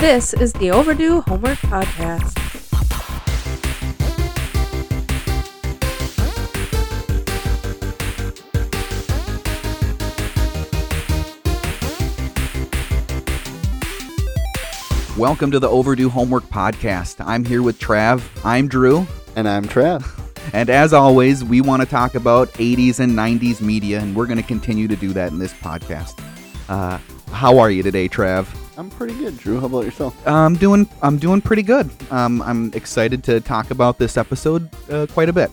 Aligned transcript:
This 0.00 0.32
is 0.32 0.54
the 0.54 0.70
Overdue 0.70 1.20
Homework 1.20 1.58
Podcast. 1.58 2.34
Welcome 15.18 15.50
to 15.50 15.58
the 15.58 15.68
Overdue 15.68 16.08
Homework 16.08 16.44
Podcast. 16.44 17.22
I'm 17.26 17.44
here 17.44 17.62
with 17.62 17.78
Trav. 17.78 18.26
I'm 18.42 18.68
Drew. 18.68 19.06
And 19.36 19.46
I'm 19.46 19.66
Trav. 19.66 20.02
And 20.54 20.70
as 20.70 20.94
always, 20.94 21.44
we 21.44 21.60
want 21.60 21.82
to 21.82 21.86
talk 21.86 22.14
about 22.14 22.48
80s 22.54 22.98
and 22.98 23.12
90s 23.12 23.60
media, 23.60 24.00
and 24.00 24.16
we're 24.16 24.26
going 24.26 24.38
to 24.38 24.42
continue 24.42 24.88
to 24.88 24.96
do 24.96 25.12
that 25.12 25.30
in 25.30 25.38
this 25.38 25.52
podcast. 25.52 26.18
Uh, 26.70 26.96
how 27.30 27.58
are 27.58 27.70
you 27.70 27.82
today, 27.82 28.08
Trav? 28.08 28.46
I'm 28.80 28.88
pretty 28.88 29.12
good, 29.18 29.36
Drew. 29.36 29.60
How 29.60 29.66
about 29.66 29.84
yourself? 29.84 30.26
I'm 30.26 30.56
doing. 30.56 30.88
I'm 31.02 31.18
doing 31.18 31.42
pretty 31.42 31.62
good. 31.62 31.90
Um, 32.10 32.40
I'm 32.40 32.72
excited 32.72 33.22
to 33.24 33.38
talk 33.38 33.70
about 33.70 33.98
this 33.98 34.16
episode 34.16 34.70
uh, 34.90 35.06
quite 35.12 35.28
a 35.28 35.34
bit. 35.34 35.50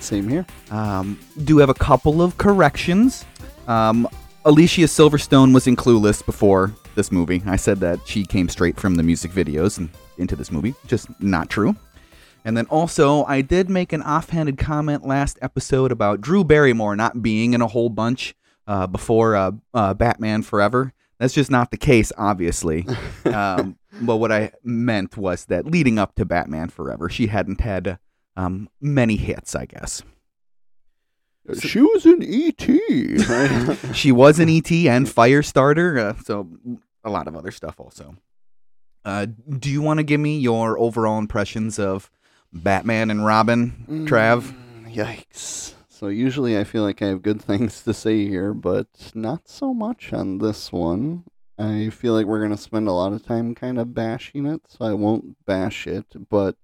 Same 0.00 0.28
here. 0.28 0.44
Um, 0.72 1.20
do 1.44 1.58
have 1.58 1.68
a 1.68 1.74
couple 1.74 2.20
of 2.20 2.36
corrections. 2.36 3.24
Um, 3.68 4.08
Alicia 4.44 4.86
Silverstone 4.86 5.54
was 5.54 5.68
in 5.68 5.76
Clueless 5.76 6.26
before 6.26 6.74
this 6.96 7.12
movie. 7.12 7.44
I 7.46 7.54
said 7.54 7.78
that 7.78 8.00
she 8.06 8.24
came 8.24 8.48
straight 8.48 8.76
from 8.76 8.96
the 8.96 9.04
music 9.04 9.30
videos 9.30 9.78
and 9.78 9.88
into 10.18 10.34
this 10.34 10.50
movie. 10.50 10.74
Just 10.88 11.06
not 11.20 11.48
true. 11.48 11.76
And 12.44 12.56
then 12.56 12.66
also, 12.66 13.24
I 13.26 13.40
did 13.40 13.70
make 13.70 13.92
an 13.92 14.02
offhanded 14.02 14.58
comment 14.58 15.06
last 15.06 15.38
episode 15.40 15.92
about 15.92 16.20
Drew 16.20 16.42
Barrymore 16.42 16.96
not 16.96 17.22
being 17.22 17.54
in 17.54 17.62
a 17.62 17.68
whole 17.68 17.88
bunch 17.88 18.34
uh, 18.66 18.88
before 18.88 19.36
uh, 19.36 19.52
uh, 19.72 19.94
Batman 19.94 20.42
Forever. 20.42 20.92
That's 21.18 21.34
just 21.34 21.50
not 21.50 21.70
the 21.70 21.76
case, 21.76 22.12
obviously. 22.18 22.86
um, 23.24 23.78
but 24.00 24.16
what 24.16 24.32
I 24.32 24.52
meant 24.62 25.16
was 25.16 25.46
that 25.46 25.66
leading 25.66 25.98
up 25.98 26.14
to 26.16 26.24
Batman 26.24 26.68
Forever, 26.68 27.08
she 27.08 27.28
hadn't 27.28 27.60
had 27.60 27.98
um, 28.36 28.68
many 28.80 29.16
hits, 29.16 29.54
I 29.54 29.66
guess. 29.66 30.02
she 31.60 31.80
was 31.80 32.04
an 32.06 32.22
E.T. 32.22 33.18
she 33.94 34.12
was 34.12 34.38
an 34.40 34.48
ET 34.48 34.72
and 34.72 35.06
Firestarter, 35.06 35.98
uh, 35.98 36.22
so 36.22 36.48
a 37.04 37.10
lot 37.10 37.28
of 37.28 37.36
other 37.36 37.50
stuff 37.50 37.78
also. 37.78 38.16
Uh, 39.04 39.26
do 39.58 39.70
you 39.70 39.82
want 39.82 39.98
to 39.98 40.04
give 40.04 40.20
me 40.20 40.38
your 40.38 40.78
overall 40.78 41.18
impressions 41.18 41.78
of 41.78 42.10
Batman 42.52 43.10
and 43.10 43.24
Robin, 43.26 43.84
Trav? 44.08 44.42
Mm, 44.42 44.94
Yikes. 44.94 45.74
So 46.04 46.08
usually 46.08 46.58
I 46.58 46.64
feel 46.64 46.82
like 46.82 47.00
I 47.00 47.06
have 47.06 47.22
good 47.22 47.40
things 47.50 47.80
to 47.80 47.94
say 47.94 48.28
here, 48.28 48.52
but 48.52 48.88
not 49.14 49.48
so 49.48 49.72
much 49.72 50.12
on 50.12 50.36
this 50.36 50.70
one. 50.70 51.24
I 51.58 51.88
feel 51.88 52.12
like 52.12 52.26
we're 52.26 52.40
going 52.40 52.50
to 52.50 52.58
spend 52.58 52.88
a 52.88 52.92
lot 52.92 53.14
of 53.14 53.24
time 53.24 53.54
kind 53.54 53.78
of 53.78 53.94
bashing 53.94 54.44
it, 54.44 54.60
so 54.68 54.84
I 54.84 54.92
won't 54.92 55.42
bash 55.46 55.86
it, 55.86 56.04
but 56.28 56.56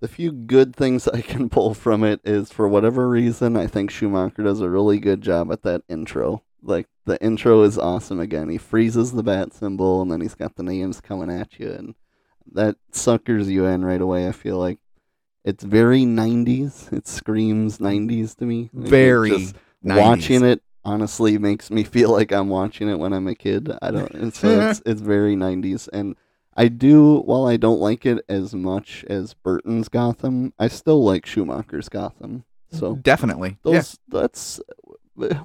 the 0.00 0.08
few 0.08 0.30
good 0.30 0.76
things 0.76 1.08
I 1.14 1.22
can 1.22 1.48
pull 1.48 1.72
from 1.72 2.04
it 2.04 2.20
is 2.22 2.52
for 2.52 2.68
whatever 2.68 3.08
reason, 3.08 3.56
I 3.56 3.66
think 3.66 3.90
Schumacher 3.90 4.42
does 4.42 4.60
a 4.60 4.68
really 4.68 4.98
good 4.98 5.22
job 5.22 5.50
at 5.50 5.62
that 5.62 5.80
intro. 5.88 6.42
Like 6.62 6.86
the 7.06 7.18
intro 7.24 7.62
is 7.62 7.78
awesome 7.78 8.20
again. 8.20 8.50
He 8.50 8.58
freezes 8.58 9.12
the 9.12 9.22
bat 9.22 9.54
symbol 9.54 10.02
and 10.02 10.12
then 10.12 10.20
he's 10.20 10.34
got 10.34 10.56
the 10.56 10.62
names 10.62 11.00
coming 11.00 11.30
at 11.30 11.58
you 11.58 11.70
and 11.70 11.94
that 12.52 12.76
suckers 12.92 13.48
you 13.48 13.64
in 13.64 13.86
right 13.86 14.02
away. 14.02 14.28
I 14.28 14.32
feel 14.32 14.58
like 14.58 14.80
it's 15.44 15.64
very 15.64 16.02
90s. 16.02 16.92
It 16.92 17.06
screams 17.06 17.78
90s 17.78 18.36
to 18.36 18.44
me. 18.46 18.70
Like, 18.72 18.88
Very 18.88 19.30
just 19.30 19.54
90s. 19.84 19.98
watching 20.00 20.44
it 20.44 20.62
honestly 20.84 21.38
makes 21.38 21.70
me 21.70 21.84
feel 21.84 22.10
like 22.10 22.32
I'm 22.32 22.48
watching 22.48 22.88
it 22.88 22.98
when 22.98 23.12
I'm 23.12 23.26
a 23.28 23.34
kid. 23.34 23.70
I 23.82 23.90
don't 23.90 24.10
it's 24.14 24.40
so 24.40 24.70
it's, 24.70 24.82
it's 24.86 25.00
very 25.00 25.36
90s 25.36 25.88
and 25.92 26.16
I 26.56 26.68
do 26.68 27.20
while 27.20 27.46
I 27.46 27.56
don't 27.56 27.80
like 27.80 28.04
it 28.04 28.24
as 28.28 28.54
much 28.54 29.04
as 29.08 29.34
Burton's 29.34 29.88
Gotham, 29.88 30.52
I 30.58 30.68
still 30.68 31.02
like 31.04 31.24
Schumacher's 31.26 31.88
Gotham. 31.88 32.44
So 32.70 32.96
Definitely. 32.96 33.58
Yeah. 33.64 33.82
that's 34.08 34.60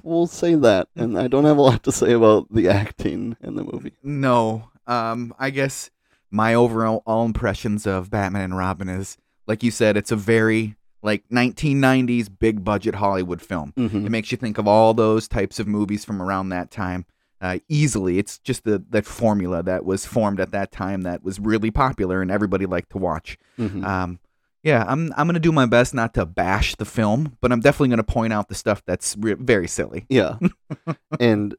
we'll 0.02 0.26
say 0.26 0.54
that 0.54 0.88
and 0.96 1.18
I 1.18 1.28
don't 1.28 1.44
have 1.44 1.58
a 1.58 1.62
lot 1.62 1.82
to 1.84 1.92
say 1.92 2.12
about 2.12 2.46
the 2.50 2.68
acting 2.68 3.36
in 3.42 3.56
the 3.56 3.64
movie. 3.64 3.92
No. 4.02 4.70
Um, 4.86 5.34
I 5.38 5.50
guess 5.50 5.90
my 6.30 6.54
overall 6.54 7.02
all 7.06 7.24
impressions 7.24 7.86
of 7.86 8.10
Batman 8.10 8.42
and 8.42 8.56
Robin 8.56 8.88
is, 8.88 9.18
like 9.46 9.62
you 9.62 9.70
said, 9.70 9.96
it's 9.96 10.12
a 10.12 10.16
very 10.16 10.76
like 11.02 11.24
1990s 11.28 12.28
big 12.38 12.64
budget 12.64 12.96
Hollywood 12.96 13.40
film. 13.40 13.72
Mhm. 13.76 14.06
It 14.06 14.10
makes 14.10 14.32
you 14.32 14.38
think 14.38 14.58
of 14.58 14.66
all 14.66 14.92
those 14.94 15.28
types 15.28 15.58
of 15.60 15.66
movies 15.68 16.04
from 16.04 16.20
around 16.20 16.48
that 16.50 16.70
time. 16.70 17.06
Uh, 17.40 17.58
easily, 17.68 18.18
it's 18.18 18.38
just 18.38 18.64
the 18.64 18.82
that 18.90 19.04
formula 19.04 19.62
that 19.62 19.84
was 19.84 20.06
formed 20.06 20.40
at 20.40 20.52
that 20.52 20.72
time 20.72 21.02
that 21.02 21.22
was 21.22 21.38
really 21.38 21.70
popular 21.70 22.22
and 22.22 22.30
everybody 22.30 22.64
liked 22.66 22.90
to 22.90 22.98
watch. 22.98 23.36
Mhm. 23.58 23.84
Um, 23.84 24.18
yeah, 24.62 24.84
I'm 24.88 25.12
I'm 25.16 25.26
gonna 25.28 25.38
do 25.38 25.52
my 25.52 25.66
best 25.66 25.92
not 25.94 26.14
to 26.14 26.24
bash 26.26 26.74
the 26.76 26.86
film, 26.86 27.36
but 27.42 27.52
I'm 27.52 27.60
definitely 27.60 27.90
gonna 27.90 28.02
point 28.04 28.32
out 28.32 28.48
the 28.48 28.54
stuff 28.54 28.82
that's 28.86 29.16
re- 29.20 29.34
very 29.34 29.68
silly. 29.68 30.06
Yeah. 30.08 30.38
and 31.20 31.54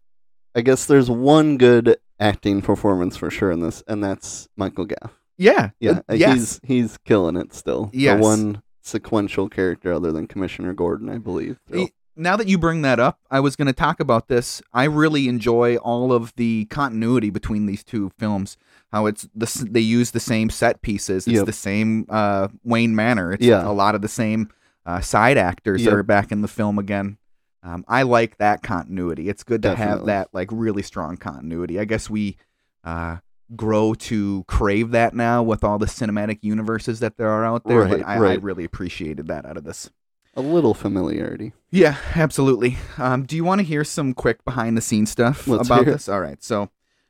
I 0.55 0.61
guess 0.61 0.85
there's 0.87 1.09
one 1.11 1.57
good 1.57 1.97
acting 2.19 2.63
performance 2.63 3.15
for 3.15 3.29
sure 3.29 3.51
in 3.51 3.59
this, 3.61 3.83
and 3.87 4.03
that's 4.03 4.49
Michael 4.57 4.85
Gough. 4.85 5.11
Yeah, 5.37 5.69
Yeah, 5.79 5.99
uh, 6.09 6.13
yes, 6.15 6.33
he's 6.33 6.59
he's 6.63 6.97
killing 7.05 7.35
it 7.35 7.53
still. 7.53 7.89
Yes. 7.93 8.17
The 8.17 8.21
one 8.23 8.61
sequential 8.81 9.49
character 9.49 9.93
other 9.93 10.11
than 10.11 10.27
Commissioner 10.27 10.73
Gordon, 10.73 11.09
I 11.09 11.17
believe. 11.17 11.59
So, 11.71 11.77
Y- 11.81 11.89
Now 12.15 12.35
that 12.37 12.47
you 12.47 12.57
bring 12.57 12.81
that 12.81 12.99
up, 12.99 13.19
I 13.29 13.39
was 13.41 13.55
going 13.55 13.67
to 13.67 13.73
talk 13.73 13.99
about 13.99 14.27
this. 14.27 14.61
I 14.73 14.85
really 14.85 15.27
enjoy 15.27 15.75
all 15.77 16.11
of 16.11 16.33
the 16.35 16.65
continuity 16.65 17.29
between 17.29 17.65
these 17.67 17.83
two 17.83 18.11
films. 18.17 18.57
How 18.91 19.05
it's 19.05 19.27
the 19.35 19.67
they 19.69 19.81
use 19.81 20.11
the 20.11 20.19
same 20.19 20.49
set 20.49 20.81
pieces. 20.81 21.27
It's 21.27 21.35
Yep. 21.37 21.45
the 21.45 21.53
same 21.53 22.05
uh, 22.09 22.47
Wayne 22.63 22.95
Manor. 22.95 23.33
It's 23.33 23.45
Yeah. 23.45 23.67
a 23.67 23.73
lot 23.73 23.93
of 23.93 24.01
the 24.01 24.07
same 24.07 24.49
uh, 24.85 25.01
side 25.01 25.37
actors 25.37 25.83
that 25.83 25.93
are 25.93 26.01
back 26.03 26.31
in 26.31 26.41
the 26.41 26.47
film 26.47 26.79
again. 26.79 27.17
Um, 27.61 27.83
I 27.89 28.03
like 28.03 28.37
that 28.37 28.63
continuity. 28.63 29.27
It's 29.27 29.43
good 29.43 29.61
to 29.63 29.75
have 29.75 30.05
that 30.05 30.29
like 30.33 30.47
really 30.51 30.81
strong 30.83 31.17
continuity. 31.17 31.79
I 31.79 31.83
guess 31.85 32.09
we 32.09 32.37
uh, 32.85 33.17
grow 33.55 33.93
to 33.93 34.43
crave 34.47 34.91
that 34.91 35.13
now 35.13 35.41
with 35.41 35.63
all 35.63 35.77
the 35.77 35.85
cinematic 35.85 36.39
universes 36.41 36.99
that 36.99 37.17
there 37.17 37.29
are 37.29 37.45
out 37.45 37.63
there. 37.65 37.81
Right, 37.81 37.99
but 37.99 38.07
I, 38.07 38.15
I 38.15 38.33
really 38.35 38.63
appreciated 38.63 39.27
that 39.27 39.45
out 39.45 39.57
of 39.57 39.63
this. 39.63 39.89
a 40.35 40.41
little 40.41 40.73
familiarity. 40.73 41.53
Yeah, 41.71 41.97
absolutely. 42.15 42.77
Um, 42.97 43.23
do 43.25 43.35
you 43.35 43.43
want 43.43 43.59
to 43.59 43.65
hear 43.65 43.83
some 43.83 44.13
quick 44.13 44.45
behind 44.45 44.77
the 44.77 44.81
scenes 44.81 45.11
stuff 45.11 45.47
Let's 45.47 45.67
about 45.67 45.85
this? 45.85 46.07
All 46.07 46.21
right. 46.21 46.41
So, 46.43 46.69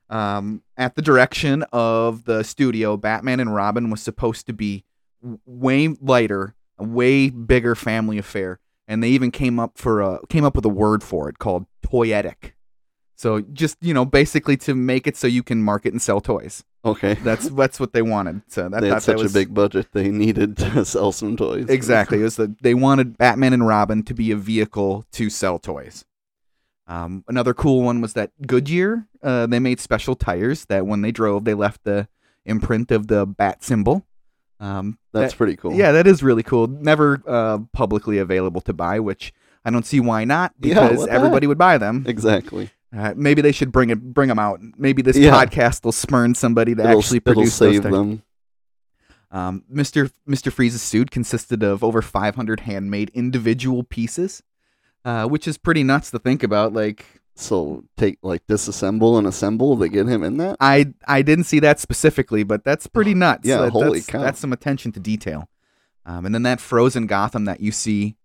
um, 0.10 0.64
at 0.78 0.96
the 0.96 1.02
direction 1.02 1.64
of 1.74 2.24
the 2.24 2.44
studio, 2.44 2.96
Batman 2.96 3.40
and 3.40 3.54
Robin 3.54 3.90
was 3.90 4.02
supposed 4.02 4.46
to 4.48 4.54
be 4.54 4.86
way 5.46 5.90
lighter, 6.02 6.56
a 6.78 6.86
way 6.86 7.30
bigger 7.30 7.76
family 7.76 8.18
affair, 8.18 8.60
and 8.88 9.04
they 9.04 9.10
even 9.10 9.32
came 9.32 9.60
up 9.60 9.78
for 9.78 10.02
a 10.02 10.20
came 10.28 10.46
up 10.46 10.56
with 10.56 10.64
a 10.66 10.70
word 10.70 11.04
for 11.04 11.28
it 11.28 11.40
called 11.40 11.66
toyetic. 11.86 12.54
So 13.18 13.42
just 13.42 13.78
you 13.82 13.94
know, 13.94 14.06
basically 14.06 14.56
to 14.58 14.76
make 14.76 15.08
it 15.08 15.18
so 15.18 15.28
you 15.28 15.44
can 15.44 15.62
market 15.62 15.92
and 15.92 16.02
sell 16.02 16.22
toys. 16.22 16.64
Okay. 16.86 17.16
That's 17.16 17.50
that's 17.50 17.80
what 17.80 17.92
they 17.92 18.04
wanted. 18.04 18.44
So 18.48 18.70
that, 18.70 18.82
they 18.82 18.90
had 18.90 19.02
such 19.02 19.18
was, 19.18 19.32
a 19.32 19.34
big 19.34 19.54
budget, 19.54 19.88
they 19.92 20.10
needed 20.10 20.56
to 20.58 20.86
sell 20.86 21.12
some 21.12 21.36
toys. 21.36 21.66
Exactly. 21.68 22.22
It 22.22 22.24
was 22.24 22.36
the, 22.36 22.56
they 22.62 22.76
wanted 22.76 23.18
Batman 23.18 23.54
and 23.54 23.68
Robin 23.68 24.04
to 24.04 24.14
be 24.14 24.32
a 24.32 24.38
vehicle 24.38 25.06
to 25.14 25.30
sell 25.30 25.58
toys. 25.58 26.06
Um, 26.86 27.26
another 27.28 27.54
cool 27.54 27.82
one 27.82 28.00
was 28.02 28.14
that 28.14 28.32
Goodyear. 28.46 29.08
Uh, 29.22 29.48
they 29.48 29.60
made 29.60 29.80
special 29.80 30.16
tires 30.16 30.66
that 30.66 30.86
when 30.86 31.02
they 31.02 31.12
drove, 31.12 31.44
they 31.44 31.56
left 31.56 31.84
the 31.84 32.08
imprint 32.46 32.92
of 32.92 33.08
the 33.08 33.26
bat 33.26 33.64
symbol. 33.64 34.06
Um, 34.60 35.00
That's 35.12 35.34
that- 35.34 35.38
pretty 35.38 35.56
cool. 35.58 35.74
Yeah, 35.74 35.92
that 35.92 36.08
is 36.08 36.24
really 36.24 36.44
cool. 36.44 36.68
Never 36.68 37.22
uh, 37.28 37.60
publicly 37.74 38.20
available 38.20 38.62
to 38.62 38.74
buy, 38.74 39.00
which 39.00 39.34
I 39.66 39.70
don't 39.70 39.86
see 39.86 40.00
why 40.00 40.24
not 40.24 40.54
because 40.60 41.06
the 41.06 41.12
everybody 41.12 41.46
would 41.48 41.58
buy 41.58 41.78
them. 41.78 42.06
Exactly. 42.08 42.70
Uh, 42.96 43.14
maybe 43.18 43.42
they 43.42 43.52
should 43.52 43.72
bring 43.72 43.90
it, 43.90 44.02
bring 44.14 44.30
them 44.30 44.40
out. 44.40 44.60
Maybe 44.78 45.02
this 45.02 45.18
Yeah. 45.18 45.32
podcast 45.44 45.84
will 45.84 45.92
spurn 45.92 46.36
somebody 46.36 46.74
to 46.76 46.82
It'll, 46.84 47.00
actually 47.00 47.20
produce 47.20 47.58
those 47.60 47.76
save 47.76 47.84
them. 47.84 48.24
Um, 49.30 49.64
Mr. 49.72 50.10
Mr. 50.28 50.52
Freeze's 50.52 50.82
suit 50.82 51.12
consisted 51.12 51.64
of 51.64 51.84
over 51.84 52.02
500 52.02 52.62
handmade 52.62 53.12
individual 53.14 53.84
pieces, 53.84 54.42
uh, 55.04 55.28
which 55.28 55.48
is 55.48 55.58
pretty 55.58 55.84
nuts 55.84 56.12
to 56.12 56.20
think 56.20 56.44
about. 56.44 56.72
Like, 56.74 57.06
So 57.36 57.84
take 57.98 58.18
like 58.24 58.48
disassemble 58.48 59.18
and 59.18 59.28
assemble 59.28 59.78
to 59.78 59.90
get 59.90 60.08
him 60.08 60.24
in 60.24 60.38
that. 60.38 60.56
I 60.60 60.94
I 61.08 61.22
didn't 61.22 61.44
see 61.44 61.60
that 61.60 61.80
specifically, 61.80 62.44
but 62.44 62.64
that's 62.64 62.88
pretty 62.88 63.14
nuts. 63.14 63.46
Yeah, 63.46 63.58
That- 63.64 63.72
holy 63.74 64.00
that's, 64.00 64.08
cow. 64.10 64.22
That's 64.22 64.40
some 64.40 64.54
attention 64.54 64.92
to 64.94 65.00
detail. 65.00 65.50
Um, 66.06 66.26
and 66.26 66.34
then 66.34 66.44
that 66.44 66.62
frozen 66.62 67.06
Gotham 67.06 67.44
that 67.46 67.60
you 67.60 67.72
see 67.74 68.16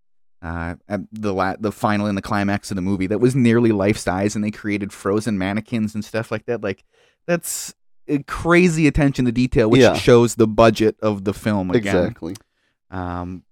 uh, 0.42 0.74
at 0.88 1.00
the 1.12 1.32
la- 1.32 1.56
the 1.58 1.70
final 1.72 2.06
and 2.06 2.18
the 2.18 2.22
climax 2.22 2.70
of 2.70 2.74
the 2.76 2.82
movie 2.82 3.06
that 3.06 3.18
was 3.20 3.34
nearly 3.36 3.70
life 3.72 3.96
size, 3.98 4.34
and 4.34 4.44
they 4.44 4.50
created 4.50 4.92
frozen 4.92 5.38
mannequins 5.38 5.94
and 5.94 6.04
stuff 6.04 6.30
like 6.32 6.46
that. 6.46 6.62
Like, 6.62 6.84
that's 7.26 7.74
uh, 8.10 8.18
crazy 8.26 8.86
attention 8.86 9.24
to 9.26 9.32
detail, 9.32 9.70
which 9.70 9.80
Yeah. 9.80 9.94
shows 9.94 10.34
the 10.34 10.48
budget 10.48 10.96
of 11.00 11.24
the 11.24 11.32
film 11.32 11.70
again. 11.70 11.96
Exactly. 11.96 12.34
Um, 12.90 13.44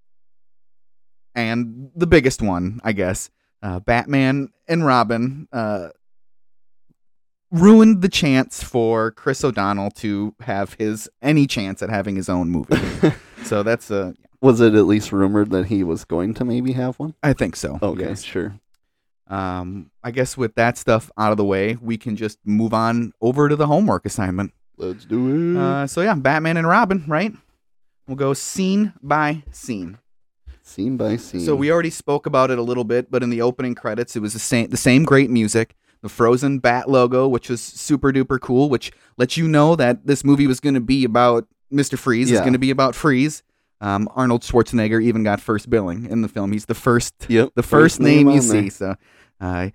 and 1.34 1.90
the 1.94 2.06
biggest 2.08 2.42
one, 2.42 2.80
I 2.82 2.92
guess, 2.92 3.30
uh, 3.62 3.80
Batman 3.80 4.48
and 4.68 4.84
Robin. 4.84 5.46
Uh, 5.52 5.88
ruined 7.52 8.00
the 8.00 8.08
chance 8.08 8.62
for 8.62 9.10
Chris 9.10 9.42
O'Donnell 9.42 9.90
to 9.90 10.34
have 10.40 10.74
his 10.74 11.08
any 11.20 11.46
chance 11.48 11.82
at 11.82 11.90
having 11.90 12.14
his 12.14 12.28
own 12.28 12.48
movie. 12.48 12.76
so 13.44 13.62
that's 13.64 13.90
uh 13.90 14.12
Was 14.42 14.60
it 14.60 14.74
at 14.74 14.86
least 14.86 15.12
rumored 15.12 15.50
that 15.50 15.66
he 15.66 15.84
was 15.84 16.04
going 16.04 16.34
to 16.34 16.44
maybe 16.44 16.72
have 16.72 16.98
one? 16.98 17.14
I 17.22 17.34
think 17.34 17.56
so. 17.56 17.78
Okay, 17.82 18.08
yes. 18.08 18.22
sure. 18.22 18.58
Um, 19.28 19.90
I 20.02 20.10
guess 20.10 20.36
with 20.36 20.54
that 20.56 20.76
stuff 20.78 21.10
out 21.16 21.30
of 21.30 21.36
the 21.36 21.44
way, 21.44 21.76
we 21.80 21.96
can 21.96 22.16
just 22.16 22.38
move 22.44 22.74
on 22.74 23.12
over 23.20 23.48
to 23.48 23.54
the 23.54 23.66
homework 23.66 24.06
assignment. 24.06 24.52
Let's 24.76 25.04
do 25.04 25.56
it. 25.56 25.60
Uh, 25.60 25.86
so 25.86 26.00
yeah, 26.00 26.14
Batman 26.14 26.56
and 26.56 26.66
Robin, 26.66 27.04
right? 27.06 27.32
We'll 28.08 28.16
go 28.16 28.32
scene 28.34 28.94
by 29.02 29.44
scene. 29.52 29.98
scene 30.62 30.96
by 30.96 31.16
scene. 31.16 31.42
So 31.42 31.54
we 31.54 31.70
already 31.70 31.90
spoke 31.90 32.26
about 32.26 32.50
it 32.50 32.58
a 32.58 32.62
little 32.62 32.84
bit, 32.84 33.10
but 33.10 33.22
in 33.22 33.30
the 33.30 33.42
opening 33.42 33.74
credits, 33.74 34.16
it 34.16 34.20
was 34.20 34.32
the 34.32 34.38
same 34.38 34.70
the 34.70 34.76
same 34.76 35.04
great 35.04 35.30
music, 35.30 35.76
the 36.02 36.08
Frozen 36.08 36.60
Bat 36.60 36.88
logo, 36.88 37.28
which 37.28 37.50
was 37.50 37.60
super 37.60 38.10
duper 38.10 38.40
cool, 38.40 38.68
which 38.68 38.90
lets 39.16 39.36
you 39.36 39.46
know 39.46 39.76
that 39.76 40.06
this 40.06 40.24
movie 40.24 40.46
was 40.46 40.60
going 40.60 40.74
to 40.74 40.80
be 40.80 41.04
about 41.04 41.46
Mister 41.70 41.96
Freeze. 41.96 42.30
It's 42.32 42.40
going 42.40 42.54
to 42.54 42.58
be 42.58 42.70
about 42.70 42.94
Freeze. 42.94 43.42
Um, 43.80 44.08
Arnold 44.14 44.42
Schwarzenegger 44.42 45.02
even 45.02 45.22
got 45.22 45.40
first 45.40 45.70
billing 45.70 46.06
in 46.06 46.20
the 46.22 46.28
film. 46.28 46.52
He's 46.52 46.66
the 46.66 46.74
first 46.74 47.14
Yep. 47.28 47.50
the 47.54 47.62
first, 47.62 47.98
name, 48.00 48.28
you 48.28 48.38
on 48.40 48.48
there. 48.48 48.62
see. 48.62 48.70
So 48.70 48.94
uh, 49.40 49.68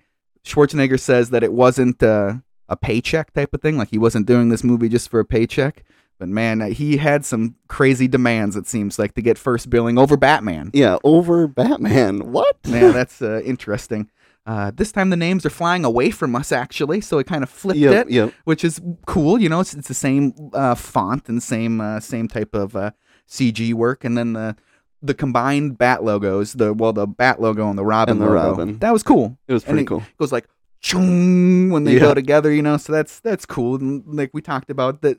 Schwarzenegger 0.44 0.98
says 0.98 1.30
that 1.30 1.42
it 1.42 1.52
wasn't 1.52 2.02
uh, 2.02 2.34
a 2.68 2.76
paycheck 2.76 3.32
type 3.32 3.52
of 3.52 3.60
thing. 3.62 3.76
Like 3.76 3.90
he 3.90 3.98
wasn't 3.98 4.26
doing 4.26 4.48
this 4.48 4.62
movie 4.62 4.88
just 4.88 5.08
for 5.10 5.20
a 5.20 5.24
paycheck. 5.24 5.82
But 6.18 6.28
man, 6.28 6.62
uh, 6.62 6.68
he 6.68 6.96
had 6.96 7.26
some 7.26 7.56
crazy 7.68 8.08
demands. 8.08 8.56
It 8.56 8.66
seems 8.66 8.98
like 8.98 9.14
to 9.14 9.22
get 9.22 9.36
first 9.36 9.68
billing 9.68 9.98
over 9.98 10.16
Batman. 10.16 10.70
Yeah, 10.72 10.96
over 11.04 11.46
Batman. 11.46 12.32
What? 12.32 12.56
Man, 12.66 12.92
that's 12.94 13.20
uh, 13.20 13.42
interesting. 13.44 14.10
Uh, 14.46 14.70
this 14.74 14.92
time 14.92 15.10
the 15.10 15.16
names 15.16 15.44
are 15.44 15.50
flying 15.50 15.84
away 15.84 16.08
from 16.10 16.36
us, 16.36 16.52
actually, 16.52 17.00
so 17.00 17.18
it 17.18 17.26
kind 17.26 17.42
of 17.42 17.50
flipped 17.50 17.80
Yep, 17.80 18.06
it, 18.06 18.12
yep. 18.12 18.32
which 18.44 18.64
is 18.64 18.80
cool. 19.04 19.40
You 19.40 19.48
know, 19.48 19.58
it's, 19.60 19.74
it's 19.74 19.88
the 19.88 19.94
same 19.94 20.32
uh, 20.54 20.76
font 20.76 21.28
and 21.28 21.42
same 21.42 21.80
uh, 21.80 21.98
same 21.98 22.28
type 22.28 22.54
of 22.54 22.76
uh, 22.76 22.92
CG 23.28 23.72
work, 23.74 24.04
and 24.04 24.16
then 24.16 24.32
the 24.34 24.56
the 25.02 25.14
combined 25.14 25.76
bat 25.78 26.02
logos, 26.02 26.54
the 26.54 26.72
well, 26.72 26.92
the 26.92 27.06
bat 27.06 27.40
logo 27.40 27.68
and 27.68 27.78
the 27.78 27.84
Robin 27.84 28.12
And 28.12 28.20
the 28.20 28.26
logo, 28.26 28.50
Robin. 28.50 28.78
that 28.78 28.92
was 28.92 29.02
cool. 29.02 29.36
It 29.46 29.52
was 29.52 29.62
pretty 29.64 29.82
it 29.82 29.86
cool. 29.86 30.02
goes 30.18 30.32
like 30.32 30.46
chung 30.80 31.70
when 31.70 31.84
they 31.84 31.94
Yeah. 31.94 32.00
go 32.00 32.14
together, 32.14 32.52
you 32.52 32.62
know. 32.62 32.76
So 32.76 32.92
that's 32.92 33.20
that's 33.20 33.44
cool. 33.46 33.76
And 33.76 34.02
like 34.06 34.30
we 34.32 34.40
talked 34.40 34.70
about 34.70 35.02
that. 35.02 35.18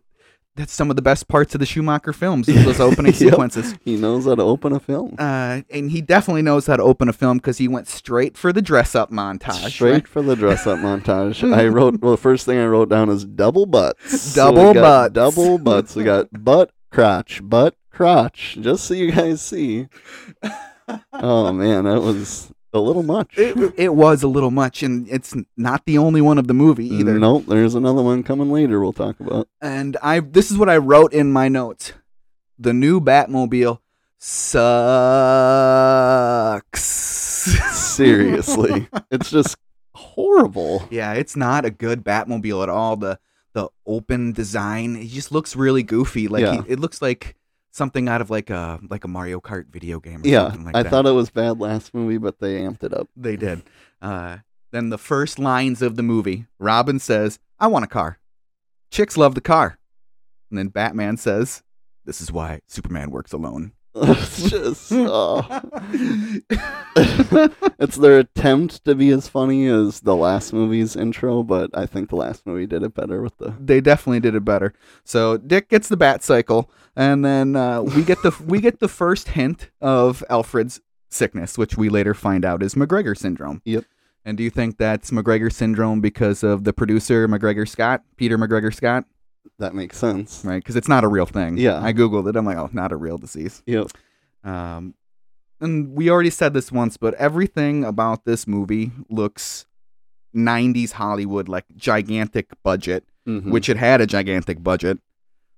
That's 0.56 0.74
some 0.74 0.90
of 0.90 0.96
the 0.96 1.04
best 1.04 1.28
parts 1.28 1.54
of 1.54 1.60
the 1.60 1.68
Schumacher 1.68 2.12
films, 2.14 2.48
those 2.48 2.80
opening 2.90 3.12
Yep. 3.12 3.20
sequences. 3.20 3.76
He 3.86 3.96
knows 3.96 4.26
how 4.26 4.34
to 4.34 4.42
open 4.42 4.74
a 4.74 4.80
film. 4.80 5.14
Uh, 5.20 5.62
and 5.70 5.92
he 5.92 6.02
definitely 6.02 6.42
knows 6.42 6.66
how 6.66 6.78
to 6.78 6.82
open 6.82 7.08
a 7.08 7.14
film 7.14 7.38
because 7.38 7.60
he 7.60 7.68
went 7.68 7.88
straight 7.88 8.36
for 8.36 8.52
the 8.52 8.60
dress 8.64 8.96
up 8.96 9.12
montage. 9.12 9.70
Straight 9.70 9.92
right? 9.92 10.08
for 10.08 10.24
the 10.24 10.36
dress 10.36 10.66
up 10.66 10.80
montage. 10.80 11.44
I 11.54 11.68
wrote 11.68 12.02
well 12.02 12.10
the 12.10 12.18
first 12.18 12.48
thing 12.48 12.58
I 12.58 12.66
wrote 12.66 12.90
down 12.90 13.10
is 13.10 13.24
double 13.24 13.68
butts. 13.68 14.34
Double 14.34 14.74
got 14.74 14.82
butts. 14.82 15.14
Double 15.14 15.60
butts. 15.60 15.96
We 15.96 16.04
got 16.04 16.26
butt 16.44 16.72
crotch, 16.90 17.40
butt 17.44 17.76
crotch. 17.98 18.58
Just 18.62 18.86
so 18.86 18.94
you 18.94 19.12
guys 19.12 19.42
see. 19.42 19.88
Oh 21.14 21.52
man, 21.52 21.84
that 21.86 22.00
was 22.02 22.52
a 22.74 22.80
little 22.80 23.04
much. 23.04 23.38
It, 23.38 23.74
it 23.78 23.94
was 23.96 24.24
a 24.24 24.28
little 24.28 24.52
much, 24.52 24.84
and 24.84 25.08
it's 25.10 25.36
not 25.58 25.86
the 25.86 25.98
only 25.98 26.22
one 26.22 26.38
of 26.38 26.48
the 26.48 26.54
movie 26.54 26.88
either. 26.88 27.18
Nope, 27.18 27.46
there's 27.48 27.76
another 27.76 28.02
one 28.04 28.22
coming 28.24 28.52
later 28.52 28.80
we'll 28.80 28.94
talk 28.94 29.20
about. 29.20 29.48
And 29.62 29.98
I 30.02 30.20
this 30.20 30.52
is 30.52 30.58
what 30.58 30.70
I 30.70 30.78
wrote 30.78 31.12
in 31.14 31.32
my 31.32 31.48
notes. 31.50 31.94
The 32.60 32.74
new 32.74 33.00
Batmobile 33.02 33.80
sucks. 35.58 36.82
Seriously. 37.96 38.88
it's 39.12 39.30
just 39.32 39.56
horrible. 39.96 40.88
yeah, 40.92 41.14
it's 41.14 41.36
not 41.36 41.66
a 41.66 41.72
good 41.72 42.04
Batmobile 42.04 42.64
at 42.64 42.70
all. 42.70 42.96
The 42.98 43.20
the 43.54 43.70
open 43.88 44.34
design, 44.34 44.96
it 44.98 45.08
just 45.08 45.32
looks 45.32 45.56
really 45.56 45.82
goofy. 45.82 46.28
Like 46.28 46.42
Yeah. 46.44 46.62
he- 46.64 46.74
it 46.74 46.80
looks 46.80 47.02
like 47.02 47.36
something 47.78 48.10
out 48.10 48.20
of 48.20 48.30
like 48.30 48.50
a 48.50 48.80
like 48.90 49.06
a 49.06 49.08
Mario 49.08 49.40
Kart 49.40 49.68
video 49.70 50.00
game. 50.00 50.22
Or 50.24 50.28
Yeah, 50.28 50.44
something 50.50 50.66
like 50.66 50.76
I 50.76 50.84
that. 50.84 50.90
thought 50.90 51.06
it 51.06 51.12
was 51.12 51.30
bad 51.30 51.60
last 51.60 51.94
movie, 51.94 52.18
but 52.18 52.40
they 52.40 52.56
amped 52.60 52.84
it 52.84 52.94
up. 52.94 53.08
They 53.16 53.38
did. 53.38 53.62
Uh, 54.02 54.40
then 54.72 54.90
the 54.90 54.98
first 54.98 55.40
lines 55.40 55.82
of 55.82 55.96
the 55.96 56.04
movie, 56.04 56.48
Robin 56.60 57.00
says, 57.00 57.40
"I 57.60 57.68
want 57.68 57.86
a 57.86 57.88
car." 57.88 58.20
Chicks 58.92 59.16
love 59.16 59.36
the 59.36 59.42
car, 59.42 59.78
and 60.50 60.58
then 60.58 60.68
Batman 60.68 61.16
says, 61.18 61.64
"This 62.06 62.20
is 62.20 62.32
why 62.32 62.62
Superman 62.68 63.12
works 63.12 63.32
alone." 63.32 63.72
It's 64.04 64.50
just 64.50 64.92
oh. 64.92 65.46
it's 67.80 67.96
their 67.96 68.20
attempt 68.20 68.84
to 68.86 68.96
be 68.96 69.10
as 69.12 69.28
funny 69.28 69.68
as 69.68 70.02
the 70.02 70.16
last 70.16 70.54
movie's 70.54 70.96
intro, 70.96 71.44
but 71.44 71.70
I 71.74 71.86
think 71.86 72.10
the 72.10 72.16
last 72.16 72.46
movie 72.46 72.66
did 72.66 72.84
it 72.84 72.94
better 72.94 73.22
with 73.22 73.38
the 73.38 73.54
they 73.60 73.82
definitely 73.82 74.20
did 74.20 74.36
it 74.36 74.46
better. 74.46 74.74
So 75.04 75.38
Dick 75.38 75.70
gets 75.70 75.88
the 75.88 75.98
bat 75.98 76.24
cycle, 76.24 76.70
and 76.96 77.24
then 77.24 77.56
uh, 77.56 77.82
we 77.82 78.04
get 78.04 78.22
the 78.24 78.36
we 78.46 78.60
get 78.60 78.80
the 78.80 78.88
first 78.88 79.30
hint 79.30 79.70
of 79.82 80.24
Alfred's 80.30 80.82
sickness, 81.10 81.58
which 81.58 81.78
we 81.78 81.90
later 81.90 82.14
find 82.14 82.46
out 82.46 82.64
is 82.64 82.76
McGregor 82.76 83.18
syndrome. 83.18 83.62
Yep. 83.66 83.86
And 84.26 84.38
do 84.38 84.44
you 84.44 84.50
think 84.50 84.78
that's 84.78 85.12
McGregor 85.12 85.52
syndrome 85.52 86.02
because 86.02 86.44
of 86.44 86.66
the 86.66 86.74
producer 86.74 87.28
McGregor 87.30 87.68
Scott, 87.68 88.04
Peter 88.18 88.38
McGregor 88.38 88.74
Scott, 88.74 89.06
that 89.60 89.74
makes 89.76 89.98
sense. 89.98 90.42
right? 90.46 90.58
Because 90.58 90.76
it's 90.76 90.88
not 90.88 91.04
a 91.04 91.08
real 91.08 91.26
thing. 91.26 91.58
Yeah. 91.58 91.82
I 91.82 91.94
googled 91.94 92.28
it. 92.30 92.36
I'm 92.36 92.46
like, 92.46 92.58
oh, 92.58 92.70
not 92.74 92.92
a 92.92 92.96
real 92.96 93.18
disease. 93.18 93.64
Yep. 93.66 93.88
Um, 94.44 94.94
and 95.60 95.94
we 95.96 96.10
already 96.10 96.30
said 96.30 96.54
this 96.54 96.72
once, 96.72 96.98
but 96.98 97.14
everything 97.16 97.84
about 97.84 98.26
this 98.26 98.46
movie 98.48 98.92
looks 99.10 99.66
90s 100.36 100.92
Hollywood, 100.94 101.50
like 101.50 101.66
gigantic 101.76 102.50
budget, 102.64 103.04
Mhm. 103.28 103.52
which 103.52 103.68
it 103.70 103.78
had 103.78 104.00
a 104.02 104.06
gigantic 104.06 104.62
budget. 104.64 105.00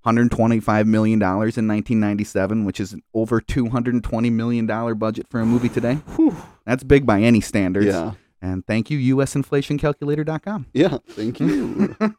$125 0.06 0.86
million 0.88 1.22
in 1.22 1.68
1997, 1.68 2.64
which 2.64 2.80
is 2.80 2.96
over 3.14 3.42
$220 3.42 4.32
million 4.32 4.66
budget 4.98 5.28
for 5.30 5.42
a 5.42 5.46
movie 5.46 5.68
today. 5.68 5.96
Whew. 6.16 6.36
That's 6.66 6.84
big 6.86 7.06
by 7.06 7.22
any 7.22 7.42
standards. 7.42 7.88
Yeah. 7.88 8.14
And 8.42 8.66
thank 8.66 8.90
you, 8.90 9.18
usinflationcalculator.com. 9.18 10.68
Yeah. 10.74 11.00
Thank 11.10 11.42
you. 11.42 11.96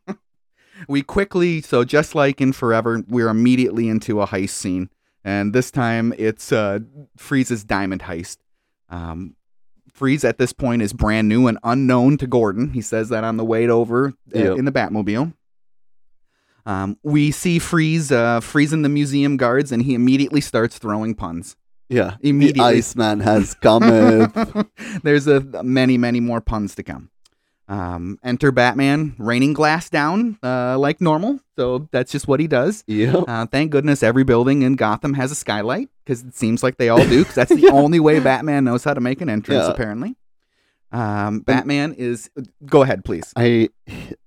we 0.88 1.03
quickly, 1.03 1.61
so 1.61 1.85
just 1.85 2.15
like 2.15 2.41
in 2.41 2.53
Forever, 2.53 3.03
we're 3.09 3.29
immediately 3.29 3.88
into 3.88 4.21
a 4.21 4.27
heist 4.27 4.50
scene. 4.50 4.88
And 5.25 5.53
this 5.53 5.71
time 5.71 6.15
it's 6.19 6.50
uh, 6.53 6.79
Freeze's 7.17 7.65
diamond 7.65 8.03
heist. 8.03 8.38
Um, 8.88 9.37
Freeze 9.93 10.25
at 10.25 10.38
this 10.38 10.53
point 10.53 10.81
is 10.82 10.93
brand 10.93 11.29
new 11.29 11.46
and 11.46 11.58
unknown 11.63 12.17
to 12.19 12.27
Gordon. 12.27 12.72
He 12.72 12.81
says 12.81 13.08
that 13.10 13.22
on 13.25 13.37
the 13.37 13.44
way 13.44 13.69
over 13.69 14.08
uh, 14.34 14.39
Yep. 14.39 14.58
in 14.58 14.65
the 14.65 14.72
Batmobile. 14.72 15.34
Um, 16.67 16.99
we 17.03 17.31
see 17.31 17.58
Freeze 17.58 18.13
uh, 18.13 18.41
freezing 18.41 18.82
the 18.82 18.89
museum 18.89 19.37
guards, 19.37 19.72
and 19.72 19.82
he 19.82 19.94
immediately 19.94 20.41
starts 20.41 20.79
throwing 20.79 21.15
puns. 21.15 21.56
yeah. 21.89 22.17
Immediately. 22.20 22.60
The 22.72 22.79
Iceman 22.79 23.20
has 23.20 23.55
come. 23.55 23.82
There's 25.03 25.27
a 25.27 25.41
many, 25.63 25.99
many 25.99 26.20
more 26.20 26.41
puns 26.41 26.75
to 26.77 26.82
come. 26.82 27.10
Um, 27.70 28.19
enter 28.24 28.50
Batman, 28.50 29.15
raining 29.17 29.53
glass 29.53 29.89
down 29.89 30.39
uh, 30.43 30.77
like 30.77 31.00
normal. 31.00 31.39
So 31.56 31.89
that's 31.93 32.10
just 32.10 32.27
what 32.27 32.41
he 32.41 32.48
does. 32.48 32.82
Uh, 32.91 33.46
thank 33.46 33.70
goodness 33.70 34.03
every 34.03 34.24
building 34.24 34.62
in 34.62 34.74
Gotham 34.74 35.15
has 35.15 35.31
a 35.31 35.36
skylight 35.36 35.89
because 36.05 36.24
it 36.24 36.34
seems 36.34 36.65
like 36.65 36.79
they 36.79 36.89
all 36.89 37.06
do. 37.06 37.20
Because 37.20 37.36
that's 37.36 37.50
the 37.55 37.60
Yeah. 37.60 37.70
only 37.70 38.00
way 38.00 38.19
Batman 38.19 38.65
knows 38.65 38.82
how 38.82 38.93
to 38.94 39.00
make 39.00 39.20
an 39.20 39.29
entrance. 39.29 39.65
Yeah. 39.67 39.70
Apparently, 39.70 40.17
um, 40.91 41.41
Batman 41.41 41.93
is. 41.93 42.29
Go 42.67 42.82
ahead, 42.82 43.05
please. 43.05 43.32
I 43.36 43.69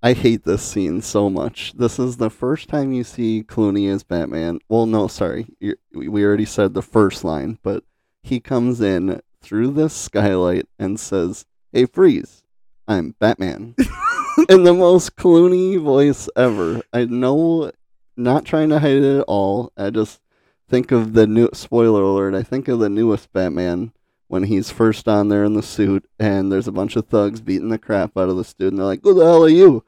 I 0.01 0.13
hate 0.13 0.45
this 0.45 0.63
scene 0.63 1.01
so 1.01 1.29
much. 1.29 1.73
This 1.75 1.99
is 1.99 2.15
the 2.17 2.29
first 2.29 2.69
time 2.69 2.93
you 2.93 3.03
see 3.03 3.43
Clooney 3.45 3.93
as 3.93 4.03
Batman. 4.03 4.59
Well, 4.69 4.85
no, 4.85 5.07
sorry, 5.07 5.47
you 5.59 5.75
we 5.93 6.23
already 6.23 6.45
said 6.45 6.73
the 6.73 6.81
first 6.81 7.25
line, 7.25 7.59
but 7.61 7.83
he 8.21 8.39
comes 8.39 8.79
in 8.79 9.21
through 9.41 9.71
this 9.71 9.93
skylight 9.93 10.65
and 10.79 10.97
says, 10.97 11.45
"Hey, 11.73 11.85
freeze! 11.87 12.42
I'm 12.87 13.15
Batman." 13.19 13.75
in 14.49 14.63
the 14.63 14.73
most 14.73 15.15
Clooney 15.15 15.79
voice 15.81 16.29
ever. 16.35 16.81
I 16.91 17.05
know, 17.05 17.71
not 18.17 18.45
trying 18.45 18.69
to 18.69 18.79
hide 18.79 18.91
it 18.97 19.19
at 19.19 19.25
all. 19.27 19.71
I 19.77 19.89
just 19.89 20.21
think 20.69 20.91
of 20.91 21.13
the 21.13 21.27
new 21.27 21.49
spoiler 21.53 22.01
alert. 22.01 22.33
I 22.33 22.43
think 22.43 22.67
of 22.67 22.79
the 22.79 22.89
newest 22.89 23.31
Batman 23.33 23.93
when 24.27 24.43
he's 24.43 24.71
first 24.71 25.07
on 25.07 25.29
there 25.29 25.43
in 25.43 25.53
the 25.53 25.61
suit, 25.61 26.05
and 26.19 26.51
there's 26.51 26.67
a 26.67 26.71
bunch 26.71 26.95
of 26.95 27.07
thugs 27.07 27.41
beating 27.41 27.69
the 27.69 27.77
crap 27.77 28.17
out 28.17 28.29
of 28.29 28.37
the 28.37 28.53
dude, 28.57 28.73
and 28.73 28.79
they're 28.79 28.85
like, 28.85 29.03
"Who 29.03 29.13
the 29.13 29.25
hell 29.25 29.43
are 29.43 29.49
you?" 29.49 29.83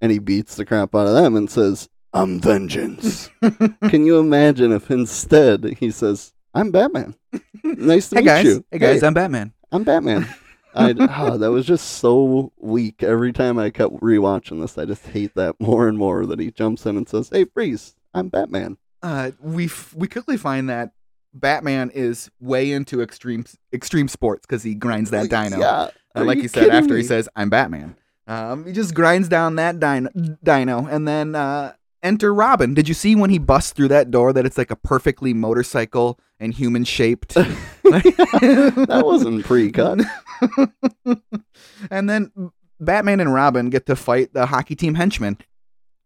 And 0.00 0.12
he 0.12 0.18
beats 0.18 0.54
the 0.56 0.64
crap 0.64 0.94
out 0.94 1.06
of 1.06 1.14
them 1.14 1.34
and 1.34 1.50
says, 1.50 1.88
"I'm 2.12 2.40
vengeance." 2.40 3.30
Can 3.88 4.06
you 4.06 4.18
imagine 4.18 4.70
if 4.72 4.90
instead 4.90 5.76
he 5.80 5.90
says, 5.90 6.32
"I'm 6.54 6.70
Batman"? 6.70 7.14
Nice 7.64 8.10
to 8.10 8.16
hey 8.16 8.20
meet 8.20 8.26
guys, 8.26 8.44
you. 8.44 8.64
hey 8.70 8.78
guys, 8.78 9.02
I'm 9.02 9.14
Batman. 9.14 9.52
I'm 9.72 9.84
Batman. 9.84 10.28
I 10.74 10.94
oh, 11.18 11.38
that 11.38 11.50
was 11.50 11.66
just 11.66 11.98
so 11.98 12.52
weak. 12.58 13.02
Every 13.02 13.32
time 13.32 13.58
I 13.58 13.70
kept 13.70 13.94
rewatching 13.94 14.60
this, 14.60 14.76
I 14.76 14.84
just 14.84 15.06
hate 15.06 15.34
that 15.34 15.56
more 15.60 15.88
and 15.88 15.96
more. 15.96 16.26
That 16.26 16.40
he 16.40 16.50
jumps 16.50 16.86
in 16.86 16.96
and 16.96 17.08
says, 17.08 17.30
"Hey, 17.30 17.44
freeze! 17.44 17.96
I'm 18.12 18.28
Batman." 18.28 18.76
Uh, 19.02 19.32
we 19.40 19.66
f- 19.66 19.94
we 19.94 20.08
quickly 20.08 20.36
find 20.36 20.68
that 20.68 20.92
Batman 21.32 21.90
is 21.90 22.30
way 22.40 22.72
into 22.72 23.02
extreme 23.02 23.44
extreme 23.72 24.08
sports 24.08 24.46
because 24.46 24.62
he 24.62 24.74
grinds 24.74 25.10
that 25.10 25.30
dino. 25.30 25.58
Yeah. 25.58 25.90
Uh, 26.16 26.24
like 26.24 26.38
you, 26.38 26.48
said, 26.48 26.70
after 26.70 26.94
me? 26.94 27.00
he 27.00 27.06
says, 27.06 27.28
"I'm 27.36 27.50
Batman." 27.50 27.96
Um, 28.26 28.66
he 28.66 28.72
just 28.72 28.94
grinds 28.94 29.28
down 29.28 29.56
that 29.56 29.78
dino, 29.80 30.08
dino 30.42 30.86
and 30.86 31.06
then 31.06 31.34
uh, 31.34 31.74
enter 32.02 32.32
Robin. 32.32 32.72
Did 32.72 32.88
you 32.88 32.94
see 32.94 33.14
when 33.14 33.30
he 33.30 33.38
busts 33.38 33.72
through 33.72 33.88
that 33.88 34.10
door 34.10 34.32
that 34.32 34.46
it's 34.46 34.58
like 34.58 34.70
a 34.70 34.76
perfectly 34.76 35.34
motorcycle 35.34 36.18
and 36.44 36.54
human 36.54 36.84
shaped? 36.84 37.34
that 37.84 39.02
wasn't 39.04 39.44
pre-cut. 39.44 40.00
and 41.90 42.08
then 42.08 42.30
Batman 42.78 43.20
and 43.20 43.32
Robin 43.32 43.70
get 43.70 43.86
to 43.86 43.96
fight 43.96 44.32
the 44.34 44.46
hockey 44.46 44.76
team 44.76 44.94
henchmen, 44.94 45.38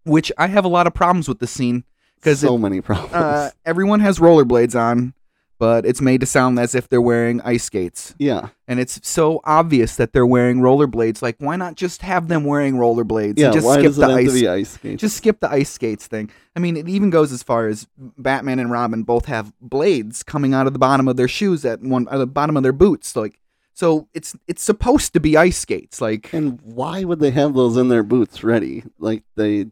which 0.05 0.33
I 0.39 0.47
have 0.47 0.65
a 0.65 0.69
lot 0.69 0.87
of 0.87 0.95
problems 0.95 1.29
with 1.29 1.41
the 1.41 1.47
scene 1.47 1.85
because 2.17 2.41
so 2.41 2.57
many 2.57 2.81
problems. 2.81 3.13
uh, 3.13 3.51
everyone 3.67 4.01
has 4.01 4.19
rollerblades 4.19 4.79
on, 4.79 5.15
but 5.59 5.85
it's 5.85 6.01
made 6.01 6.21
to 6.21 6.27
sound 6.27 6.59
as 6.59 6.75
if 6.75 6.89
they're 6.89 7.01
wearing 7.01 7.41
ice 7.43 7.65
skates. 7.65 8.15
yeah, 8.19 8.49
And 8.69 8.79
it's 8.81 9.01
so 9.07 9.41
obvious 9.45 9.97
that 9.97 10.13
they're 10.13 10.27
wearing 10.27 10.59
rollerblades. 10.61 11.21
Like, 11.21 11.37
why 11.39 11.57
not 11.57 11.75
just 11.75 12.03
have 12.03 12.29
them 12.29 12.45
wearing 12.45 12.75
rollerblades? 12.75 13.31
and 13.31 13.39
yeah. 13.39 13.51
just 13.51 13.67
Why 13.67 13.75
skip 13.75 13.85
does 13.85 13.99
it 13.99 14.01
the 14.03 14.09
have 14.09 14.17
ice. 14.19 14.27
to 14.29 14.33
be 14.41 14.49
ice 14.49 14.71
skates? 14.71 15.01
Just 15.01 15.17
skip 15.17 15.41
the 15.41 15.51
ice 15.51 15.71
skates 15.71 16.07
thing. 16.07 16.31
I 16.57 16.61
mean, 16.61 16.77
it 16.77 16.89
even 16.89 17.11
goes 17.11 17.33
as 17.33 17.43
far 17.43 17.67
as 17.67 17.87
Batman 17.97 18.59
and 18.59 18.71
Robin 18.71 19.03
both 19.03 19.27
have 19.27 19.53
blades 19.61 20.23
coming 20.23 20.55
out 20.55 20.67
of 20.67 20.73
the 20.73 20.79
bottom 20.79 21.09
of 21.09 21.17
their 21.17 21.29
shoes 21.29 21.65
at 21.65 21.81
one, 21.81 22.07
at 22.11 22.19
the 22.19 22.27
bottom 22.27 22.57
of 22.57 22.63
their 22.63 22.73
boots. 22.73 23.15
Like, 23.17 23.41
so 23.75 24.09
it's 24.15 24.37
it's 24.49 24.63
supposed 24.63 25.13
to 25.13 25.21
be 25.21 25.37
ice 25.37 25.59
skates. 25.59 26.01
Like, 26.01 26.33
and 26.33 26.61
why 26.63 27.05
would 27.05 27.21
they 27.21 27.31
have 27.31 27.55
those 27.55 27.77
in 27.77 27.89
their 27.89 28.03
boots 28.03 28.43
ready? 28.43 28.83
Like 28.99 29.23
they, 29.37 29.67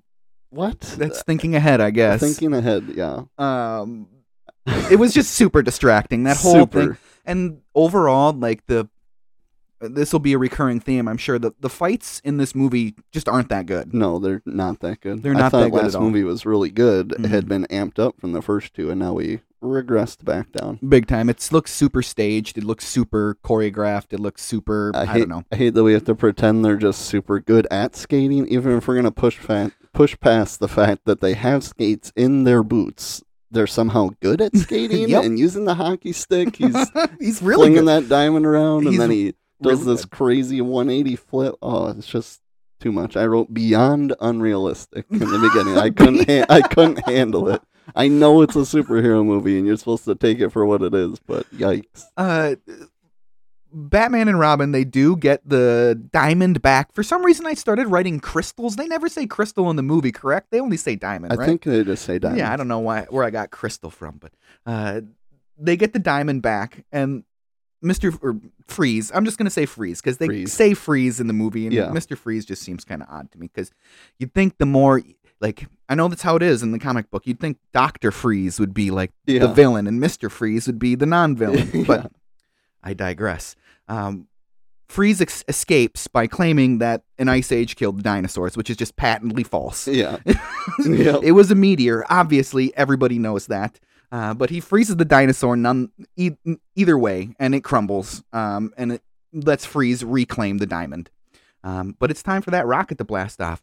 what? 0.50 0.80
that's 0.80 1.22
thinking 1.24 1.54
ahead, 1.56 1.80
I 1.80 1.90
guess. 1.90 2.20
Thinking 2.20 2.54
ahead. 2.54 2.84
Yeah. 2.94 3.22
um, 3.38 4.06
it 4.66 4.98
was 4.98 5.12
just 5.14 5.32
super 5.32 5.62
distracting. 5.62 6.24
That 6.24 6.36
whole 6.36 6.52
Super. 6.54 6.80
thing. 6.80 6.96
and 7.24 7.60
overall 7.74 8.32
like 8.32 8.66
the 8.66 8.88
this 9.80 10.10
will 10.12 10.20
be 10.20 10.32
a 10.32 10.38
recurring 10.38 10.80
theme 10.80 11.06
i'm 11.06 11.18
sure 11.18 11.38
the, 11.38 11.52
the 11.60 11.68
fights 11.68 12.20
in 12.24 12.38
this 12.38 12.54
movie 12.54 12.94
just 13.12 13.28
aren't 13.28 13.50
that 13.50 13.66
good 13.66 13.92
No, 13.92 14.18
they're 14.18 14.40
not 14.46 14.80
that 14.80 15.00
good. 15.02 15.22
They're 15.22 15.34
I 15.36 15.38
not 15.40 15.52
thought 15.52 15.64
that 15.64 15.70
good 15.70 15.82
last 15.82 16.00
movie 16.00 16.24
was 16.24 16.46
really 16.46 16.70
good. 16.70 17.12
It 17.12 17.18
Mhm. 17.22 17.26
had 17.28 17.48
been 17.48 17.66
amped 17.66 17.98
up 17.98 18.18
from 18.20 18.32
the 18.32 18.40
first 18.42 18.72
two, 18.74 18.90
and 18.90 18.98
now 19.00 19.12
we 19.12 19.40
regressed 19.62 20.24
back 20.24 20.50
down. 20.52 20.78
big 20.86 21.06
time 21.06 21.28
it 21.28 21.46
looks 21.52 21.72
super 21.72 22.00
staged 22.02 22.56
it 22.56 22.64
looks 22.64 22.86
super 22.86 23.36
choreographed 23.44 24.12
it 24.12 24.20
looks 24.20 24.42
super 24.42 24.92
i, 24.94 25.04
hate, 25.04 25.18
don't 25.20 25.28
know 25.28 25.44
I 25.50 25.56
hate 25.56 25.74
that 25.74 25.82
we 25.84 25.92
have 25.92 26.04
to 26.04 26.14
pretend 26.14 26.64
they're 26.64 26.76
just 26.76 27.02
super 27.02 27.40
good 27.40 27.66
at 27.70 27.96
skating, 27.96 28.46
even 28.48 28.72
if 28.76 28.86
we're 28.88 28.96
gonna 28.96 29.10
push 29.10 29.36
fa- 29.38 29.72
push 29.92 30.16
past 30.20 30.60
the 30.60 30.68
fact 30.68 31.04
that 31.04 31.20
they 31.20 31.34
have 31.34 31.64
skates 31.64 32.12
in 32.16 32.44
their 32.44 32.62
boots. 32.62 33.22
They're 33.50 33.66
somehow 33.66 34.10
good 34.20 34.40
at 34.40 34.56
skating 34.56 35.08
Yep. 35.08 35.24
and 35.24 35.38
using 35.38 35.64
the 35.64 35.74
hockey 35.74 36.12
stick. 36.12 36.56
He's 36.58 36.76
he's 37.20 37.42
really 37.42 37.66
flinging 37.68 37.84
good. 37.86 38.04
that 38.04 38.08
diamond 38.08 38.44
around, 38.46 38.82
He's 38.84 38.92
and 38.94 39.00
then 39.00 39.10
he 39.10 39.34
does 39.62 39.80
really 39.80 39.94
this 39.94 40.04
crazy 40.04 40.60
180 40.60 41.16
flip. 41.16 41.54
Oh, 41.62 41.88
it's 41.88 42.06
just 42.06 42.40
too 42.80 42.92
much. 42.92 43.16
I 43.16 43.24
wrote 43.26 43.54
beyond 43.54 44.14
unrealistic 44.20 45.06
in 45.10 45.18
the 45.20 45.38
beginning. 45.38 45.78
I 45.78 45.90
couldn't. 45.96 46.28
Ha- 46.28 46.46
I 46.48 46.60
couldn't 46.60 47.06
handle 47.08 47.48
it. 47.48 47.62
I 47.94 48.08
know 48.08 48.42
it's 48.42 48.56
a 48.56 48.60
superhero 48.60 49.24
movie, 49.24 49.56
and 49.58 49.66
you're 49.66 49.76
supposed 49.76 50.04
to 50.06 50.16
take 50.16 50.40
it 50.40 50.50
for 50.50 50.66
what 50.66 50.82
it 50.82 50.92
is, 50.92 51.18
but 51.20 51.48
yikes! 51.54 52.04
uh 52.16 52.56
batman 53.78 54.26
and 54.26 54.38
robin 54.38 54.72
they 54.72 54.84
do 54.84 55.16
get 55.16 55.46
the 55.46 56.00
diamond 56.10 56.62
back 56.62 56.94
for 56.94 57.02
some 57.02 57.22
reason 57.22 57.44
i 57.46 57.52
started 57.52 57.86
writing 57.88 58.18
crystals 58.18 58.76
they 58.76 58.86
never 58.88 59.06
say 59.06 59.26
crystal 59.26 59.68
in 59.68 59.76
the 59.76 59.82
movie 59.82 60.10
correct 60.10 60.50
they 60.50 60.58
only 60.58 60.78
say 60.78 60.96
diamond 60.96 61.30
I 61.32 61.36
right 61.36 61.46
think 61.46 61.62
they 61.64 61.84
just 61.84 62.04
say 62.06 62.18
diamond. 62.18 62.38
Yeah, 62.38 62.50
I 62.52 62.56
don't 62.56 62.68
know 62.68 62.78
why 62.78 63.02
where 63.10 63.22
I 63.24 63.30
got 63.30 63.50
crystal 63.50 63.90
from, 63.90 64.16
but 64.18 64.32
uh, 64.64 65.02
they 65.58 65.76
get 65.76 65.92
the 65.92 65.98
diamond 65.98 66.40
back, 66.42 66.84
and 66.90 67.24
Mister 67.82 68.12
or 68.22 68.38
Freeze. 68.66 69.12
I'm 69.14 69.24
just 69.26 69.36
gonna 69.38 69.50
say 69.50 69.66
Freeze 69.66 70.00
because 70.00 70.16
they 70.18 70.26
Freeze. 70.26 70.52
say 70.52 70.72
Freeze 70.74 71.20
in 71.20 71.26
the 71.26 71.32
movie, 71.34 71.66
and 71.66 71.74
Yeah. 71.74 71.90
Mister 71.90 72.16
Freeze 72.16 72.44
just 72.46 72.62
seems 72.62 72.84
kind 72.84 73.02
of 73.02 73.08
odd 73.10 73.30
to 73.32 73.38
me 73.38 73.48
because 73.52 73.70
you'd 74.18 74.32
think 74.34 74.56
the 74.58 74.66
more 74.66 75.02
like 75.40 75.66
I 75.88 75.94
know 75.94 76.08
that's 76.08 76.22
how 76.22 76.36
it 76.36 76.42
is 76.42 76.62
in 76.62 76.72
the 76.72 76.78
comic 76.78 77.10
book. 77.10 77.26
You'd 77.26 77.40
think 77.40 77.58
Doctor 77.72 78.10
Freeze 78.10 78.58
would 78.58 78.72
be 78.74 78.90
like 78.90 79.12
the 79.26 79.48
villain, 79.48 79.86
and 79.86 80.00
Mister 80.00 80.30
Freeze 80.30 80.66
would 80.66 80.78
be 80.78 80.94
the 80.94 81.06
non-villain. 81.06 81.70
Yeah. 81.74 81.84
But 81.86 82.12
I 82.82 82.94
digress. 82.94 83.56
Um, 83.88 84.28
Freeze 84.88 85.20
ex- 85.20 85.42
escapes 85.48 86.06
by 86.06 86.28
claiming 86.28 86.78
that 86.78 87.02
an 87.18 87.28
ice 87.28 87.50
age 87.50 87.74
killed 87.74 87.98
the 87.98 88.02
dinosaurs, 88.04 88.56
which 88.56 88.70
is 88.70 88.76
just 88.76 88.94
patently 88.96 89.42
false. 89.42 89.88
Yeah. 89.88 90.18
Yep. 90.84 91.20
It 91.22 91.32
was 91.32 91.50
a 91.50 91.54
meteor. 91.54 92.04
Obviously, 92.10 92.76
everybody 92.76 93.18
knows 93.18 93.46
that. 93.46 93.80
Uh, 94.12 94.34
but 94.34 94.50
he 94.50 94.60
freezes 94.60 94.96
the 94.96 95.04
dinosaur 95.04 95.56
none 95.56 95.90
e- 96.16 96.36
either 96.76 96.96
way, 96.98 97.34
and 97.40 97.54
it 97.54 97.62
crumbles. 97.64 98.22
Um, 98.32 98.72
and 98.76 98.92
it 98.92 99.02
lets 99.32 99.64
Freeze 99.64 100.04
reclaim 100.04 100.58
the 100.58 100.66
diamond. 100.66 101.10
Um, 101.64 101.96
but 101.98 102.10
it's 102.12 102.22
time 102.22 102.42
for 102.42 102.52
that 102.52 102.66
rocket 102.66 102.98
to 102.98 103.04
blast 103.04 103.40
off. 103.40 103.62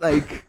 Like, 0.00 0.44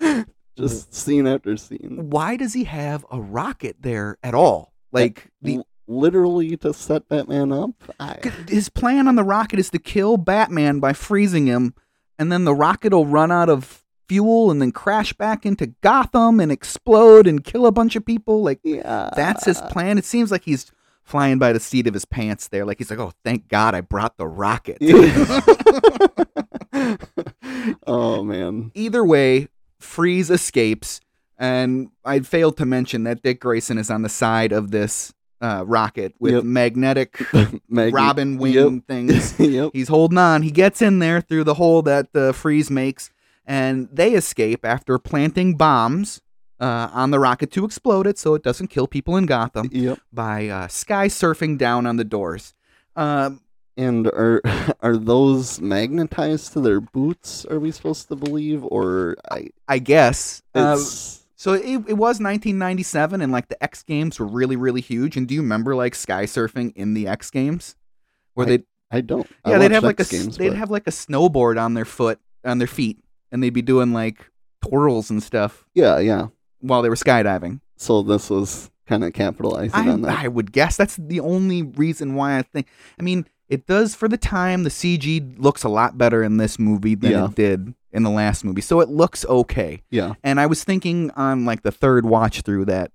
just 0.56 0.94
scene 0.94 1.26
after 1.26 1.56
scene. 1.56 2.08
why 2.10 2.36
does 2.36 2.52
he 2.54 2.64
have 2.64 3.04
a 3.10 3.20
rocket 3.20 3.76
there 3.80 4.16
at 4.22 4.34
all? 4.34 4.72
Like, 4.92 5.30
the 5.42 5.62
literally 5.86 6.56
to 6.58 6.72
set 6.72 7.08
Batman 7.08 7.52
up. 7.52 7.70
I, 7.98 8.18
his 8.48 8.68
plan 8.68 9.08
on 9.08 9.16
the 9.16 9.24
rocket 9.24 9.58
is 9.58 9.70
to 9.70 9.78
kill 9.78 10.16
Batman 10.16 10.80
by 10.80 10.92
freezing 10.92 11.46
him, 11.46 11.74
and 12.18 12.30
then 12.30 12.44
the 12.44 12.54
rocket 12.54 12.92
will 12.92 13.06
run 13.06 13.32
out 13.32 13.48
of 13.48 13.84
fuel 14.08 14.50
and 14.50 14.60
then 14.60 14.72
crash 14.72 15.12
back 15.12 15.46
into 15.46 15.68
Gotham 15.80 16.40
and 16.40 16.52
explode 16.52 17.26
and 17.26 17.42
kill 17.42 17.66
a 17.66 17.72
bunch 17.72 17.96
of 17.96 18.04
people. 18.04 18.42
Like 18.42 18.60
yeah. 18.62 19.10
that's 19.16 19.46
his 19.46 19.60
plan. 19.62 19.98
It 19.98 20.04
seems 20.04 20.30
like 20.30 20.44
he's 20.44 20.70
flying 21.02 21.38
by 21.38 21.52
the 21.52 21.60
seat 21.60 21.86
of 21.86 21.94
his 21.94 22.04
pants 22.04 22.48
there. 22.48 22.64
Like 22.64 22.78
he's 22.78 22.90
like, 22.90 22.98
"Oh, 22.98 23.12
thank 23.24 23.48
God 23.48 23.74
I 23.74 23.80
brought 23.80 24.18
the 24.18 24.26
rocket." 24.26 24.78
oh 27.86 28.22
man. 28.22 28.70
Either 28.74 29.04
way, 29.04 29.48
Freeze 29.78 30.30
escapes, 30.30 31.00
and 31.38 31.90
I 32.04 32.20
failed 32.20 32.56
to 32.58 32.66
mention 32.66 33.04
that 33.04 33.22
Dick 33.22 33.40
Grayson 33.40 33.78
is 33.78 33.90
on 33.90 34.02
the 34.02 34.08
side 34.08 34.52
of 34.52 34.70
this 34.70 35.12
uh, 35.42 35.64
rocket 35.66 36.14
with 36.18 36.34
Yep. 36.34 36.44
magnetic 36.44 37.20
Maggie- 37.68 37.92
robin 37.94 38.38
wing 38.38 38.54
Yep. 38.54 38.82
things. 38.88 39.38
yep. 39.40 39.70
He's 39.74 39.88
holding 39.88 40.16
on. 40.18 40.42
He 40.42 40.50
gets 40.50 40.80
in 40.80 41.00
there 41.00 41.20
through 41.20 41.44
the 41.44 41.54
hole 41.54 41.82
that 41.82 42.12
the 42.14 42.32
freeze 42.32 42.70
makes, 42.70 43.10
and 43.44 43.88
they 43.92 44.12
escape 44.14 44.64
after 44.64 44.98
planting 44.98 45.56
bombs 45.56 46.20
uh, 46.60 46.88
on 46.92 47.10
the 47.10 47.18
rocket 47.18 47.50
to 47.52 47.64
explode 47.64 48.06
it 48.06 48.18
so 48.18 48.34
it 48.34 48.42
doesn't 48.44 48.68
kill 48.68 48.86
people 48.86 49.16
in 49.16 49.26
Gotham 49.26 49.68
Yep. 49.72 49.98
by 50.12 50.48
uh, 50.48 50.68
sky 50.68 51.08
surfing 51.08 51.58
down 51.58 51.86
on 51.86 51.96
the 51.96 52.04
doors. 52.04 52.54
Um, 52.94 53.40
And 53.76 54.06
are 54.08 54.42
are 54.80 54.96
those 54.98 55.58
magnetized 55.60 56.52
to 56.52 56.60
their 56.60 56.80
boots? 56.80 57.44
Are 57.46 57.58
we 57.58 57.72
supposed 57.72 58.06
to 58.08 58.16
believe, 58.16 58.62
or 58.64 59.16
I? 59.30 59.48
I 59.66 59.78
guess. 59.80 60.42
Uh, 60.54 60.76
It's 60.78 61.21
so 61.42 61.54
it, 61.54 61.64
it 61.88 61.94
was 61.94 62.20
1997, 62.20 63.20
and 63.20 63.32
like 63.32 63.48
the 63.48 63.60
X 63.60 63.82
Games 63.82 64.20
were 64.20 64.26
really, 64.26 64.54
really 64.54 64.80
huge. 64.80 65.16
And 65.16 65.26
do 65.26 65.34
you 65.34 65.40
remember 65.42 65.74
like 65.74 65.96
sky 65.96 66.22
surfing 66.24 66.72
in 66.76 66.94
the 66.94 67.08
X 67.08 67.32
Games? 67.32 67.74
Where 68.34 68.46
they 68.46 68.60
I 68.92 69.00
don't. 69.00 69.26
I 69.44 69.50
yeah, 69.50 69.58
they'd 69.58 69.64
watched 69.64 69.74
have 69.74 69.82
like 69.82 69.98
a 69.98 70.02
X 70.02 70.10
games, 70.12 70.36
they'd 70.38 70.50
but- 70.50 70.58
have 70.58 70.70
like 70.70 70.86
a 70.86 70.90
snowboard 70.92 71.60
on 71.60 71.74
their 71.74 71.84
foot 71.84 72.20
on 72.44 72.58
their 72.58 72.68
feet, 72.68 73.02
and 73.32 73.42
they'd 73.42 73.50
be 73.50 73.60
doing 73.60 73.92
like 73.92 74.30
twirls 74.62 75.10
and 75.10 75.20
stuff 75.20 75.64
Yeah, 75.74 75.98
yeah. 75.98 76.28
while 76.60 76.80
they 76.82 76.88
were 76.88 76.94
skydiving. 76.94 77.60
So 77.76 78.02
this 78.02 78.30
was 78.30 78.70
kind 78.86 79.02
of 79.02 79.12
capitalizing 79.12 79.88
on 79.88 80.02
that. 80.02 80.20
I 80.24 80.28
would 80.28 80.52
guess 80.52 80.76
that's 80.76 80.94
the 80.96 81.18
only 81.18 81.62
reason 81.62 82.14
why 82.14 82.38
I 82.38 82.42
think. 82.42 82.68
I 83.00 83.02
mean, 83.02 83.26
it 83.52 83.66
does 83.66 83.94
for 83.94 84.08
the 84.08 84.16
time. 84.16 84.64
The 84.64 84.70
CG 84.70 85.38
looks 85.38 85.62
a 85.62 85.68
lot 85.68 85.98
better 85.98 86.22
in 86.22 86.38
this 86.38 86.58
movie 86.58 86.94
than 86.94 87.10
Yeah. 87.12 87.24
it 87.26 87.34
did 87.34 87.74
in 87.92 88.02
the 88.02 88.10
last 88.10 88.44
movie, 88.44 88.62
so 88.62 88.80
it 88.80 88.88
looks 88.88 89.24
okay. 89.26 89.82
yeah. 89.90 90.14
And 90.24 90.40
I 90.40 90.46
was 90.46 90.64
thinking 90.64 91.10
on 91.12 91.44
like 91.44 91.62
the 91.62 91.70
third 91.70 92.06
watch 92.06 92.40
through 92.42 92.64
that 92.66 92.90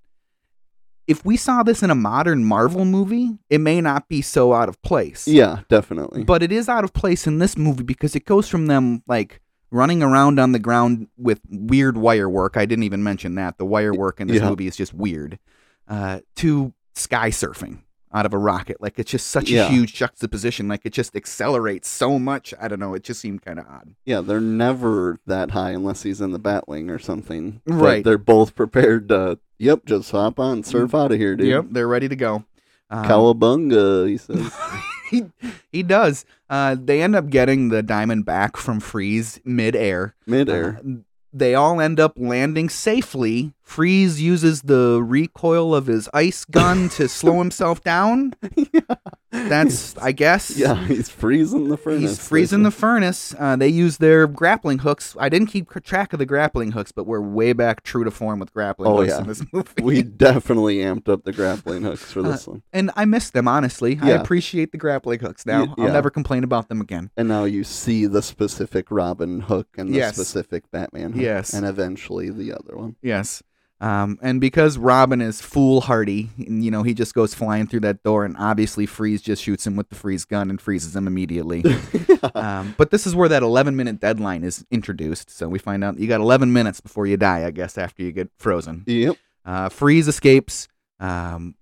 if 1.07 1.23
we 1.23 1.37
saw 1.37 1.63
this 1.63 1.81
in 1.83 1.89
a 1.89 1.95
modern 1.95 2.43
Marvel 2.43 2.83
movie, 2.83 3.37
it 3.49 3.61
may 3.61 3.79
not 3.79 4.09
be 4.09 4.21
so 4.21 4.53
out 4.53 4.67
of 4.67 4.81
place. 4.81 5.25
Yeah, 5.27 5.59
definitely. 5.69 6.23
But 6.25 6.43
it 6.43 6.51
is 6.51 6.67
out 6.67 6.83
of 6.83 6.91
place 6.91 7.25
in 7.27 7.37
this 7.39 7.57
movie 7.57 7.83
because 7.83 8.15
it 8.15 8.25
goes 8.25 8.49
from 8.49 8.65
them 8.67 9.03
like 9.07 9.39
running 9.71 10.03
around 10.03 10.37
on 10.39 10.51
the 10.51 10.59
ground 10.59 11.07
with 11.17 11.39
weird 11.49 11.97
wire 11.97 12.29
work. 12.29 12.57
I 12.57 12.65
didn't 12.65 12.83
even 12.83 13.03
mention 13.03 13.35
that. 13.35 13.57
The 13.57 13.65
wire 13.65 13.93
work 13.93 14.19
in 14.19 14.27
this 14.27 14.41
Yeah. 14.41 14.49
movie 14.49 14.67
is 14.67 14.75
just 14.75 14.93
weird. 14.93 15.39
Uh, 15.87 16.19
to 16.37 16.73
sky 16.95 17.29
surfing 17.29 17.79
out 18.13 18.25
of 18.25 18.33
a 18.33 18.37
rocket. 18.37 18.77
Like 18.79 18.97
it's 18.99 19.11
just 19.11 19.27
such 19.27 19.49
Yeah. 19.49 19.67
a 19.67 19.69
huge 19.69 19.93
juxtaposition. 19.93 20.67
Like 20.67 20.81
it 20.85 20.93
just 20.93 21.15
accelerates 21.15 21.89
so 21.89 22.17
much. 22.17 22.53
I 22.59 22.67
don't 22.67 22.79
know. 22.79 22.93
It 22.93 23.03
just 23.03 23.19
seemed 23.19 23.41
kind 23.43 23.59
of 23.59 23.65
odd. 23.67 23.93
yeah, 24.05 24.21
they're 24.21 24.39
never 24.41 25.19
that 25.25 25.51
high 25.51 25.71
unless 25.71 26.03
he's 26.03 26.21
in 26.21 26.31
the 26.31 26.39
Batwing 26.39 26.89
or 26.89 26.99
something. 26.99 27.61
But 27.65 27.73
Right. 27.75 28.03
they're 28.03 28.17
both 28.17 28.55
prepared 28.55 29.09
to. 29.09 29.39
Yep, 29.59 29.85
just 29.85 30.11
hop 30.11 30.39
on, 30.39 30.63
surf 30.63 30.93
out 30.93 31.11
of 31.11 31.17
here, 31.17 31.35
dude. 31.35 31.47
Yep, 31.47 31.65
they're 31.71 31.87
ready 31.87 32.07
to 32.07 32.15
go. 32.15 32.43
Um, 32.89 33.05
Cowabunga, 33.05 34.07
he 34.07 34.17
says. 34.17 34.53
he 35.09 35.25
he 35.71 35.83
does. 35.83 36.25
Uh, 36.49 36.75
they 36.79 37.01
end 37.01 37.15
up 37.15 37.29
getting 37.29 37.69
the 37.69 37.83
diamond 37.83 38.23
back 38.25 38.55
from 38.55 38.79
Freeze 38.79 39.39
midair. 39.43 40.15
Midair. 40.25 40.79
Uh, 40.79 40.91
they 41.39 41.55
all 41.55 41.79
end 41.81 41.99
up 41.99 42.13
landing 42.17 42.69
safely. 42.69 43.53
Freeze 43.61 44.21
uses 44.21 44.63
the 44.63 45.01
recoil 45.03 45.75
of 45.75 45.87
his 45.87 46.09
ice 46.13 46.45
gun 46.45 46.89
to 46.89 47.07
slow 47.07 47.39
himself 47.39 47.83
down. 47.83 48.33
that's 49.49 49.97
I 50.01 50.11
guess. 50.11 50.55
Yeah, 50.57 50.75
he's 50.85 51.09
freezing 51.09 51.69
the 51.69 51.77
furnace. 51.77 52.01
He's 52.01 52.27
freezing 52.27 52.63
the 52.63 52.71
furnace. 52.71 53.33
Uh, 53.37 53.55
they 53.55 53.67
use 53.67 53.97
their 53.97 54.27
grappling 54.27 54.79
hooks. 54.79 55.15
I 55.19 55.29
didn't 55.29 55.47
keep 55.47 55.69
track 55.83 56.13
of 56.13 56.19
the 56.19 56.25
grappling 56.25 56.71
hooks, 56.71 56.91
but 56.91 57.05
we're 57.05 57.21
way 57.21 57.53
back 57.53 57.83
true 57.83 58.03
to 58.03 58.11
form 58.11 58.39
with 58.39 58.53
grappling 58.53 58.89
Oh, 58.91 58.97
hooks 58.97 59.09
yeah. 59.09 59.19
in 59.21 59.27
this 59.27 59.43
movie. 59.53 59.81
We 59.81 60.01
definitely 60.03 60.77
amped 60.77 61.07
up 61.09 61.23
the 61.23 61.33
grappling 61.33 61.83
hooks 61.83 62.11
for 62.11 62.19
Uh, 62.21 62.31
this 62.31 62.47
one. 62.47 62.63
and 62.73 62.91
I 62.95 63.05
miss 63.05 63.29
them 63.29 63.47
honestly. 63.47 63.99
I 64.01 64.09
appreciate 64.11 64.71
the 64.71 64.77
grappling 64.77 65.19
hooks 65.19 65.45
now. 65.45 65.65
Y- 65.65 65.73
I'll 65.85 65.93
never 65.93 66.09
complain 66.09 66.43
about 66.43 66.69
them 66.69 66.81
again. 66.81 67.11
And 67.17 67.27
now 67.27 67.43
you 67.45 67.63
see 67.63 68.05
the 68.05 68.21
specific 68.21 68.91
Robin 68.91 69.41
hook 69.41 69.67
and 69.77 69.89
the 69.89 69.97
Yes. 69.97 70.15
specific 70.15 70.69
Batman 70.71 71.13
hook. 71.13 71.21
Yes. 71.21 71.53
And 71.53 71.65
eventually 71.65 72.29
the 72.29 72.53
other 72.53 72.75
one. 72.75 72.95
Yes. 73.01 73.41
Um, 73.79 74.17
and 74.23 74.41
because 74.41 74.77
Robin 74.77 75.21
is 75.21 75.39
foolhardy, 75.39 76.29
you 76.37 76.71
know, 76.71 76.81
he 76.81 76.95
just 76.95 77.13
goes 77.13 77.35
flying 77.35 77.67
through 77.67 77.81
that 77.81 78.01
door, 78.01 78.25
and 78.25 78.35
obviously 78.37 78.85
Freeze 78.85 79.21
just 79.21 79.43
shoots 79.43 79.67
him 79.67 79.75
with 79.75 79.89
the 79.89 79.95
freeze 79.95 80.25
gun 80.25 80.49
and 80.49 80.59
freezes 80.59 80.95
him 80.95 81.05
immediately. 81.05 81.63
um, 82.35 82.73
but 82.77 82.89
this 82.89 83.05
is 83.05 83.15
where 83.15 83.29
that 83.29 83.43
11 83.43 83.75
minute 83.75 83.99
deadline 83.99 84.43
is 84.43 84.65
introduced. 84.71 85.29
So 85.29 85.47
we 85.47 85.59
find 85.59 85.83
out 85.83 85.99
you 85.99 86.07
got 86.07 86.21
11 86.21 86.51
minutes 86.51 86.81
before 86.81 87.05
you 87.05 87.17
die, 87.17 87.45
I 87.45 87.51
guess, 87.51 87.77
after 87.77 88.01
you 88.01 88.11
get 88.11 88.31
frozen. 88.39 88.83
Yep. 88.87 89.17
Uh, 89.45 89.69
Freeze 89.69 90.07
escapes. 90.07 90.67
Um, 90.99 91.55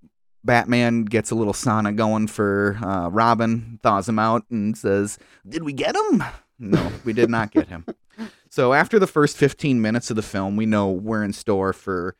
Batman 0.46 1.04
gets 1.04 1.32
a 1.32 1.36
little 1.36 1.54
sauna 1.54 1.96
going 1.96 2.28
for 2.28 2.78
uh, 2.82 3.10
Robin, 3.10 3.80
thaws 3.84 4.08
him 4.08 4.20
out, 4.20 4.46
and 4.50 4.78
says, 4.78 5.18
Did 5.48 5.64
we 5.64 5.74
get 5.74 5.96
him? 5.96 6.24
No, 6.60 6.92
we 7.04 7.12
did 7.12 7.30
not 7.30 7.52
get 7.52 7.68
him. 7.68 7.86
So 8.56 8.72
after 8.72 9.00
the 9.00 9.06
first 9.08 9.36
15 9.36 9.82
minutes 9.82 10.10
of 10.10 10.16
the 10.16 10.22
film, 10.22 10.56
we 10.56 10.66
know 10.66 10.90
we're 10.90 11.26
in 11.26 11.34
store 11.34 11.74
for 11.74 12.16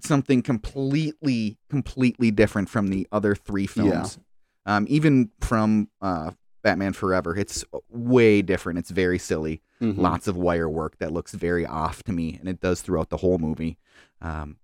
something 0.00 0.42
completely, 0.42 1.58
completely 1.68 2.32
different 2.32 2.68
from 2.68 2.88
the 2.88 3.06
other 3.12 3.36
three 3.36 3.68
films. 3.68 4.18
Um, 4.66 4.84
even 4.88 5.30
from 5.40 5.88
uh, 6.02 6.32
Batman 6.64 6.92
Forever, 6.92 7.36
it's 7.36 7.64
way 7.88 8.42
different. 8.42 8.80
It's 8.80 8.90
very 8.90 9.16
silly. 9.16 9.62
Mhm. 9.80 9.96
Lots 9.96 10.26
of 10.26 10.36
wire 10.36 10.68
work 10.68 10.98
that 10.98 11.12
looks 11.12 11.34
very 11.34 11.64
off 11.64 12.02
to 12.02 12.12
me, 12.12 12.36
and 12.40 12.48
it 12.48 12.60
does 12.60 12.80
throughout 12.82 13.10
the 13.10 13.18
whole 13.18 13.38
movie. 13.38 13.78
Um, 14.20 14.56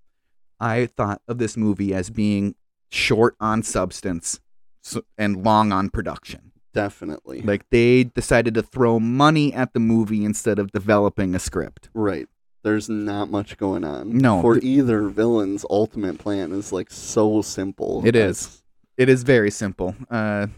I 0.59 0.87
thought 0.87 1.23
of 1.29 1.39
this 1.39 1.57
movie 1.57 1.95
as 1.95 2.11
being 2.11 2.57
short 2.91 3.37
on 3.39 3.63
substance 3.63 4.41
and 5.17 5.45
long 5.45 5.71
on 5.71 5.89
production. 5.89 6.46
Definitely. 6.77 7.41
Like 7.41 7.69
they 7.71 8.05
decided 8.05 8.55
to 8.55 8.63
throw 8.63 9.01
money 9.01 9.53
at 9.53 9.73
the 9.73 9.81
movie 9.81 10.25
instead 10.25 10.59
of 10.59 10.71
developing 10.73 11.35
a 11.35 11.39
script. 11.39 11.89
Right. 11.95 12.29
There's 12.63 12.89
not 12.89 13.31
much 13.31 13.57
going 13.57 13.83
on. 13.83 14.19
No, 14.19 14.43
For 14.43 14.55
th- 14.55 14.65
either 14.65 15.09
villain's 15.09 15.65
ultimate 15.71 16.19
plan 16.19 16.53
is 16.53 16.73
like 16.73 16.91
so 16.91 17.41
simple. 17.41 18.03
It 18.05 18.15
is. 18.15 18.63
It 18.99 19.09
is 19.09 19.23
very 19.23 19.51
simple. 19.51 19.95
Uh, 20.11 20.49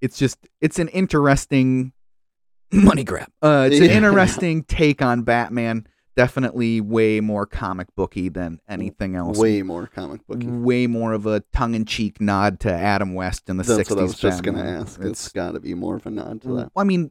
it's 0.00 0.18
just 0.18 0.38
it's 0.60 0.78
an 0.78 0.88
interesting 0.88 1.92
money 2.72 3.04
grab. 3.04 3.28
Uh, 3.40 3.68
it's 3.70 3.80
an 3.80 3.90
interesting 4.04 4.64
take 4.64 5.00
on 5.02 5.22
Batman. 5.22 5.86
Definitely 6.16 6.80
way 6.80 7.20
more 7.20 7.46
comic 7.46 7.94
booky 7.94 8.28
than 8.28 8.60
anything 8.68 9.14
else. 9.14 9.38
Way 9.38 9.62
more 9.62 9.86
comic 9.86 10.26
booky. 10.26 10.46
Way 10.46 10.86
more 10.86 11.12
of 11.12 11.24
a 11.26 11.40
tongue-in-cheek 11.52 12.20
nod 12.20 12.60
to 12.60 12.72
Adam 12.72 13.14
West 13.14 13.48
in 13.48 13.56
the 13.56 13.62
That's 13.62 13.88
60s. 13.88 13.90
what 13.90 13.98
I 14.00 14.02
was 14.02 14.14
just 14.16 14.42
gonna 14.42 14.62
ask. 14.62 15.00
it's 15.00 15.28
got 15.28 15.52
to 15.52 15.60
be 15.60 15.74
more 15.74 15.96
of 15.96 16.06
a 16.06 16.10
nod 16.10 16.42
to 16.42 16.48
mm. 16.48 16.56
that. 16.56 16.72
I 16.76 16.84
mean, 16.84 17.10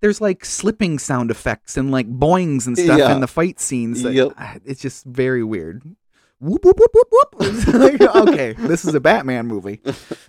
there's 0.00 0.20
like 0.20 0.44
slipping 0.44 0.98
sound 0.98 1.30
effects 1.30 1.76
and 1.76 1.90
like 1.90 2.08
boings 2.08 2.66
and 2.66 2.76
stuff 2.76 2.98
Yeah. 2.98 3.14
in 3.14 3.20
the 3.20 3.28
fight 3.28 3.60
scenes. 3.60 4.02
that- 4.02 4.12
Yep. 4.12 4.32
It's 4.64 4.80
just 4.80 5.04
very 5.04 5.44
weird. 5.44 5.82
Whoop 6.40 6.64
whoop 6.64 6.78
whoop 6.78 6.90
whoop 6.94 7.34
whoop. 7.38 8.00
Okay, 8.28 8.54
this 8.54 8.84
is 8.84 8.94
a 8.94 9.00
Batman 9.00 9.46
movie. 9.46 9.80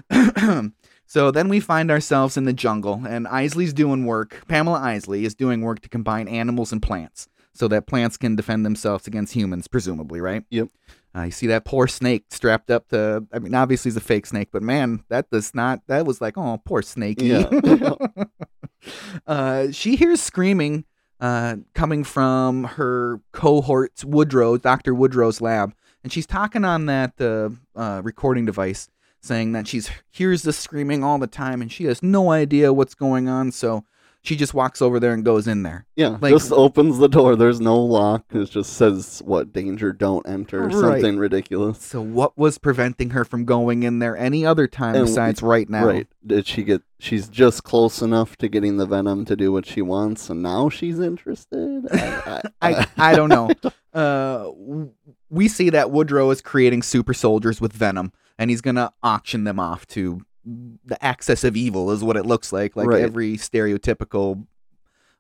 so 1.05 1.31
then 1.31 1.47
we 1.47 1.61
find 1.61 1.89
ourselves 1.89 2.35
in 2.35 2.43
the 2.43 2.53
jungle, 2.53 3.03
and 3.07 3.27
Isley's 3.27 3.73
doing 3.73 4.05
work. 4.05 4.43
Pamela 4.49 4.79
Isley 4.79 5.23
is 5.23 5.33
doing 5.33 5.61
work 5.61 5.79
to 5.81 5.89
combine 5.89 6.27
animals 6.27 6.73
and 6.73 6.81
plants, 6.81 7.29
so 7.53 7.67
that 7.67 7.87
plants 7.87 8.17
can 8.17 8.35
defend 8.35 8.65
themselves 8.65 9.07
against 9.07 9.33
humans, 9.33 9.67
presumably, 9.67 10.21
right? 10.21 10.43
Yep. 10.49 10.69
Uh, 11.15 11.23
you 11.23 11.31
see 11.31 11.47
that 11.47 11.65
poor 11.65 11.87
snake 11.87 12.25
strapped 12.29 12.71
up 12.71 12.87
to. 12.89 13.25
I 13.33 13.39
mean, 13.39 13.53
obviously 13.53 13.89
it's 13.89 13.97
a 13.97 14.01
fake 14.01 14.25
snake, 14.25 14.49
but 14.51 14.63
man, 14.63 15.03
that 15.09 15.29
does 15.29 15.53
not. 15.53 15.81
That 15.87 16.05
was 16.05 16.21
like, 16.21 16.37
oh, 16.37 16.61
poor 16.63 16.81
snakey. 16.81 17.27
Yeah. 17.27 17.95
uh, 19.27 19.71
she 19.71 19.97
hears 19.97 20.21
screaming 20.21 20.85
uh, 21.19 21.57
coming 21.75 22.03
from 22.03 22.63
her 22.63 23.19
cohort's 23.33 24.03
Woodrue, 24.03 24.61
Doctor 24.61 24.93
Woodrue's 24.93 25.41
lab, 25.41 25.73
and 26.03 26.11
she's 26.11 26.25
talking 26.25 26.65
on 26.65 26.85
that 26.85 27.19
uh, 27.19 27.49
uh, 27.77 28.01
recording 28.03 28.45
device, 28.45 28.89
saying 29.19 29.51
that 29.51 29.67
she's 29.67 29.91
hears 30.09 30.43
the 30.43 30.53
screaming 30.53 31.03
all 31.03 31.19
the 31.19 31.27
time, 31.27 31.61
and 31.61 31.71
she 31.71 31.83
has 31.85 32.01
no 32.01 32.31
idea 32.31 32.71
what's 32.71 32.95
going 32.95 33.27
on. 33.27 33.51
So 33.51 33.83
she 34.23 34.35
just 34.35 34.53
walks 34.53 34.81
over 34.81 34.99
there 34.99 35.13
and 35.13 35.25
goes 35.25 35.47
in 35.47 35.63
there. 35.63 35.85
Yeah, 35.95 36.17
Like- 36.21 36.31
just 36.31 36.51
opens 36.51 36.99
the 36.99 37.07
door. 37.09 37.35
There's 37.35 37.59
no 37.59 37.79
lock. 37.79 38.25
It 38.31 38.49
just 38.51 38.73
says 38.73 39.21
what 39.25 39.51
danger, 39.51 39.91
don't 39.93 40.27
enter, 40.27 40.63
Right. 40.67 40.73
something 40.73 41.17
ridiculous. 41.17 41.79
So 41.81 42.01
what 42.01 42.37
was 42.37 42.57
preventing 42.59 43.11
her 43.11 43.25
from 43.25 43.45
going 43.45 43.83
in 43.83 43.99
there 43.99 44.15
any 44.15 44.45
other 44.45 44.67
time 44.67 44.95
And- 44.95 45.05
besides 45.05 45.41
right 45.41 45.69
now? 45.69 45.87
Right? 45.87 46.07
Did 46.25 46.45
she 46.45 46.63
get? 46.63 46.83
She's 46.99 47.27
just 47.27 47.63
close 47.63 48.01
enough 48.03 48.37
to 48.37 48.47
getting 48.47 48.77
the 48.77 48.85
venom 48.85 49.25
to 49.25 49.35
do 49.35 49.51
what 49.51 49.65
she 49.65 49.81
wants, 49.81 50.29
and 50.29 50.43
now 50.43 50.69
she's 50.69 50.99
interested. 50.99 51.87
I, 51.91 52.41
I, 52.61 52.87
I 52.97 53.15
don't 53.15 53.29
know. 53.29 53.49
Uh, 53.93 54.49
we 55.29 55.49
see 55.49 55.69
that 55.69 55.87
Woodrue 55.91 56.31
is 56.31 56.41
creating 56.41 56.81
super 56.81 57.13
soldiers 57.13 57.59
with 57.59 57.73
venom, 57.73 58.13
and 58.39 58.49
he's 58.49 58.61
gonna 58.61 58.93
auction 59.03 59.43
them 59.43 59.59
off 59.59 59.85
to 59.87 60.21
the 60.43 61.03
access 61.03 61.43
of 61.43 61.55
evil, 61.55 61.91
is 61.91 62.03
what 62.03 62.17
it 62.17 62.25
looks 62.25 62.51
like. 62.51 62.75
Like 62.75 62.87
Right. 62.87 63.01
every 63.03 63.37
stereotypical, 63.37 64.45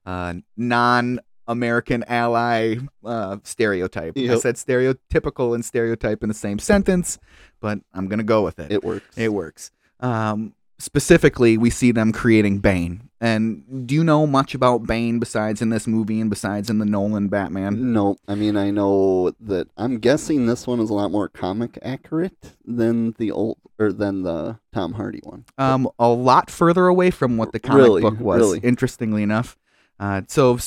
uh, 0.05 0.33
non-American 0.57 2.03
ally 2.07 2.75
uh, 3.05 3.37
stereotype. 3.43 4.17
I 4.17 4.35
said 4.37 4.55
stereotypical 4.55 5.53
and 5.55 5.63
stereotype 5.63 6.23
in 6.23 6.29
the 6.29 6.35
same 6.35 6.59
sentence, 6.59 7.19
but 7.59 7.79
I'm 7.93 8.07
gonna 8.07 8.23
go 8.23 8.43
with 8.43 8.59
it. 8.59 8.71
it 8.71 8.83
works. 8.83 9.17
It 9.17 9.29
works. 9.33 9.71
Um, 9.99 10.53
specifically, 10.81 11.57
we 11.57 11.69
see 11.69 11.91
them 11.91 12.11
creating 12.11 12.59
Bane. 12.59 13.09
And 13.19 13.87
do 13.87 13.93
you 13.93 14.03
know 14.03 14.25
much 14.25 14.55
about 14.55 14.87
Bane 14.87 15.19
besides 15.19 15.61
in 15.61 15.69
this 15.69 15.85
movie 15.85 16.19
and 16.19 16.29
besides 16.29 16.69
in 16.69 16.79
the 16.79 16.85
Nolan 16.85 17.27
Batman? 17.27 17.93
No, 17.93 18.17
I 18.27 18.35
mean 18.35 18.57
I 18.57 18.71
know 18.71 19.31
that 19.39 19.67
I'm 19.77 19.99
guessing 19.99 20.47
this 20.47 20.65
one 20.65 20.79
is 20.79 20.89
a 20.89 20.93
lot 20.93 21.11
more 21.11 21.29
comic 21.29 21.77
accurate 21.83 22.53
than 22.65 23.13
the 23.19 23.29
old 23.31 23.57
or 23.77 23.91
than 23.93 24.23
the 24.23 24.57
Tom 24.73 24.93
Hardy 24.93 25.21
one. 25.23 25.45
Um, 25.57 25.87
a 25.99 26.09
lot 26.09 26.49
further 26.49 26.87
away 26.87 27.11
from 27.11 27.37
what 27.37 27.51
the 27.51 27.59
comic 27.59 27.83
Really? 27.83 28.01
book 28.01 28.19
was. 28.19 28.39
Really? 28.39 28.59
Interestingly 28.59 29.21
enough. 29.23 29.57
Uh, 29.99 30.21
so 30.27 30.57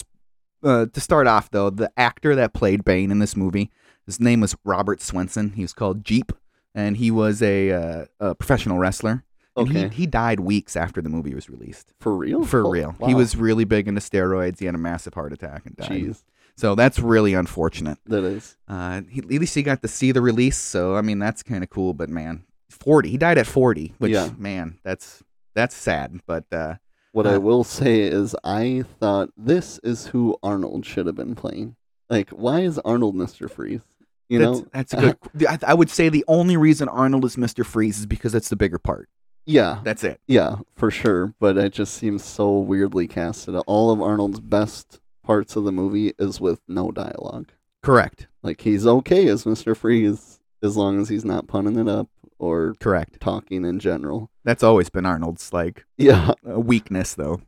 uh, 0.62 0.87
to 0.87 1.00
start 1.00 1.27
off, 1.27 1.50
though, 1.50 1.70
the 1.70 1.90
actor 1.96 2.35
that 2.37 2.55
played 2.55 2.85
Bane 2.85 3.11
in 3.11 3.18
this 3.18 3.37
movie, 3.37 3.70
his 4.07 4.20
name 4.20 4.40
was 4.40 4.57
Robert 4.64 5.00
Swenson. 5.03 5.50
He 5.50 5.62
was 5.62 5.72
called 5.72 6.05
Jeep, 6.05 6.33
and 6.74 6.96
he 6.96 7.11
was 7.11 7.42
a, 7.42 7.70
uh, 7.70 8.05
a 8.20 8.35
professional 8.35 8.79
wrestler. 8.79 9.24
And 9.57 9.69
Okay, 9.69 9.88
he, 9.88 9.95
he 10.03 10.07
died 10.07 10.40
weeks 10.40 10.75
after 10.77 11.01
the 11.01 11.09
movie 11.09 11.35
was 11.35 11.49
released. 11.49 11.95
for 12.01 12.17
real? 12.17 12.45
For 12.45 12.67
Oh, 12.67 12.71
real. 12.71 12.97
He 13.07 13.14
was 13.14 13.37
really 13.37 13.64
big 13.64 13.87
into 13.87 14.01
steroids. 14.01 14.59
He 14.59 14.67
had 14.67 14.75
a 14.75 14.79
massive 14.79 15.14
heart 15.14 15.33
attack 15.33 15.64
and 15.67 15.77
died. 15.77 15.90
Jeez, 15.90 16.25
So 16.57 16.75
that's 16.75 16.99
really 16.99 17.35
unfortunate. 17.35 17.99
that 18.07 18.25
is. 18.25 18.57
Uh, 18.69 19.03
he, 19.09 19.21
at 19.21 19.27
least 19.27 19.55
he 19.55 19.62
got 19.62 19.81
to 19.83 19.88
see 19.88 20.11
the 20.12 20.21
release. 20.21 20.57
So 20.57 20.97
I 20.97 21.03
mean, 21.03 21.19
that's 21.21 21.43
kind 21.43 21.62
of 21.62 21.71
cool. 21.71 21.95
But 21.95 22.09
man, 22.09 22.45
forty. 22.71 23.11
He 23.11 23.17
died 23.19 23.38
at 23.38 23.47
forty. 23.47 23.95
Which 23.99 24.12
Yeah. 24.12 24.31
man, 24.37 24.79
that's 24.83 25.23
that's 25.55 25.75
sad. 25.77 26.21
But 26.27 26.47
uh, 26.53 26.75
What 27.12 27.27
Uh, 27.27 27.35
I 27.35 27.38
will 27.38 27.62
say 27.62 28.01
is, 28.01 28.35
I 28.43 28.83
thought 28.99 29.31
this 29.37 29.79
is 29.85 30.07
who 30.09 30.37
Arnold 30.43 30.85
should 30.85 31.07
have 31.07 31.14
been 31.14 31.37
playing. 31.37 31.77
Like, 32.11 32.31
why 32.31 32.61
is 32.62 32.81
Arnold 32.81 33.14
Mister 33.14 33.47
Freeze? 33.49 33.83
You 34.29 34.38
that's, 34.40 34.59
know? 34.61 34.67
that's 34.73 34.93
a 34.95 34.97
good. 35.37 35.47
I, 35.49 35.59
I 35.69 35.75
would 35.75 35.90
say 35.90 36.09
the 36.09 36.25
only 36.27 36.57
reason 36.57 36.88
Arnold 36.88 37.25
is 37.25 37.38
Mister 37.38 37.62
Freeze 37.62 38.01
is 38.01 38.07
because 38.07 38.35
it's 38.35 38.49
the 38.49 38.57
bigger 38.57 38.79
part. 38.81 39.09
Yeah, 39.47 39.81
That's 39.85 40.05
it. 40.05 40.21
yeah, 40.27 40.57
for 40.77 40.91
sure. 40.91 41.35
But 41.39 41.57
it 41.59 41.73
just 41.73 41.95
seems 41.95 42.25
so 42.25 42.59
weirdly 42.59 43.07
casted. 43.07 43.55
All 43.67 43.91
of 43.91 44.01
Arnold's 44.01 44.41
best 44.41 45.01
parts 45.23 45.57
of 45.57 45.65
the 45.65 45.73
movie 45.73 46.13
is 46.19 46.41
with 46.41 46.61
no 46.69 46.91
dialogue. 46.91 47.51
Correct. 47.83 48.27
Like 48.43 48.63
he's 48.63 48.87
okay 48.87 49.27
as 49.29 49.45
Mister 49.47 49.75
Freeze 49.75 50.41
as 50.63 50.77
long 50.77 51.01
as 51.01 51.09
he's 51.11 51.25
not 51.27 51.47
punning 51.47 51.79
it 51.79 51.89
up 51.89 52.09
or 52.39 52.75
Correct. 52.81 53.21
talking 53.21 53.65
in 53.67 53.79
general. 53.79 54.31
That's 54.45 54.63
always 54.63 54.89
been 54.89 55.05
Arnold's 55.07 55.53
like 55.53 55.85
Yeah, 55.99 56.33
weakness, 56.43 57.15
though. 57.15 57.43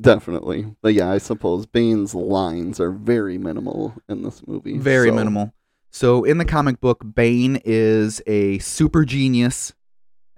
definitely. 0.00 0.74
But 0.82 0.94
yeah, 0.94 1.10
I 1.10 1.18
suppose 1.18 1.66
Bane's 1.66 2.14
lines 2.14 2.78
are 2.80 2.92
very 2.92 3.38
minimal 3.38 3.94
in 4.08 4.22
this 4.22 4.46
movie. 4.46 4.78
Very 4.78 5.08
so- 5.08 5.14
minimal. 5.14 5.52
So 5.90 6.24
in 6.24 6.36
the 6.36 6.44
comic 6.44 6.80
book, 6.82 7.02
Bane 7.14 7.60
is 7.64 8.20
a 8.26 8.58
super 8.58 9.06
genius, 9.06 9.72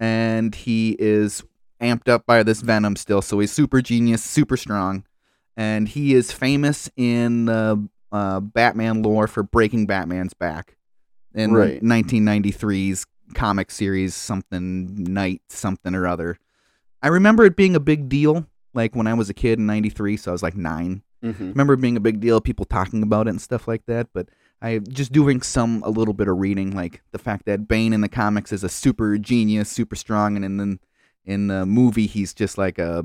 and 0.01 0.55
he 0.55 0.97
is 0.99 1.43
amped 1.79 2.09
up 2.09 2.25
by 2.25 2.43
this 2.43 2.61
venom 2.61 2.95
still. 2.97 3.21
So 3.21 3.39
he's 3.39 3.51
super 3.51 3.81
genius, 3.81 4.23
super 4.23 4.57
strong, 4.57 5.05
and 5.55 5.87
he 5.87 6.13
is 6.13 6.31
famous 6.31 6.89
in 6.97 7.45
the 7.45 7.87
uh, 8.11 8.39
Batman 8.41 9.03
lore 9.03 9.27
for 9.27 9.43
breaking 9.43 9.85
Batman's 9.85 10.33
back 10.33 10.75
in 11.33 11.53
Right. 11.53 11.81
1993's 11.81 13.05
comic 13.35 13.71
series, 13.71 14.13
something 14.15 15.03
Night, 15.03 15.41
something 15.47 15.95
or 15.95 16.07
other. 16.07 16.37
I 17.01 17.07
remember 17.07 17.45
it 17.45 17.55
being 17.55 17.75
a 17.75 17.79
big 17.79 18.09
deal, 18.09 18.47
like 18.73 18.95
when 18.95 19.07
I 19.07 19.13
was 19.13 19.29
a 19.29 19.33
kid 19.33 19.59
in 19.59 19.65
'93, 19.67 20.17
so 20.17 20.31
I 20.31 20.33
was 20.33 20.43
like 20.43 20.57
nine. 20.57 21.03
Mm-hmm. 21.23 21.49
remember 21.49 21.75
being 21.75 21.97
a 21.97 21.99
big 22.01 22.19
deal, 22.19 22.41
people 22.41 22.65
talking 22.65 23.03
about 23.03 23.27
it 23.27 23.29
and 23.29 23.41
stuff 23.41 23.67
like 23.67 23.85
that. 23.85 24.07
But 24.11 24.29
I 24.61 24.77
just 24.79 25.11
doing 25.11 25.41
some 25.41 25.81
a 25.83 25.89
little 25.89 26.13
bit 26.13 26.27
of 26.27 26.37
reading, 26.37 26.71
like 26.75 27.01
the 27.11 27.17
fact 27.19 27.45
that 27.45 27.67
Bane 27.67 27.93
in 27.93 28.01
the 28.01 28.09
comics 28.09 28.51
is 28.51 28.63
a 28.63 28.69
super 28.69 29.17
genius, 29.17 29.69
super 29.69 29.95
strong, 29.95 30.35
and 30.35 30.45
in 30.45 30.57
the, 30.57 30.79
in 31.25 31.47
the 31.47 31.65
movie 31.65 32.05
he's 32.07 32.33
just 32.33 32.57
like 32.57 32.77
a 32.77 33.03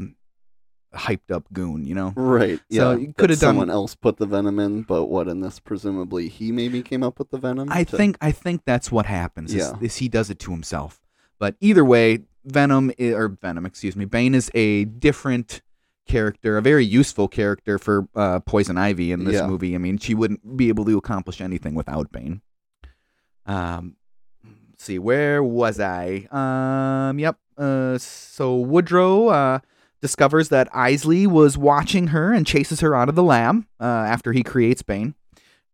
hyped 0.94 1.30
up 1.30 1.44
goon, 1.52 1.84
you 1.84 1.94
know. 1.94 2.12
Right. 2.16 2.58
So 2.70 2.92
Yeah. 2.92 2.96
you 2.98 3.12
coulda 3.12 3.34
done- 3.34 3.38
someone 3.38 3.70
else 3.70 3.94
put 3.94 4.16
the 4.16 4.26
venom 4.26 4.58
in, 4.58 4.82
but 4.82 5.06
what 5.06 5.28
in 5.28 5.40
this 5.40 5.58
presumably 5.60 6.28
he 6.28 6.52
maybe 6.52 6.82
came 6.82 7.02
up 7.02 7.18
with 7.18 7.30
the 7.30 7.38
venom. 7.38 7.68
I 7.70 7.84
to- 7.84 7.96
think 7.96 8.16
I 8.20 8.32
think 8.32 8.62
that's 8.64 8.90
what 8.90 9.06
happens. 9.06 9.50
Is, 9.52 9.58
Yeah. 9.58 9.78
is 9.80 9.96
he 9.96 10.08
does 10.08 10.30
it 10.30 10.38
to 10.40 10.50
himself. 10.52 11.00
But 11.38 11.56
either 11.60 11.84
way, 11.84 12.20
Venom 12.46 12.92
eh, 12.98 13.12
or 13.12 13.28
Venom, 13.28 13.66
excuse 13.66 13.96
me, 13.96 14.04
Bane 14.06 14.34
is 14.34 14.50
a 14.54 14.84
different 14.86 15.60
character, 16.06 16.56
a 16.56 16.62
very 16.62 16.84
useful 16.84 17.28
character 17.28 17.78
for 17.78 18.08
uh, 18.14 18.40
Poison 18.40 18.78
Ivy 18.78 19.12
in 19.12 19.24
this 19.24 19.34
Yeah. 19.34 19.46
movie. 19.46 19.74
I 19.74 19.78
mean, 19.78 19.98
she 19.98 20.14
wouldn't 20.14 20.56
be 20.56 20.68
able 20.68 20.84
to 20.86 20.96
accomplish 20.96 21.40
anything 21.40 21.74
without 21.74 22.10
Bane. 22.12 22.40
Um, 23.46 23.96
let's 24.70 24.84
see, 24.84 24.98
where 24.98 25.42
was 25.42 25.78
I? 25.80 26.26
Um, 26.30 27.18
yep. 27.18 27.36
Uh, 27.56 27.96
so 27.98 28.56
Woodrue 28.56 29.28
uh, 29.32 29.58
discovers 30.02 30.48
that 30.50 30.68
Isley 30.74 31.26
was 31.26 31.56
watching 31.56 32.08
her 32.08 32.32
and 32.32 32.46
chases 32.46 32.80
her 32.80 32.94
out 32.94 33.08
of 33.08 33.14
the 33.14 33.22
lab 33.22 33.64
uh, 33.80 33.84
after 33.84 34.32
he 34.32 34.42
creates 34.42 34.82
Bane. 34.82 35.14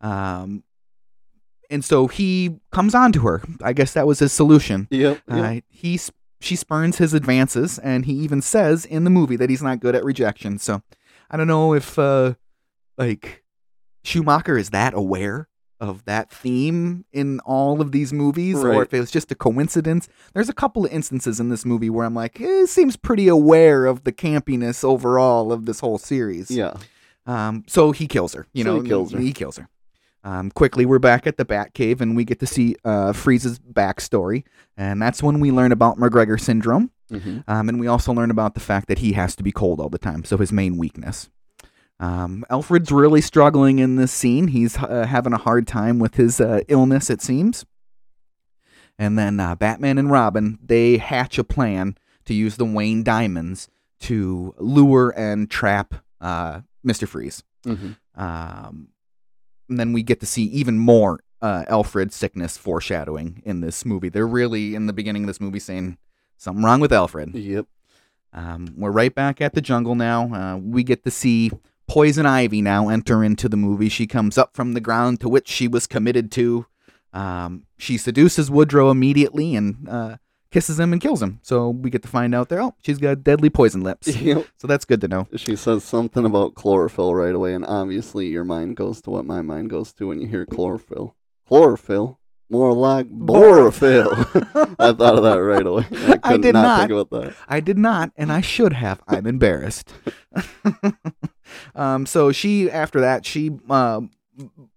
Um, 0.00 0.62
and 1.70 1.84
so 1.84 2.06
he 2.06 2.58
comes 2.70 2.94
on 2.94 3.12
to 3.12 3.20
her. 3.20 3.42
I 3.62 3.72
guess 3.72 3.94
that 3.94 4.06
was 4.06 4.18
his 4.18 4.32
solution. 4.32 4.88
Yep. 4.90 5.22
yep. 5.28 5.38
Uh, 5.56 5.60
he 5.68 5.94
s- 5.94 6.10
she 6.42 6.56
spurns 6.56 6.98
his 6.98 7.14
advances, 7.14 7.78
and 7.78 8.04
he 8.06 8.12
even 8.14 8.42
says 8.42 8.84
in 8.84 9.04
the 9.04 9.10
movie 9.10 9.36
that 9.36 9.50
he's 9.50 9.62
not 9.62 9.80
good 9.80 9.94
at 9.94 10.04
rejection. 10.04 10.58
So 10.58 10.82
I 11.30 11.36
don't 11.36 11.46
know 11.46 11.74
if 11.74 11.98
uh, 11.98 12.34
like 12.98 13.44
Schumacher 14.04 14.58
is 14.58 14.70
that 14.70 14.94
aware 14.94 15.48
of 15.80 16.04
that 16.04 16.30
theme 16.30 17.04
in 17.12 17.40
all 17.40 17.80
of 17.80 17.90
these 17.90 18.12
movies, 18.12 18.62
or 18.62 18.82
if 18.82 18.94
it 18.94 19.00
was 19.00 19.10
just 19.10 19.32
a 19.32 19.34
coincidence. 19.34 20.08
There's 20.32 20.48
a 20.48 20.52
couple 20.52 20.84
of 20.86 20.92
instances 20.92 21.40
in 21.40 21.48
this 21.48 21.64
movie 21.64 21.90
where 21.90 22.06
I'm 22.06 22.14
like, 22.14 22.40
eh, 22.40 22.44
it 22.62 22.68
seems 22.68 22.96
pretty 22.96 23.26
aware 23.26 23.86
of 23.86 24.04
the 24.04 24.12
campiness 24.12 24.84
overall 24.84 25.52
of 25.52 25.66
this 25.66 25.80
whole 25.80 25.98
series. 25.98 26.50
yeah. 26.50 26.74
Um, 27.24 27.62
so 27.68 27.92
he 27.92 28.08
kills 28.08 28.34
her. 28.34 28.46
You 28.52 28.64
So 28.64 28.74
know, 28.76 28.80
he 28.82 28.88
kills 28.88 29.12
her. 29.12 29.18
He 29.20 29.32
kills 29.32 29.56
her. 29.56 29.68
Um, 30.24 30.50
quickly, 30.50 30.86
we're 30.86 30.98
back 31.00 31.26
at 31.26 31.36
the 31.36 31.44
Batcave, 31.44 32.00
and 32.00 32.14
we 32.16 32.24
get 32.24 32.38
to 32.40 32.46
see 32.46 32.76
uh, 32.84 33.12
Freeze's 33.12 33.58
backstory, 33.58 34.44
and 34.76 35.02
that's 35.02 35.22
when 35.22 35.40
we 35.40 35.50
learn 35.50 35.72
about 35.72 35.98
McGregor 35.98 36.40
syndrome, 36.40 36.90
hmm 37.10 37.40
um, 37.48 37.68
and 37.68 37.80
we 37.80 37.86
also 37.88 38.12
learn 38.12 38.30
about 38.30 38.54
the 38.54 38.60
fact 38.60 38.86
that 38.88 39.00
he 39.00 39.12
has 39.14 39.34
to 39.36 39.42
be 39.42 39.50
cold 39.52 39.80
all 39.80 39.88
the 39.88 39.98
time, 39.98 40.24
so 40.24 40.36
his 40.36 40.52
main 40.52 40.78
weakness. 40.78 41.28
Um, 41.98 42.44
Alfred's 42.50 42.90
really 42.92 43.20
struggling 43.20 43.78
in 43.78 43.96
this 43.96 44.12
scene. 44.12 44.48
He's 44.48 44.76
uh, 44.78 45.06
having 45.08 45.32
a 45.32 45.38
hard 45.38 45.66
time 45.66 45.98
with 45.98 46.14
his 46.16 46.40
uh, 46.40 46.60
illness, 46.68 47.10
it 47.10 47.22
seems. 47.22 47.64
And 48.98 49.18
then 49.18 49.40
uh, 49.40 49.54
Batman 49.56 49.98
and 49.98 50.10
Robin 50.10 50.58
they 50.64 50.98
hatch 50.98 51.38
a 51.38 51.44
plan 51.44 51.96
to 52.24 52.34
use 52.34 52.56
the 52.56 52.64
Wayne 52.64 53.02
diamonds 53.02 53.68
to 54.00 54.54
lure 54.58 55.12
and 55.16 55.50
trap 55.50 55.94
uh, 56.20 56.60
Mister 56.84 57.06
Freeze. 57.06 57.42
hmm 57.64 57.92
Um, 58.14 58.88
and 59.72 59.80
then 59.80 59.94
we 59.94 60.02
get 60.02 60.20
to 60.20 60.26
see 60.26 60.44
even 60.44 60.78
more 60.78 61.20
uh, 61.40 61.64
Alfred 61.66 62.12
sickness 62.12 62.58
foreshadowing 62.58 63.42
in 63.44 63.60
this 63.60 63.84
movie. 63.86 64.10
They're 64.10 64.26
really 64.26 64.74
in 64.74 64.86
the 64.86 64.92
beginning 64.92 65.24
of 65.24 65.26
this 65.28 65.40
movie 65.40 65.58
saying 65.58 65.96
something 66.36 66.62
wrong 66.62 66.78
with 66.78 66.92
Alfred. 66.92 67.34
Yep. 67.34 67.66
Um, 68.34 68.74
we're 68.76 68.90
right 68.90 69.14
back 69.14 69.40
at 69.40 69.54
the 69.54 69.62
jungle 69.62 69.94
now. 69.94 70.32
Uh, 70.32 70.56
we 70.58 70.82
get 70.84 71.04
to 71.04 71.10
see 71.10 71.50
Poison 71.88 72.26
Ivy 72.26 72.60
now 72.62 72.90
enter 72.90 73.24
into 73.24 73.48
the 73.48 73.56
movie. 73.56 73.88
She 73.88 74.06
comes 74.06 74.38
up 74.38 74.54
from 74.54 74.74
the 74.74 74.80
ground 74.80 75.20
to 75.20 75.28
which 75.28 75.48
she 75.48 75.68
was 75.68 75.86
committed 75.86 76.30
to. 76.32 76.66
Um, 77.14 77.64
she 77.76 77.98
seduces 77.98 78.50
Woodrue 78.50 78.90
immediately 78.90 79.54
and 79.56 79.88
uh, 79.88 80.16
kisses 80.52 80.78
him 80.78 80.92
and 80.92 81.02
kills 81.02 81.20
him. 81.22 81.40
So 81.42 81.70
we 81.70 81.90
get 81.90 82.02
to 82.02 82.08
find 82.08 82.34
out 82.34 82.48
there. 82.48 82.62
Oh, 82.62 82.74
she's 82.82 82.98
got 82.98 83.24
deadly 83.24 83.50
poison 83.50 83.80
lips. 83.80 84.08
Yep. 84.22 84.46
So 84.56 84.68
that's 84.68 84.84
good 84.84 85.00
to 85.00 85.08
know. 85.08 85.26
She 85.34 85.56
says 85.56 85.82
something 85.82 86.24
about 86.24 86.54
chlorophyll 86.54 87.14
right 87.14 87.34
away, 87.34 87.54
and 87.54 87.64
obviously 87.66 88.28
your 88.28 88.44
mind 88.44 88.76
goes 88.76 89.00
to 89.02 89.10
what 89.10 89.24
my 89.24 89.42
mind 89.42 89.70
goes 89.70 89.92
to 89.94 90.06
when 90.06 90.20
you 90.20 90.28
hear 90.28 90.46
chlorophyll. 90.46 91.16
Chlorophyll? 91.48 92.20
More 92.48 92.72
like 92.72 93.08
borophyll. 93.10 94.12
I 94.78 94.92
thought 94.92 95.16
of 95.16 95.22
that 95.24 95.36
right 95.36 95.66
away. 95.66 95.86
I, 96.22 96.34
I 96.34 96.36
did 96.36 96.52
not, 96.52 96.62
not. 96.62 96.80
think 96.80 96.92
about 96.92 97.22
that. 97.22 97.34
I 97.48 97.60
did 97.60 97.78
not, 97.78 98.12
and 98.16 98.30
I 98.30 98.42
should 98.42 98.74
have. 98.74 99.02
I'm 99.08 99.26
embarrassed. 99.26 99.92
um, 101.74 102.06
so 102.06 102.30
she, 102.30 102.70
after 102.70 103.00
that, 103.00 103.26
she 103.26 103.50
uh, 103.68 104.02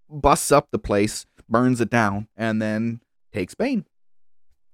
busts 0.10 0.52
up 0.52 0.70
the 0.72 0.80
place, 0.80 1.26
burns 1.48 1.82
it 1.82 1.90
down, 1.90 2.30
and 2.36 2.62
then 2.62 3.02
takes 3.32 3.54
Bane. 3.54 3.86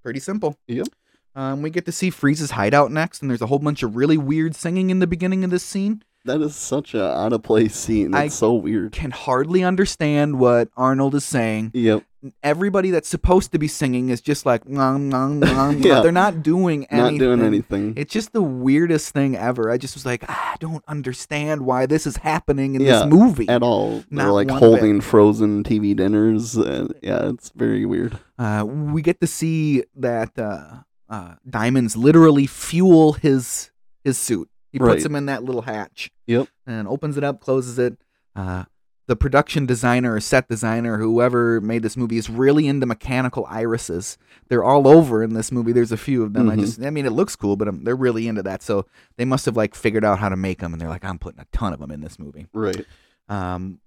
Pretty 0.03 0.19
simple. 0.19 0.57
Yep. 0.67 0.87
Um, 1.35 1.61
we 1.61 1.69
get 1.69 1.85
to 1.85 1.91
see 1.91 2.09
Freeze's 2.09 2.51
hideout 2.51 2.91
next, 2.91 3.21
and 3.21 3.29
there's 3.31 3.41
a 3.41 3.45
whole 3.47 3.59
bunch 3.59 3.83
of 3.83 3.95
really 3.95 4.17
weird 4.17 4.55
singing 4.55 4.89
in 4.89 4.99
the 4.99 5.07
beginning 5.07 5.43
of 5.43 5.49
this 5.49 5.63
scene. 5.63 6.03
That 6.25 6.41
is 6.41 6.55
such 6.55 6.93
a 6.93 7.03
out 7.03 7.33
of 7.33 7.41
place 7.43 7.75
scene. 7.75 8.13
I- 8.13 8.27
so 8.27 8.53
weird. 8.53 8.91
Can 8.91 9.11
hardly 9.11 9.63
understand 9.63 10.39
what 10.39 10.69
Arnold 10.75 11.15
is 11.15 11.23
saying. 11.25 11.71
Yep. 11.73 12.03
Everybody 12.43 12.91
that's 12.91 13.07
supposed 13.07 13.51
to 13.51 13.57
be 13.59 13.67
singing 13.67 14.09
is 14.09 14.21
just 14.21 14.45
like, 14.45 14.67
nom, 14.69 15.09
nom, 15.09 15.39
nom. 15.39 15.81
Yeah. 15.81 16.01
they're 16.01 16.11
not 16.11 16.43
doing 16.43 16.85
anything. 16.85 17.17
Not 17.17 17.19
doing 17.19 17.41
anything. 17.41 17.93
It's 17.97 18.13
just 18.13 18.31
the 18.31 18.43
weirdest 18.43 19.11
thing 19.11 19.35
ever. 19.35 19.71
I 19.71 19.77
just 19.77 19.95
was 19.95 20.05
like, 20.05 20.23
"Ah, 20.29 20.53
I 20.53 20.57
don't 20.59 20.83
understand 20.87 21.61
why 21.65 21.87
this 21.87 22.05
is 22.05 22.17
happening 22.17 22.75
in 22.75 22.81
Yeah, 22.81 22.99
this 22.99 23.05
movie. 23.07 23.49
At 23.49 23.63
all. 23.63 24.03
They're 24.11 24.31
like 24.31 24.51
holding 24.51 25.01
frozen 25.01 25.63
TV 25.63 25.95
dinners. 25.95 26.55
And 26.55 26.93
yeah, 27.01 27.29
it's 27.29 27.49
very 27.55 27.85
weird. 27.85 28.19
Uh, 28.37 28.65
we 28.67 29.01
get 29.01 29.19
to 29.21 29.27
see 29.27 29.83
that 29.95 30.37
uh, 30.37 30.83
uh, 31.09 31.35
diamonds 31.49 31.97
literally 31.97 32.45
fuel 32.45 33.13
his 33.13 33.71
his 34.03 34.17
suit. 34.19 34.47
He 34.71 34.79
puts 34.79 34.89
Right. 34.89 35.05
him 35.05 35.15
in 35.15 35.25
that 35.25 35.43
little 35.43 35.63
hatch. 35.63 36.11
Yep. 36.27 36.47
And 36.67 36.87
opens 36.87 37.17
it 37.17 37.23
up, 37.23 37.41
closes 37.41 37.77
it. 37.79 37.97
Uh, 38.35 38.63
the 39.11 39.15
production 39.17 39.65
designer 39.65 40.13
or 40.15 40.21
set 40.21 40.47
designer, 40.47 40.97
whoever 40.97 41.59
made 41.59 41.83
this 41.83 41.97
movie, 41.97 42.15
is 42.15 42.29
really 42.29 42.65
into 42.65 42.85
mechanical 42.85 43.45
irises. 43.49 44.17
They're 44.47 44.63
all 44.63 44.87
over 44.87 45.21
in 45.21 45.33
this 45.33 45.51
movie. 45.51 45.73
There's 45.73 45.91
a 45.91 45.97
few 45.97 46.23
of 46.23 46.31
them. 46.31 46.49
I 46.49 46.55
Mhm. 46.55 46.59
just, 46.61 46.81
I 46.81 46.89
mean, 46.91 47.05
it 47.05 47.11
looks 47.11 47.35
cool, 47.35 47.57
but 47.57 47.67
um, 47.67 47.83
they're 47.83 47.93
really 48.07 48.29
into 48.29 48.41
that. 48.43 48.63
So 48.63 48.85
they 49.17 49.25
must 49.25 49.45
have 49.47 49.57
like 49.57 49.75
figured 49.75 50.05
out 50.05 50.19
how 50.19 50.29
to 50.29 50.37
make 50.37 50.59
them, 50.59 50.71
and 50.71 50.81
they're 50.81 50.87
like, 50.87 51.03
I'm 51.03 51.19
putting 51.19 51.41
a 51.41 51.45
ton 51.51 51.73
of 51.73 51.79
them 51.81 51.91
in 51.91 51.99
this 51.99 52.17
movie. 52.17 52.47
Right. 52.53 52.85
um, 53.27 53.79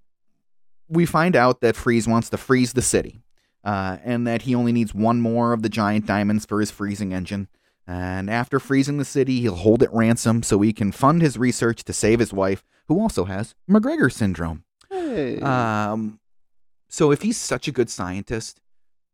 we 0.89 1.07
find 1.07 1.35
out 1.35 1.63
that 1.63 1.75
Freeze 1.77 2.07
wants 2.07 2.29
to 2.29 2.37
freeze 2.37 2.75
the 2.75 2.83
city, 2.83 3.23
uh, 3.65 3.97
and 4.05 4.27
that 4.27 4.43
he 4.43 4.55
only 4.55 4.73
needs 4.73 4.95
one 4.95 5.23
more 5.23 5.55
of 5.55 5.63
the 5.63 5.71
giant 5.71 6.05
diamonds 6.05 6.45
for 6.45 6.61
his 6.61 6.71
freezing 6.71 7.15
engine. 7.15 7.49
And 7.87 8.29
after 8.29 8.61
freezing 8.61 8.99
the 8.99 9.05
city, 9.07 9.41
he'll 9.41 9.55
hold 9.57 9.83
it 9.83 9.89
ransom 9.91 10.43
so 10.43 10.61
he 10.61 10.75
can 10.75 10.93
fund 10.93 11.23
his 11.23 11.39
research 11.39 11.83
to 11.85 11.95
save 11.95 12.19
his 12.21 12.35
wife, 12.35 12.63
who 12.89 13.01
also 13.01 13.25
has 13.25 13.55
McGregor 13.69 14.13
syndrome. 14.13 14.65
Hey. 14.95 15.41
Um, 15.41 16.21
so 16.89 17.11
if 17.11 17.23
he's 17.23 17.37
such 17.37 17.67
a 17.69 17.73
good 17.73 17.91
scientist, 17.91 18.61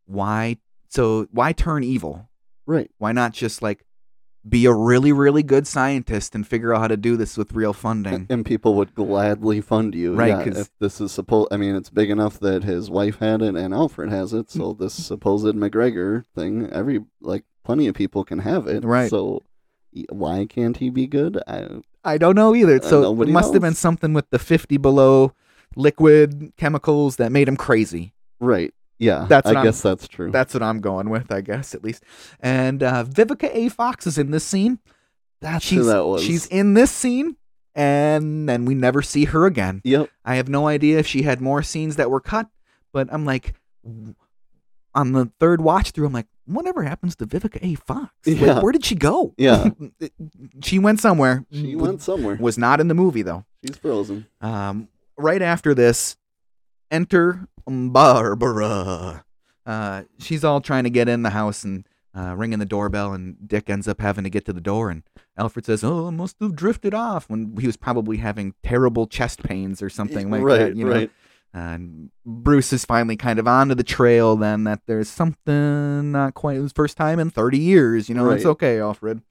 why? 0.06 0.58
So 0.88 1.26
why 1.30 1.52
turn 1.52 1.84
evil? 1.84 2.28
right. 2.66 2.90
Why 2.98 3.12
not 3.12 3.32
just 3.32 3.62
like 3.62 3.84
be 4.48 4.64
a 4.64 4.72
really, 4.72 5.12
really 5.12 5.42
good 5.42 5.66
scientist 5.66 6.34
and 6.34 6.46
figure 6.46 6.72
out 6.72 6.80
how 6.80 6.88
to 6.88 6.96
do 6.96 7.16
this 7.16 7.36
with 7.36 7.52
real 7.52 7.72
funding? 7.72 8.26
And 8.30 8.44
people 8.46 8.74
would 8.74 8.94
gladly 8.94 9.60
fund 9.60 9.94
you. 9.94 10.14
Right, 10.14 10.28
Yeah, 10.28 10.60
if 10.60 10.70
this 10.78 11.00
is 11.00 11.12
supposed, 11.12 11.48
I 11.52 11.56
mean, 11.56 11.74
it's 11.74 11.90
big 11.90 12.10
enough 12.10 12.38
that 12.40 12.64
his 12.64 12.88
wife 12.90 13.18
had 13.18 13.42
it 13.42 13.56
and 13.56 13.74
Alfred 13.74 14.10
has 14.10 14.32
it. 14.32 14.50
So 14.50 14.72
this 14.72 14.94
supposed 15.06 15.44
McGregor 15.56 16.24
thing, 16.34 16.70
every 16.70 17.00
like 17.20 17.44
plenty 17.64 17.86
of 17.88 17.94
people 17.94 18.24
can 18.24 18.38
have 18.40 18.66
it. 18.66 18.84
Right. 18.84 19.10
So 19.10 19.42
why 20.10 20.46
can't 20.46 20.76
he 20.76 20.90
be 20.90 21.06
good? 21.06 21.42
I, 21.46 21.82
I 22.04 22.16
don't 22.18 22.36
know 22.36 22.54
either. 22.54 22.76
Uh, 22.76 22.88
So 22.88 23.22
it 23.22 23.28
must 23.28 23.52
have 23.52 23.62
been 23.62 23.74
something 23.74 24.12
with 24.12 24.30
the 24.30 24.38
50 24.38 24.76
below 24.76 25.32
liquid 25.76 26.52
chemicals 26.56 27.16
that 27.16 27.32
made 27.32 27.48
him 27.48 27.56
crazy. 27.56 28.12
right. 28.40 28.72
Yeah. 28.98 29.24
That's 29.30 29.46
I 29.46 29.50
what 29.52 29.56
I'm- 29.56 29.64
guess 29.66 29.80
that's 29.80 30.06
true. 30.08 30.30
That's 30.30 30.52
what 30.52 30.62
I'm 30.62 30.80
going 30.82 31.08
with, 31.08 31.32
I 31.32 31.40
guess, 31.40 31.74
at 31.74 31.82
least. 31.82 32.04
And 32.40 32.82
uh, 32.82 33.02
Vivica 33.04 33.48
A. 33.54 33.70
Fox 33.70 34.06
is 34.06 34.18
in 34.18 34.30
this 34.30 34.44
scene. 34.44 34.78
that's 35.40 35.64
She's, 35.64 35.78
who 35.78 35.84
that 35.84 36.04
was. 36.04 36.22
she's 36.22 36.44
in 36.48 36.74
this 36.74 36.90
scene, 36.90 37.36
and 37.74 38.46
then 38.46 38.66
we 38.66 38.74
never 38.74 39.00
see 39.00 39.24
her 39.24 39.46
again. 39.46 39.80
Yep. 39.84 40.10
I 40.26 40.34
have 40.34 40.50
no 40.50 40.66
idea 40.68 40.98
if 40.98 41.06
she 41.06 41.22
had 41.22 41.40
more 41.40 41.62
scenes 41.62 41.96
that 41.96 42.10
were 42.10 42.20
cut, 42.20 42.48
but 42.92 43.08
I'm 43.10 43.24
like, 43.24 43.54
on 44.94 45.12
the 45.12 45.30
third 45.40 45.62
watch 45.62 45.92
through, 45.92 46.06
I'm 46.06 46.12
like, 46.12 46.26
whatever 46.44 46.82
happens 46.82 47.16
to 47.16 47.26
Vivica 47.26 47.58
A. 47.62 47.76
Fox? 47.76 48.12
Like, 48.26 48.62
where 48.62 48.72
did 48.72 48.84
she 48.84 48.96
go? 48.96 49.32
Yeah. 49.38 49.70
she 50.62 50.78
went 50.78 51.00
somewhere. 51.00 51.46
She 51.52 51.74
went 51.74 52.02
somewhere. 52.02 52.36
Was 52.36 52.58
not 52.58 52.80
in 52.80 52.88
the 52.88 52.94
movie, 52.94 53.22
though. 53.22 53.46
She's 53.64 53.76
frozen. 53.78 54.26
Um, 54.42 54.88
right 55.20 55.42
after 55.42 55.74
this, 55.74 56.16
enter 56.90 57.48
Barbara. 57.66 59.24
Uh, 59.66 60.02
she's 60.18 60.44
all 60.44 60.60
trying 60.60 60.84
to 60.84 60.90
get 60.90 61.08
in 61.08 61.22
the 61.22 61.30
house, 61.30 61.64
and 61.64 61.86
uh, 62.16 62.34
ringing 62.36 62.58
the 62.58 62.66
doorbell, 62.66 63.12
and 63.12 63.36
Dick 63.46 63.70
ends 63.70 63.86
up 63.86 64.00
having 64.00 64.24
to 64.24 64.30
get 64.30 64.44
to 64.46 64.52
the 64.52 64.60
door, 64.60 64.90
and 64.90 65.02
Alfred 65.36 65.66
says, 65.66 65.84
"Oh, 65.84 66.08
it 66.08 66.12
must 66.12 66.36
have 66.40 66.56
drifted 66.56 66.94
off," 66.94 67.28
when 67.28 67.56
he 67.58 67.66
was 67.66 67.76
probably 67.76 68.16
having 68.16 68.54
terrible 68.62 69.06
chest 69.06 69.42
pains 69.42 69.82
or 69.82 69.88
something 69.88 70.30
like 70.30 70.42
right, 70.42 70.58
that. 70.58 70.76
You 70.76 70.86
know? 70.86 70.92
right. 70.92 71.10
And 71.52 72.10
Bruce 72.24 72.72
is 72.72 72.84
finally 72.84 73.16
kind 73.16 73.40
of 73.40 73.48
onto 73.48 73.74
the 73.74 73.82
trail 73.82 74.36
then 74.36 74.64
that 74.64 74.82
there's 74.86 75.08
something 75.08 76.12
not 76.12 76.34
quite 76.34 76.56
his 76.56 76.72
first 76.72 76.96
time 76.96 77.18
in 77.18 77.28
30 77.30 77.58
years. 77.58 78.08
You 78.08 78.14
know, 78.14 78.30
it's 78.30 78.44
okay, 78.44 78.80
Alfred. 78.80 79.22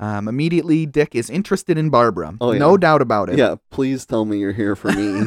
Um, 0.00 0.28
immediately, 0.28 0.86
Dick 0.86 1.14
is 1.14 1.28
interested 1.28 1.76
in 1.76 1.90
Barbara. 1.90 2.34
Oh, 2.40 2.52
yeah. 2.52 2.58
No 2.58 2.76
doubt 2.76 3.02
about 3.02 3.28
it. 3.30 3.38
Yeah, 3.38 3.56
please 3.70 4.06
tell 4.06 4.24
me 4.24 4.38
you're 4.38 4.52
here 4.52 4.76
for 4.76 4.92
me. 4.92 5.22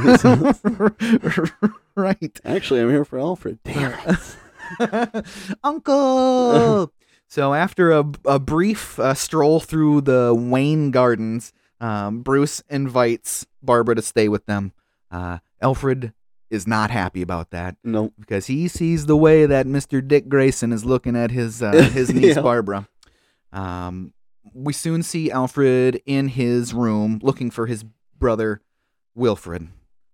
right. 1.95 2.39
Actually, 2.45 2.81
I'm 2.81 2.89
here 2.89 3.03
for 3.05 3.19
Alfred. 3.19 3.60
Damn 3.63 3.93
it. 4.79 5.25
Uncle! 5.63 6.91
so, 7.27 7.53
after 7.53 7.91
a, 7.91 8.05
a 8.25 8.39
brief 8.39 8.97
uh, 8.99 9.13
stroll 9.13 9.60
through 9.60 10.01
the 10.01 10.34
Wayne 10.34 10.91
Gardens, 10.91 11.51
um, 11.81 12.21
Bruce 12.21 12.63
invites 12.69 13.45
Barbara 13.62 13.95
to 13.95 14.01
stay 14.01 14.29
with 14.29 14.45
them. 14.45 14.71
Uh, 15.10 15.39
Alfred 15.62 16.13
is 16.49 16.65
not 16.67 16.91
happy 16.91 17.21
about 17.21 17.51
that 17.51 17.75
Nope. 17.84 18.13
because 18.19 18.47
he 18.47 18.67
sees 18.67 19.05
the 19.05 19.15
way 19.17 19.45
that 19.45 19.65
Mr. 19.65 20.05
Dick 20.05 20.27
Grayson 20.29 20.71
is 20.73 20.84
looking 20.86 21.15
at 21.15 21.31
his 21.31 21.62
uh, 21.62 21.71
his 21.71 22.13
niece 22.13 22.36
Yeah. 22.36 22.41
Barbara. 22.41 22.88
Um, 23.53 24.13
we 24.54 24.74
soon 24.74 25.04
see 25.04 25.32
Alfred 25.32 26.02
in 26.06 26.30
his 26.30 26.74
room 26.74 27.20
looking 27.24 27.52
for 27.52 27.68
his 27.68 27.84
brother 28.18 28.62
Wilfred. 29.16 29.68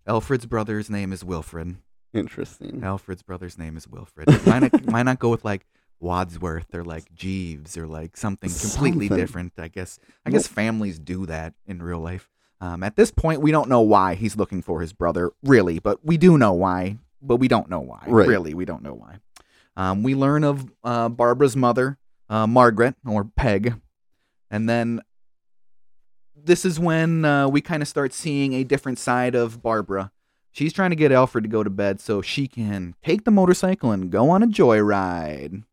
Alfred's 0.06 0.46
brother's 0.46 0.90
name 0.90 1.12
is 1.12 1.24
Wilfred. 1.24 1.78
Interesting. 2.14 2.84
Alfred's 2.84 3.22
brother's 3.24 3.58
name 3.58 3.78
is 3.78 3.88
Wilfred. 3.88 4.30
Why 4.46 4.60
not, 4.60 4.86
why 4.86 5.04
not 5.04 5.20
go 5.20 5.30
with 5.30 5.44
like 5.44 5.66
Wadsworth 6.00 6.74
or 6.74 6.84
like 6.84 7.14
Jeeves 7.14 7.78
or 7.78 7.88
like 7.88 8.16
something 8.16 8.50
completely 8.50 9.08
Something. 9.08 9.18
different? 9.18 9.54
I 9.58 9.68
guess 9.68 10.00
I 10.26 10.30
guess 10.32 10.48
families 10.48 11.00
do 11.00 11.26
that 11.26 11.54
in 11.66 11.82
real 11.82 12.00
life. 12.00 12.30
Um, 12.60 12.82
at 12.84 12.96
this 12.96 13.12
point, 13.12 13.42
we 13.42 13.52
don't 13.52 13.70
know 13.70 13.82
why 13.82 14.16
he's 14.16 14.36
looking 14.36 14.62
for 14.62 14.82
his 14.82 14.94
brother, 14.94 15.32
really, 15.44 15.80
but 15.80 16.04
we 16.04 16.18
do 16.18 16.38
know 16.38 16.54
why. 16.54 16.98
But 17.22 17.38
we 17.38 17.48
don't 17.48 17.70
know 17.70 17.80
why. 17.80 18.04
Right. 18.08 18.28
Really, 18.28 18.54
we 18.54 18.66
don't 18.66 18.84
know 18.84 18.94
why. 18.94 19.18
Um, 19.76 20.02
we 20.02 20.16
learn 20.16 20.44
of 20.44 20.66
uh, 20.84 21.10
Barbara's 21.10 21.56
mother, 21.56 21.98
uh, 22.30 22.48
Margaret 22.48 22.96
or 23.06 23.26
Peg, 23.26 23.76
and 24.50 24.70
then 24.70 25.02
this 26.36 26.66
is 26.66 26.80
when 26.80 27.26
uh, 27.26 27.48
we 27.48 27.62
kind 27.62 27.82
of 27.82 27.88
start 27.88 28.14
seeing 28.14 28.54
a 28.54 28.64
different 28.64 29.00
side 29.00 29.36
of 29.36 29.62
Barbara. 29.62 30.12
She's 30.52 30.74
trying 30.74 30.90
to 30.90 30.96
get 30.96 31.12
Alfred 31.12 31.44
to 31.44 31.50
go 31.50 31.64
to 31.64 31.70
bed 31.70 32.00
so 32.00 32.22
she 32.22 32.48
can 32.48 32.96
take 33.04 33.26
the 33.26 33.32
motorcycle 33.32 33.92
and 33.92 34.10
go 34.10 34.30
on 34.30 34.42
a 34.42 34.48
joyride. 34.48 35.64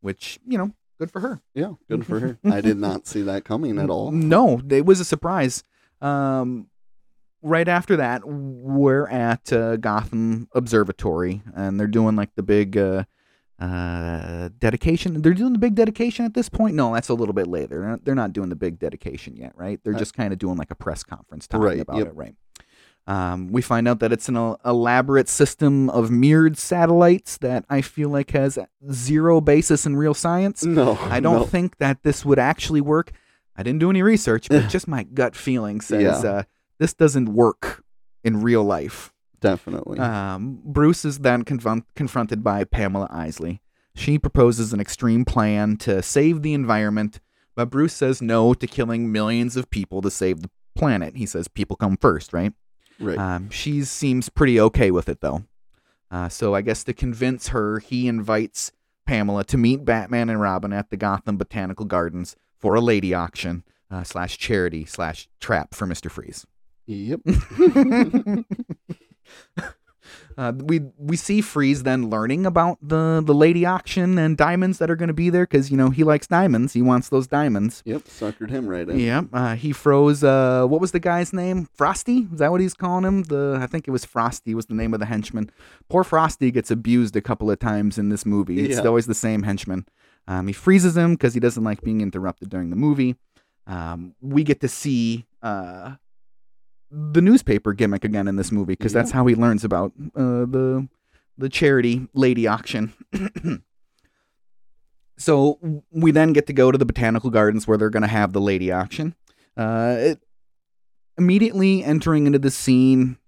Which, 0.00 0.38
you 0.46 0.58
know, 0.58 0.72
good 0.98 1.10
for 1.10 1.20
her. 1.20 1.40
Yeah, 1.54 1.72
good 1.88 2.06
for 2.06 2.20
her. 2.20 2.38
I 2.44 2.60
did 2.60 2.76
not 2.76 3.06
see 3.06 3.22
that 3.22 3.44
coming 3.44 3.78
at 3.78 3.88
all. 3.88 4.10
No, 4.12 4.60
it 4.68 4.84
was 4.84 5.00
a 5.00 5.04
surprise. 5.04 5.62
Um, 6.00 6.68
right 7.42 7.68
after 7.68 7.96
that, 7.96 8.22
we're 8.26 9.08
at 9.08 9.52
uh, 9.52 9.76
Gotham 9.76 10.48
Observatory, 10.52 11.42
and 11.54 11.80
they're 11.80 11.86
doing 11.86 12.16
like 12.16 12.34
the 12.34 12.42
big 12.42 12.76
uh, 12.76 13.04
uh, 13.58 14.50
dedication. 14.58 15.22
They're 15.22 15.34
doing 15.34 15.52
the 15.52 15.58
big 15.58 15.74
dedication 15.74 16.24
at 16.24 16.34
this 16.34 16.48
point. 16.48 16.74
No, 16.74 16.92
that's 16.94 17.08
a 17.08 17.14
little 17.14 17.32
bit 17.34 17.46
later. 17.46 17.80
They're 17.80 17.88
not, 17.88 18.04
they're 18.04 18.14
not 18.14 18.32
doing 18.32 18.48
the 18.50 18.56
big 18.56 18.78
dedication 18.78 19.36
yet, 19.36 19.52
right? 19.56 19.80
They're 19.82 19.94
Uh, 19.94 19.98
just 19.98 20.14
kind 20.14 20.32
of 20.32 20.38
doing 20.38 20.56
like 20.56 20.70
a 20.70 20.74
press 20.74 21.02
conference 21.02 21.46
talking 21.46 21.64
Right, 21.64 21.80
about 21.80 21.96
yep. 21.98 22.08
it, 22.08 22.14
right? 22.14 22.34
Um, 23.08 23.52
we 23.52 23.62
find 23.62 23.86
out 23.86 24.00
that 24.00 24.12
it's 24.12 24.28
an 24.28 24.36
el- 24.36 24.60
elaborate 24.64 25.28
system 25.28 25.88
of 25.90 26.10
mirrored 26.10 26.58
satellites 26.58 27.38
that 27.38 27.64
I 27.70 27.80
feel 27.80 28.08
like 28.08 28.32
has 28.32 28.58
zero 28.90 29.40
basis 29.40 29.86
in 29.86 29.94
real 29.96 30.12
science. 30.14 30.64
No, 30.64 30.98
I 31.02 31.20
don't 31.20 31.40
no. 31.40 31.44
think 31.44 31.78
that 31.78 32.02
this 32.02 32.24
would 32.24 32.40
actually 32.40 32.80
work. 32.80 33.12
I 33.56 33.62
didn't 33.62 33.78
do 33.78 33.90
any 33.90 34.02
research, 34.02 34.48
but 34.48 34.68
just 34.68 34.88
my 34.88 35.04
gut 35.04 35.36
feeling 35.36 35.80
says 35.80 36.24
Yeah. 36.24 36.30
uh, 36.30 36.42
this 36.78 36.94
doesn't 36.94 37.32
work 37.32 37.84
in 38.24 38.42
real 38.42 38.64
life. 38.64 39.12
Definitely. 39.40 39.98
Um, 39.98 40.60
Bruce 40.64 41.04
is 41.04 41.18
then 41.20 41.42
confront- 41.42 41.86
confronted 41.94 42.42
by 42.42 42.64
Pamela 42.64 43.08
Isley. 43.10 43.60
She 43.94 44.18
proposes 44.18 44.72
an 44.72 44.80
extreme 44.80 45.24
plan 45.24 45.76
to 45.78 46.02
save 46.02 46.42
the 46.42 46.52
environment, 46.52 47.20
but 47.54 47.70
Bruce 47.70 47.94
says 47.94 48.20
no 48.20 48.52
to 48.52 48.66
killing 48.66 49.10
millions 49.10 49.56
of 49.56 49.70
people 49.70 50.02
to 50.02 50.10
save 50.10 50.42
the 50.42 50.50
planet. 50.76 51.16
He 51.16 51.24
says 51.24 51.48
people 51.48 51.76
come 51.76 51.96
first, 51.96 52.32
right? 52.32 52.52
right. 53.00 53.16
Um, 53.18 53.50
she 53.50 53.84
seems 53.84 54.28
pretty 54.28 54.60
okay 54.60 54.90
with 54.90 55.08
it 55.08 55.20
though. 55.22 55.44
Uh, 56.10 56.28
so 56.28 56.54
I 56.54 56.60
guess 56.60 56.84
to 56.84 56.92
convince 56.92 57.48
her, 57.48 57.78
he 57.80 58.06
invites 58.06 58.70
Pamela 59.06 59.44
to 59.44 59.56
meet 59.56 59.84
Batman 59.84 60.28
and 60.28 60.40
Robin 60.40 60.72
at 60.72 60.90
the 60.90 60.96
Gotham 60.96 61.36
Botanical 61.36 61.86
Gardens 61.86 62.36
for 62.58 62.74
a 62.74 62.80
lady 62.80 63.14
auction 63.14 63.64
uh, 63.90 64.04
slash 64.04 64.38
charity 64.38 64.84
slash 64.84 65.28
trap 65.40 65.74
for 65.74 65.86
Mister 65.86 66.08
Freeze. 66.08 66.46
yep. 66.86 67.20
uh, 70.38 70.52
we 70.56 70.80
we 70.98 71.16
see 71.16 71.40
Freeze 71.40 71.82
then 71.82 72.10
learning 72.10 72.46
about 72.46 72.78
the 72.82 73.22
the 73.24 73.34
lady 73.34 73.64
auction 73.64 74.18
and 74.18 74.36
diamonds 74.36 74.78
that 74.78 74.90
are 74.90 74.96
going 74.96 75.08
to 75.08 75.14
be 75.14 75.30
there 75.30 75.44
because 75.44 75.70
you 75.70 75.76
know 75.76 75.90
he 75.90 76.04
likes 76.04 76.26
diamonds. 76.26 76.72
He 76.74 76.82
wants 76.82 77.08
those 77.08 77.26
diamonds. 77.26 77.82
Yep. 77.86 78.04
Suckered 78.04 78.50
him 78.50 78.66
right 78.66 78.88
in. 78.88 78.98
Yeah, 79.00 79.22
uh, 79.32 79.54
he 79.56 79.72
froze. 79.72 80.22
Uh, 80.22 80.66
what 80.66 80.80
was 80.80 80.92
the 80.92 81.00
guy's 81.00 81.32
name? 81.32 81.68
Frosty? 81.74 82.28
Is 82.32 82.38
that 82.38 82.50
what 82.50 82.60
he's 82.60 82.74
calling 82.74 83.04
him? 83.04 83.22
The 83.24 83.58
I 83.60 83.66
think 83.66 83.88
it 83.88 83.92
was 83.92 84.04
Frosty 84.04 84.54
was 84.54 84.66
the 84.66 84.74
name 84.74 84.92
of 84.94 85.00
the 85.00 85.06
henchman. 85.06 85.50
Poor 85.88 86.04
Frosty 86.04 86.50
gets 86.50 86.70
abused 86.70 87.16
a 87.16 87.20
couple 87.22 87.50
of 87.50 87.58
times 87.58 87.98
in 87.98 88.10
this 88.10 88.26
movie. 88.26 88.60
It's 88.66 88.76
Yeah. 88.78 88.84
always 88.86 89.06
the 89.06 89.14
same 89.14 89.42
henchman. 89.42 89.86
Um, 90.28 90.48
he 90.48 90.52
freezes 90.52 90.96
him 90.96 91.12
because 91.14 91.34
he 91.34 91.40
doesn't 91.40 91.62
like 91.62 91.82
being 91.82 92.00
interrupted 92.00 92.48
during 92.50 92.70
the 92.70 92.76
movie. 92.76 93.16
Um, 93.68 94.14
we 94.20 94.44
get 94.44 94.60
to 94.60 94.68
see 94.68 95.26
uh, 95.42 95.94
the 96.90 97.20
newspaper 97.20 97.72
gimmick 97.72 98.04
again 98.04 98.28
in 98.28 98.36
this 98.36 98.52
movie 98.52 98.74
because 98.74 98.92
that's 98.92 99.10
how 99.10 99.26
he 99.26 99.34
learns 99.34 99.64
about 99.64 99.92
uh, 100.14 100.46
the 100.46 100.88
the 101.38 101.48
charity 101.48 102.08
lady 102.14 102.46
auction. 102.46 102.92
so 105.18 105.82
we 105.90 106.10
then 106.10 106.32
get 106.32 106.46
to 106.46 106.52
go 106.52 106.72
to 106.72 106.78
the 106.78 106.86
botanical 106.86 107.30
gardens 107.30 107.66
where 107.66 107.76
they're 107.76 107.90
going 107.90 108.02
to 108.02 108.08
have 108.08 108.32
the 108.32 108.40
lady 108.40 108.72
auction. 108.72 109.14
Uh, 109.56 109.96
it, 109.98 110.20
immediately 111.18 111.82
entering 111.82 112.26
into 112.26 112.38
the 112.38 112.50
scene, 112.50 113.18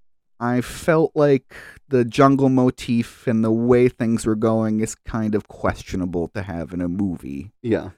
I 0.41 0.61
felt 0.61 1.13
like 1.15 1.55
the 1.89 2.05
jungle 2.05 2.49
motif 2.49 3.27
and 3.27 3.43
the 3.43 3.51
way 3.51 3.89
things 3.89 4.25
were 4.25 4.37
going 4.37 4.81
is 4.81 4.95
kind 4.95 5.35
of 5.35 5.49
questionable 5.49 6.29
to 6.29 6.43
have 6.43 6.73
in 6.73 6.81
a 6.81 6.89
movie. 6.89 7.53
Yeah. 7.63 7.91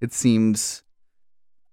It 0.00 0.12
seems 0.12 0.82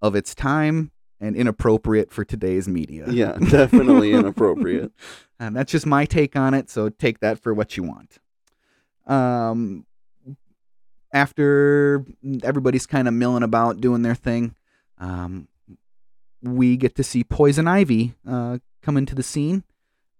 of 0.01 0.15
its 0.15 0.34
time 0.34 0.91
and 1.25 1.35
inappropriate 1.35 2.11
for 2.11 2.23
today's 2.23 2.67
media. 2.67 3.05
Yeah. 3.09 3.38
Definitely 3.49 4.13
inappropriate. 4.13 4.91
And 5.39 5.55
that's 5.55 5.71
just 5.71 5.85
my 5.85 6.05
take 6.05 6.35
on 6.35 6.53
it, 6.53 6.69
so 6.69 6.89
take 6.89 7.19
that 7.19 7.39
for 7.39 7.53
what 7.53 7.75
you 7.75 7.83
want. 7.83 8.19
Um, 9.07 9.85
after 11.11 12.05
everybody's 12.43 12.85
kind 12.85 13.07
of 13.07 13.13
milling 13.13 13.43
about 13.43 13.81
doing 13.81 14.01
their 14.01 14.15
thing, 14.15 14.55
um, 14.97 15.47
we 16.41 16.77
get 16.77 16.95
to 16.95 17.03
see 17.03 17.23
Poison 17.23 17.67
Ivy 17.67 18.13
uh, 18.27 18.59
come 18.81 18.97
into 18.97 19.15
the 19.15 19.23
scene 19.23 19.63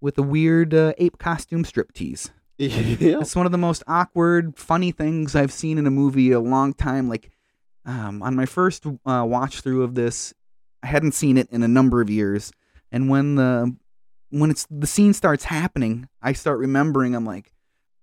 with 0.02 0.18
a 0.18 0.24
weird 0.24 0.74
uh, 0.74 0.94
ape 0.98 1.18
costume 1.18 1.64
striptease. 1.64 2.32
yeah. 2.58 3.20
It's 3.20 3.36
one 3.36 3.46
of 3.46 3.52
the 3.52 3.58
most 3.58 3.84
awkward, 3.88 4.58
funny 4.58 4.92
things 4.92 5.36
I've 5.36 5.52
seen 5.54 5.78
in 5.78 5.86
a 5.86 5.92
movie 5.92 6.32
a 6.32 6.40
long 6.40 6.74
time. 6.74 7.10
Like 7.10 7.32
um, 7.86 8.22
on 8.24 8.36
my 8.36 8.46
first 8.46 8.86
uh, 9.06 9.26
watch 9.28 9.62
through 9.62 9.84
of 9.84 9.96
this, 9.96 10.34
I 10.84 10.88
hadn't 10.88 11.14
seen 11.14 11.38
it 11.38 11.50
in 11.52 11.64
a 11.64 11.68
number 11.68 12.02
of 12.02 12.10
years, 12.10 12.52
and 12.92 13.10
when 13.10 13.36
the 13.36 13.76
when 14.30 14.52
it's 14.52 14.68
the 14.70 14.88
scene 14.88 15.14
starts 15.14 15.46
happening, 15.46 16.08
I 16.22 16.34
start 16.34 16.60
remembering. 16.60 17.16
I'm 17.16 17.26
like, 17.26 17.52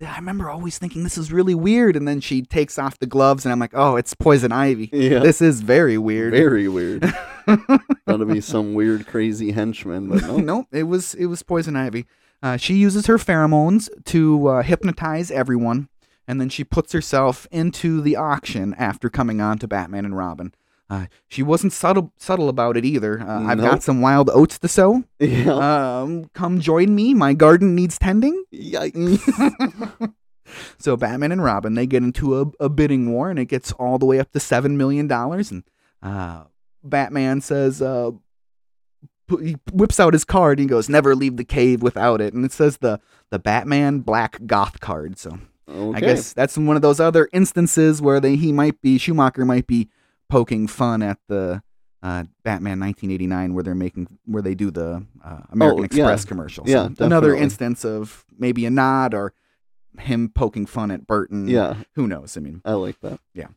I 0.07 0.17
remember 0.17 0.51
always 0.51 0.79
thinking 0.79 1.05
this 1.05 1.19
is 1.19 1.33
really 1.33 1.55
weird, 1.55 1.97
and 1.97 2.07
then 2.07 2.21
she 2.21 2.43
takes 2.43 2.79
off 2.79 2.99
the 2.99 3.07
gloves, 3.07 3.45
and 3.45 3.53
I'm 3.53 3.59
like, 3.59 3.75
oh, 3.75 3.97
it's 3.97 4.15
Poison 4.15 4.53
Ivy. 4.53 4.91
Yeah. 4.93 5.21
This 5.21 5.41
is 5.41 5.61
very 5.61 5.99
weird. 5.99 6.33
Very 6.33 6.69
weird. 6.69 7.03
Thought 7.47 7.91
it'd 8.07 8.29
be 8.29 8.41
some 8.41 8.75
weird, 8.75 9.07
crazy 9.07 9.53
henchman, 9.53 10.09
but 10.09 10.23
no. 10.27 10.37
nope, 10.39 10.67
it 10.73 10.85
was 10.85 11.15
it 11.15 11.27
was 11.27 11.43
Poison 11.43 11.77
Ivy. 11.77 12.07
Uh, 12.43 12.57
she 12.57 12.75
uses 12.75 13.07
her 13.07 13.19
pheromones 13.19 13.89
to 14.07 14.49
uh, 14.49 14.63
hypnotize 14.63 15.31
everyone, 15.31 15.89
and 16.27 16.41
then 16.41 16.49
she 16.49 16.65
puts 16.65 16.93
herself 16.93 17.47
into 17.53 18.01
the 18.01 18.17
auction 18.17 18.75
after 18.75 19.09
coming 19.09 19.41
on 19.41 19.59
to 19.59 19.69
Batman 19.69 20.05
and 20.05 20.17
Robin. 20.17 20.53
Uh, 20.91 21.07
she 21.29 21.43
wasn't 21.43 21.73
subtle 21.73 22.13
subtle 22.19 22.49
about 22.49 22.77
it 22.77 22.85
either. 22.85 23.21
Uh, 23.21 23.45
I've 23.45 23.61
got 23.61 23.83
some 23.83 24.01
wild 24.01 24.29
oats 24.31 24.59
to 24.59 24.69
sow. 24.69 25.05
Yeah. 25.19 26.01
Um, 26.03 26.27
come 26.35 26.61
join 26.61 26.95
me. 26.95 27.15
My 27.15 27.33
garden 27.33 27.75
needs 27.75 27.99
tending. 27.99 28.45
Yikes. 28.53 30.13
so 30.79 30.97
Batman 30.97 31.33
and 31.33 31.43
Robin 31.43 31.75
they 31.75 31.87
get 31.87 32.03
into 32.03 32.39
a, 32.41 32.65
a 32.65 32.69
bidding 32.69 33.11
war, 33.13 33.31
and 33.31 33.39
it 33.39 33.47
gets 33.47 33.73
all 33.73 33.99
the 33.99 34.07
way 34.07 34.19
up 34.21 34.31
to 34.33 34.41
seven 34.41 34.77
million 34.77 35.07
dollars. 35.07 35.51
And 35.51 35.65
uh, 36.03 36.45
Batman 36.85 37.41
says, 37.41 37.81
uh, 37.81 38.11
he 39.41 39.57
whips 39.73 39.99
out 39.99 40.13
his 40.13 40.25
card 40.25 40.59
and 40.59 40.69
he 40.69 40.71
goes, 40.71 40.91
"Never 40.91 41.15
leave 41.15 41.39
the 41.39 41.45
cave 41.45 41.83
without 41.83 42.21
it." 42.21 42.35
And 42.35 42.45
it 42.45 42.53
says 42.53 42.79
the 42.79 43.01
the 43.31 43.39
Batman 43.39 44.01
Black 44.01 44.45
Goth 44.47 44.81
card. 44.81 45.19
So 45.19 45.39
Okay. 45.69 45.97
I 45.97 46.01
guess 46.01 46.33
that's 46.33 46.59
one 46.59 46.77
of 46.77 46.83
those 46.83 47.01
other 47.01 47.29
instances 47.33 48.03
where 48.03 48.21
they 48.21 48.37
he 48.37 48.53
might 48.53 48.81
be 48.83 48.99
Schumacher 48.99 49.45
might 49.45 49.67
be 49.67 49.89
poking 50.33 50.67
fun 50.67 51.03
at 51.03 51.19
the 51.29 51.63
uh, 52.03 52.25
Batman 52.43 52.81
1989 52.81 53.53
where 53.55 53.63
they're 53.63 53.75
making 53.75 54.07
where 54.25 54.43
they 54.43 54.55
do 54.55 54.71
the 54.71 55.05
uh, 55.23 55.41
American 55.51 55.85
Oh, 55.85 55.89
yeah. 55.93 56.05
Express 56.05 56.25
commercials. 56.25 56.69
Yeah, 56.69 56.89
another 56.99 57.35
instance 57.35 57.85
of 57.85 58.25
maybe 58.39 58.65
a 58.65 58.71
nod 58.71 59.13
or 59.15 59.35
him 59.99 60.31
poking 60.35 60.65
fun 60.65 60.91
at 60.91 61.07
Burton. 61.07 61.49
Yeah, 61.49 61.75
who 61.95 62.07
knows? 62.09 62.37
I 62.37 62.41
mean, 62.41 62.63
I 62.65 62.73
like 62.73 62.99
that. 63.03 63.21
Yeah. 63.35 63.49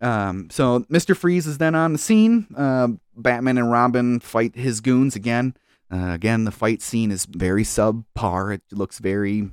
Um, 0.00 0.48
so 0.50 0.80
Mr. 0.90 1.16
Freeze 1.16 1.46
is 1.46 1.58
then 1.58 1.74
on 1.76 1.92
the 1.92 1.98
scene. 1.98 2.46
Uh, 2.56 2.88
Batman 3.16 3.56
and 3.56 3.70
Robin 3.70 4.18
fight 4.20 4.56
his 4.56 4.80
goons 4.80 5.14
again. 5.16 5.54
Uh, 5.90 6.10
again, 6.12 6.42
the 6.44 6.50
fight 6.50 6.82
scene 6.82 7.12
is 7.12 7.26
very 7.26 7.62
subpar. 7.62 8.52
It 8.54 8.62
looks 8.72 8.98
very 8.98 9.50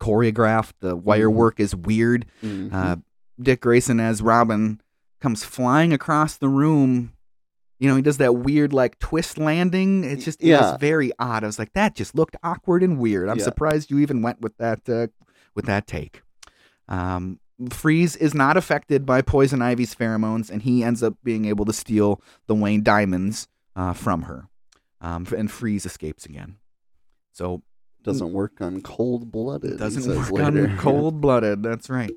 choreographed. 0.00 0.72
The 0.80 0.96
wire 0.96 1.30
Mhm. 1.30 1.34
work 1.34 1.60
is 1.60 1.74
weird. 1.76 2.26
Mhm. 2.42 2.72
Uh, 2.72 2.96
Dick 3.40 3.60
Grayson 3.60 4.00
as 4.00 4.20
Robin 4.20 4.80
comes 5.20 5.44
flying 5.44 5.92
across 5.92 6.36
the 6.36 6.48
room. 6.48 7.12
You 7.78 7.88
know, 7.90 7.96
he 7.96 8.02
does 8.02 8.18
that 8.18 8.34
weird 8.36 8.72
like 8.72 8.98
twist 8.98 9.36
landing. 9.38 10.02
It's 10.04 10.24
just 10.24 10.42
it 10.42 10.48
Yeah. 10.48 10.72
was 10.72 10.80
very 10.80 11.12
odd. 11.18 11.44
I 11.44 11.46
was 11.46 11.58
like, 11.58 11.72
that 11.74 11.94
just 11.94 12.14
looked 12.14 12.36
awkward 12.42 12.82
and 12.82 12.98
weird. 12.98 13.28
I'm 13.28 13.38
Yeah. 13.38 13.44
surprised 13.44 13.90
you 13.90 13.98
even 13.98 14.22
went 14.22 14.40
with 14.40 14.56
that 14.58 14.88
uh, 14.88 15.08
with 15.54 15.66
that 15.66 15.86
take. 15.86 16.22
Um, 16.88 17.40
Freeze 17.70 18.16
is 18.16 18.34
not 18.34 18.56
affected 18.56 19.06
by 19.06 19.22
Poison 19.22 19.62
Ivy's 19.62 19.94
pheromones, 19.94 20.50
and 20.50 20.62
he 20.62 20.82
ends 20.84 21.02
up 21.02 21.14
being 21.24 21.46
able 21.46 21.64
to 21.64 21.72
steal 21.72 22.20
the 22.46 22.54
Wayne 22.54 22.82
diamonds 22.82 23.48
uh, 23.74 23.92
from 23.94 24.22
her. 24.22 24.48
Um, 25.00 25.26
and 25.36 25.50
Freeze 25.50 25.86
escapes 25.86 26.24
again. 26.26 26.56
So 27.32 27.62
doesn't 28.02 28.32
work 28.32 28.60
on 28.60 28.80
cold 28.82 29.30
blooded. 29.32 29.78
doesn't 29.78 30.06
work 30.30 30.32
on 30.44 30.76
cold 30.78 31.20
blooded. 31.20 31.62
That's 31.62 31.88
right. 31.90 32.12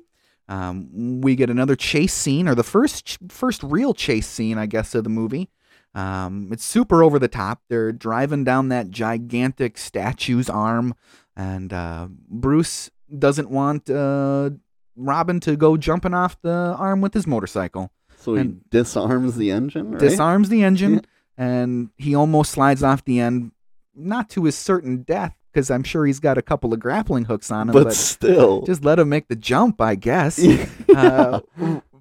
Um, 0.50 1.20
we 1.20 1.36
get 1.36 1.48
another 1.48 1.76
chase 1.76 2.12
scene, 2.12 2.48
or 2.48 2.54
the 2.56 2.64
first 2.64 3.18
first 3.28 3.62
real 3.62 3.94
chase 3.94 4.26
scene, 4.26 4.58
I 4.58 4.66
guess, 4.66 4.94
of 4.94 5.04
the 5.04 5.10
movie. 5.10 5.48
Um, 5.94 6.50
it's 6.52 6.64
super 6.64 7.02
over 7.02 7.18
the 7.18 7.28
top. 7.28 7.62
They're 7.68 7.92
driving 7.92 8.42
down 8.44 8.68
that 8.68 8.90
gigantic 8.90 9.78
statue's 9.78 10.50
arm, 10.50 10.94
and 11.36 11.72
uh, 11.72 12.08
Bruce 12.28 12.90
doesn't 13.16 13.48
want 13.50 13.88
uh, 13.88 14.50
Robin 14.96 15.38
to 15.40 15.56
go 15.56 15.76
jumping 15.76 16.14
off 16.14 16.36
the 16.42 16.74
arm 16.76 17.00
with 17.00 17.14
his 17.14 17.26
motorcycle. 17.26 17.90
So 18.18 18.34
he 18.34 18.40
and- 18.40 18.68
disarms 18.70 19.36
the 19.36 19.50
engine, 19.52 19.92
right? 19.92 20.00
Disarms 20.00 20.48
the 20.48 20.62
engine, 20.64 21.02
and 21.38 21.90
he 21.96 22.14
almost 22.14 22.50
slides 22.52 22.82
off 22.82 23.04
the 23.04 23.20
end, 23.20 23.52
not 23.94 24.28
to 24.30 24.44
his 24.44 24.56
certain 24.58 25.02
death, 25.02 25.36
because 25.52 25.70
I'm 25.70 25.82
sure 25.82 26.06
he's 26.06 26.20
got 26.20 26.38
a 26.38 26.42
couple 26.42 26.72
of 26.72 26.80
grappling 26.80 27.24
hooks 27.24 27.50
on 27.50 27.68
him, 27.68 27.72
but, 27.72 27.84
but 27.84 27.94
still. 27.94 28.62
just 28.62 28.84
let 28.84 28.98
him 28.98 29.08
make 29.08 29.28
the 29.28 29.36
jump, 29.36 29.80
I 29.80 29.94
guess. 29.94 30.38
yeah. 30.38 30.66
Uh, 30.94 31.40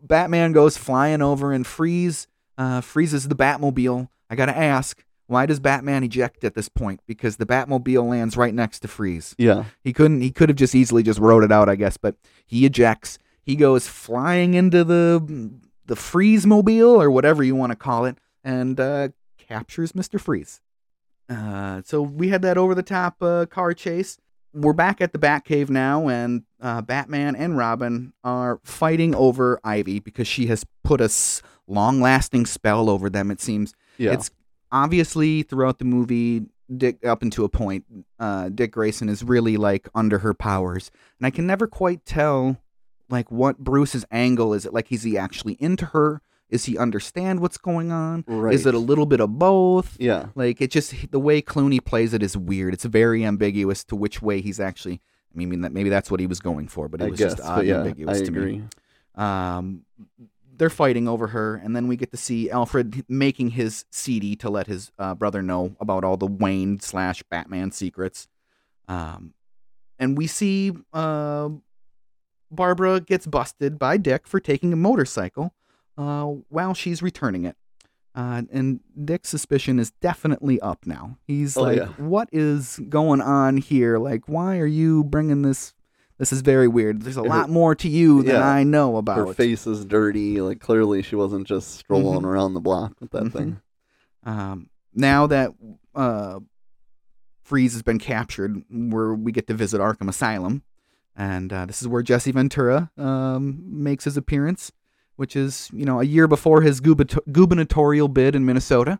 Batman 0.04 0.52
goes 0.52 0.78
flying 0.78 1.22
over 1.22 1.54
and 1.54 1.66
freeze 1.66 2.28
uh, 2.60 2.82
freezes 2.82 3.28
the 3.28 3.36
Batmobile. 3.36 4.10
I 4.30 4.36
gotta 4.36 4.56
ask, 4.56 5.04
why 5.28 5.46
does 5.46 5.60
Batman 5.60 6.04
eject 6.04 6.44
at 6.44 6.56
this 6.56 6.68
point? 6.70 7.00
Because 7.08 7.38
the 7.38 7.46
Batmobile 7.46 8.08
lands 8.08 8.36
right 8.36 8.54
next 8.54 8.80
to 8.80 8.88
Freeze. 8.88 9.34
yeah. 9.38 9.64
He 9.84 9.94
couldn't. 9.94 10.22
He 10.22 10.32
could 10.32 10.50
have 10.50 10.58
just 10.58 10.76
easily 10.76 11.02
just 11.02 11.20
wrote 11.20 11.44
it 11.44 11.52
out, 11.52 11.70
I 11.70 11.76
guess. 11.76 11.98
But 11.98 12.16
he 12.46 12.66
ejects. 12.66 13.18
He 13.42 13.56
goes 13.56 13.88
flying 13.88 14.54
into 14.54 14.84
the 14.84 15.52
the 15.86 15.96
Freeze 15.96 16.46
mobile 16.46 17.02
or 17.02 17.10
whatever 17.10 17.44
you 17.44 17.56
want 17.56 17.72
to 17.72 17.76
call 17.76 18.06
it, 18.06 18.18
and 18.44 18.80
uh, 18.80 19.10
captures 19.38 19.96
Mister 19.96 20.20
Freeze. 20.20 20.62
Uh, 21.30 21.82
so 21.86 22.02
we 22.02 22.30
had 22.30 22.42
that 22.42 22.58
over 22.58 22.74
the 22.74 22.84
top 22.84 23.22
uh, 23.22 23.46
car 23.46 23.74
chase. 23.74 24.18
We're 24.54 24.74
back 24.74 25.00
at 25.00 25.14
the 25.14 25.20
Batcave 25.20 25.70
now, 25.70 26.08
and 26.08 26.44
uh, 26.60 26.82
Batman 26.82 27.36
and 27.36 27.56
Robin 27.56 28.14
are 28.24 28.60
fighting 28.64 29.14
over 29.14 29.60
Ivy 29.64 30.00
because 30.00 30.28
she 30.28 30.48
has 30.48 30.66
put 30.84 31.02
a 31.02 31.10
long 31.68 32.02
lasting 32.02 32.48
spell 32.48 32.90
over 32.90 33.10
them. 33.12 33.30
It 33.30 33.40
seems 33.42 33.74
Yeah. 34.00 34.14
it's 34.14 34.32
obviously 34.72 35.44
throughout 35.44 35.78
the 35.78 35.86
movie, 35.86 36.46
Dick 36.76 37.06
up 37.06 37.22
into 37.22 37.44
a 37.44 37.50
point, 37.50 37.86
uh, 38.20 38.50
Dick 38.50 38.72
Grayson 38.72 39.08
is 39.10 39.24
really 39.24 39.58
like 39.58 39.88
under 39.94 40.20
her 40.20 40.34
powers, 40.34 40.90
and 41.20 41.28
I 41.28 41.30
can 41.32 41.46
never 41.46 41.68
quite 41.68 42.06
tell 42.06 42.58
like 43.10 43.32
what 43.32 43.60
Bruce's 43.60 44.06
angle 44.12 44.54
is. 44.54 44.66
It 44.66 44.74
like 44.74 44.92
is 44.92 45.04
he 45.04 45.18
actually 45.18 45.58
into 45.60 45.86
her? 45.88 46.22
Is 46.50 46.66
he 46.66 46.78
understand 46.78 47.40
what's 47.42 47.58
going 47.58 47.92
on? 47.92 48.24
right. 48.28 48.54
Is 48.54 48.66
it 48.66 48.74
a 48.74 48.80
little 48.80 49.06
bit 49.06 49.20
of 49.20 49.38
both? 49.38 49.96
Yeah. 50.00 50.28
Like 50.36 50.62
it 50.62 50.72
just 50.72 51.12
the 51.12 51.20
way 51.20 51.42
Clooney 51.42 51.84
plays 51.84 52.14
it 52.14 52.24
is 52.24 52.36
weird. 52.36 52.74
It's 52.74 52.86
very 52.86 53.24
ambiguous 53.24 53.84
to 53.86 53.96
which 53.96 54.22
way 54.22 54.42
he's 54.42 54.60
actually. 54.60 55.02
I 55.36 55.46
mean, 55.46 55.62
that 55.62 55.72
maybe 55.72 55.90
that's 55.90 56.10
what 56.10 56.20
he 56.20 56.26
was 56.26 56.40
going 56.40 56.68
for, 56.68 56.90
but 56.90 57.02
it 57.02 57.06
I 57.06 57.10
was 57.12 57.20
guess, 57.20 57.36
just 57.36 57.48
odd 57.48 57.66
yeah, 57.66 57.78
ambiguous 57.78 58.20
I 58.22 58.26
to 58.26 58.32
me 58.32 58.38
agree. 58.40 58.64
um, 59.16 59.86
they're 60.58 60.70
fighting 60.72 61.08
over 61.08 61.28
her, 61.28 61.56
and 61.56 61.76
then 61.76 61.88
we 61.88 61.96
get 61.96 62.12
to 62.12 62.18
see 62.18 62.50
Alfred 62.50 63.06
making 63.08 63.52
his 63.52 63.86
CD 63.92 64.36
to 64.38 64.50
let 64.50 64.68
his 64.68 64.92
uh, 65.00 65.14
brother 65.16 65.42
know 65.42 65.76
about 65.80 66.04
all 66.04 66.18
the 66.18 66.26
Wayne 66.28 66.80
slash 66.82 67.24
Batman 67.30 67.72
secrets. 67.72 68.28
Um, 68.90 69.34
and 70.00 70.18
we 70.18 70.28
see 70.28 70.74
uh, 70.92 71.50
Barbara 72.52 73.00
gets 73.00 73.26
busted 73.28 73.78
by 73.80 73.98
Dick 73.98 74.28
for 74.28 74.40
taking 74.40 74.74
a 74.74 74.76
motorcycle 74.76 75.54
uh, 76.00 76.26
while 76.50 76.74
she's 76.74 77.02
returning 77.04 77.44
it. 77.46 77.56
Uh, 78.16 78.42
and 78.52 78.80
Dick's 79.06 79.30
suspicion 79.30 79.78
is 79.80 79.92
definitely 80.02 80.60
up 80.62 80.86
now. 80.88 81.18
He's 81.28 81.56
Oh, 81.56 81.62
like, 81.64 81.78
yeah. 81.78 81.88
"What 81.98 82.28
is 82.32 82.80
going 82.90 83.22
on 83.22 83.58
here? 83.58 83.98
Like, 84.00 84.28
why 84.28 84.58
are 84.58 84.66
you 84.66 85.04
bringing 85.04 85.44
this? 85.44 85.74
This 86.18 86.34
is 86.34 86.42
very 86.42 86.68
weird. 86.68 87.04
There's 87.04 87.18
a 87.18 87.22
Her- 87.22 87.30
lot 87.30 87.50
more 87.50 87.76
to 87.76 87.88
you 87.88 88.24
than 88.24 88.36
yeah. 88.36 88.48
I 88.50 88.64
know 88.64 88.98
about." 88.98 89.18
Her 89.28 89.34
face 89.34 89.68
is 89.68 89.86
dirty. 89.86 90.42
Like 90.42 90.60
clearly, 90.60 91.02
she 91.04 91.16
wasn't 91.16 91.48
just 91.48 91.76
strolling 91.76 92.22
Mhm. 92.24 92.26
around 92.26 92.54
the 92.56 92.60
block 92.62 92.94
with 93.00 93.12
that 93.12 93.24
Mhm. 93.26 93.32
thing. 93.32 93.62
Um, 94.24 94.70
now 94.94 95.28
that 95.28 95.52
uh, 95.96 96.40
Freeze 97.44 97.74
has 97.74 97.84
been 97.84 98.00
captured, 98.00 98.64
where 98.70 99.14
we 99.14 99.32
get 99.32 99.48
to 99.48 99.54
visit 99.54 99.80
Arkham 99.82 100.08
Asylum, 100.10 100.64
and 101.16 101.52
uh, 101.54 101.66
this 101.66 101.82
is 101.82 101.88
where 101.88 102.02
Jesse 102.04 102.32
Ventura 102.32 102.92
um, 102.98 103.62
makes 103.66 104.04
his 104.06 104.18
appearance, 104.18 104.72
which 105.20 105.36
is 105.36 105.70
you 105.74 105.84
know 105.84 106.00
a 106.00 106.06
year 106.06 106.28
before 106.30 106.62
his 106.62 106.80
gubernatorial 106.80 108.08
bid 108.08 108.36
in 108.36 108.46
Minnesota, 108.46 109.00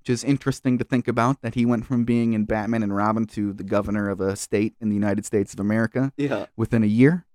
which 0.00 0.08
is 0.08 0.24
interesting 0.24 0.78
to 0.78 0.84
think 0.84 1.06
about 1.06 1.42
that 1.42 1.54
he 1.54 1.66
went 1.66 1.84
from 1.84 2.04
being 2.04 2.32
in 2.32 2.46
Batman 2.46 2.82
and 2.82 2.96
Robin 2.96 3.26
to 3.26 3.52
the 3.52 3.62
governor 3.64 4.08
of 4.08 4.18
a 4.20 4.34
state 4.34 4.74
in 4.80 4.88
the 4.88 4.94
United 4.94 5.26
States 5.26 5.52
of 5.52 5.60
America 5.60 6.10
Yeah. 6.16 6.46
within 6.56 6.82
a 6.82 6.86
year. 6.86 7.26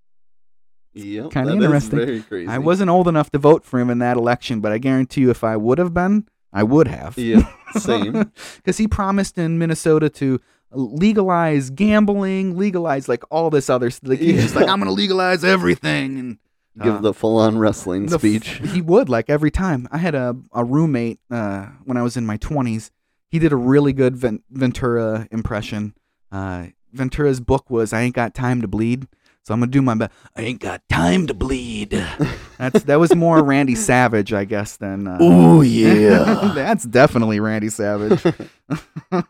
Yep. 0.95 1.29
kinda 1.31 1.51
that 1.51 1.57
is 1.59 1.63
interesting. 1.63 1.99
very 1.99 2.21
crazy. 2.21 2.47
I 2.47 2.57
wasn't 2.57 2.89
old 2.89 3.07
enough 3.07 3.29
to 3.31 3.37
vote 3.37 3.63
for 3.65 3.79
him 3.79 3.89
in 3.91 3.99
that 3.99 4.17
election, 4.17 4.59
but 4.61 4.71
I 4.71 4.79
guarantee 4.79 5.21
you, 5.21 5.29
if 5.29 5.43
I 5.43 5.55
would 5.55 5.77
have 5.77 5.93
been, 5.93 6.27
I 6.51 6.63
would 6.63 6.87
have. 6.87 7.17
Yeah. 7.17 7.47
Same. 7.77 8.31
Because 8.57 8.77
he 8.79 8.87
promised 8.87 9.37
in 9.37 9.59
Minnesota 9.59 10.09
to 10.09 10.39
legalize 10.71 11.69
gambling, 11.69 12.57
legalize 12.57 13.07
like 13.07 13.23
all 13.31 13.49
this 13.51 13.69
other. 13.69 13.91
Like 14.03 14.19
he's 14.19 14.41
just 14.41 14.55
like, 14.55 14.67
I'm 14.67 14.79
gonna 14.79 14.91
legalize 14.91 15.43
everything, 15.43 16.17
and 16.19 16.37
Give 16.81 16.95
uh, 16.95 17.01
the 17.01 17.13
full-on 17.13 17.57
wrestling 17.59 18.07
the 18.07 18.15
f- 18.15 18.21
speech. 18.21 18.61
he 18.71 18.81
would 18.81 19.07
like 19.07 19.29
every 19.29 19.51
time. 19.51 19.87
I 19.91 19.97
had 19.99 20.15
a 20.15 20.35
a 20.51 20.63
roommate 20.63 21.19
uh, 21.29 21.67
when 21.85 21.97
I 21.97 22.01
was 22.01 22.17
in 22.17 22.25
my 22.25 22.37
20s. 22.37 22.89
He 23.29 23.37
did 23.39 23.51
a 23.51 23.55
really 23.55 23.93
good 23.93 24.15
Ven- 24.15 24.41
Ventura 24.49 25.27
impression. 25.31 25.93
Uh, 26.31 26.67
Ventura's 26.91 27.39
book 27.39 27.69
was 27.69 27.93
"I 27.93 28.01
Ain't 28.01 28.15
Got 28.15 28.33
Time 28.33 28.61
to 28.61 28.67
Bleed," 28.67 29.07
so 29.43 29.53
I'm 29.53 29.59
gonna 29.59 29.71
do 29.71 29.81
my 29.83 29.93
best. 29.95 30.11
I 30.35 30.41
ain't 30.41 30.61
got 30.61 30.81
time 30.89 31.27
to 31.27 31.33
bleed. 31.33 31.91
That's 32.57 32.83
that 32.85 32.99
was 32.99 33.13
more 33.15 33.43
Randy 33.43 33.75
Savage, 33.75 34.31
I 34.33 34.45
guess, 34.45 34.77
than. 34.77 35.07
Uh, 35.07 35.17
oh 35.19 35.61
yeah. 35.61 36.51
that's 36.55 36.85
definitely 36.85 37.39
Randy 37.39 37.69
Savage. 37.69 38.23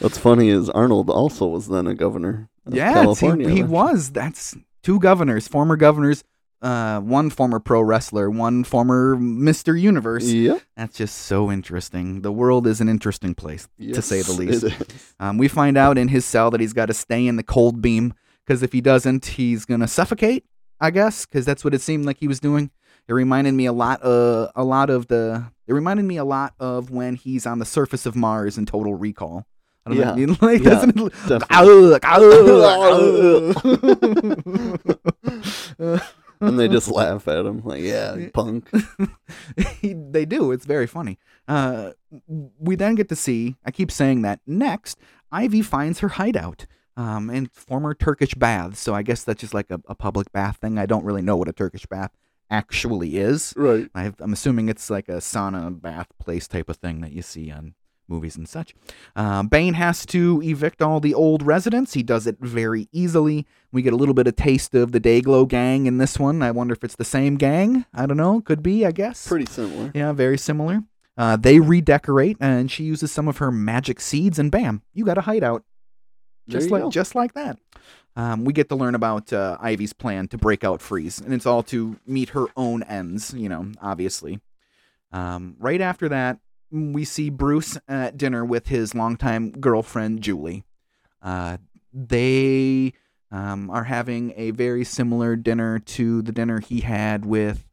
What's 0.00 0.18
funny 0.18 0.48
is 0.50 0.68
Arnold 0.70 1.08
also 1.10 1.46
was 1.46 1.68
then 1.68 1.86
a 1.86 1.94
governor. 1.94 2.48
Of 2.66 2.74
yes, 2.74 3.20
he, 3.20 3.30
he 3.48 3.62
was. 3.62 4.10
That's 4.10 4.56
two 4.82 4.98
governors, 4.98 5.48
former 5.48 5.76
governors. 5.76 6.24
Uh, 6.66 7.00
one 7.00 7.30
former 7.30 7.60
pro 7.60 7.80
wrestler, 7.80 8.28
one 8.28 8.64
former 8.64 9.14
Mr. 9.16 9.80
Universe. 9.80 10.24
Yep. 10.24 10.62
That's 10.76 10.96
just 10.96 11.16
so 11.16 11.48
interesting. 11.52 12.22
The 12.22 12.32
world 12.32 12.66
is 12.66 12.80
an 12.80 12.88
interesting 12.88 13.36
place, 13.36 13.68
to 13.80 14.02
say 14.02 14.22
the 14.22 14.32
least. 14.32 14.64
Um, 15.20 15.38
we 15.38 15.46
find 15.46 15.76
out 15.78 15.96
in 15.96 16.08
his 16.08 16.24
cell 16.24 16.50
that 16.50 16.60
he's 16.60 16.72
got 16.72 16.86
to 16.86 16.94
stay 16.94 17.26
in 17.28 17.36
the 17.36 17.44
cold 17.44 17.80
beam 17.80 18.14
because 18.44 18.64
if 18.64 18.72
he 18.72 18.80
doesn't, 18.80 19.26
he's 19.26 19.64
gonna 19.64 19.86
suffocate. 19.86 20.44
I 20.80 20.90
guess 20.90 21.24
because 21.24 21.44
that's 21.44 21.62
what 21.64 21.72
it 21.72 21.80
seemed 21.82 22.04
like 22.04 22.18
he 22.18 22.26
was 22.26 22.40
doing. 22.40 22.70
It 23.08 23.12
reminded 23.12 23.54
me 23.54 23.66
a 23.66 23.72
lot, 23.72 24.04
uh, 24.04 24.48
a 24.56 24.64
lot 24.64 24.90
of 24.90 25.06
the. 25.06 25.44
It 25.68 25.72
reminded 25.72 26.04
me 26.04 26.16
a 26.16 26.24
lot 26.24 26.54
of 26.58 26.90
when 26.90 27.14
he's 27.14 27.46
on 27.46 27.60
the 27.60 27.64
surface 27.64 28.06
of 28.06 28.16
Mars 28.16 28.58
in 28.58 28.66
Total 28.66 28.92
Recall. 28.94 29.46
I 29.86 29.90
don't 29.90 30.00
know. 30.00 30.16
Yeah. 30.16 30.32
if 30.32 30.42
like, 30.42 30.62
Yeah, 30.64 30.70
doesn't 30.70 30.98
it- 35.78 36.02
and 36.40 36.58
they 36.58 36.68
just 36.68 36.88
laugh 37.00 37.26
at 37.28 37.46
him 37.46 37.62
like, 37.64 37.82
"Yeah, 37.82 38.28
punk." 38.32 38.70
they 39.82 40.24
do. 40.24 40.52
It's 40.52 40.64
very 40.66 40.86
funny. 40.86 41.18
Uh, 41.48 41.92
we 42.58 42.76
then 42.76 42.94
get 42.94 43.08
to 43.08 43.16
see. 43.16 43.56
I 43.64 43.70
keep 43.70 43.90
saying 43.90 44.22
that. 44.22 44.40
Next, 44.46 44.98
Ivy 45.32 45.62
finds 45.62 46.00
her 46.00 46.08
hideout. 46.08 46.66
um, 46.98 47.28
and 47.28 47.52
former 47.52 47.92
Turkish 47.94 48.32
baths. 48.34 48.80
So 48.80 48.94
I 48.94 49.02
guess 49.02 49.22
that's 49.22 49.40
just 49.40 49.52
like 49.52 49.70
a, 49.70 49.80
a 49.86 49.94
public 49.94 50.32
bath 50.32 50.56
thing. 50.56 50.78
I 50.78 50.86
don't 50.86 51.04
really 51.04 51.20
know 51.22 51.36
what 51.36 51.48
a 51.48 51.52
Turkish 51.52 51.84
bath 51.86 52.10
actually 52.50 53.18
is. 53.18 53.52
Right. 53.56 53.88
I 53.94 54.12
I'm 54.18 54.32
assuming 54.32 54.68
it's 54.70 54.88
like 54.88 55.08
a 55.08 55.16
sauna 55.18 55.78
bath 55.80 56.08
place 56.18 56.48
type 56.48 56.68
of 56.70 56.76
thing 56.78 57.02
that 57.02 57.12
you 57.12 57.20
see 57.22 57.50
on 57.50 57.74
movies 58.08 58.36
and 58.36 58.48
such. 58.48 58.74
Uh, 59.14 59.42
Bane 59.42 59.74
has 59.74 60.06
to 60.06 60.40
evict 60.42 60.82
all 60.82 61.00
the 61.00 61.14
old 61.14 61.42
residents. 61.42 61.94
He 61.94 62.02
does 62.02 62.26
it 62.26 62.36
very 62.40 62.88
easily. 62.92 63.46
We 63.72 63.82
get 63.82 63.92
a 63.92 63.96
little 63.96 64.14
bit 64.14 64.26
of 64.26 64.36
taste 64.36 64.74
of 64.74 64.92
the 64.92 65.00
Dayglow 65.00 65.48
gang 65.48 65.86
in 65.86 65.98
this 65.98 66.18
one. 66.18 66.42
I 66.42 66.50
wonder 66.50 66.72
if 66.72 66.84
it's 66.84 66.96
the 66.96 67.04
same 67.04 67.36
gang. 67.36 67.84
I 67.92 68.06
don't 68.06 68.16
know. 68.16 68.40
Could 68.40 68.62
be, 68.62 68.86
I 68.86 68.92
guess. 68.92 69.26
Pretty 69.26 69.46
similar. 69.46 69.90
Yeah, 69.94 70.12
very 70.12 70.38
similar. 70.38 70.80
Uh, 71.18 71.36
they 71.36 71.60
redecorate, 71.60 72.36
and 72.40 72.70
she 72.70 72.84
uses 72.84 73.10
some 73.10 73.26
of 73.26 73.38
her 73.38 73.50
magic 73.50 74.00
seeds, 74.00 74.38
and 74.38 74.50
bam, 74.50 74.82
you 74.92 75.04
got 75.04 75.18
a 75.18 75.22
hideout. 75.22 75.64
Just 76.48 76.70
like 76.70 76.82
go. 76.82 76.90
just 76.90 77.14
like 77.14 77.34
that. 77.34 77.58
Um, 78.14 78.44
we 78.44 78.52
get 78.52 78.68
to 78.68 78.76
learn 78.76 78.94
about 78.94 79.32
uh, 79.32 79.58
Ivy's 79.60 79.92
plan 79.92 80.28
to 80.28 80.38
break 80.38 80.62
out 80.62 80.80
Freeze, 80.80 81.20
and 81.20 81.34
it's 81.34 81.46
all 81.46 81.62
to 81.64 81.98
meet 82.06 82.30
her 82.30 82.46
own 82.56 82.82
ends. 82.84 83.34
You 83.34 83.48
know, 83.48 83.72
obviously. 83.80 84.40
Um, 85.12 85.56
right 85.58 85.80
after 85.80 86.08
that, 86.10 86.38
we 86.70 87.04
see 87.04 87.30
Bruce 87.30 87.78
at 87.88 88.16
dinner 88.16 88.44
with 88.44 88.68
his 88.68 88.94
longtime 88.94 89.50
girlfriend 89.52 90.20
Julie. 90.22 90.64
Uh, 91.22 91.58
they 91.92 92.92
um, 93.30 93.70
are 93.70 93.84
having 93.84 94.32
a 94.36 94.50
very 94.52 94.84
similar 94.84 95.36
dinner 95.36 95.78
to 95.78 96.22
the 96.22 96.32
dinner 96.32 96.60
he 96.60 96.80
had 96.80 97.24
with. 97.24 97.64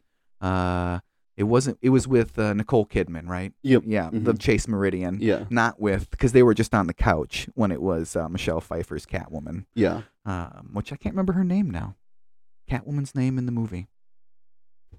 Uh, 0.42 1.00
it 1.36 1.44
wasn't. 1.44 1.78
It 1.82 1.90
was 1.90 2.08
with 2.08 2.38
uh, 2.38 2.54
Nicole 2.54 2.86
Kidman, 2.86 3.28
right? 3.28 3.54
Yep. 3.64 3.84
Yeah, 3.88 4.10
the 4.12 4.34
Mhm. 4.34 4.40
Chase 4.40 4.68
Meridian. 4.68 5.18
Yeah. 5.20 5.46
Not 5.50 5.80
with 5.80 6.10
because 6.12 6.32
they 6.32 6.44
were 6.44 6.54
just 6.54 6.76
on 6.76 6.86
the 6.88 6.94
couch 6.94 7.50
when 7.56 7.72
it 7.72 7.82
was 7.82 8.16
uh, 8.16 8.30
Michelle 8.30 8.62
Pfeiffer's 8.62 9.06
Catwoman, 9.08 9.66
Yeah. 9.74 10.04
um, 10.26 10.70
which 10.74 10.94
I 10.94 10.96
can't 10.96 11.16
remember 11.16 11.34
her 11.34 11.44
name 11.44 11.70
now. 11.72 11.96
Catwoman's 12.70 13.16
name 13.16 13.38
in 13.40 13.46
the 13.48 13.52
movie. 13.52 13.88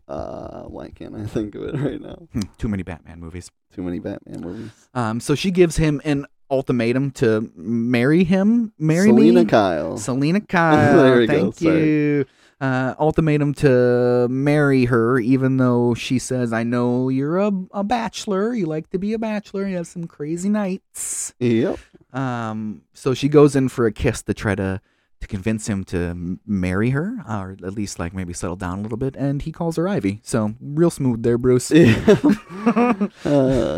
Uh, 0.06 0.62
why 0.64 0.90
can't 0.90 1.14
I 1.14 1.24
think 1.26 1.54
of 1.54 1.62
it 1.62 1.74
right 1.80 2.00
now? 2.00 2.26
Hmm, 2.32 2.40
too 2.58 2.68
many 2.68 2.82
Batman 2.82 3.20
movies. 3.20 3.50
Too 3.74 3.82
many 3.82 3.98
Batman 3.98 4.40
movies. 4.40 4.70
Um, 4.94 5.20
so 5.20 5.34
she 5.34 5.50
gives 5.50 5.76
him 5.76 6.00
an 6.04 6.26
ultimatum 6.50 7.10
to 7.12 7.50
marry 7.56 8.22
him. 8.24 8.72
Marry 8.78 9.08
Selina 9.08 9.40
me. 9.40 9.46
Kyle. 9.46 9.96
Selina 9.96 10.40
Kyle. 10.46 10.96
There 10.96 11.18
we 11.18 11.26
go, 11.26 11.32
Thank 11.32 11.54
sorry. 11.56 11.84
you. 11.88 12.24
Uh, 12.60 12.94
ultimatum 12.98 13.52
to 13.52 14.28
marry 14.30 14.84
her, 14.84 15.18
even 15.18 15.56
though 15.56 15.92
she 15.94 16.18
says, 16.18 16.52
"I 16.52 16.62
know 16.62 17.08
you're 17.08 17.38
a, 17.38 17.50
a 17.72 17.82
bachelor. 17.84 18.54
You 18.54 18.66
like 18.66 18.88
to 18.90 18.98
be 18.98 19.12
a 19.12 19.18
bachelor. 19.18 19.66
You 19.66 19.76
have 19.76 19.86
some 19.88 20.06
crazy 20.06 20.48
nights." 20.48 21.34
Yep. 21.40 21.78
Um, 22.12 22.82
so 22.94 23.12
she 23.12 23.28
goes 23.28 23.56
in 23.56 23.68
for 23.68 23.86
a 23.86 23.92
kiss 23.92 24.22
to 24.22 24.34
try 24.34 24.54
to 24.54 24.80
to 25.24 25.28
convince 25.28 25.66
him 25.66 25.84
to 25.84 26.38
marry 26.46 26.90
her, 26.90 27.16
or 27.28 27.56
at 27.64 27.74
least 27.74 27.98
like 27.98 28.14
maybe 28.14 28.32
settle 28.32 28.56
down 28.56 28.78
a 28.78 28.82
little 28.82 28.98
bit. 28.98 29.16
And 29.16 29.42
he 29.42 29.52
calls 29.52 29.76
her 29.76 29.88
Ivy. 29.88 30.20
So 30.22 30.54
real 30.60 30.90
smooth 30.90 31.22
there, 31.22 31.38
Bruce. 31.38 31.70
uh, 31.72 33.08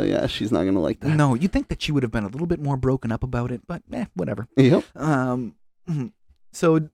yeah, 0.06 0.26
she's 0.26 0.52
not 0.52 0.64
gonna 0.64 0.80
like 0.80 1.00
that. 1.00 1.08
no, 1.08 1.34
you'd 1.34 1.52
think 1.52 1.68
that 1.68 1.80
she 1.80 1.92
would 1.92 2.02
have 2.02 2.12
been 2.12 2.24
a 2.24 2.28
little 2.28 2.46
bit 2.46 2.60
more 2.60 2.76
broken 2.76 3.12
up 3.12 3.22
about 3.22 3.50
it, 3.50 3.62
but 3.66 3.82
eh, 3.92 4.06
whatever. 4.14 4.48
Yep. 4.56 4.84
Um, 4.96 5.54
so 6.52 6.88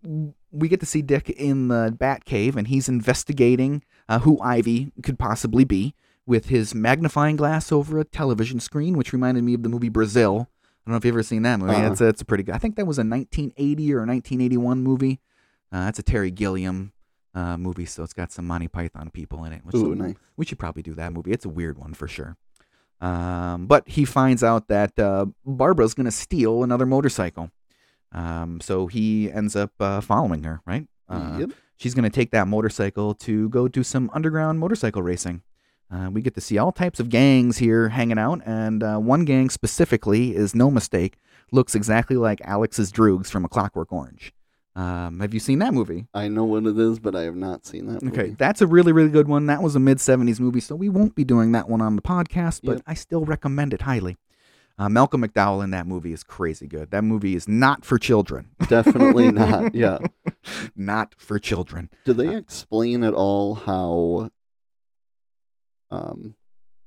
we 0.51 0.69
get 0.69 0.81
to 0.81 0.87
see 0.87 1.03
Dick 1.03 1.31
in 1.31 1.69
the 1.69 1.95
Bat 1.99 2.25
Cave, 2.25 2.57
and 2.57 2.69
he's 2.69 2.89
investigating 2.89 3.83
uh, 4.09 4.21
who 4.21 4.41
Ivy 4.41 4.93
could 5.03 5.19
possibly 5.19 5.65
be 5.65 5.95
with 6.27 6.47
his 6.47 6.75
magnifying 6.75 7.37
glass 7.37 7.73
over 7.73 7.99
a 7.99 8.05
television 8.05 8.61
screen, 8.61 8.97
which 8.97 9.13
reminded 9.13 9.45
me 9.45 9.55
of 9.55 9.63
the 9.63 9.69
movie 9.69 9.89
Brazil. 9.89 10.49
I 10.85 10.91
don't 10.91 10.95
know 10.95 10.97
if 10.97 11.05
you've 11.05 11.15
ever 11.15 11.23
seen 11.23 11.43
that 11.43 11.61
movie. 11.61 11.75
Uh-uh. 11.75 11.93
It's, 11.93 12.01
a, 12.01 12.09
it's 12.09 12.23
a 12.23 12.25
pretty 12.25 12.43
good. 12.43 12.55
I 12.55 12.59
think 12.59 12.77
that 12.77 12.87
was 12.87 12.99
a 12.99 13.03
1980 13.05 13.95
or 13.95 13.99
1981 13.99 14.83
movie. 14.83 15.21
Uh, 15.71 15.85
that's 15.85 15.99
a 15.99 16.03
Terry 16.03 16.31
Gilliam 16.31 16.93
uh, 17.35 17.57
movie, 17.57 17.87
so 17.87 18.03
it's 18.03 18.13
got 18.13 18.33
some 18.33 18.47
Monty 18.47 18.69
Python 18.69 19.11
people 19.11 19.45
in 19.45 19.53
it. 19.53 19.65
Which 19.65 19.77
Ooh, 19.77 19.95
nice. 19.95 20.17
we 20.37 20.45
should 20.45 20.59
probably 20.59 20.83
do 20.83 20.95
that 20.95 21.13
movie. 21.13 21.31
It's 21.31 21.45
a 21.45 21.49
weird 21.49 21.79
one 21.79 21.95
for 21.95 22.09
sure. 22.09 22.37
Um, 23.01 23.67
but 23.67 23.89
he 23.89 24.05
finds 24.05 24.43
out 24.45 24.69
that 24.69 24.99
uh, 24.99 25.27
Barbara's 25.45 25.95
going 25.95 26.05
to 26.05 26.13
steal 26.13 26.63
another 26.63 26.87
motorcycle. 26.87 27.51
Um, 28.13 28.61
so 28.61 28.87
he 28.87 29.31
ends 29.31 29.57
up 29.57 29.73
uh, 29.81 30.01
following 30.01 30.45
her, 30.45 30.61
right? 30.67 30.87
Uh, 31.09 31.39
yep. 31.41 31.51
She's 31.77 31.95
going 31.95 32.05
to 32.05 32.11
take 32.11 32.31
that 32.31 32.47
motorcycle 32.47 33.15
to 33.15 33.49
go 33.49 33.67
do 33.67 33.83
some 33.83 34.11
underground 34.15 34.61
motorcycle 34.61 35.03
racing. 35.03 35.43
Uh, 35.93 36.09
we 36.11 36.23
get 36.23 36.35
to 36.35 36.41
see 36.41 36.57
all 36.57 36.73
types 36.73 36.99
of 37.01 37.11
gangs 37.11 37.59
here 37.59 37.91
hanging 37.91 38.19
out, 38.19 38.41
and 38.47 38.83
uh, 38.83 38.97
one 38.99 39.25
gang 39.25 39.51
specifically 39.51 40.35
is 40.35 40.55
no 40.55 40.71
mistake, 40.71 41.19
looks 41.51 41.75
exactly 41.75 42.17
like 42.17 42.41
Alex's 42.45 42.91
Droogs 42.91 43.27
from 43.29 43.45
A 43.45 43.49
Clockwork 43.49 43.93
Orange. 43.93 44.33
Um, 44.75 45.21
have 45.21 45.35
you 45.35 45.41
seen 45.41 45.59
that 45.59 45.75
movie? 45.75 46.07
I 46.15 46.29
know 46.29 46.45
what 46.45 46.65
it 46.65 46.79
is, 46.79 46.99
but 46.99 47.15
I 47.15 47.23
have 47.25 47.37
not 47.37 47.67
seen 47.67 47.87
that. 47.93 48.03
Okay, 48.05 48.35
that's 48.39 48.63
a 48.63 48.67
really, 48.67 48.91
really 48.93 49.11
good 49.11 49.29
one. 49.29 49.45
That 49.47 49.63
was 49.63 49.77
a 49.77 49.81
mid 49.81 49.99
70s 49.99 50.41
movie, 50.41 50.61
so 50.61 50.75
we 50.75 50.89
won't 50.89 51.15
be 51.15 51.25
doing 51.25 51.53
that 51.53 51.69
one 51.69 51.83
on 51.83 51.95
the 51.97 52.01
podcast, 52.03 52.61
but 52.65 52.77
Yep. 52.77 52.83
I 52.87 52.95
still 52.95 53.27
recommend 53.27 53.75
it 53.75 53.83
highly. 53.83 54.17
Uh, 54.79 54.89
Malcolm 54.89 55.23
McDowell 55.23 55.63
in 55.63 55.71
that 55.73 55.87
movie 55.87 56.15
is 56.15 56.25
crazy 56.25 56.67
good. 56.67 56.91
That 56.91 57.05
movie 57.05 57.37
is 57.37 57.47
not 57.47 57.85
for 57.85 57.99
children. 57.99 58.49
Definitely 58.69 59.31
not. 59.31 59.75
Yeah. 59.75 59.99
not 60.75 61.15
for 61.19 61.39
children. 61.39 61.91
Do 62.07 62.15
they 62.15 62.35
explain 62.35 63.05
at 63.05 63.13
all 63.13 63.55
how 63.55 64.31
um 65.93 66.35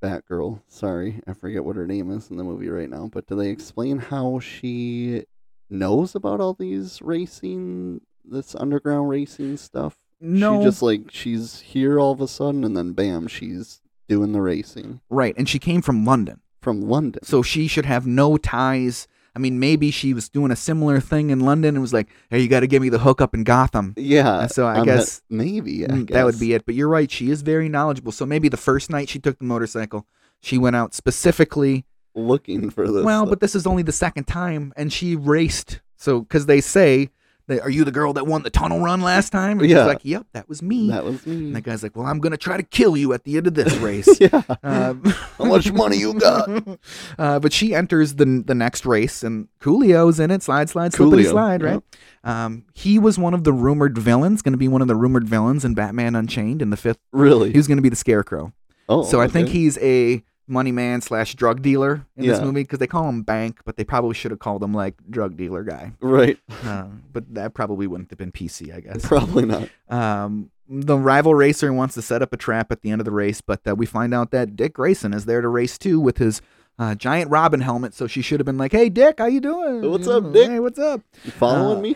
Batgirl, 0.04 0.62
sorry, 0.68 1.22
I 1.26 1.34
forget 1.34 1.64
what 1.64 1.78
her 1.78 1.88
name 1.88 2.12
is 2.12 2.30
in 2.30 2.38
the 2.38 2.44
movie 2.44 2.70
right 2.70 2.90
now, 2.90 3.10
but 3.12 3.26
do 3.28 3.36
they 3.36 3.50
explain 3.50 3.98
how 3.98 4.40
she 4.40 5.24
knows 5.70 6.14
about 6.16 6.40
all 6.42 6.54
these 6.54 7.02
racing 7.02 8.02
this 8.24 8.54
underground 8.56 9.10
racing 9.10 9.58
stuff? 9.58 9.98
No, 10.20 10.60
She 10.60 10.66
just 10.66 10.82
like 10.82 11.02
she's 11.12 11.60
here 11.62 12.00
all 12.00 12.12
of 12.12 12.22
a 12.22 12.28
sudden 12.28 12.64
and 12.64 12.76
then 12.76 12.92
bam, 12.94 13.28
she's 13.28 13.82
doing 14.08 14.32
the 14.34 14.42
racing 14.42 15.02
right. 15.10 15.34
And 15.38 15.48
she 15.50 15.60
came 15.60 15.82
from 15.82 16.06
London, 16.06 16.42
from 16.62 16.82
London. 16.82 17.24
so 17.24 17.42
she 17.42 17.68
should 17.68 17.86
have 17.86 18.06
no 18.06 18.38
ties. 18.38 19.08
I 19.36 19.40
mean, 19.40 19.60
maybe 19.60 19.92
she 19.92 20.14
was 20.14 20.30
doing 20.30 20.50
a 20.52 20.56
similar 20.56 21.00
thing 21.02 21.30
in 21.30 21.42
London 21.42 21.76
and 21.76 21.82
was 21.82 21.92
like, 21.94 22.08
"Hey, 22.30 22.40
you 22.40 22.48
got 22.48 22.62
to 22.62 22.68
give 22.68 22.82
me 22.82 22.90
the 22.90 23.00
hookup 23.00 23.34
in 23.34 23.44
Gotham." 23.44 23.94
Yeah. 23.98 24.48
so 24.48 24.66
I 24.66 24.84
guess- 24.86 25.22
maybe 25.30 25.84
I 25.86 25.90
Mm, 25.90 26.10
that 26.12 26.24
would 26.26 26.40
be 26.40 26.54
it. 26.54 26.66
But 26.66 26.76
you're 26.76 26.88
right; 26.88 27.12
she 27.12 27.30
is 27.30 27.42
very 27.42 27.68
knowledgeable. 27.68 28.12
So 28.14 28.26
maybe 28.26 28.48
the 28.48 28.58
first 28.58 28.90
night 28.90 29.10
she 29.10 29.20
took 29.20 29.38
the 29.40 29.46
motorcycle, 29.46 30.06
she 30.42 30.58
went 30.58 30.76
out 30.78 30.94
specifically 30.94 31.86
looking 32.16 32.70
for 32.70 32.90
this. 32.90 33.04
Well, 33.04 33.24
stuff. 33.24 33.30
but 33.30 33.40
this 33.42 33.56
is 33.56 33.68
only 33.68 33.84
the 33.84 33.92
second 33.92 34.24
time, 34.26 34.74
and 34.78 34.92
she 34.94 35.16
raced. 35.18 35.82
So, 35.98 36.22
because 36.22 36.46
they 36.46 36.62
say, 36.62 37.10
"Are 37.50 37.70
you 37.70 37.84
the 37.84 37.92
girl 37.92 38.14
that 38.14 38.26
won 38.28 38.44
the 38.44 38.50
tunnel 38.50 38.80
run 38.82 39.02
last 39.02 39.30
time?" 39.32 39.60
And 39.60 39.70
Yeah. 39.70 39.78
she's 39.84 39.88
like, 39.88 40.00
"Yep, 40.06 40.28
that 40.34 40.50
was 40.50 40.62
me." 40.62 40.90
that 40.90 41.04
was 41.06 41.26
me. 41.28 41.36
and 41.48 41.56
the 41.56 41.62
guy's 41.62 41.84
like, 41.84 41.96
"Well, 41.96 42.06
I'm 42.06 42.20
gonna 42.20 42.38
try 42.38 42.58
to 42.58 42.64
kill 42.64 42.98
you 42.98 43.14
at 43.14 43.24
the 43.24 43.38
end 43.38 43.48
of 43.48 43.54
this 43.54 43.76
race." 43.78 44.20
yeah. 44.20 44.42
Um, 44.64 45.04
How 45.38 45.46
much 45.46 45.72
money 45.72 45.98
you 45.98 46.14
got? 46.16 46.50
uh, 47.20 47.40
but 47.40 47.54
she 47.54 47.74
enters 47.76 48.16
the 48.16 48.44
the 48.46 48.56
next 48.56 48.86
race, 48.86 49.24
and 49.24 49.48
Coolio's 49.62 50.20
in 50.20 50.32
it. 50.32 50.44
Slide, 50.44 50.70
slide, 50.70 50.92
slippity 50.94 51.24
Coolio, 51.24 51.32
slide. 51.32 51.64
Right. 51.64 51.82
Um, 52.24 52.64
he 52.74 52.98
was 52.98 53.20
one 53.20 53.34
of 53.34 53.44
the 53.44 53.54
rumored 53.54 53.98
villains. 53.98 54.42
Going 54.42 54.54
to 54.54 54.58
be 54.58 54.68
one 54.68 54.82
of 54.82 54.88
the 54.88 54.96
rumored 54.96 55.28
villains 55.28 55.64
in 55.64 55.74
Batman 55.76 56.16
Unchained 56.16 56.62
in 56.62 56.70
the 56.72 56.78
fifth. 56.78 56.98
Really? 57.12 57.52
He 57.52 57.58
was 57.58 57.68
going 57.68 57.78
to 57.78 57.84
be 57.84 57.90
the 57.90 57.96
Scarecrow. 57.96 58.52
oh, 58.90 59.04
so 59.04 59.22
I 59.22 59.28
think 59.28 59.50
he's 59.50 59.78
a 59.80 60.24
money 60.48 60.72
man 60.72 61.02
slash 61.02 61.34
drug 61.36 61.62
dealer 61.62 62.06
in 62.16 62.26
this 62.28 62.38
Yeah. 62.40 62.46
movie 62.46 62.62
because 62.64 62.80
they 62.80 62.88
call 62.88 63.10
him 63.10 63.24
Bank, 63.24 63.60
but 63.66 63.78
they 63.78 63.84
probably 63.84 64.14
should 64.14 64.32
have 64.32 64.40
called 64.40 64.62
him 64.64 64.74
like 64.74 64.96
drug 65.10 65.36
dealer 65.38 65.64
guy. 65.64 65.94
right. 66.02 66.38
Uh, 66.64 66.86
but 67.12 67.34
that 67.34 67.54
probably 67.54 67.88
wouldn't 67.88 68.10
have 68.12 68.20
been 68.20 68.32
PC, 68.32 68.72
I 68.76 68.80
guess. 68.82 69.06
Probably 69.06 69.46
not. 69.46 69.70
Um, 69.90 70.52
the 70.70 70.98
rival 70.98 71.36
racer 71.36 71.72
wants 71.74 71.94
to 71.96 72.02
set 72.02 72.22
up 72.22 72.34
a 72.34 72.38
trap 72.38 72.72
at 72.72 72.82
the 72.82 72.92
end 72.92 73.02
of 73.02 73.06
the 73.06 73.12
race, 73.12 73.42
but 73.42 73.62
uh, 73.68 73.76
we 73.76 73.86
find 73.86 74.14
out 74.14 74.32
that 74.32 74.56
Dick 74.56 74.74
Grayson 74.74 75.14
is 75.14 75.26
there 75.26 75.42
to 75.42 75.48
race 75.48 75.78
too 75.78 76.00
with 76.00 76.18
his 76.18 76.42
uh, 76.78 76.94
giant 76.96 77.30
Robin 77.32 77.62
helmet. 77.62 77.94
So 77.94 78.06
she 78.08 78.22
should 78.22 78.40
have 78.40 78.46
been 78.46 78.58
like, 78.58 78.72
"Hey, 78.72 78.90
Dick, 78.90 79.16
how 79.20 79.28
you 79.28 79.40
doing? 79.40 79.90
What's 79.90 80.08
up, 80.08 80.34
Dick?" 80.34 80.50
Hey, 80.50 80.60
what's 80.60 80.78
up? 80.80 81.02
You 81.24 81.32
following 81.32 81.78
Uh, 81.78 81.82
me? 81.82 81.96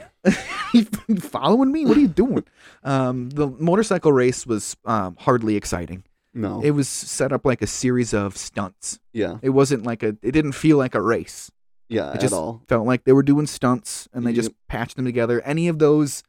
you 0.74 1.16
following 1.18 1.72
me? 1.72 1.86
What 1.86 1.98
are 1.98 2.02
you 2.02 2.08
doing?" 2.08 2.44
um, 2.84 3.30
the 3.32 3.48
motorcycle 3.48 4.14
race 4.14 4.46
was 4.46 4.78
um, 4.86 5.18
hardly 5.20 5.56
exciting. 5.56 6.04
No. 6.34 6.62
It 6.62 6.72
was 6.72 6.88
set 6.88 7.32
up 7.32 7.46
like 7.46 7.62
a 7.62 7.68
series 7.68 8.14
of 8.14 8.38
stunts. 8.38 9.00
yeah. 9.14 9.38
It 9.42 9.50
wasn't 9.50 9.84
like 9.84 10.04
a. 10.04 10.10
It 10.22 10.32
didn't 10.32 10.52
feel 10.54 10.78
like 10.78 10.94
a 10.96 11.02
race. 11.02 11.52
Yeah. 11.88 12.14
It 12.14 12.24
At 12.24 12.34
all. 12.34 12.62
felt 12.68 12.86
like 12.86 13.04
they 13.06 13.14
were 13.14 13.24
doing 13.24 13.48
stunts 13.48 14.08
and 14.14 14.26
they 14.28 14.34
just 14.34 14.52
patched 14.68 14.96
them 14.96 15.06
together. 15.06 15.42
Any 15.42 15.68
of 15.68 15.80
those, 15.80 16.22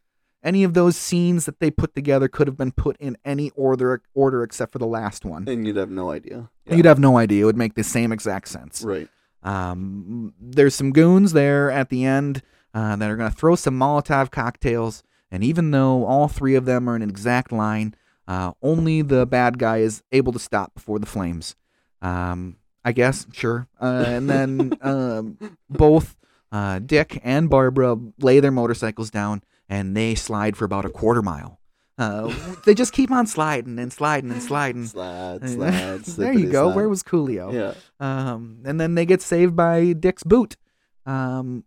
any 0.42 0.64
of 0.64 0.72
those 0.72 0.96
scenes 0.96 1.44
that 1.44 1.60
they 1.60 1.70
put 1.70 1.94
together 1.94 2.28
could 2.28 2.46
have 2.46 2.56
been 2.56 2.72
put 2.72 2.96
in 2.98 3.18
any 3.26 3.50
order 3.56 4.02
order 4.14 4.42
except 4.42 4.72
for 4.72 4.78
the 4.78 4.86
last 4.86 5.24
one. 5.26 5.46
And 5.46 5.66
you'd 5.66 5.76
have 5.76 5.90
no 5.90 6.10
idea. 6.10 6.48
Yeah. 6.64 6.76
You'd 6.76 6.86
have 6.86 6.98
no 6.98 7.18
idea. 7.18 7.42
It 7.42 7.46
would 7.46 7.58
make 7.58 7.74
the 7.74 7.84
same 7.84 8.10
exact 8.10 8.48
sense. 8.48 8.82
Right. 8.82 9.08
Um, 9.42 10.34
there's 10.40 10.74
some 10.74 10.92
goons 10.92 11.32
there 11.32 11.70
at 11.70 11.88
the 11.90 12.04
end 12.04 12.42
uh, 12.74 12.96
that 12.96 13.10
are 13.10 13.16
going 13.16 13.30
to 13.30 13.36
throw 13.36 13.54
some 13.56 13.78
Molotov 13.78 14.30
cocktails, 14.30 15.02
and 15.30 15.42
even 15.42 15.70
though 15.70 16.04
all 16.04 16.28
three 16.28 16.54
of 16.54 16.64
them 16.66 16.88
are 16.88 16.96
in 16.96 17.02
an 17.02 17.10
exact 17.10 17.50
line, 17.52 17.94
uh, 18.30 18.52
only 18.62 19.02
the 19.02 19.26
bad 19.26 19.58
guy 19.58 19.78
is 19.78 20.04
able 20.12 20.32
to 20.32 20.38
stop 20.38 20.72
before 20.72 21.00
the 21.00 21.06
flames. 21.06 21.56
Um, 22.00 22.58
I 22.84 22.92
guess, 22.92 23.26
sure. 23.32 23.66
Uh, 23.82 24.04
and 24.06 24.30
then 24.30 24.72
um, 24.82 25.36
both 25.68 26.16
uh, 26.52 26.78
Dick 26.78 27.20
and 27.24 27.50
Barbara 27.50 27.96
lay 28.20 28.38
their 28.38 28.52
motorcycles 28.52 29.10
down 29.10 29.42
and 29.68 29.96
they 29.96 30.14
slide 30.14 30.56
for 30.56 30.64
about 30.64 30.84
a 30.84 30.90
quarter 30.90 31.22
mile. 31.22 31.58
Uh, 31.98 32.32
they 32.66 32.72
just 32.72 32.92
keep 32.92 33.10
on 33.10 33.26
sliding 33.26 33.80
and 33.80 33.92
sliding 33.92 34.30
and 34.30 34.42
sliding. 34.42 34.86
Slide, 34.86 35.40
slide. 35.48 36.04
there 36.04 36.32
you 36.32 36.52
go. 36.52 36.66
slide. 36.66 36.76
Where 36.76 36.88
was 36.88 37.02
Coolio? 37.02 37.52
Yeah. 37.52 37.74
Um, 37.98 38.62
and 38.64 38.80
then 38.80 38.94
they 38.94 39.06
get 39.06 39.22
saved 39.22 39.56
by 39.56 39.92
Dick's 39.92 40.22
boot. 40.22 40.56
Um, 41.04 41.64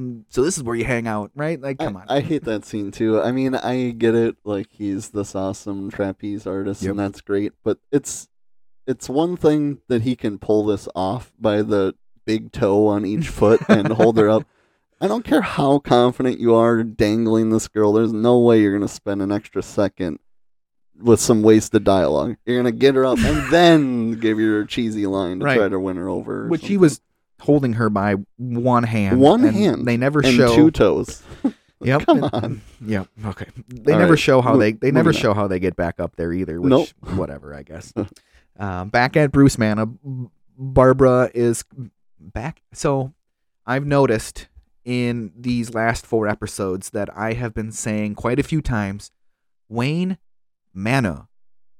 Mm, 0.00 0.24
so 0.28 0.42
this 0.42 0.56
is 0.56 0.62
where 0.62 0.76
you 0.76 0.84
hang 0.84 1.06
out, 1.06 1.30
right? 1.34 1.60
Like, 1.60 1.78
come 1.78 1.96
I, 1.96 2.00
on. 2.00 2.06
I 2.08 2.20
hate 2.20 2.44
that 2.44 2.64
scene 2.64 2.90
too. 2.90 3.20
I 3.20 3.32
mean, 3.32 3.54
I 3.54 3.90
get 3.90 4.14
it. 4.14 4.36
Like 4.44 4.68
he's 4.70 5.10
this 5.10 5.34
awesome 5.34 5.90
trapeze 5.90 6.46
artist, 6.46 6.82
Yep. 6.82 6.90
and 6.92 6.98
that's 7.00 7.20
great. 7.20 7.52
But 7.62 7.78
it's 7.92 8.28
it's 8.86 9.08
one 9.08 9.36
thing 9.36 9.78
that 9.88 10.02
he 10.02 10.16
can 10.16 10.38
pull 10.38 10.64
this 10.66 10.88
off 10.94 11.32
by 11.38 11.62
the 11.62 11.94
big 12.24 12.52
toe 12.52 12.86
on 12.86 13.04
each 13.04 13.28
foot 13.38 13.60
and 13.68 13.88
hold 13.88 14.16
her 14.18 14.28
up. 14.30 14.44
I 15.02 15.08
don't 15.08 15.24
care 15.24 15.40
how 15.42 15.78
confident 15.78 16.40
you 16.40 16.54
are 16.54 16.82
dangling 16.82 17.50
this 17.50 17.68
girl. 17.68 17.92
There's 17.92 18.12
no 18.12 18.38
way 18.38 18.60
you're 18.60 18.72
gonna 18.72 18.88
spend 18.88 19.22
an 19.22 19.32
extra 19.32 19.62
second 19.62 20.18
with 21.00 21.20
some 21.20 21.42
wasted 21.42 21.84
dialogue. 21.84 22.36
You're 22.44 22.58
gonna 22.58 22.72
get 22.72 22.94
her 22.94 23.06
up 23.06 23.18
and 23.18 23.50
then 23.52 24.12
give 24.20 24.38
your 24.38 24.64
cheesy 24.66 25.06
line 25.06 25.38
to 25.40 25.44
Right. 25.46 25.56
try 25.56 25.68
to 25.68 25.80
win 25.80 25.96
her 25.96 26.08
over. 26.08 26.48
Which 26.48 26.66
he 26.66 26.76
was 26.76 27.00
holding 27.40 27.74
her 27.74 27.90
by 27.90 28.16
one 28.36 28.84
hand. 28.84 29.20
One 29.20 29.44
and 29.44 29.56
hand 29.56 29.86
They 29.86 29.96
never 29.96 30.20
and 30.20 30.34
show. 30.34 30.54
two 30.54 30.70
toes. 30.70 31.22
Yep. 31.82 32.04
Come 32.04 32.24
on. 32.24 32.60
Yep. 32.84 33.08
Okay. 33.24 33.46
They 33.68 33.94
All 33.94 33.98
never 34.00 34.12
right, 34.12 34.18
show 34.18 34.42
how 34.42 34.52
mo- 34.52 34.58
they 34.58 34.72
they 34.72 34.90
never 34.90 35.08
moving 35.08 35.18
on. 35.18 35.22
show 35.22 35.32
how 35.32 35.46
they 35.48 35.58
get 35.58 35.76
back 35.76 35.98
up 35.98 36.14
there 36.16 36.30
either. 36.30 36.60
Which 36.60 36.68
Nope. 36.68 36.88
whatever, 37.16 37.54
I 37.54 37.62
guess. 37.62 37.94
um, 38.58 38.88
back 38.90 39.16
at 39.16 39.32
Bruce 39.32 39.56
Manna, 39.56 39.86
Barbara 40.58 41.30
is 41.32 41.64
back. 42.18 42.60
So 42.74 43.14
I've 43.66 43.86
noticed 43.86 44.48
in 44.84 45.32
these 45.34 45.72
last 45.72 46.04
four 46.04 46.28
episodes 46.28 46.90
that 46.90 47.08
I 47.16 47.32
have 47.32 47.54
been 47.54 47.72
saying 47.72 48.14
quite 48.14 48.38
a 48.38 48.42
few 48.42 48.60
times, 48.60 49.10
Wayne 49.70 50.18
Manna. 50.74 51.28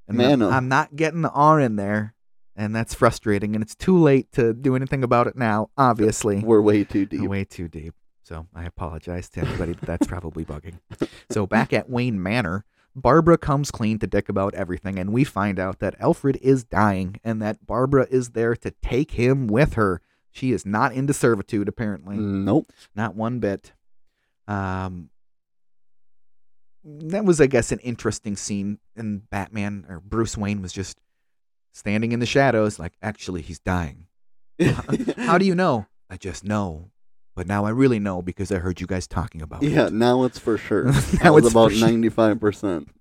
And. 0.09 0.43
I'm 0.43 0.69
not 0.69 0.97
getting 0.97 1.21
the 1.21 1.31
R 1.31 1.61
in 1.61 1.77
there, 1.77 2.15
and 2.61 2.77
that's 2.77 2.93
frustrating. 2.93 3.57
And 3.57 3.63
it's 3.63 3.75
too 3.75 3.99
late 3.99 4.31
to 4.33 4.53
do 4.53 4.77
anything 4.77 5.03
about 5.03 5.27
it 5.27 5.35
now. 5.35 5.71
Obviously, 5.79 6.41
We're 6.45 6.61
way 6.61 6.85
too 6.85 7.07
deep. 7.07 7.23
way 7.23 7.45
too 7.45 7.69
deep. 7.69 7.95
So 8.23 8.47
I 8.55 8.65
apologize 8.65 9.31
to 9.31 9.41
anybody 9.41 9.73
that 9.73 9.81
that's 9.87 10.07
probably 10.07 10.45
bugging. 10.45 10.79
So 11.31 11.47
back 11.47 11.73
at 11.73 11.89
Wayne 11.89 12.21
Manor, 12.23 12.65
Barbara 12.95 13.39
comes 13.39 13.71
clean 13.71 14.01
to 14.01 14.07
Dick 14.07 14.29
about 14.29 14.53
everything, 14.55 14.99
and 14.99 15.13
we 15.13 15.23
find 15.23 15.61
out 15.61 15.79
that 15.79 15.95
Alfred 16.01 16.39
is 16.43 16.65
dying 16.65 17.21
and 17.23 17.41
that 17.41 17.65
Barbara 17.65 18.07
is 18.11 18.31
there 18.31 18.57
to 18.57 18.73
take 18.83 19.13
him 19.13 19.47
with 19.47 19.75
her. 19.75 20.03
She 20.33 20.51
is 20.51 20.67
not 20.67 20.93
into 20.93 21.13
servitude, 21.15 21.69
apparently. 21.69 22.17
Nope. 22.17 22.73
Not 22.97 23.15
one 23.15 23.39
bit. 23.39 23.73
Um, 24.49 25.11
that 26.85 27.25
was, 27.25 27.41
I 27.41 27.47
guess, 27.47 27.71
an 27.71 27.79
interesting 27.79 28.37
scene. 28.37 28.81
And 28.97 29.31
Batman 29.31 29.87
or 29.89 30.01
Bruce 30.01 30.37
Wayne 30.37 30.61
was 30.61 30.73
just 30.73 30.99
standing 31.73 32.13
in 32.13 32.21
the 32.21 32.27
shadows, 32.27 32.79
like, 32.79 32.93
actually, 33.03 33.43
he's 33.43 33.59
dying. 33.59 34.07
How 35.17 35.39
do 35.39 35.45
you 35.45 35.55
know? 35.55 35.87
I 36.09 36.17
just 36.17 36.45
know. 36.45 36.91
But 37.37 37.47
now 37.47 37.65
I 37.65 37.71
really 37.71 37.99
know 37.99 38.21
because 38.21 38.53
I 38.53 38.59
heard 38.59 38.81
you 38.81 38.87
guys 38.87 39.07
talking 39.07 39.41
about 39.41 39.63
it. 39.63 39.71
Yeah, 39.71 39.89
now 39.91 40.25
it's 40.25 40.39
for 40.39 40.59
sure. 40.59 40.85
Now 41.25 41.37
it's 41.37 41.51
about 41.51 41.73
ninety-five 41.73 42.41
percent. 42.41 42.89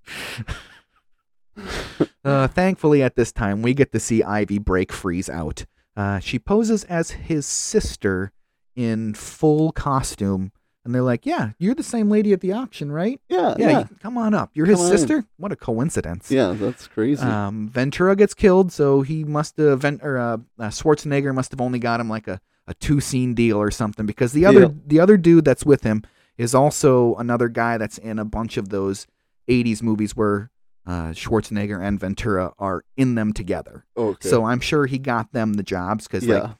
Uh, 2.23 2.47
thankfully, 2.47 3.03
at 3.03 3.15
this 3.15 3.31
time, 3.33 3.61
we 3.61 3.73
get 3.73 3.91
to 3.91 3.99
see 3.99 4.23
Ivy 4.23 4.59
break 4.59 4.93
Freeze 4.93 5.29
out. 5.29 5.65
Uh, 5.95 6.19
she 6.19 6.39
poses 6.39 6.85
as 6.85 7.11
his 7.11 7.45
sister 7.45 8.31
in 8.75 9.13
full 9.13 9.71
costume. 9.73 10.51
And 10.89 10.95
they're 10.95 11.03
like, 11.03 11.23
Yeah, 11.23 11.51
you're 11.59 11.75
the 11.75 11.83
same 11.83 12.09
lady 12.09 12.33
at 12.33 12.41
the 12.41 12.51
auction, 12.51 12.91
right? 12.91 13.21
Yeah, 13.29 13.53
Yeah, 13.59 13.69
yeah, 13.69 13.79
you- 13.81 13.95
come 14.01 14.17
on 14.17 14.33
up. 14.33 14.49
You're 14.55 14.65
his 14.65 14.77
Come 14.77 14.85
on 14.87 14.91
in. 14.91 14.97
sister? 14.97 15.25
What 15.37 15.51
a 15.51 15.55
coincidence. 15.55 16.31
yeah. 16.31 16.53
That's 16.57 16.87
crazy. 16.87 17.21
Um, 17.21 17.69
Ventura 17.69 18.15
gets 18.15 18.33
killed, 18.33 18.71
so 18.71 19.01
he 19.01 19.23
must 19.23 19.55
have, 19.57 19.81
Ven- 19.81 19.99
or 20.01 20.17
uh, 20.17 20.37
uh, 20.57 20.69
Schwarzenegger 20.69 21.31
must 21.31 21.51
have 21.51 21.61
only 21.61 21.77
got 21.77 21.99
him 21.99 22.09
like 22.09 22.27
a, 22.27 22.41
a 22.65 22.73
two 22.73 22.99
scene 23.01 23.35
deal 23.35 23.57
or 23.61 23.69
something 23.69 24.07
because 24.07 24.31
the 24.31 24.47
other 24.47 24.61
Yeah. 24.61 24.67
the 24.87 24.99
other 24.99 25.15
dude 25.15 25.45
that's 25.45 25.63
with 25.63 25.83
him 25.83 26.01
is 26.39 26.55
also 26.55 27.13
another 27.17 27.49
guy 27.49 27.77
that's 27.77 27.99
in 27.99 28.17
a 28.17 28.25
bunch 28.25 28.57
of 28.57 28.69
those 28.69 29.05
'80s 29.47 29.83
movies 29.83 30.15
where 30.15 30.49
uh, 30.87 31.09
Schwarzenegger 31.11 31.79
and 31.79 31.99
Ventura 31.99 32.51
are 32.57 32.83
in 32.97 33.13
them 33.13 33.31
together. 33.31 33.85
okay. 33.95 34.27
So 34.27 34.43
I'm 34.45 34.59
sure 34.59 34.87
he 34.87 34.97
got 34.97 35.33
them 35.33 35.53
the 35.53 35.61
jobs 35.63 36.07
because 36.07 36.25
yeah, 36.25 36.39
like 36.39 36.51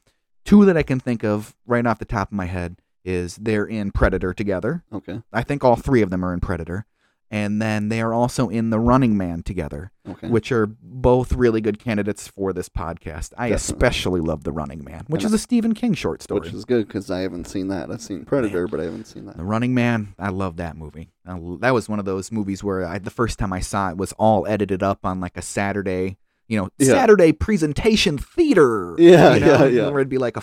two 0.46 0.66
that 0.66 0.78
I 0.78 0.84
can 0.84 1.00
think 1.00 1.24
of 1.24 1.56
right 1.66 1.84
off 1.88 1.98
the 1.98 2.06
top 2.06 2.28
of 2.30 2.34
my 2.34 2.46
head 2.46 2.78
is 3.10 3.36
they're 3.38 3.66
in 3.66 3.92
Predator 3.92 4.34
together. 4.34 4.84
okay, 4.94 5.22
I 5.34 5.44
think 5.44 5.64
all 5.64 5.76
three 5.76 6.02
of 6.02 6.10
them 6.10 6.24
are 6.24 6.34
in 6.34 6.40
Predator. 6.40 6.86
And 7.32 7.62
then 7.62 7.90
they 7.90 8.02
are 8.02 8.12
also 8.12 8.50
in 8.50 8.72
The 8.72 8.80
Running 8.80 9.16
Man 9.16 9.44
together 9.44 9.92
okay. 10.08 10.30
which 10.30 10.52
are 10.52 10.66
both 10.66 11.34
really 11.34 11.62
good 11.62 11.78
candidates 11.78 12.28
for 12.28 12.54
this 12.54 12.70
podcast. 12.70 13.34
I 13.38 13.50
Definitely. 13.50 13.54
especially 13.54 14.22
love 14.22 14.44
The 14.44 14.52
Running 14.52 14.84
Man, 14.84 15.04
which 15.08 15.24
And 15.24 15.30
is 15.30 15.34
a 15.34 15.38
Stephen 15.38 15.76
King 15.76 15.94
short 15.94 16.24
story. 16.24 16.40
Which 16.40 16.54
is 16.54 16.66
good 16.66 16.88
because 16.88 17.12
I 17.12 17.20
haven't 17.20 17.46
seen 17.46 17.68
that. 17.68 17.92
I've 17.92 18.02
seen 18.02 18.26
Predator, 18.26 18.68
but 18.68 18.80
I 18.80 18.86
haven't 18.86 19.06
seen 19.06 19.26
that. 19.28 19.38
the 19.38 19.44
Running 19.44 19.76
Man, 19.76 20.16
I 20.18 20.30
love 20.30 20.58
that 20.58 20.76
movie. 20.76 21.12
I 21.24 21.40
that 21.60 21.74
was 21.74 21.88
one 21.88 22.00
of 22.00 22.06
those 22.06 22.32
movies 22.32 22.64
where 22.64 22.84
I, 22.84 22.98
the 22.98 23.12
first 23.12 23.38
time 23.38 23.54
I 23.54 23.60
saw 23.60 23.92
it 23.92 23.98
was 23.98 24.12
all 24.14 24.48
edited 24.48 24.82
up 24.82 25.06
on 25.06 25.20
like 25.20 25.38
a 25.38 25.44
Saturday, 25.44 26.18
you 26.50 26.58
know, 26.58 26.68
Yeah. 26.78 26.88
Saturday 26.88 27.32
presentation 27.32 28.18
theater. 28.18 28.96
Yeah, 28.98 29.36
you 29.36 29.40
know, 29.40 29.48
yeah, 29.48 29.66
yeah. 29.66 29.90
Where 29.90 30.00
it'd 30.02 30.10
be 30.10 30.18
like 30.18 30.36
a, 30.36 30.42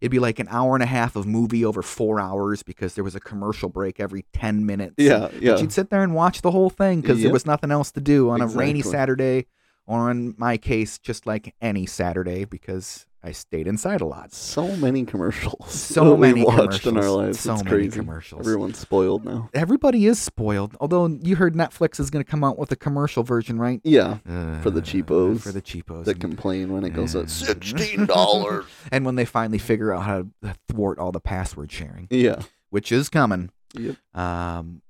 it'd 0.00 0.10
be 0.10 0.18
like 0.20 0.38
an 0.38 0.46
hour 0.50 0.74
and 0.74 0.82
a 0.82 0.86
half 0.86 1.16
of 1.16 1.26
movie 1.26 1.64
over 1.64 1.82
four 1.82 2.20
hours 2.20 2.62
because 2.62 2.94
there 2.94 3.04
was 3.04 3.14
a 3.14 3.20
commercial 3.20 3.68
break 3.68 4.00
every 4.00 4.24
ten 4.32 4.64
minutes. 4.64 4.94
Yeah, 4.96 5.18
But 5.32 5.42
yeah. 5.42 5.58
you'd 5.58 5.72
sit 5.72 5.90
there 5.90 6.02
and 6.02 6.14
watch 6.14 6.40
the 6.42 6.50
whole 6.52 6.70
thing 6.70 7.00
because 7.02 7.20
there 7.20 7.32
was 7.32 7.44
nothing 7.44 7.70
else 7.70 7.90
to 7.92 8.00
do 8.00 8.30
on 8.30 8.40
a 8.40 8.46
rainy 8.46 8.82
Saturday, 8.82 9.46
or 9.86 10.10
in 10.10 10.34
my 10.38 10.56
case, 10.56 10.98
just 10.98 11.26
like 11.26 11.54
any 11.60 11.84
Saturday 11.86 12.44
because 12.44 13.04
I 13.22 13.32
stayed 13.32 13.66
inside 13.66 14.00
a 14.00 14.06
lot. 14.06 14.32
So 14.32 14.76
many 14.76 15.04
commercials. 15.04 15.66
So 15.98 16.16
many 16.16 16.44
watched 16.44 16.86
in 16.86 16.96
our 16.96 17.02
commercials. 17.02 17.16
lives. 17.16 17.40
So 17.40 17.54
it's 17.54 17.64
many 17.64 17.76
crazy. 17.76 17.98
commercials. 17.98 18.40
Everyone's 18.46 18.78
spoiled 18.78 19.24
now. 19.24 19.50
Everybody 19.54 20.06
is 20.06 20.18
spoiled. 20.20 20.76
Although 20.80 21.06
you 21.22 21.34
heard 21.36 21.54
Netflix 21.54 21.98
is 21.98 22.10
going 22.10 22.24
to 22.24 22.30
come 22.30 22.44
out 22.44 22.58
with 22.58 22.70
a 22.70 22.76
commercial 22.76 23.24
version, 23.24 23.58
right? 23.58 23.80
Yeah, 23.82 24.18
Uh, 24.28 24.60
For 24.60 24.70
the 24.70 24.80
cheapos 24.82 25.42
For 25.42 25.50
the 25.50 25.60
cheapos. 25.60 26.04
that 26.04 26.20
complain 26.20 26.72
when 26.72 26.84
it 26.84 26.90
goes 26.90 27.14
Yeah. 27.16 27.22
at 27.22 27.30
sixteen 27.30 28.06
dollars. 28.06 28.66
and 28.92 29.04
when 29.04 29.16
they 29.16 29.24
finally 29.24 29.58
figure 29.58 29.92
out 29.92 30.02
how 30.04 30.26
to 30.42 30.54
thwart 30.68 30.98
all 31.00 31.10
the 31.10 31.20
password 31.20 31.72
sharing, 31.72 32.06
yeah. 32.10 32.42
which 32.70 32.92
is 32.92 33.08
coming. 33.08 33.50
Yep. 33.74 33.96
Um, 34.14 34.82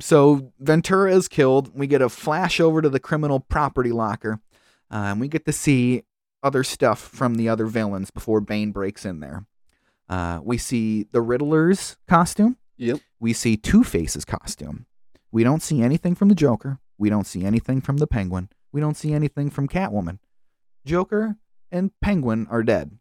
so 0.00 0.52
Ventura 0.58 1.12
is 1.14 1.28
killed. 1.28 1.70
We 1.74 1.86
get 1.86 2.00
a 2.02 2.08
flash 2.08 2.60
over 2.60 2.80
to 2.82 2.88
the 2.88 2.98
criminal 3.00 3.40
property 3.40 3.92
locker, 3.92 4.40
uh, 4.90 4.94
and 5.12 5.20
we 5.20 5.28
get 5.28 5.44
to 5.46 5.52
see 5.52 6.02
other 6.44 6.62
stuff 6.62 7.00
from 7.00 7.34
the 7.34 7.48
other 7.48 7.66
villains 7.66 8.10
before 8.10 8.40
Bane 8.40 8.70
breaks 8.70 9.04
in 9.04 9.20
there. 9.20 9.46
Uh, 10.08 10.40
we 10.42 10.58
see 10.58 11.06
the 11.10 11.22
Riddler's 11.22 11.96
costume. 12.06 12.58
Yep. 12.76 13.00
We 13.18 13.32
see 13.32 13.56
Two 13.56 13.82
Face's 13.82 14.24
costume. 14.24 14.86
We 15.32 15.42
don't 15.42 15.62
see 15.62 15.82
anything 15.82 16.14
from 16.14 16.28
the 16.28 16.34
Joker. 16.34 16.78
We 16.98 17.08
don't 17.08 17.26
see 17.26 17.44
anything 17.44 17.80
from 17.80 17.96
the 17.96 18.06
Penguin. 18.06 18.50
We 18.70 18.80
don't 18.80 18.96
see 18.96 19.12
anything 19.12 19.50
from 19.50 19.66
Catwoman. 19.66 20.18
Joker 20.84 21.36
and 21.72 21.90
Penguin 22.00 22.46
are 22.50 22.62
dead. 22.62 22.98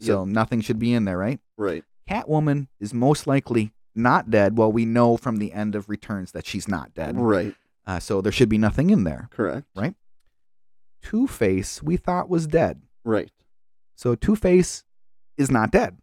So 0.00 0.24
nothing 0.24 0.60
should 0.60 0.78
be 0.78 0.92
in 0.92 1.04
there, 1.04 1.16
right? 1.16 1.40
Right. 1.56 1.84
Catwoman 2.10 2.68
is 2.80 2.92
most 2.92 3.26
likely 3.26 3.72
not 3.94 4.28
dead. 4.28 4.58
Well, 4.58 4.70
we 4.70 4.84
know 4.84 5.16
from 5.16 5.36
the 5.36 5.52
end 5.52 5.74
of 5.74 5.88
Returns 5.88 6.32
that 6.32 6.46
she's 6.46 6.68
not 6.68 6.92
dead. 6.92 7.16
Right. 7.16 7.54
Uh, 7.86 8.00
so 8.00 8.20
there 8.20 8.32
should 8.32 8.48
be 8.48 8.58
nothing 8.58 8.90
in 8.90 9.04
there. 9.04 9.28
Correct. 9.30 9.66
Two 11.04 11.26
Face, 11.26 11.82
we 11.82 11.96
thought 11.96 12.28
was 12.28 12.46
dead. 12.46 12.80
Right. 13.04 13.30
So 13.94 14.14
Two 14.14 14.34
Face 14.34 14.84
is 15.36 15.50
not 15.50 15.70
dead. 15.70 15.98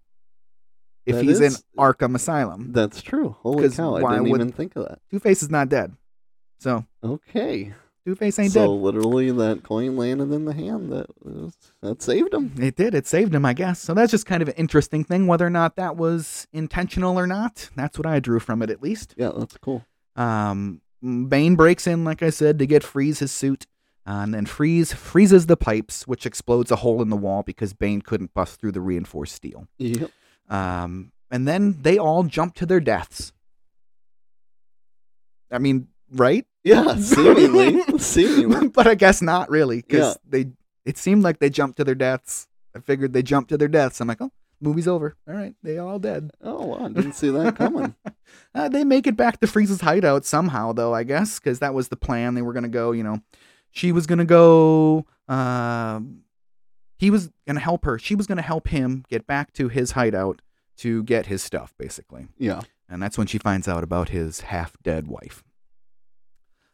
If 1.06 1.16
That 1.16 1.26
he's 1.26 1.42
in 1.42 1.54
Arkham 1.78 2.16
Asylum, 2.16 2.72
That's 2.72 3.02
true. 3.02 3.36
Holy 3.42 3.68
cow! 3.70 3.96
I 3.96 4.14
didn't 4.14 4.28
even 4.28 4.52
think 4.52 4.76
of 4.76 4.88
that. 4.88 5.00
Two 5.10 5.20
Face 5.20 5.42
is 5.42 5.50
not 5.50 5.68
dead. 5.68 5.94
So 6.60 6.86
Okay. 7.04 7.74
Two 8.06 8.16
Face 8.16 8.38
ain't 8.40 8.52
so 8.52 8.60
dead. 8.60 8.66
So 8.66 8.76
literally, 8.76 9.32
that 9.32 9.64
coin 9.64 9.98
landed 9.98 10.32
in 10.32 10.46
the 10.46 10.54
hand. 10.54 10.92
That 10.92 11.08
was, 11.24 11.56
that 11.82 12.02
saved 12.02 12.34
him. 12.34 12.54
It 12.60 12.76
did. 12.76 12.94
It 12.96 13.08
saved 13.08 13.34
him, 13.34 13.46
I 13.46 13.54
guess. 13.54 13.80
So 13.80 13.94
that's 13.94 14.12
just 14.12 14.26
kind 14.26 14.42
of 14.42 14.48
an 14.50 14.56
interesting 14.56 15.04
thing. 15.04 15.28
Whether 15.28 15.46
or 15.46 15.52
not 15.52 15.76
that 15.76 15.98
was 15.98 16.48
intentional 16.54 17.18
or 17.18 17.28
not, 17.28 17.70
that's 17.76 17.98
what 17.98 18.08
I 18.08 18.20
drew 18.20 18.40
from 18.40 18.62
it, 18.62 18.70
at 18.70 18.82
least. 18.82 19.14
Yeah, 19.18 19.32
that's 19.36 19.58
cool. 19.58 19.86
Um, 20.16 20.82
Bane 21.04 21.56
breaks 21.56 21.88
in, 21.88 22.04
like 22.04 22.22
I 22.24 22.30
said, 22.32 22.60
to 22.60 22.66
get 22.68 22.84
Freeze 22.84 23.20
his 23.20 23.32
suit, 23.32 23.66
and 24.06 24.34
then 24.34 24.46
Freeze 24.46 24.94
freezes 24.94 25.46
the 25.46 25.58
pipes, 25.58 26.08
which 26.08 26.26
explodes 26.26 26.72
a 26.72 26.78
hole 26.78 27.02
in 27.02 27.10
the 27.10 27.16
wall 27.18 27.44
because 27.44 27.74
Bane 27.74 28.02
couldn't 28.02 28.34
bust 28.34 28.60
through 28.60 28.72
the 28.72 28.82
reinforced 28.82 29.36
steel. 29.36 29.68
Yep. 29.78 30.10
Um, 30.50 31.12
and 31.30 31.48
then 31.48 31.78
they 31.82 31.98
all 31.98 32.24
jump 32.24 32.56
to 32.56 32.66
their 32.66 32.80
deaths. 32.80 33.32
I 35.52 35.60
mean, 35.60 35.88
right? 36.12 36.46
Yeah. 36.64 36.96
Seemingly. 37.00 37.82
seemingly. 38.00 38.68
but 38.74 38.88
I 38.88 38.96
guess 38.96 39.22
not 39.22 39.50
really, 39.50 39.78
because 39.78 40.16
Yeah. 40.16 40.30
they. 40.44 40.52
It 40.84 40.98
seemed 40.98 41.22
like 41.24 41.38
they 41.40 41.52
jumped 41.52 41.78
to 41.78 41.84
their 41.84 41.94
deaths. 41.96 42.48
I 42.76 42.80
figured 42.80 43.14
they 43.14 43.22
jumped 43.22 43.50
to 43.50 43.58
their 43.58 43.68
deaths. 43.68 44.02
I'm 44.02 44.08
like, 44.08 44.20
oh, 44.20 44.32
movie's 44.60 44.88
over. 44.88 45.16
All 45.28 45.34
right, 45.36 45.54
they 45.62 45.78
all 45.78 46.00
dead. 46.00 46.32
Oh, 46.42 46.66
wow, 46.66 46.86
I 46.86 46.90
didn't 46.90 47.14
see 47.14 47.30
that 47.30 47.56
coming. 47.56 47.96
Uh, 48.56 48.68
they 48.70 48.84
make 48.86 49.08
it 49.08 49.16
back 49.18 49.40
to 49.42 49.48
Freeze's 49.48 49.82
hideout 49.82 50.24
somehow, 50.26 50.72
though, 50.72 50.94
I 50.94 51.04
guess, 51.04 51.38
because 51.40 51.60
that 51.60 51.74
was 51.74 51.88
the 51.90 51.96
plan. 51.98 52.34
They 52.34 52.42
were 52.42 52.54
going 52.54 52.64
to 52.64 52.70
go, 52.70 52.92
you 52.94 53.04
know, 53.04 53.20
she 53.72 53.92
was 53.92 54.06
going 54.06 54.20
to 54.20 54.26
go, 54.26 55.06
uh, 55.28 56.02
he 56.98 57.10
was 57.10 57.30
going 57.48 57.56
to 57.56 57.62
help 57.62 57.86
her. 57.86 57.98
She 57.98 58.16
was 58.16 58.28
going 58.28 58.38
to 58.38 58.44
help 58.44 58.68
him 58.68 59.04
get 59.10 59.26
back 59.26 59.54
to 59.54 59.70
his 59.70 59.92
hideout 59.92 60.42
to 60.78 61.04
get 61.04 61.28
his 61.28 61.42
stuff, 61.42 61.74
basically. 61.78 62.28
yeah. 62.38 62.62
And 62.90 63.02
that's 63.02 63.18
when 63.18 63.28
she 63.28 63.38
finds 63.38 63.70
out 63.70 63.86
about 63.86 64.10
his 64.10 64.42
half 64.42 64.76
dead 64.84 65.08
wife. 65.08 65.44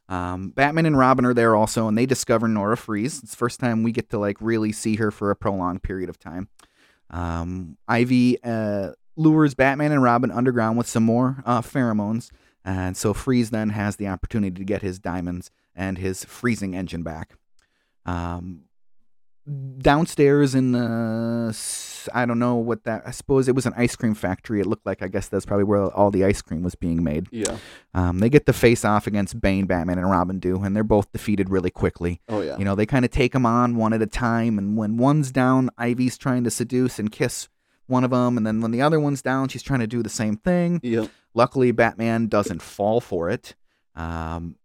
Um, 0.10 0.50
Batman 0.50 0.88
and 0.88 0.98
Robin 0.98 1.26
are 1.26 1.34
there 1.34 1.56
also, 1.56 1.88
and 1.88 1.96
they 1.96 2.08
discover 2.08 2.48
Nora 2.48 2.76
Freeze. 2.76 3.22
It's 3.22 3.32
the 3.32 3.38
first 3.38 3.60
time 3.60 3.84
we 3.84 3.92
get 3.92 4.10
to 4.10 4.18
like 4.18 4.38
really 4.40 4.72
see 4.72 4.96
her 4.96 5.12
for 5.12 5.30
a 5.30 5.36
prolonged 5.36 5.84
period 5.84 6.10
of 6.10 6.18
time. 6.18 6.48
Um, 7.12 7.78
Ivy 7.88 8.42
uh, 8.44 8.94
lures 9.16 9.54
Batman 9.54 9.92
and 9.92 10.02
Robin 10.02 10.32
underground 10.32 10.78
with 10.78 10.88
some 10.88 11.04
more 11.04 11.44
uh, 11.46 11.62
pheromones, 11.62 12.32
and 12.66 12.98
so 12.98 13.14
Freeze 13.14 13.50
then 13.52 13.70
has 13.70 13.98
the 13.98 14.08
opportunity 14.08 14.58
to 14.58 14.66
get 14.66 14.82
his 14.82 14.98
diamonds 14.98 15.52
and 15.78 15.98
his 15.98 16.26
freezing 16.26 16.76
engine 16.76 17.04
back. 17.04 17.36
Um, 18.06 18.64
downstairs 19.78 20.54
in 20.56 20.74
the 20.74 21.58
I 22.14 22.26
don't 22.26 22.40
know 22.40 22.56
what 22.56 22.84
that 22.84 23.04
I 23.06 23.12
suppose 23.12 23.48
it 23.48 23.56
was 23.56 23.66
an 23.66 23.74
ice 23.78 23.96
cream 23.96 24.14
factory. 24.14 24.60
It 24.60 24.66
looked 24.66 24.86
like 24.86 25.02
I 25.02 25.08
guess 25.08 25.30
that's 25.30 25.46
probably 25.46 25.64
where 25.64 25.86
all 25.86 26.12
the 26.12 26.26
ice 26.26 26.42
cream 26.42 26.64
was 26.64 26.76
being 26.76 27.04
made. 27.04 27.28
Yeah. 27.32 27.58
Um, 27.94 28.20
they 28.20 28.30
get 28.30 28.46
the 28.46 28.54
face 28.54 28.84
off 28.84 29.08
against 29.08 29.40
Bane, 29.40 29.66
Batman, 29.66 30.00
and 30.00 30.10
Robin 30.10 30.40
do, 30.40 30.62
and 30.64 30.76
they're 30.76 30.84
both 30.84 31.12
defeated 31.12 31.50
really 31.50 31.72
quickly. 31.72 32.22
Oh, 32.28 32.42
yeah. 32.42 32.58
You 32.58 32.66
know, 32.66 32.76
they 32.76 32.86
kind 32.86 33.06
of 33.06 33.12
take 33.12 33.34
them 33.34 33.46
on 33.46 33.76
one 33.76 33.94
at 33.94 34.02
a 34.02 34.08
time, 34.08 34.58
and 34.58 34.78
when 34.78 34.98
one's 34.98 35.32
down, 35.32 35.70
Ivy's 35.78 36.18
trying 36.18 36.44
to 36.44 36.52
seduce 36.52 37.00
and 37.00 37.12
kiss 37.12 37.48
one 37.88 38.04
of 38.04 38.12
them, 38.12 38.38
and 38.38 38.46
then 38.46 38.62
when 38.62 38.72
the 38.72 38.82
other 38.82 39.00
one's 39.00 39.22
down, 39.22 39.48
she's 39.48 39.64
trying 39.64 39.80
to 39.80 39.88
do 39.88 40.04
the 40.04 40.10
same 40.10 40.38
thing. 40.38 40.80
Yep. 40.84 41.10
Luckily, 41.34 41.72
Batman 41.72 42.28
doesn't 42.28 42.62
fall 42.62 43.00
for 43.00 43.30
it. 43.30 43.56
Um, 43.96 44.56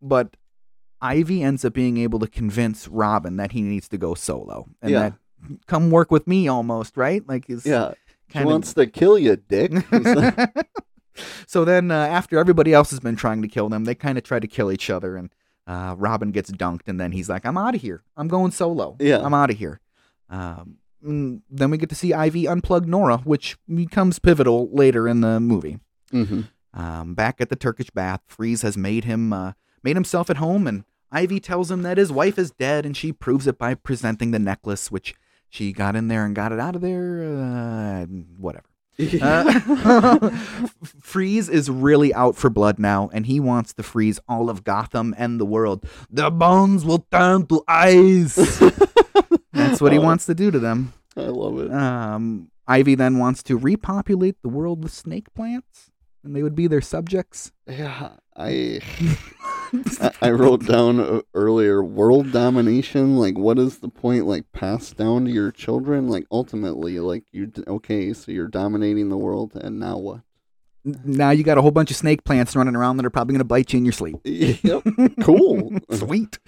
but 0.00 0.36
Ivy 1.00 1.42
ends 1.42 1.64
up 1.64 1.72
being 1.74 1.96
able 1.98 2.18
to 2.20 2.26
convince 2.26 2.88
Robin 2.88 3.36
that 3.36 3.52
he 3.52 3.62
needs 3.62 3.88
to 3.88 3.98
go 3.98 4.14
solo 4.14 4.68
and 4.82 4.90
Yeah. 4.90 5.00
that 5.10 5.14
come 5.66 5.90
work 5.90 6.10
with 6.10 6.26
me 6.26 6.48
almost, 6.48 6.96
right? 6.96 7.26
Like 7.28 7.48
is 7.48 7.64
Yeah. 7.66 7.92
She 8.28 8.32
kind 8.34 8.46
wants 8.46 8.74
to 8.74 8.86
kill 8.86 9.18
you, 9.18 9.36
dick. 9.36 9.72
so 11.46 11.64
then, 11.64 11.90
uh, 11.90 11.94
after 11.94 12.38
everybody 12.38 12.72
else 12.74 12.90
has 12.90 13.00
been 13.00 13.16
trying 13.16 13.42
to 13.42 13.48
kill 13.48 13.68
them, 13.68 13.84
they 13.84 13.94
kind 13.94 14.18
of 14.18 14.24
try 14.24 14.38
to 14.38 14.46
kill 14.46 14.70
each 14.70 14.90
other, 14.90 15.16
and 15.16 15.30
uh, 15.66 15.94
Robin 15.98 16.30
gets 16.30 16.50
dunked, 16.50 16.88
and 16.88 17.00
then 17.00 17.12
he's 17.12 17.28
like, 17.28 17.44
"I'm 17.46 17.56
out 17.56 17.74
of 17.74 17.80
here. 17.80 18.02
I'm 18.16 18.28
going 18.28 18.50
solo. 18.50 18.96
Yeah. 19.00 19.20
I'm 19.24 19.34
out 19.34 19.50
of 19.50 19.56
here." 19.58 19.80
Um, 20.30 20.76
mm, 21.04 21.40
then 21.50 21.70
we 21.70 21.78
get 21.78 21.88
to 21.88 21.94
see 21.94 22.12
Ivy 22.12 22.44
unplug 22.44 22.84
Nora, 22.86 23.18
which 23.18 23.56
becomes 23.72 24.18
pivotal 24.18 24.68
later 24.72 25.08
in 25.08 25.20
the 25.22 25.40
movie. 25.40 25.78
hmm 26.10 26.42
Um, 26.74 27.14
back 27.14 27.40
at 27.40 27.48
the 27.48 27.56
Turkish 27.56 27.90
bath, 27.90 28.20
Freeze 28.26 28.60
has 28.62 28.76
made 28.76 29.04
him 29.04 29.32
uh, 29.32 29.52
made 29.82 29.96
himself 29.96 30.28
at 30.30 30.36
home, 30.36 30.66
and 30.66 30.84
Ivy 31.10 31.40
tells 31.40 31.70
him 31.70 31.82
that 31.82 31.98
his 31.98 32.12
wife 32.12 32.38
is 32.38 32.50
dead, 32.50 32.84
and 32.86 32.96
she 32.96 33.12
proves 33.12 33.46
it 33.46 33.58
by 33.58 33.74
presenting 33.74 34.30
the 34.30 34.38
necklace, 34.38 34.90
which 34.90 35.14
she 35.48 35.72
got 35.72 35.96
in 35.96 36.08
there 36.08 36.24
and 36.24 36.34
got 36.34 36.52
it 36.52 36.60
out 36.60 36.74
of 36.76 36.82
there. 36.82 37.22
Uh, 37.24 38.04
whatever. 38.36 38.64
Uh, 39.22 40.30
Freeze 41.00 41.48
is 41.48 41.70
really 41.70 42.12
out 42.14 42.34
for 42.36 42.50
blood 42.50 42.78
now, 42.80 43.08
and 43.12 43.26
he 43.26 43.38
wants 43.38 43.72
to 43.74 43.82
freeze 43.84 44.18
all 44.28 44.50
of 44.50 44.64
Gotham 44.64 45.14
and 45.16 45.38
the 45.40 45.46
world. 45.46 45.84
The 46.10 46.30
bones 46.32 46.84
will 46.84 47.06
turn 47.12 47.46
to 47.46 47.62
ice. 47.68 48.34
That's 49.52 49.80
what 49.80 49.92
he 49.92 49.98
Oh. 49.98 50.02
wants 50.02 50.26
to 50.26 50.34
do 50.34 50.50
to 50.50 50.58
them. 50.58 50.92
I 51.16 51.22
love 51.22 51.58
it. 51.60 51.72
Um, 51.72 52.50
Ivy 52.66 52.96
then 52.96 53.18
wants 53.18 53.42
to 53.44 53.56
repopulate 53.56 54.42
the 54.42 54.48
world 54.48 54.82
with 54.82 54.92
snake 54.92 55.32
plants, 55.32 55.90
and 56.24 56.34
they 56.34 56.42
would 56.42 56.56
be 56.56 56.66
their 56.66 56.80
subjects. 56.80 57.52
Yeah, 57.68 58.10
I 58.36 58.80
I- 60.00 60.12
I 60.22 60.30
wrote 60.30 60.66
down 60.66 61.00
uh, 61.00 61.20
earlier 61.34 61.82
world 61.82 62.32
domination. 62.32 63.16
Like, 63.16 63.36
what 63.38 63.58
is 63.58 63.78
the 63.78 63.88
point? 63.88 64.26
Like, 64.26 64.50
passed 64.52 64.96
down 64.96 65.24
to 65.26 65.30
your 65.30 65.50
children. 65.50 66.08
Like, 66.08 66.26
ultimately, 66.30 66.98
like 67.00 67.24
you. 67.32 67.52
Okay, 67.66 68.12
so 68.12 68.32
you're 68.32 68.48
dominating 68.48 69.08
the 69.08 69.16
world, 69.18 69.54
and 69.54 69.78
now 69.78 69.98
what? 69.98 70.20
now 71.04 71.28
you 71.30 71.42
got 71.44 71.58
a 71.58 71.60
whole 71.62 71.70
bunch 71.72 71.90
of 71.90 71.96
snake 71.98 72.24
plants 72.24 72.56
running 72.56 72.74
around 72.74 72.96
that 72.96 73.04
are 73.04 73.10
probably 73.10 73.32
going 73.34 73.40
to 73.40 73.44
bite 73.44 73.72
you 73.74 73.78
in 73.78 73.84
your 73.84 73.92
sleep. 73.92 74.16
Yep, 74.24 74.82
cool. 75.22 75.72
Sweet. 75.90 76.38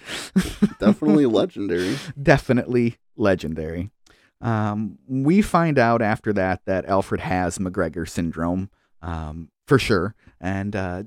Definitely 0.79 1.27
legendary. 1.27 1.97
Definitely 2.19 2.97
legendary. 3.15 3.91
Um, 4.39 4.97
we 5.07 5.43
find 5.43 5.77
out 5.77 6.01
after 6.01 6.33
that 6.33 6.61
that 6.65 6.85
Alfred 6.85 7.21
has 7.21 7.59
McGregor 7.59 8.09
syndrome, 8.09 8.71
um, 9.03 9.49
for 9.67 9.77
sure. 9.79 10.15
And 10.39 10.75
uh, 10.75 11.03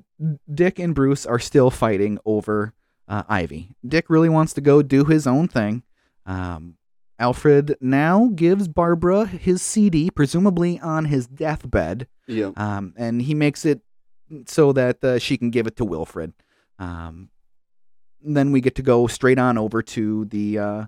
Dick 0.52 0.78
and 0.78 0.94
Bruce 0.94 1.26
are 1.26 1.38
still 1.38 1.70
fighting 1.70 2.18
over 2.24 2.72
uh, 3.08 3.24
Ivy. 3.28 3.74
Dick 3.86 4.08
really 4.08 4.28
wants 4.28 4.52
to 4.54 4.60
go 4.60 4.80
do 4.82 5.04
his 5.04 5.26
own 5.26 5.48
thing. 5.48 5.82
Um, 6.26 6.76
Alfred 7.18 7.76
now 7.80 8.30
gives 8.34 8.66
Barbara 8.68 9.26
his 9.26 9.62
CD, 9.62 10.10
presumably 10.10 10.80
on 10.80 11.04
his 11.06 11.26
deathbed, 11.26 12.08
Yep. 12.26 12.58
um, 12.58 12.94
and 12.96 13.22
he 13.22 13.34
makes 13.34 13.64
it 13.64 13.82
so 14.46 14.72
that 14.72 15.02
uh, 15.04 15.18
she 15.18 15.36
can 15.36 15.50
give 15.50 15.66
it 15.66 15.76
to 15.76 15.84
Wilfred. 15.84 16.32
Um, 16.78 17.28
then 18.22 18.50
we 18.52 18.60
get 18.60 18.74
to 18.76 18.82
go 18.82 19.06
straight 19.06 19.38
on 19.38 19.58
over 19.58 19.82
to 19.82 20.24
the 20.24 20.58
uh, 20.58 20.84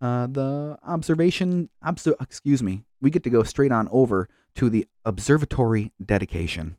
uh, 0.00 0.26
the 0.26 0.78
observation. 0.86 1.68
Obser- 1.82 2.16
excuse 2.20 2.62
me. 2.62 2.84
We 3.00 3.10
get 3.10 3.22
to 3.24 3.30
go 3.30 3.42
straight 3.42 3.70
on 3.72 3.88
over 3.92 4.28
to 4.56 4.70
the 4.70 4.86
observatory 5.04 5.92
dedication. 6.04 6.76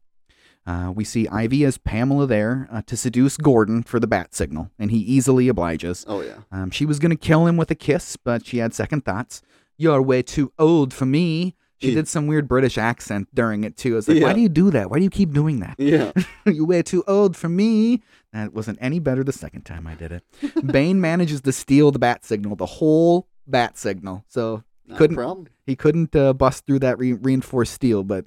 Uh, 0.69 0.91
we 0.91 1.03
see 1.03 1.27
Ivy 1.29 1.63
as 1.65 1.77
Pamela 1.79 2.27
there 2.27 2.67
uh, 2.71 2.81
to 2.85 2.95
seduce 2.95 3.37
Gordon 3.37 3.81
for 3.83 3.99
the 3.99 4.05
bat 4.07 4.35
signal, 4.35 4.69
and 4.77 4.91
he 4.91 4.97
easily 4.99 5.47
obliges. 5.47 6.05
Oh 6.07 6.21
yeah. 6.21 6.39
Um, 6.51 6.69
she 6.69 6.85
was 6.85 6.99
going 6.99 7.09
to 7.11 7.15
kill 7.17 7.47
him 7.47 7.57
with 7.57 7.71
a 7.71 7.75
kiss, 7.75 8.17
but 8.17 8.45
she 8.45 8.57
had 8.59 8.73
second 8.73 9.03
thoughts. 9.03 9.41
You're 9.77 10.01
way 10.01 10.21
too 10.21 10.51
old 10.59 10.93
for 10.93 11.05
me. 11.07 11.55
She 11.81 11.89
Yeah. 11.89 11.95
did 11.95 12.07
some 12.09 12.27
weird 12.27 12.47
British 12.47 12.77
accent 12.77 13.29
during 13.33 13.63
it 13.63 13.77
too. 13.77 13.93
I 13.93 13.95
was 13.95 14.07
like, 14.09 14.21
why 14.21 14.33
do 14.33 14.41
you 14.41 14.49
do 14.49 14.69
that? 14.71 14.91
Why 14.91 14.97
do 14.97 15.03
you 15.05 15.09
keep 15.09 15.31
doing 15.31 15.61
that? 15.61 15.75
Yeah. 15.79 16.11
You're 16.45 16.65
way 16.67 16.81
too 16.83 17.03
old 17.07 17.35
for 17.37 17.47
me. 17.49 18.03
That 18.33 18.53
wasn't 18.53 18.77
any 18.81 18.99
better 18.99 19.23
the 19.23 19.31
second 19.33 19.61
time 19.63 19.87
I 19.87 19.95
did 19.95 20.11
it. 20.11 20.23
Bane 20.71 20.99
manages 21.01 21.41
to 21.41 21.51
steal 21.53 21.91
the 21.91 21.99
bat 21.99 22.25
signal, 22.25 22.55
the 22.57 22.65
whole 22.65 23.27
bat 23.47 23.77
signal. 23.77 24.23
So 24.27 24.63
Couldn't- 24.97 25.47
he 25.65 25.75
couldn't 25.75 26.15
uh, 26.15 26.33
bust 26.33 26.65
through 26.67 26.79
that 26.79 26.99
re- 26.99 27.13
reinforced 27.13 27.73
steel, 27.73 28.03
but 28.03 28.25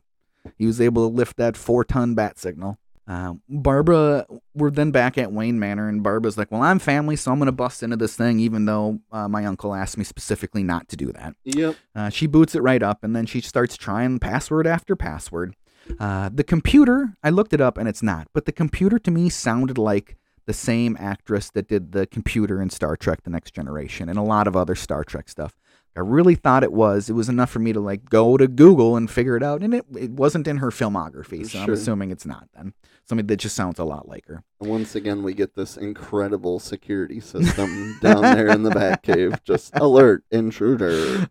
he 0.56 0.66
was 0.66 0.80
able 0.80 1.08
to 1.08 1.14
lift 1.14 1.36
that 1.36 1.56
four 1.56 1.84
ton 1.84 2.14
bat 2.14 2.38
signal. 2.38 2.78
Um, 3.06 3.42
Barbara, 3.48 4.26
we're 4.54 4.70
then 4.70 4.92
back 4.92 5.18
at 5.18 5.32
Wayne 5.32 5.58
Manor, 5.58 5.88
and 5.88 6.02
Barbara's 6.02 6.38
like, 6.38 6.52
Well, 6.52 6.62
I'm 6.62 6.78
family, 6.78 7.16
so 7.16 7.32
I'm 7.32 7.38
going 7.38 7.46
to 7.46 7.52
bust 7.52 7.82
into 7.82 7.96
this 7.96 8.14
thing, 8.14 8.38
even 8.38 8.64
though 8.64 9.00
uh, 9.10 9.28
my 9.28 9.44
uncle 9.44 9.74
asked 9.74 9.98
me 9.98 10.04
specifically 10.04 10.62
not 10.62 10.88
to 10.88 10.96
do 10.96 11.12
that. 11.12 11.34
Yep. 11.44 11.76
Uh, 11.94 12.10
she 12.10 12.26
boots 12.26 12.54
it 12.54 12.62
right 12.62 12.82
up, 12.82 13.02
and 13.02 13.14
then 13.14 13.26
she 13.26 13.40
starts 13.40 13.76
trying 13.76 14.18
password 14.18 14.66
after 14.66 14.94
password. 14.94 15.56
Uh, 15.98 16.30
the 16.32 16.44
computer, 16.44 17.16
I 17.24 17.30
looked 17.30 17.52
it 17.52 17.60
up, 17.60 17.76
and 17.76 17.88
it's 17.88 18.02
not, 18.02 18.28
but 18.32 18.44
the 18.44 18.52
computer 18.52 19.00
to 19.00 19.10
me 19.10 19.28
sounded 19.28 19.78
like 19.78 20.16
the 20.46 20.52
same 20.52 20.96
actress 20.98 21.50
that 21.50 21.68
did 21.68 21.92
the 21.92 22.06
computer 22.06 22.60
in 22.60 22.70
Star 22.70 22.96
Trek 22.96 23.22
The 23.22 23.30
Next 23.30 23.54
Generation 23.54 24.08
and 24.08 24.18
a 24.18 24.22
lot 24.22 24.46
of 24.46 24.56
other 24.56 24.74
Star 24.74 25.04
Trek 25.04 25.28
stuff. 25.28 25.56
I 25.94 26.00
really 26.00 26.34
thought 26.34 26.62
it 26.62 26.72
was. 26.72 27.10
It 27.10 27.12
was 27.12 27.28
enough 27.28 27.50
for 27.50 27.58
me 27.58 27.72
to 27.72 27.80
like 27.80 28.08
go 28.08 28.36
to 28.36 28.48
Google 28.48 28.96
and 28.96 29.10
figure 29.10 29.36
it 29.36 29.42
out, 29.42 29.62
and 29.62 29.74
it, 29.74 29.84
it 29.94 30.10
wasn't 30.10 30.46
in 30.46 30.58
her 30.58 30.70
filmography, 30.70 31.46
so 31.48 31.60
I'm 31.60 31.70
assuming 31.70 32.10
it's 32.10 32.24
not 32.24 32.48
then. 32.54 32.72
Something 33.04 33.26
that 33.26 33.36
just 33.36 33.56
sounds 33.56 33.78
a 33.78 33.84
lot 33.84 34.08
like 34.08 34.26
her. 34.26 34.44
And 34.60 34.70
once 34.70 34.94
again, 34.94 35.22
we 35.22 35.34
get 35.34 35.54
this 35.54 35.76
incredible 35.76 36.60
security 36.60 37.20
system 37.20 37.98
down 38.00 38.22
there 38.22 38.48
in 38.48 38.62
the 38.62 38.70
Batcave. 38.70 39.42
Just 39.44 39.72
alert, 39.76 40.24
intruder. 40.30 41.26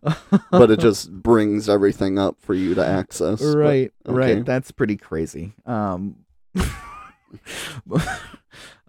But 0.50 0.70
it 0.70 0.78
just 0.80 1.10
brings 1.10 1.68
everything 1.68 2.18
up 2.18 2.36
for 2.40 2.54
you 2.54 2.74
to 2.74 2.86
access. 2.86 3.40
But- 3.40 3.62
right 3.62 3.92
okay. 4.06 4.34
right 4.36 4.44
that's 4.44 4.70
pretty 4.70 4.96
crazy 4.96 5.52
um 5.66 6.16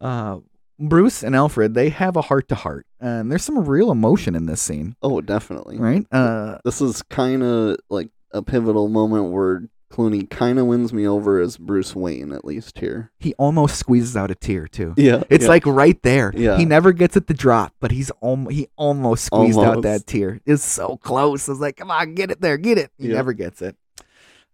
uh 0.02 0.40
bruce 0.80 1.24
and 1.24 1.36
alfred 1.36 1.74
they 1.76 1.90
have 1.90 2.16
a 2.16 2.22
heart 2.22 2.48
to 2.48 2.56
heart 2.56 2.86
and 3.00 3.32
there's 3.32 3.44
some 3.44 3.60
real 3.64 3.92
emotion 3.92 4.36
in 4.36 4.46
this 4.48 4.62
scene 4.62 4.96
oh, 5.04 5.22
definitely. 5.22 5.78
right 5.78 6.06
uh 6.12 6.58
This 6.66 6.82
is 6.82 7.02
kind 7.04 7.44
of 7.44 7.78
like 7.90 8.10
a 8.32 8.42
pivotal 8.42 8.88
moment 8.90 9.32
where 9.32 9.64
Clooney 9.92 10.28
kind 10.28 10.58
of 10.58 10.66
wins 10.66 10.92
me 10.92 11.06
over 11.08 11.40
as 11.40 11.56
Bruce 11.56 11.96
Wayne, 11.96 12.32
at 12.32 12.44
least 12.44 12.80
here. 12.80 13.12
he 13.20 13.36
almost 13.36 13.76
squeezes 13.78 14.18
out 14.18 14.32
a 14.32 14.36
tear 14.36 14.68
too 14.68 14.96
Yeah. 14.98 15.24
it's 15.30 15.46
like 15.48 15.68
right 15.68 16.02
there 16.02 16.34
Yeah. 16.36 16.58
he 16.58 16.66
never 16.66 16.92
gets 16.92 17.16
it 17.16 17.28
to 17.28 17.34
drop 17.36 17.74
but 17.80 17.92
he's 17.92 18.12
al- 18.24 18.48
he 18.50 18.68
almost 18.76 19.26
squeezed 19.26 19.60
out 19.60 19.66
Almost. 19.78 19.84
that 19.84 20.08
tear 20.08 20.42
it's 20.48 20.64
so 20.64 20.98
close 20.98 21.48
i 21.48 21.52
was 21.52 21.60
like 21.62 21.78
come 21.78 21.92
on 21.92 22.16
get 22.16 22.32
it 22.32 22.42
there 22.42 22.58
get 22.58 22.80
it 22.80 22.90
he 22.98 23.10
Yeah. 23.10 23.16
never 23.16 23.34
gets 23.34 23.62
it 23.62 23.76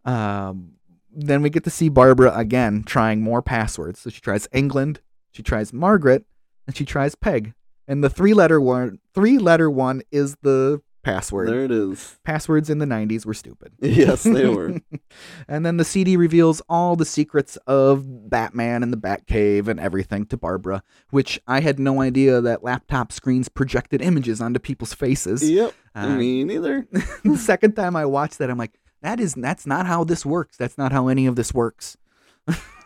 um 0.05 0.74
then 1.11 1.41
we 1.41 1.49
get 1.49 1.63
to 1.63 1.70
see 1.70 1.89
barbara 1.89 2.32
again 2.38 2.84
trying 2.84 3.22
more 3.22 3.41
passwords 3.41 3.99
so 4.01 4.09
she 4.09 4.22
tries 4.22 4.47
england 4.53 4.99
she 5.32 5.43
tries 5.43 5.73
margaret 5.73 6.25
and 6.67 6.75
she 6.75 6.86
tries 6.86 7.15
peg 7.15 7.53
and 7.88 8.03
the 8.03 8.09
three 8.09 8.34
letter 8.34 8.59
one 8.61 8.99
three 9.13 9.38
letter 9.38 9.69
one 9.69 10.01
is 10.11 10.36
the 10.41 10.82
password. 11.03 11.47
There 11.47 11.63
it 11.63 11.71
is. 11.71 12.19
Passwords 12.23 12.69
in 12.69 12.80
the 12.80 12.86
90s 12.86 13.25
were 13.25 13.34
stupid. 13.34 13.73
Yes, 13.82 14.23
they 14.23 14.47
were. 14.47 14.80
and 15.47 15.65
then 15.65 15.77
the 15.77 15.84
CD 15.86 16.17
reveals 16.17 16.61
all 16.69 16.95
the 16.95 17.05
secrets 17.05 17.57
of 17.67 18.30
Batman 18.30 18.84
and 18.84 18.93
the 18.93 18.97
Batcave 18.97 19.67
and 19.67 19.80
everything 19.80 20.25
to 20.27 20.38
Barbara, 20.38 20.84
which 21.09 21.39
I 21.47 21.61
had 21.61 21.80
no 21.80 22.01
idea 22.01 22.41
that 22.41 22.63
laptop 22.63 23.11
screens 23.11 23.49
projected 23.49 24.01
images 24.01 24.41
onto 24.41 24.59
people's 24.59 24.93
faces. 24.93 25.49
yep. 25.49 25.73
Uh, 25.95 26.15
Me 26.15 26.43
neither. 26.43 26.88
the 27.23 27.38
second 27.38 27.73
time 27.75 27.95
I 27.95 28.05
watched 28.05 28.38
that, 28.38 28.49
I'm 28.49 28.57
like, 28.57 28.80
that 29.01 29.19
is 29.19 29.34
that's 29.34 29.65
not 29.65 29.86
how 29.86 30.03
this 30.03 30.25
works. 30.25 30.57
That's 30.57 30.77
not 30.77 30.91
how 30.91 31.07
any 31.07 31.25
of 31.25 31.36
this 31.36 31.53
works. 31.53 31.97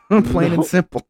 Plain 0.23 0.53
and 0.53 0.65
simple. 0.65 1.05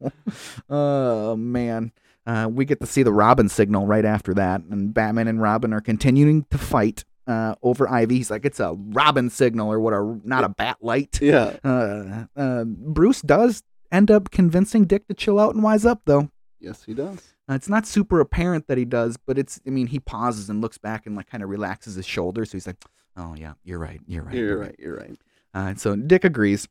Oh 0.68 1.36
man. 1.36 1.92
Uh, 2.26 2.48
we 2.50 2.64
get 2.64 2.80
to 2.80 2.86
see 2.86 3.02
the 3.02 3.12
Robin 3.12 3.50
signal 3.50 3.86
right 3.86 4.04
after 4.04 4.32
that, 4.32 4.62
and 4.62 4.94
Batman 4.94 5.28
and 5.28 5.42
Robin 5.42 5.74
are 5.74 5.82
continuing 5.82 6.44
to 6.44 6.56
fight 6.56 7.04
uh, 7.26 7.54
over 7.62 7.88
Ivy. 7.88 8.16
He's 8.16 8.30
like, 8.30 8.44
"It's 8.44 8.60
a 8.60 8.74
Robin 8.74 9.30
signal, 9.30 9.70
or 9.70 9.78
what? 9.80 9.92
A 9.92 10.20
not 10.24 10.44
a 10.44 10.48
bat 10.48 10.78
light." 10.80 11.20
Yeah. 11.20 11.56
Uh, 11.62 12.24
uh, 12.36 12.64
Bruce 12.64 13.20
does 13.20 13.62
end 13.92 14.10
up 14.10 14.30
convincing 14.30 14.84
Dick 14.84 15.06
to 15.08 15.14
chill 15.14 15.38
out 15.38 15.54
and 15.54 15.62
wise 15.62 15.84
up, 15.84 16.02
though. 16.06 16.30
Yes, 16.60 16.84
he 16.84 16.94
does. 16.94 17.34
Uh, 17.48 17.54
it's 17.54 17.68
not 17.68 17.86
super 17.86 18.20
apparent 18.20 18.68
that 18.68 18.78
he 18.78 18.86
does, 18.86 19.18
but 19.18 19.38
it's. 19.38 19.60
I 19.66 19.70
mean, 19.70 19.88
he 19.88 20.00
pauses 20.00 20.48
and 20.48 20.62
looks 20.62 20.78
back 20.78 21.06
and 21.06 21.14
like 21.16 21.28
kind 21.28 21.42
of 21.42 21.50
relaxes 21.50 21.96
his 21.96 22.06
shoulders. 22.06 22.50
So 22.50 22.56
he's 22.56 22.66
like, 22.66 22.82
"Oh 23.16 23.34
yeah, 23.36 23.52
you're 23.64 23.78
right. 23.78 24.00
You're 24.06 24.22
right. 24.22 24.34
You're 24.34 24.58
right. 24.58 24.76
You're 24.78 24.96
right. 24.96 25.18
Uh, 25.52 25.74
so 25.74 25.94
Dick 25.94 26.24
agrees. 26.24 26.68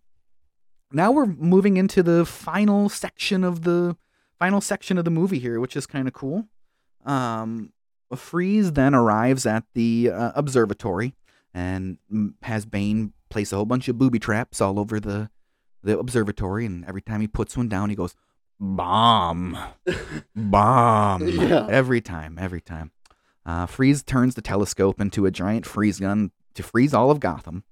Now 0.93 1.11
we're 1.11 1.25
moving 1.25 1.77
into 1.77 2.03
the 2.03 2.25
final 2.25 2.87
section 2.87 3.43
of 3.43 3.63
the 3.63 3.97
final 4.39 4.61
section 4.61 4.97
of 4.97 5.05
the 5.05 5.11
movie 5.11 5.39
here, 5.39 5.59
which 5.59 5.75
is 5.75 5.85
kind 5.87 6.07
of 6.07 6.13
cool. 6.13 6.47
Um, 7.05 7.73
Freeze 8.15 8.73
then 8.73 8.93
arrives 8.93 9.45
at 9.45 9.63
the 9.73 10.11
uh, 10.13 10.31
observatory 10.35 11.15
and 11.53 11.97
has 12.43 12.65
Bane 12.65 13.13
place 13.29 13.51
a 13.51 13.55
whole 13.55 13.65
bunch 13.65 13.87
of 13.87 13.97
booby 13.97 14.19
traps 14.19 14.61
all 14.61 14.79
over 14.79 14.99
the 14.99 15.29
the 15.83 15.99
observatory, 15.99 16.65
and 16.65 16.85
every 16.85 17.01
time 17.01 17.19
he 17.19 17.27
puts 17.27 17.57
one 17.57 17.67
down, 17.67 17.89
he 17.89 17.95
goes 17.95 18.15
bomb, 18.57 19.57
bomb. 20.35 21.27
Yeah. 21.27 21.67
Every 21.69 21.99
time, 21.99 22.37
every 22.39 22.61
time. 22.61 22.91
Uh, 23.45 23.65
Freeze 23.65 24.01
turns 24.01 24.35
the 24.35 24.41
telescope 24.41 25.01
into 25.01 25.25
a 25.25 25.31
giant 25.31 25.65
freeze 25.65 25.99
gun 25.99 26.31
to 26.53 26.63
freeze 26.63 26.93
all 26.93 27.11
of 27.11 27.19
Gotham. 27.19 27.65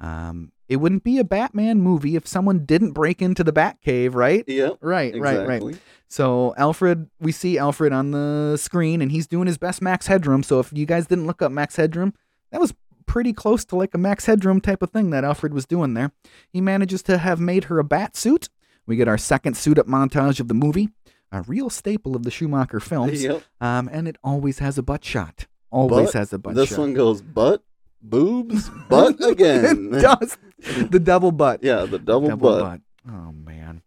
Um, 0.00 0.50
it 0.72 0.76
wouldn't 0.76 1.04
be 1.04 1.18
a 1.18 1.24
Batman 1.24 1.80
movie 1.80 2.16
if 2.16 2.26
someone 2.26 2.64
didn't 2.64 2.92
break 2.92 3.20
into 3.20 3.44
the 3.44 3.52
Batcave, 3.52 4.14
right? 4.14 4.42
Yep. 4.46 4.78
Right, 4.80 5.14
right, 5.18 5.46
right. 5.46 5.62
So 6.08 6.54
Alfred, 6.56 7.08
we 7.20 7.30
see 7.32 7.58
Alfred 7.58 7.92
on 7.92 8.10
the 8.10 8.56
screen, 8.56 9.02
and 9.02 9.10
he's 9.12 9.26
doing 9.26 9.46
his 9.46 9.58
best 9.58 9.82
Max 9.82 10.06
Headroom. 10.06 10.42
So 10.42 10.60
if 10.60 10.72
you 10.72 10.86
guys 10.86 11.06
didn't 11.06 11.26
look 11.26 11.42
up 11.42 11.52
Max 11.52 11.76
Headroom, 11.76 12.14
that 12.50 12.60
was 12.60 12.74
pretty 13.06 13.32
close 13.32 13.64
to 13.66 13.76
like 13.76 13.92
a 13.94 13.98
Max 13.98 14.26
Headroom 14.26 14.60
type 14.60 14.82
of 14.82 14.90
thing 14.90 15.10
that 15.10 15.24
Alfred 15.24 15.52
was 15.52 15.66
doing 15.66 15.94
there. 15.94 16.12
He 16.52 16.60
manages 16.60 17.02
to 17.04 17.18
have 17.18 17.38
made 17.40 17.64
her 17.64 17.78
a 17.78 17.84
bat 17.84 18.16
suit. 18.16 18.48
We 18.86 18.96
get 18.96 19.08
our 19.08 19.18
second 19.18 19.56
suit 19.56 19.78
up 19.78 19.86
montage 19.86 20.40
of 20.40 20.48
the 20.48 20.54
movie, 20.54 20.88
a 21.30 21.42
real 21.42 21.68
staple 21.70 22.16
of 22.16 22.22
the 22.22 22.30
Schumacher 22.30 22.80
films. 22.80 23.22
Yep. 23.22 23.42
Um, 23.60 23.88
and 23.92 24.08
it 24.08 24.16
always 24.24 24.58
has 24.60 24.78
a 24.78 24.82
butt 24.82 25.04
shot. 25.04 25.46
Always 25.70 26.06
Butt? 26.08 26.14
has 26.14 26.32
a 26.32 26.38
butt 26.38 26.54
This 26.54 26.70
shot. 26.70 26.78
one 26.78 26.94
goes 26.94 27.22
butt, 27.22 27.62
boobs, 28.02 28.68
butt 28.88 29.22
again. 29.24 29.90
does. 29.90 30.36
The 30.58 31.00
double 31.00 31.32
butt. 31.32 31.60
Yeah, 31.62 31.84
the 31.86 31.98
double, 31.98 32.28
Double 32.28 32.50
butt. 32.50 32.62
butt. 33.04 33.12
Oh 33.14 33.32
man. 33.32 33.82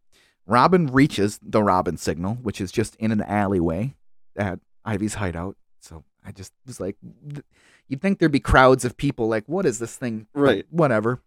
Robin 0.47 0.87
reaches 0.87 1.39
the 1.41 1.63
Robin 1.63 1.97
signal, 1.97 2.35
which 2.35 2.61
is 2.61 2.71
just 2.71 2.95
in 2.97 3.11
an 3.11 3.21
alleyway 3.21 3.95
at 4.37 4.59
Ivy's 4.83 5.15
hideout. 5.15 5.55
So 5.79 6.03
I 6.23 6.31
just 6.31 6.53
was 6.67 6.79
like, 6.79 6.97
you'd 7.87 8.01
think 8.01 8.19
there'd 8.19 8.31
be 8.31 8.39
crowds 8.39 8.85
of 8.85 8.95
people 8.97 9.27
like, 9.27 9.43
what 9.47 9.65
is 9.65 9.79
this 9.79 9.95
thing? 9.95 10.27
But 10.33 10.41
Right. 10.41 10.65
whatever. 10.69 11.21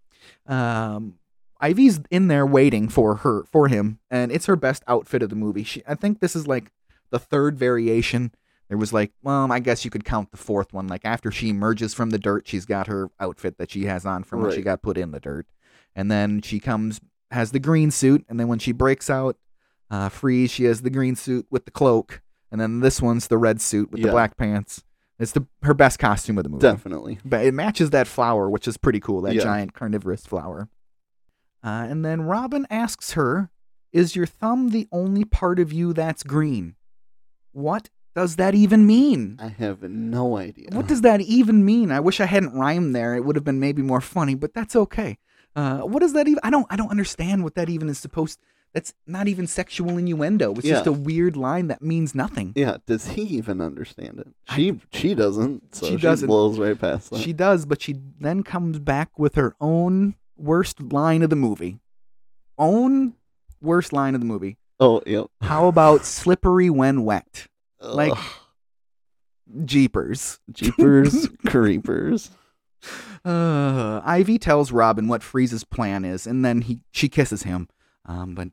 Um, 0.46 1.14
Ivy's 1.60 2.00
in 2.10 2.28
there 2.28 2.46
waiting 2.46 2.88
for 2.88 3.16
her, 3.16 3.42
for 3.44 3.66
him, 3.66 3.98
and 4.10 4.30
it's 4.30 4.46
her 4.46 4.54
best 4.56 4.84
outfit 4.86 5.22
of 5.22 5.30
the 5.30 5.36
movie. 5.36 5.64
She, 5.64 5.82
I 5.88 5.96
think 5.96 6.20
this 6.20 6.36
is 6.36 6.46
like 6.46 6.70
the 7.10 7.18
third 7.18 7.58
variation. 7.58 8.32
There 8.68 8.78
was 8.78 8.92
like, 8.92 9.12
well, 9.22 9.50
I 9.50 9.60
guess 9.60 9.84
you 9.84 9.90
could 9.90 10.04
count 10.04 10.30
the 10.30 10.36
fourth 10.36 10.72
one. 10.74 10.88
Like 10.88 11.04
after 11.04 11.30
she 11.30 11.48
emerges 11.50 11.94
from 11.94 12.10
the 12.10 12.18
dirt, 12.18 12.46
she's 12.46 12.66
got 12.66 12.86
her 12.86 13.08
outfit 13.18 13.56
that 13.58 13.70
she 13.70 13.84
has 13.86 14.04
on 14.04 14.24
from 14.24 14.42
when 14.42 14.52
she 14.52 14.60
got 14.62 14.82
put 14.82 14.98
in 14.98 15.10
the 15.10 15.20
dirt, 15.20 15.46
and 15.96 16.10
then 16.10 16.42
she 16.42 16.60
comes 16.60 17.00
has 17.30 17.50
the 17.52 17.58
green 17.60 17.90
suit, 17.90 18.24
and 18.28 18.38
then 18.40 18.48
when 18.48 18.58
she 18.58 18.72
breaks 18.72 19.08
out, 19.10 19.36
uh, 19.90 20.08
freeze, 20.08 20.50
she 20.50 20.64
has 20.64 20.82
the 20.82 20.90
green 20.90 21.14
suit 21.16 21.46
with 21.50 21.64
the 21.66 21.70
cloak, 21.70 22.22
and 22.50 22.60
then 22.60 22.80
this 22.80 23.00
one's 23.02 23.28
the 23.28 23.38
red 23.38 23.60
suit 23.60 23.90
with 23.90 24.02
the 24.02 24.10
black 24.10 24.36
pants. 24.36 24.82
It's 25.18 25.32
the 25.32 25.46
her 25.62 25.74
best 25.74 25.98
costume 25.98 26.38
of 26.38 26.44
the 26.44 26.50
movie. 26.50 26.62
Definitely. 26.62 27.18
But 27.24 27.44
it 27.44 27.52
matches 27.52 27.90
that 27.90 28.06
flower, 28.06 28.48
which 28.48 28.68
is 28.68 28.76
pretty 28.76 29.00
cool. 29.00 29.20
That 29.22 29.34
Yeah. 29.34 29.42
giant 29.42 29.74
carnivorous 29.74 30.24
flower. 30.26 30.68
Uh, 31.64 31.86
and 31.88 32.04
then 32.04 32.22
Robin 32.22 32.66
asks 32.70 33.12
her, 33.12 33.50
"Is 33.92 34.14
your 34.14 34.26
thumb 34.26 34.68
the 34.70 34.86
only 34.92 35.24
part 35.24 35.58
of 35.58 35.72
you 35.72 35.92
that's 35.92 36.22
green?" 36.22 36.76
What 37.52 37.88
does 38.18 38.36
that 38.36 38.54
even 38.54 38.86
mean? 38.86 39.38
I 39.40 39.48
have 39.48 39.82
no 39.82 40.36
idea. 40.36 40.68
What 40.72 40.86
does 40.88 41.00
that 41.02 41.20
even 41.22 41.64
mean? 41.64 41.90
I 41.90 42.00
wish 42.00 42.20
I 42.20 42.26
hadn't 42.26 42.52
rhymed 42.54 42.94
there. 42.94 43.14
It 43.16 43.24
would 43.24 43.36
have 43.36 43.44
been 43.44 43.60
maybe 43.60 43.82
more 43.82 44.00
funny, 44.00 44.34
but 44.34 44.52
that's 44.54 44.74
okay. 44.76 45.18
Uh, 45.56 45.78
what 45.80 46.00
does 46.00 46.12
that 46.12 46.28
even? 46.28 46.40
I 46.42 46.50
don't. 46.50 46.66
I 46.70 46.76
don't 46.76 46.90
understand 46.90 47.42
what 47.44 47.54
that 47.54 47.68
even 47.68 47.88
is 47.88 47.98
supposed. 47.98 48.38
That's 48.74 48.92
not 49.06 49.28
even 49.28 49.46
sexual 49.46 49.96
innuendo. 49.96 50.52
It's 50.54 50.68
just 50.68 50.86
a 50.86 50.92
weird 50.92 51.36
line 51.36 51.68
that 51.68 51.80
means 51.80 52.14
nothing. 52.14 52.52
Yeah, 52.54 52.76
does 52.86 53.08
he 53.08 53.22
even 53.22 53.60
understand 53.62 54.18
it? 54.20 54.28
I- 54.48 54.56
She 54.56 54.80
she 54.92 55.14
doesn't. 55.14 55.74
So 55.74 55.86
She 55.86 55.96
she, 55.96 56.02
doesn't. 56.02 56.26
blows 56.28 56.58
right 56.58 56.78
past 56.78 57.10
that. 57.10 57.20
She 57.20 57.32
does, 57.32 57.64
but 57.66 57.80
she 57.80 57.96
then 58.20 58.42
comes 58.42 58.78
back 58.78 59.18
with 59.18 59.34
her 59.36 59.54
own 59.60 60.14
worst 60.36 60.80
line 60.92 61.22
of 61.22 61.30
the 61.30 61.36
movie. 61.48 61.80
Own 62.58 63.14
worst 63.60 63.92
line 63.92 64.14
of 64.14 64.20
the 64.20 64.26
movie. 64.26 64.56
oh, 64.80 65.02
yep. 65.06 65.26
How 65.40 65.66
about 65.66 66.04
slippery 66.04 66.70
when 66.70 67.04
wet? 67.04 67.46
Like- 67.80 68.12
Jeepers. 69.64 70.40
Jeepers 70.52 71.28
Creepers. 71.46 72.30
Uh, 73.24 74.00
Ivy 74.04 74.38
tells 74.38 74.70
Robin 74.72 75.08
what 75.08 75.22
Freeze's 75.22 75.64
plan 75.64 76.04
is, 76.04 76.26
and 76.26 76.44
then 76.44 76.62
he 76.62 76.80
she 76.92 77.08
kisses 77.08 77.42
him. 77.42 77.68
Um, 78.06 78.34
but 78.34 78.48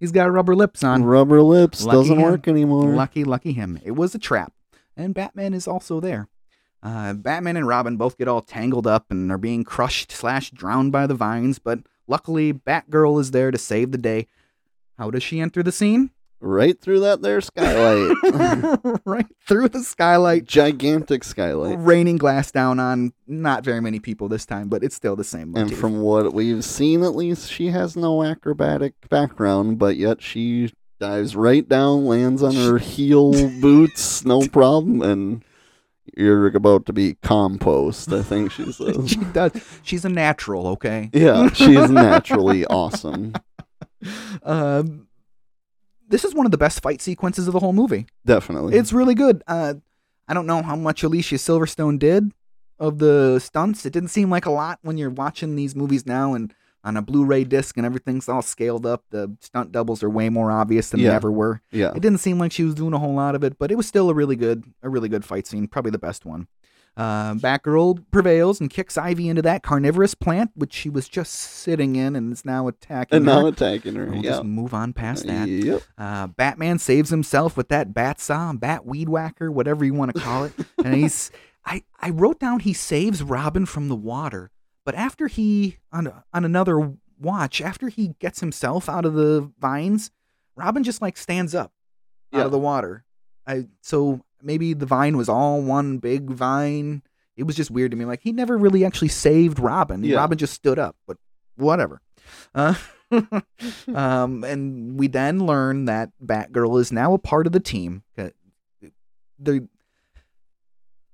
he's 0.00 0.12
got 0.12 0.32
rubber 0.32 0.54
lips 0.54 0.82
on. 0.82 1.04
Rubber 1.04 1.42
lips 1.42 1.84
Lucky 1.84 1.96
doesn't 1.98 2.16
him. 2.18 2.22
work 2.22 2.48
anymore. 2.48 2.90
Lucky, 2.90 3.24
lucky 3.24 3.52
him. 3.52 3.78
It 3.84 3.92
was 3.92 4.14
a 4.14 4.18
trap. 4.18 4.52
And 4.96 5.14
Batman 5.14 5.54
is 5.54 5.68
also 5.68 6.00
there. 6.00 6.28
Uh, 6.82 7.12
Batman 7.12 7.56
and 7.56 7.68
Robin 7.68 7.96
both 7.96 8.18
get 8.18 8.26
all 8.26 8.42
tangled 8.42 8.86
up 8.86 9.06
and 9.10 9.30
are 9.30 9.38
being 9.38 9.62
crushed 9.64 10.10
slash 10.10 10.50
drowned 10.50 10.90
by 10.90 11.06
the 11.06 11.14
vines, 11.14 11.58
but 11.60 11.80
luckily 12.08 12.52
Batgirl 12.52 13.20
is 13.20 13.30
there 13.30 13.50
to 13.52 13.58
save 13.58 13.92
the 13.92 13.98
day. 13.98 14.26
How 14.98 15.10
does 15.10 15.22
she 15.22 15.40
enter 15.40 15.62
the 15.62 15.70
scene? 15.72 16.10
Right 16.44 16.78
through 16.80 17.00
that 17.00 17.22
there 17.22 17.40
skylight. 17.40 18.16
right 19.04 19.26
through 19.46 19.68
the 19.68 19.84
skylight, 19.84 20.44
Gigantic 20.44 21.22
skylight. 21.22 21.76
raining 21.78 22.16
glass 22.18 22.50
down 22.50 22.80
on 22.80 23.12
not 23.28 23.64
very 23.64 23.80
many 23.80 24.00
people 24.00 24.28
this 24.28 24.44
time, 24.44 24.68
but 24.68 24.82
it's 24.82 24.96
still 24.96 25.14
the 25.14 25.22
same 25.22 25.54
And 25.56 25.72
from 25.72 26.00
what 26.00 26.34
we've 26.34 26.64
seen, 26.64 27.04
at 27.04 27.14
least, 27.14 27.50
she 27.50 27.68
has 27.68 27.96
no 27.96 28.24
acrobatic 28.24 28.94
background, 29.08 29.78
but 29.78 29.96
yet 29.96 30.20
she 30.20 30.72
dives 30.98 31.36
right 31.36 31.68
down, 31.68 32.06
lands 32.06 32.42
on 32.42 32.54
her 32.56 32.78
heel 32.78 33.32
boots, 33.60 34.24
no 34.24 34.46
problem, 34.52 35.00
and 35.00 35.44
you're 36.16 36.48
about 36.48 36.86
to 36.86 36.92
be 36.92 37.14
compost, 37.22 38.12
I 38.12 38.22
think 38.22 38.50
she 38.50 38.70
says. 38.72 39.10
she 39.10 39.16
does. 39.32 39.52
She's 39.84 40.04
a 40.04 40.08
natural, 40.08 40.66
okay? 40.68 41.08
Yeah, 41.12 41.50
she's 41.52 41.88
naturally 41.88 42.66
awesome. 42.66 43.34
Um, 44.42 45.06
this 46.12 46.24
is 46.24 46.34
one 46.34 46.46
of 46.46 46.52
the 46.52 46.58
best 46.58 46.82
fight 46.82 47.00
sequences 47.00 47.48
of 47.48 47.54
the 47.54 47.58
whole 47.58 47.72
movie. 47.72 48.06
Definitely. 48.24 48.76
It's 48.76 48.92
really 48.92 49.14
good. 49.14 49.42
Uh, 49.48 49.74
I 50.28 50.34
don't 50.34 50.46
know 50.46 50.62
how 50.62 50.76
much 50.76 51.02
Alicia 51.02 51.36
Silverstone 51.36 51.98
did 51.98 52.30
of 52.78 52.98
the 52.98 53.38
stunts. 53.38 53.86
It 53.86 53.92
didn't 53.92 54.10
seem 54.10 54.28
like 54.30 54.44
a 54.46 54.50
lot 54.50 54.78
when 54.82 54.98
you're 54.98 55.10
watching 55.10 55.56
these 55.56 55.74
movies 55.74 56.06
now 56.06 56.34
and 56.34 56.54
on 56.84 56.96
a 56.96 57.02
Blu-ray 57.02 57.44
disc 57.44 57.76
and 57.76 57.86
everything's 57.86 58.28
all 58.28 58.42
scaled 58.42 58.84
up. 58.84 59.04
The 59.10 59.36
stunt 59.40 59.72
doubles 59.72 60.02
are 60.02 60.10
way 60.10 60.28
more 60.28 60.50
obvious 60.50 60.90
than 60.90 61.00
they 61.00 61.08
ever 61.08 61.30
were. 61.32 61.62
yeah. 61.70 61.92
It 61.94 62.00
didn't 62.00 62.18
seem 62.18 62.38
like 62.38 62.52
she 62.52 62.64
was 62.64 62.74
doing 62.74 62.92
a 62.92 62.98
whole 62.98 63.14
lot 63.14 63.34
of 63.34 63.42
it, 63.42 63.58
but 63.58 63.70
it 63.70 63.76
was 63.76 63.86
still 63.86 64.10
a 64.10 64.14
really 64.14 64.36
good, 64.36 64.64
a 64.82 64.88
really 64.90 65.08
good 65.08 65.24
fight 65.24 65.46
scene. 65.46 65.66
Probably 65.66 65.92
the 65.92 65.98
best 65.98 66.26
one. 66.26 66.46
Uh, 66.94 67.34
Batgirl 67.34 68.04
prevails 68.10 68.60
and 68.60 68.68
kicks 68.68 68.98
Ivy 68.98 69.28
into 69.28 69.40
that 69.42 69.62
carnivorous 69.62 70.14
plant, 70.14 70.50
which 70.54 70.74
she 70.74 70.90
was 70.90 71.08
just 71.08 71.32
sitting 71.32 71.96
in 71.96 72.14
and 72.14 72.32
is 72.32 72.44
now 72.44 72.68
attacking. 72.68 73.16
Her. 73.16 73.16
And 73.16 73.26
her. 73.26 73.42
now 73.42 73.46
attacking 73.48 73.94
her. 73.94 74.06
We'll 74.06 74.24
yeah. 74.24 74.30
just 74.32 74.44
move 74.44 74.74
on 74.74 74.92
past 74.92 75.26
that. 75.26 75.48
Yep. 75.48 75.82
Uh, 75.96 76.26
Batman 76.26 76.78
saves 76.78 77.10
himself 77.10 77.56
with 77.56 77.68
that 77.68 77.94
bat 77.94 78.20
saw, 78.20 78.52
bat 78.52 78.84
weed 78.84 79.08
whacker, 79.08 79.50
whatever 79.50 79.84
you 79.84 79.94
want 79.94 80.14
to 80.14 80.20
call 80.20 80.44
it. 80.44 80.52
and 80.84 80.94
he's, 80.94 81.30
I, 81.64 81.82
I 81.98 82.10
wrote 82.10 82.38
down 82.38 82.60
he 82.60 82.74
saves 82.74 83.22
Robin 83.22 83.64
from 83.64 83.88
the 83.88 83.96
water, 83.96 84.50
but 84.84 84.94
after 84.94 85.28
he 85.28 85.78
on 85.92 86.12
on 86.34 86.44
another 86.44 86.94
watch, 87.18 87.60
after 87.62 87.88
he 87.88 88.14
gets 88.18 88.40
himself 88.40 88.88
out 88.88 89.06
of 89.06 89.14
the 89.14 89.50
vines, 89.58 90.10
Robin 90.56 90.82
just 90.82 91.00
like 91.00 91.16
stands 91.16 91.54
up 91.54 91.72
out 92.34 92.46
of 92.46 92.52
the 92.52 92.58
water. 92.58 93.04
I 93.46 93.66
so 93.80 94.24
maybe 94.42 94.74
the 94.74 94.86
vine 94.86 95.16
was 95.16 95.28
all 95.28 95.62
one 95.62 95.98
big 95.98 96.30
vine, 96.30 97.02
it 97.36 97.44
was 97.44 97.56
just 97.56 97.70
weird 97.70 97.90
to 97.92 97.96
me. 97.96 98.04
Like 98.04 98.20
he 98.22 98.32
never 98.32 98.58
really 98.58 98.84
actually 98.84 99.08
saved 99.08 99.58
Robin. 99.58 100.02
Yeah. 100.04 100.16
Robin 100.16 100.36
just 100.38 100.54
stood 100.54 100.78
up, 100.78 100.96
but 101.06 101.16
whatever. 101.56 102.00
Uh, 102.54 102.74
um, 103.94 104.44
and 104.44 104.98
we 104.98 105.06
then 105.08 105.40
learn 105.46 105.86
that 105.86 106.10
Batgirl 106.24 106.80
is 106.80 106.92
now 106.92 107.14
a 107.14 107.18
part 107.18 107.46
of 107.46 107.52
the 107.52 107.60
team. 107.60 108.02
Uh, 108.16 108.28
The 109.38 109.68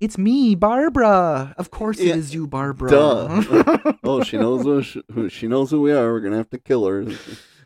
it's 0.00 0.16
me, 0.16 0.54
Barbara. 0.54 1.54
Of 1.58 1.70
course 1.72 1.98
Yeah. 1.98 2.12
it 2.12 2.18
is 2.18 2.32
you, 2.32 2.46
Barbara. 2.46 2.88
Duh. 2.90 3.92
oh, 4.04 4.22
she 4.22 4.38
knows 4.38 4.62
who 4.62 4.80
she, 4.82 5.02
who 5.12 5.28
she 5.28 5.48
knows 5.48 5.70
who 5.72 5.80
we 5.80 5.90
are. 5.92 6.12
We're 6.12 6.20
gonna 6.20 6.36
have 6.36 6.50
to 6.50 6.58
kill 6.58 6.86
her. 6.86 7.04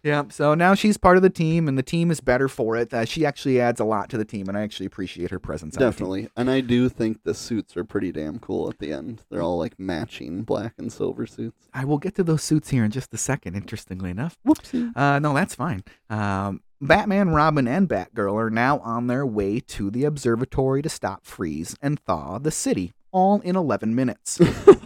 Yeah, 0.02 0.24
so 0.30 0.54
now 0.54 0.74
she's 0.74 0.96
part 0.96 1.16
of 1.16 1.22
the 1.22 1.30
team, 1.30 1.68
and 1.68 1.78
the 1.78 1.82
team 1.82 2.10
is 2.10 2.20
better 2.20 2.48
for 2.48 2.76
it. 2.76 2.92
Uh, 2.92 3.04
she 3.04 3.24
actually 3.24 3.60
adds 3.60 3.78
a 3.80 3.84
lot 3.84 4.08
to 4.10 4.18
the 4.18 4.24
team, 4.24 4.48
and 4.48 4.58
I 4.58 4.62
actually 4.62 4.86
appreciate 4.86 5.30
her 5.30 5.38
presence. 5.38 5.76
on 5.76 5.80
the 5.80 5.84
team. 5.84 5.90
Definitely, 5.92 6.28
and 6.36 6.50
I 6.50 6.60
do 6.60 6.88
think 6.88 7.22
the 7.22 7.34
suits 7.34 7.76
are 7.76 7.84
pretty 7.84 8.10
damn 8.10 8.38
cool 8.40 8.68
at 8.68 8.78
the 8.80 8.92
end. 8.92 9.22
They're 9.30 9.42
all 9.42 9.58
like 9.58 9.78
matching 9.78 10.42
black 10.42 10.74
and 10.78 10.92
silver 10.92 11.26
suits. 11.26 11.68
I 11.72 11.84
will 11.84 11.98
get 11.98 12.16
to 12.16 12.24
those 12.24 12.42
suits 12.42 12.70
here 12.70 12.84
in 12.84 12.90
just 12.90 13.14
a 13.14 13.18
second. 13.18 13.54
Interestingly 13.54 14.10
enough, 14.10 14.36
Whoopsie. 14.46 14.92
uh, 14.96 15.20
no, 15.20 15.34
that's 15.34 15.54
fine. 15.54 15.84
Um, 16.10 16.62
Batman, 16.80 17.30
Robin, 17.30 17.68
and 17.68 17.88
Batgirl 17.88 18.34
are 18.34 18.50
now 18.50 18.80
on 18.80 19.06
their 19.06 19.24
way 19.24 19.60
to 19.60 19.88
the 19.88 20.02
observatory 20.04 20.82
to 20.82 20.88
stop, 20.88 21.24
freeze, 21.24 21.76
and 21.80 22.00
thaw 22.00 22.38
the 22.38 22.50
city, 22.50 22.92
all 23.12 23.40
in 23.42 23.54
11 23.54 23.94
minutes. 23.94 24.40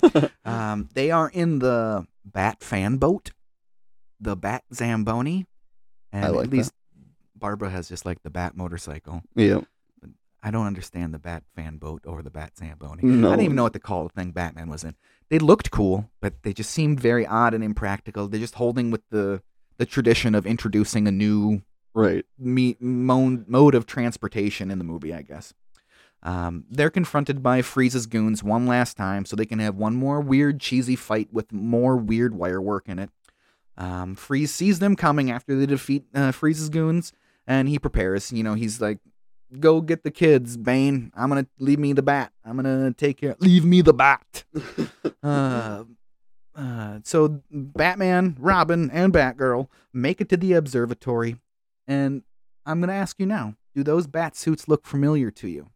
um, 0.45 0.91
they 0.93 1.11
are 1.11 1.31
in 1.31 1.61
the 1.61 2.07
Bat 2.27 2.63
fan 2.63 2.97
boat, 2.97 3.31
the 4.21 4.37
Bat 4.37 4.65
Zamboni, 4.73 5.47
and 6.13 6.25
I 6.25 6.29
like 6.29 6.45
at 6.47 6.51
least 6.53 6.73
Barbara 7.35 7.71
has 7.71 7.89
just 7.89 8.05
like 8.07 8.23
the 8.23 8.31
Bat 8.31 8.57
motorcycle. 8.57 9.23
yeah. 9.35 9.61
I 10.43 10.53
don't 10.53 10.67
understand 10.67 11.13
the 11.13 11.19
Bat 11.19 11.43
fan 11.57 11.79
boat 11.79 12.03
or 12.07 12.23
the 12.23 12.31
Bat 12.31 12.53
Zamboni. 12.59 13.03
No. 13.03 13.29
I 13.29 13.31
didn't 13.33 13.45
even 13.47 13.57
know 13.57 13.65
what 13.65 13.73
to 13.73 13.81
call 13.81 14.05
the 14.05 14.11
thing 14.11 14.31
Batman 14.31 14.69
was 14.69 14.85
in. 14.85 14.95
They 15.29 15.41
looked 15.41 15.73
cool, 15.73 16.09
but 16.21 16.35
they 16.45 16.53
just 16.53 16.71
seemed 16.71 17.01
very 17.01 17.27
odd 17.27 17.53
and 17.53 17.65
impractical. 17.65 18.29
They're 18.29 18.39
just 18.39 18.55
holding 18.55 18.93
with 18.93 19.03
the 19.11 19.43
the 19.79 19.87
tradition 19.87 20.37
of 20.37 20.47
introducing 20.47 21.09
a 21.09 21.11
new 21.11 21.63
Right. 21.95 22.25
me, 22.39 22.77
mode, 22.79 23.49
mode 23.49 23.75
of 23.75 23.87
transportation 23.87 24.71
in 24.71 24.79
the 24.79 24.85
movie, 24.85 25.13
I 25.13 25.23
guess. 25.23 25.53
Um, 26.23 26.65
they're 26.71 26.91
confronted 26.91 27.43
by 27.43 27.61
Freeze's 27.63 28.07
goons 28.07 28.45
one 28.45 28.67
last 28.67 28.97
time, 28.97 29.25
so 29.25 29.35
they 29.35 29.47
can 29.47 29.59
have 29.59 29.75
one 29.75 29.95
more 29.97 30.21
weird, 30.21 30.61
cheesy 30.61 30.95
fight 30.97 31.29
with 31.33 31.53
more 31.53 31.97
weird 31.97 32.35
wire 32.35 32.61
work 32.61 32.89
in 32.89 32.99
it. 33.01 33.11
Um, 33.79 34.15
Freeze 34.15 34.55
sees 34.55 34.79
them 34.79 34.97
coming 34.97 35.31
after 35.31 35.55
they 35.57 35.67
defeat 35.67 36.05
uh, 36.15 36.33
Freeze's 36.33 36.69
goons, 36.69 37.13
and 37.47 37.69
he 37.69 37.79
prepares. 37.79 38.33
You 38.33 38.43
know, 38.43 38.55
he's 38.55 38.81
like, 38.81 38.99
"Go 39.61 39.81
get 39.81 40.03
the 40.03 40.11
kids, 40.11 40.57
Bane. 40.57 41.13
I'm 41.15 41.29
gonna 41.29 41.47
leave 41.59 41.79
me 41.79 41.93
the 41.93 42.03
bat. 42.03 42.33
I'm 42.45 42.57
gonna 42.57 42.93
take 42.93 43.19
care. 43.19 43.37
Leave 43.41 43.65
me 43.65 43.83
the 43.83 43.93
bat." 43.93 44.45
uh, 45.23 45.85
uh, 46.55 46.99
so 47.05 47.43
Batman, 47.51 48.37
Robin, 48.39 48.91
and 48.91 49.13
Batgirl 49.13 49.69
make 49.93 50.21
it 50.21 50.29
to 50.31 50.37
the 50.39 50.55
observatory, 50.55 51.37
and 51.87 52.23
I'm 52.65 52.81
gonna 52.81 52.95
ask 52.95 53.21
you 53.21 53.27
now: 53.27 53.57
Do 53.75 53.83
those 53.83 54.07
bat 54.07 54.37
suits 54.37 54.69
look 54.69 54.87
familiar 54.87 55.31
to 55.33 55.49
you? 55.49 55.69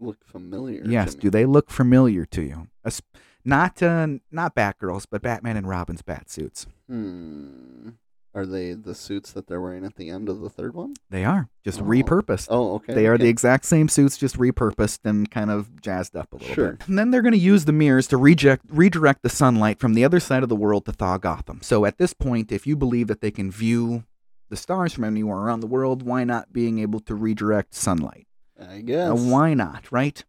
Look 0.00 0.24
familiar. 0.24 0.82
yes. 0.86 1.14
Do 1.14 1.28
they 1.28 1.44
look 1.44 1.70
familiar 1.70 2.24
to 2.26 2.42
you? 2.42 2.68
As- 2.84 3.02
not 3.48 3.82
uh, 3.82 4.06
not 4.30 4.54
Batgirls, 4.54 5.06
but 5.10 5.22
Batman 5.22 5.56
and 5.56 5.68
Robin's 5.68 6.02
bat 6.02 6.30
suits. 6.30 6.66
Hmm. 6.88 7.90
Are 8.34 8.44
they 8.46 8.74
the 8.74 8.94
suits 8.94 9.32
that 9.32 9.46
they're 9.48 9.60
wearing 9.60 9.84
at 9.84 9.96
the 9.96 10.10
end 10.10 10.28
of 10.28 10.40
the 10.40 10.50
third 10.50 10.74
one? 10.74 10.94
They 11.10 11.24
are 11.24 11.48
just 11.64 11.80
Oh. 11.80 11.84
repurposed. 11.84 12.46
Oh, 12.50 12.74
okay. 12.74 12.94
They 12.94 13.06
are 13.06 13.18
the 13.18 13.26
exact 13.28 13.64
same 13.64 13.88
suits, 13.88 14.16
just 14.16 14.36
repurposed 14.38 15.00
and 15.04 15.28
kind 15.30 15.50
of 15.50 15.80
jazzed 15.80 16.14
up 16.14 16.32
a 16.32 16.36
little 16.36 16.54
Sure. 16.54 16.72
bit. 16.72 16.86
And 16.88 16.98
then 16.98 17.10
they're 17.10 17.22
going 17.22 17.32
to 17.32 17.38
use 17.38 17.64
the 17.64 17.72
mirrors 17.72 18.06
to 18.08 18.16
reject, 18.16 18.66
redirect 18.68 19.22
the 19.22 19.28
sunlight 19.30 19.80
from 19.80 19.94
the 19.94 20.04
other 20.04 20.20
side 20.20 20.42
of 20.42 20.48
the 20.50 20.54
world 20.56 20.84
to 20.84 20.92
thaw 20.92 21.16
Gotham. 21.18 21.60
So 21.62 21.84
at 21.84 21.98
this 21.98 22.12
point, 22.12 22.52
if 22.52 22.66
you 22.66 22.76
believe 22.76 23.08
that 23.08 23.22
they 23.22 23.30
can 23.32 23.50
view 23.50 24.04
the 24.50 24.56
stars 24.56 24.92
from 24.92 25.04
anywhere 25.04 25.38
around 25.38 25.60
the 25.60 25.66
world, 25.66 26.02
why 26.02 26.22
not 26.24 26.52
being 26.52 26.78
able 26.78 27.00
to 27.00 27.14
redirect 27.14 27.74
sunlight? 27.74 28.26
I 28.60 28.82
guess. 28.82 29.18
why 29.18 29.54
not, 29.54 29.90
right? 29.90 30.22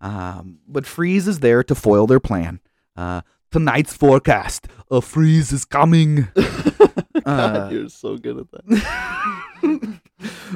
Um, 0.00 0.58
but 0.68 0.86
Freeze 0.86 1.26
is 1.28 1.40
there 1.40 1.62
to 1.64 1.74
foil 1.74 2.06
their 2.06 2.20
plan. 2.20 2.60
Uh, 2.96 3.22
tonight's 3.50 3.94
forecast: 3.94 4.68
a 4.90 5.00
freeze 5.00 5.52
is 5.52 5.64
coming. 5.64 6.28
God, 6.34 7.22
Uh, 7.26 7.68
you're 7.72 7.88
so 7.88 8.16
good 8.16 8.38
at 8.38 8.46
that. 8.52 10.00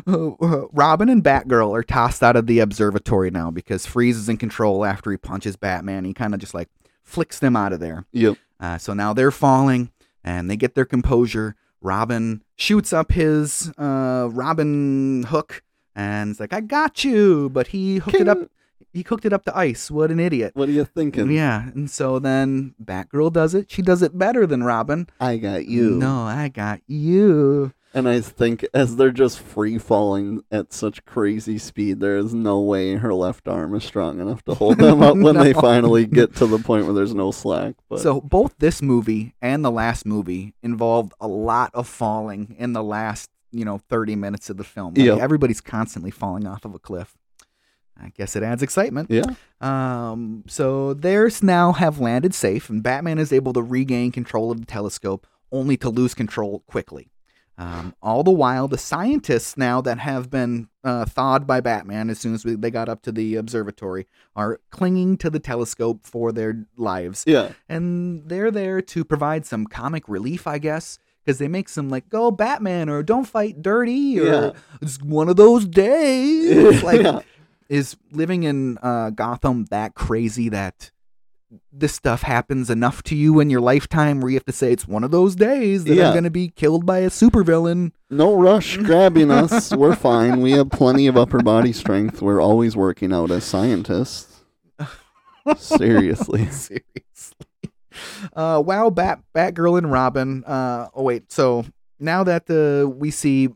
Robin 0.72 1.08
and 1.08 1.22
Batgirl 1.22 1.72
are 1.76 1.82
tossed 1.82 2.22
out 2.22 2.36
of 2.36 2.46
the 2.46 2.60
observatory 2.60 3.30
now 3.30 3.50
because 3.50 3.86
Freeze 3.86 4.16
is 4.16 4.28
in 4.28 4.36
control 4.36 4.84
after 4.84 5.10
he 5.10 5.16
punches 5.16 5.56
Batman. 5.56 6.04
He 6.04 6.14
kind 6.14 6.34
of 6.34 6.40
just 6.40 6.54
like 6.54 6.68
flicks 7.02 7.38
them 7.38 7.56
out 7.56 7.72
of 7.72 7.80
there. 7.80 8.04
Yep. 8.12 8.36
Uh, 8.58 8.78
so 8.78 8.92
now 8.94 9.12
they're 9.12 9.30
falling 9.30 9.90
and 10.22 10.50
they 10.50 10.56
get 10.56 10.74
their 10.74 10.84
composure. 10.84 11.56
Robin 11.80 12.42
shoots 12.56 12.92
up 12.92 13.12
his 13.12 13.72
uh, 13.78 14.28
Robin 14.30 15.24
hook 15.24 15.62
and 15.96 16.30
it's 16.30 16.40
like, 16.40 16.52
I 16.52 16.60
got 16.60 17.04
you. 17.04 17.48
But 17.50 17.68
he 17.68 17.96
hooked 17.98 18.16
it 18.20 18.28
up. 18.28 18.38
He 18.92 19.02
cooked 19.02 19.24
it 19.24 19.32
up 19.32 19.44
to 19.44 19.56
ice. 19.56 19.90
What 19.90 20.10
an 20.10 20.18
idiot. 20.20 20.52
What 20.54 20.68
are 20.68 20.72
you 20.72 20.84
thinking? 20.84 21.30
Yeah. 21.30 21.68
And 21.68 21.90
so 21.90 22.18
then 22.18 22.74
Batgirl 22.82 23.32
does 23.32 23.54
it. 23.54 23.70
She 23.70 23.82
does 23.82 24.02
it 24.02 24.16
better 24.18 24.46
than 24.46 24.62
Robin. 24.64 25.06
I 25.20 25.36
got 25.36 25.66
you. 25.66 25.90
No, 25.90 26.22
I 26.22 26.48
got 26.48 26.80
you. 26.86 27.72
And 27.92 28.08
I 28.08 28.20
think 28.20 28.64
as 28.72 28.94
they're 28.96 29.10
just 29.10 29.40
free 29.40 29.76
falling 29.76 30.42
at 30.52 30.72
such 30.72 31.04
crazy 31.04 31.58
speed, 31.58 31.98
there 31.98 32.16
is 32.16 32.32
no 32.32 32.60
way 32.60 32.94
her 32.94 33.12
left 33.12 33.48
arm 33.48 33.74
is 33.74 33.82
strong 33.82 34.20
enough 34.20 34.44
to 34.44 34.54
hold 34.54 34.78
them 34.78 35.02
up 35.02 35.16
when 35.18 35.36
they 35.36 35.52
finally 35.52 36.06
get 36.06 36.36
to 36.36 36.46
the 36.46 36.58
point 36.58 36.84
where 36.84 36.94
there's 36.94 37.14
no 37.14 37.32
slack. 37.32 37.74
But 37.88 37.98
So 37.98 38.20
both 38.20 38.54
this 38.58 38.80
movie 38.80 39.34
and 39.42 39.64
the 39.64 39.72
last 39.72 40.06
movie 40.06 40.54
involved 40.62 41.12
a 41.20 41.26
lot 41.26 41.72
of 41.74 41.88
falling 41.88 42.54
in 42.60 42.74
the 42.74 42.82
last, 42.82 43.28
you 43.50 43.64
know, 43.64 43.78
30 43.88 44.14
minutes 44.14 44.50
of 44.50 44.56
the 44.56 44.62
film. 44.64 44.94
Like, 44.94 45.06
Yep. 45.06 45.18
Everybody's 45.18 45.60
constantly 45.60 46.12
falling 46.12 46.46
off 46.46 46.64
of 46.64 46.74
a 46.76 46.78
cliff. 46.78 47.16
I 48.02 48.10
guess 48.16 48.34
it 48.36 48.42
adds 48.42 48.62
excitement. 48.62 49.10
yeah, 49.10 49.24
Um, 49.60 50.44
so 50.46 50.94
theirs 50.94 51.42
now 51.42 51.72
have 51.72 51.98
landed 52.00 52.34
safe, 52.34 52.70
and 52.70 52.82
Batman 52.82 53.18
is 53.18 53.32
able 53.32 53.52
to 53.52 53.62
regain 53.62 54.10
control 54.12 54.50
of 54.50 54.60
the 54.60 54.66
telescope, 54.66 55.26
only 55.52 55.76
to 55.78 55.90
lose 55.90 56.14
control 56.14 56.60
quickly. 56.66 57.10
Um, 57.58 57.94
all 58.02 58.22
the 58.22 58.30
while, 58.30 58.68
the 58.68 58.78
scientists 58.78 59.54
now 59.58 59.82
that 59.82 59.98
have 59.98 60.30
been 60.30 60.68
uh, 60.82 61.04
thawed 61.04 61.46
by 61.46 61.60
Batman 61.60 62.08
as 62.08 62.18
soon 62.18 62.32
as 62.32 62.42
we, 62.42 62.54
they 62.54 62.70
got 62.70 62.88
up 62.88 63.02
to 63.02 63.12
the 63.12 63.36
observatory 63.36 64.06
are 64.34 64.60
clinging 64.70 65.18
to 65.18 65.28
the 65.28 65.38
telescope 65.40 66.06
for 66.06 66.32
their 66.32 66.66
lives 66.78 67.22
yeah, 67.26 67.52
and 67.68 68.26
they're 68.30 68.50
there 68.50 68.80
to 68.80 69.04
provide 69.04 69.44
some 69.44 69.66
comic 69.66 70.08
relief, 70.08 70.46
I 70.46 70.56
guess, 70.56 70.98
because 71.22 71.38
they 71.38 71.48
make 71.48 71.68
some 71.68 71.90
like 71.90 72.08
"Go 72.08 72.30
Batman" 72.30 72.88
or 72.88 73.02
"Don't 73.02 73.26
fight 73.26 73.60
dirty" 73.60 74.18
or 74.18 74.24
Yeah. 74.24 74.50
"It's 74.80 74.96
one 75.02 75.28
of 75.28 75.36
those 75.36 75.66
days." 75.66 76.82
like, 76.82 77.02
Yeah. 77.02 77.20
Is 77.70 77.96
living 78.12 78.42
in 78.42 78.76
uh, 78.82 79.08
Gotham 79.10 79.64
that 79.70 79.94
crazy 79.94 80.50
that 80.50 80.90
this 81.72 81.94
stuff 81.94 82.22
happens 82.22 82.68
enough 82.70 83.02
to 83.04 83.16
you 83.16 83.40
in 83.40 83.48
your 83.50 83.60
lifetime 83.60 84.20
where 84.20 84.30
you 84.30 84.36
have 84.36 84.44
to 84.44 84.52
say 84.52 84.72
it's 84.72 84.86
one 84.86 85.02
of 85.02 85.10
those 85.10 85.34
days 85.34 85.82
that 85.84 85.94
Yeah. 85.94 86.08
I'm 86.08 86.12
going 86.12 86.24
to 86.24 86.30
be 86.30 86.48
killed 86.50 86.84
by 86.84 86.98
a 86.98 87.08
supervillain? 87.10 87.92
no 88.10 88.34
rush 88.36 88.76
grabbing 88.76 89.30
us. 89.30 89.72
We're 89.74 89.96
fine. 89.96 90.40
We 90.42 90.52
have 90.52 90.70
plenty 90.70 91.06
of 91.06 91.16
upper 91.16 91.42
body 91.42 91.72
strength. 91.72 92.20
We're 92.20 92.40
always 92.42 92.76
working 92.76 93.12
out 93.12 93.30
as 93.30 93.44
scientists. 93.44 94.42
Seriously. 95.56 96.46
Seriously. 96.50 96.84
Uh, 98.34 98.62
wow, 98.64 98.90
Bat 98.90 99.20
Batgirl 99.34 99.78
and 99.78 99.90
Robin. 99.90 100.44
Uh, 100.44 100.88
oh 100.94 101.02
wait, 101.02 101.30
so 101.32 101.64
now 101.98 102.24
that 102.24 102.48
uh, 102.50 102.88
we 102.88 103.10
see 103.10 103.48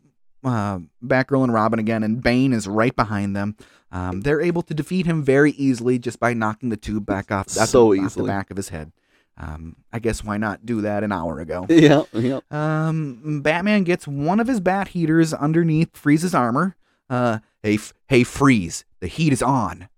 uh, 0.44 0.78
Batgirl 1.02 1.44
and 1.44 1.52
Robin 1.52 1.78
again, 1.78 2.02
and 2.02 2.22
Bane 2.22 2.52
is 2.52 2.66
right 2.68 2.94
behind 2.94 3.34
them, 3.36 3.56
um, 3.94 4.22
they're 4.22 4.40
able 4.40 4.62
to 4.62 4.74
defeat 4.74 5.06
him 5.06 5.22
very 5.22 5.52
easily 5.52 6.00
just 6.00 6.18
by 6.18 6.34
knocking 6.34 6.68
the 6.68 6.76
tube 6.76 7.06
back 7.06 7.30
off, 7.30 7.48
So 7.48 7.94
the, 7.94 8.00
off 8.00 8.14
the 8.16 8.24
back 8.24 8.50
of 8.50 8.56
his 8.56 8.70
head. 8.70 8.90
Um, 9.36 9.76
I 9.92 10.00
guess 10.00 10.24
why 10.24 10.36
not 10.36 10.66
do 10.66 10.80
that 10.80 11.04
an 11.04 11.12
hour 11.12 11.38
ago? 11.38 11.66
Yeah, 11.70 12.02
yeah. 12.12 12.40
Um, 12.50 13.40
Batman 13.42 13.84
gets 13.84 14.06
one 14.08 14.40
of 14.40 14.48
his 14.48 14.58
bat 14.58 14.88
heaters 14.88 15.32
underneath 15.32 15.96
Freeze's 15.96 16.34
armor. 16.34 16.76
Uh, 17.08 17.38
hey, 17.62 17.74
f- 17.74 17.92
hey, 18.08 18.24
Freeze, 18.24 18.84
the 18.98 19.06
heat 19.06 19.32
is 19.32 19.42
on. 19.42 19.88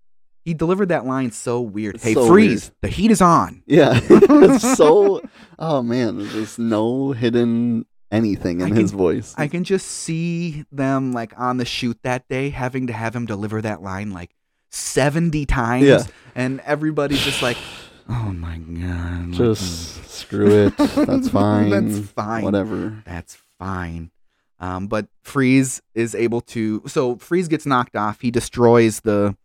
He 0.45 0.53
delivered 0.53 0.89
that 0.89 1.05
line 1.05 1.31
so 1.31 1.59
weird. 1.59 1.95
It's 1.95 2.03
hey, 2.03 2.13
so 2.13 2.27
Freeze, 2.27 2.71
the 2.81 2.87
heat 2.87 3.09
is 3.11 3.21
on. 3.21 3.63
Yeah. 3.65 3.99
it's 4.09 4.77
so 4.77 5.21
oh 5.59 5.81
man, 5.81 6.19
there's 6.19 6.59
no 6.59 7.13
hidden 7.13 7.85
anything 8.11 8.61
in 8.61 8.73
I 8.73 8.75
his 8.75 8.91
voice. 8.91 9.33
I 9.37 9.47
can 9.47 9.63
just 9.63 9.87
see 9.87 10.65
them 10.71 11.13
like 11.13 11.37
on 11.37 11.57
the 11.57 11.65
shoot 11.65 11.97
that 12.03 12.27
day 12.27 12.49
having 12.49 12.87
to 12.87 12.93
have 12.93 13.15
him 13.15 13.25
deliver 13.25 13.61
that 13.61 13.81
line 13.81 14.11
like 14.11 14.31
70 14.69 15.45
times. 15.45 15.85
Yeah. 15.85 16.03
And 16.35 16.59
everybody's 16.61 17.23
just 17.23 17.41
like, 17.41 17.57
oh 18.09 18.31
my 18.33 18.57
God. 18.57 19.29
what 19.29 19.33
Just 19.33 20.09
screw 20.09 20.67
it. 20.67 20.77
That's 20.77 21.29
fine. 21.29 21.69
That's 21.69 21.99
fine. 22.09 22.43
Whatever. 22.43 23.03
That's 23.05 23.37
fine. 23.59 24.11
Um, 24.59 24.87
but 24.87 25.07
Freeze 25.21 25.81
is 25.93 26.15
able 26.15 26.41
to. 26.41 26.81
So 26.87 27.17
Freeze 27.17 27.47
gets 27.47 27.65
knocked 27.65 27.95
off. 27.95 28.21
He 28.21 28.31
destroys 28.31 29.01
the 29.01 29.35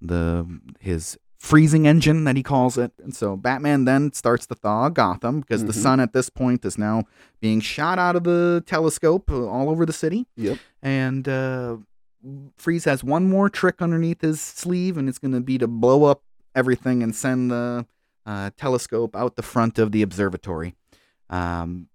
the 0.00 0.60
his 0.80 1.18
freezing 1.42 1.88
engine 1.88 2.22
that 2.22 2.36
he 2.36 2.42
calls 2.42 2.78
it. 2.78 2.92
And 3.02 3.12
so 3.16 3.36
Batman 3.36 3.84
then 3.84 4.12
starts 4.12 4.46
to 4.46 4.54
thaw 4.54 4.88
Gotham 4.88 5.40
because 5.40 5.64
the 5.64 5.72
Mhm. 5.72 5.82
sun 5.82 5.98
at 6.00 6.12
this 6.12 6.30
point 6.30 6.64
is 6.64 6.78
now 6.78 7.02
being 7.40 7.58
shot 7.60 7.98
out 7.98 8.14
of 8.14 8.22
the 8.22 8.62
telescope 8.64 9.28
uh, 9.28 9.48
all 9.48 9.68
over 9.68 9.84
the 9.84 9.92
city. 9.92 10.28
Yep. 10.36 10.58
And 10.82 11.28
uh, 11.28 11.78
Freeze 12.56 12.84
has 12.84 13.02
one 13.02 13.28
more 13.28 13.50
trick 13.50 13.82
underneath 13.82 14.20
his 14.20 14.40
sleeve, 14.40 14.96
and 14.96 15.08
it's 15.08 15.18
going 15.18 15.32
to 15.32 15.40
be 15.40 15.58
to 15.58 15.66
blow 15.66 16.04
up 16.04 16.22
everything 16.54 17.02
and 17.02 17.12
send 17.12 17.50
the 17.50 17.86
uh, 18.24 18.50
telescope 18.56 19.16
out 19.16 19.34
the 19.34 19.42
front 19.42 19.80
of 19.80 19.90
the 19.90 20.02
observatory. 20.02 20.76
Um, 21.28 21.88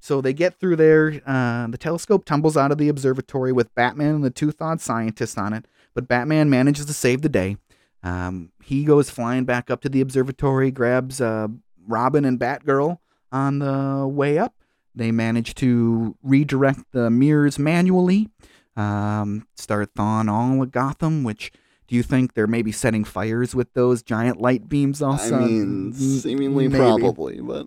so 0.00 0.22
they 0.22 0.32
get 0.32 0.58
through 0.58 0.76
there. 0.76 1.20
Uh, 1.26 1.66
the 1.66 1.76
telescope 1.76 2.24
tumbles 2.24 2.56
out 2.56 2.72
of 2.72 2.78
the 2.78 2.88
observatory 2.88 3.52
with 3.52 3.74
Batman 3.74 4.14
and 4.14 4.24
the 4.24 4.30
two 4.30 4.52
thawed 4.52 4.80
scientists 4.80 5.36
on 5.36 5.52
it, 5.52 5.66
but 5.92 6.08
Batman 6.08 6.48
manages 6.48 6.86
to 6.86 6.94
save 6.94 7.20
the 7.20 7.28
day. 7.28 7.58
Um, 8.02 8.52
he 8.62 8.84
goes 8.84 9.10
flying 9.10 9.44
back 9.44 9.70
up 9.70 9.80
to 9.82 9.88
the 9.88 10.00
observatory, 10.00 10.70
grabs 10.70 11.20
uh, 11.20 11.48
Robin 11.86 12.24
and 12.24 12.38
Batgirl 12.38 12.98
on 13.32 13.58
the 13.58 14.06
way 14.06 14.38
up. 14.38 14.54
They 14.94 15.10
manage 15.10 15.54
to 15.56 16.16
redirect 16.22 16.80
the 16.92 17.10
mirrors 17.10 17.58
manually, 17.58 18.28
um, 18.76 19.46
start 19.54 19.90
thawing 19.94 20.28
all 20.28 20.62
of 20.62 20.70
Gotham, 20.72 21.24
which. 21.24 21.52
Do 21.86 21.96
you 21.96 22.02
think 22.02 22.34
they're 22.34 22.46
maybe 22.46 22.70
setting 22.70 23.02
fires 23.02 23.54
with 23.54 23.72
those 23.72 24.02
giant 24.02 24.38
light 24.38 24.68
beams 24.68 25.00
also? 25.00 25.38
I 25.38 25.46
mean, 25.46 25.94
seemingly 25.94 26.68
Maybe. 26.68 26.78
probably, 26.78 27.40
but 27.40 27.66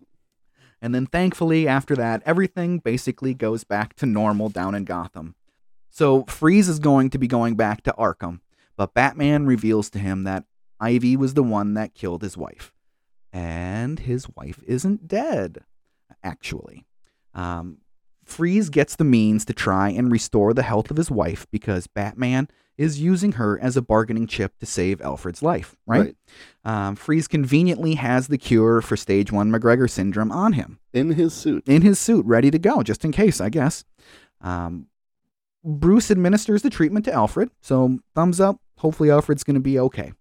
And 0.79 0.93
then 0.93 1.07
thankfully, 1.07 1.67
after 1.67 1.95
that, 1.95 2.21
everything 2.23 2.77
basically 2.77 3.33
goes 3.33 3.63
back 3.63 3.95
to 3.95 4.05
normal 4.05 4.49
down 4.49 4.75
in 4.75 4.83
Gotham. 4.85 5.33
So 5.89 6.23
Freeze 6.25 6.69
is 6.69 6.77
going 6.77 7.09
to 7.09 7.17
be 7.17 7.25
going 7.27 7.55
back 7.55 7.81
to 7.81 7.95
Arkham, 7.97 8.41
but 8.75 8.93
Batman 8.93 9.45
reveals 9.45 9.89
to 9.91 9.99
him 9.99 10.23
that 10.23 10.45
Ivy 10.79 11.15
was 11.15 11.33
the 11.33 11.43
one 11.43 11.73
that 11.75 11.93
killed 11.93 12.21
his 12.21 12.37
wife. 12.37 12.73
And 13.33 13.99
his 13.99 14.27
wife 14.35 14.61
isn't 14.67 15.07
dead, 15.07 15.63
actually. 16.23 16.85
Um, 17.33 17.77
Freeze 18.25 18.69
gets 18.69 18.95
the 18.95 19.03
means 19.03 19.45
to 19.45 19.53
try 19.53 19.89
and 19.89 20.11
restore 20.11 20.53
the 20.53 20.63
health 20.63 20.91
of 20.91 20.97
his 20.97 21.11
wife 21.11 21.47
because 21.51 21.87
Batman 21.87 22.47
is 22.77 22.99
using 22.99 23.33
her 23.33 23.59
as 23.59 23.77
a 23.77 23.81
bargaining 23.81 24.25
chip 24.25 24.57
to 24.59 24.65
save 24.65 25.01
Alfred's 25.01 25.43
life, 25.43 25.75
right? 25.85 26.15
Um, 26.65 26.95
Freeze 26.95 27.27
conveniently 27.27 27.95
has 27.95 28.27
the 28.27 28.37
cure 28.37 28.81
for 28.81 28.97
stage 28.97 29.31
one 29.31 29.51
MacGregor 29.51 29.87
syndrome 29.87 30.31
on 30.31 30.53
him 30.53 30.79
in 30.93 31.11
his 31.11 31.33
suit. 31.33 31.67
in 31.67 31.81
his 31.83 31.99
suit, 31.99 32.25
ready 32.25 32.49
to 32.49 32.59
go, 32.59 32.81
just 32.83 33.05
in 33.05 33.11
case, 33.11 33.39
I 33.39 33.49
guess. 33.49 33.83
Um, 34.41 34.87
Bruce 35.63 36.09
administers 36.11 36.61
the 36.61 36.69
treatment 36.69 37.05
to 37.05 37.13
Alfred, 37.13 37.49
so 37.61 37.99
thumbs 38.15 38.39
up. 38.39 38.59
Hopefully, 38.77 39.11
Alfred's 39.11 39.43
going 39.43 39.55
to 39.55 39.59
be 39.59 39.79
okay. 39.79 40.13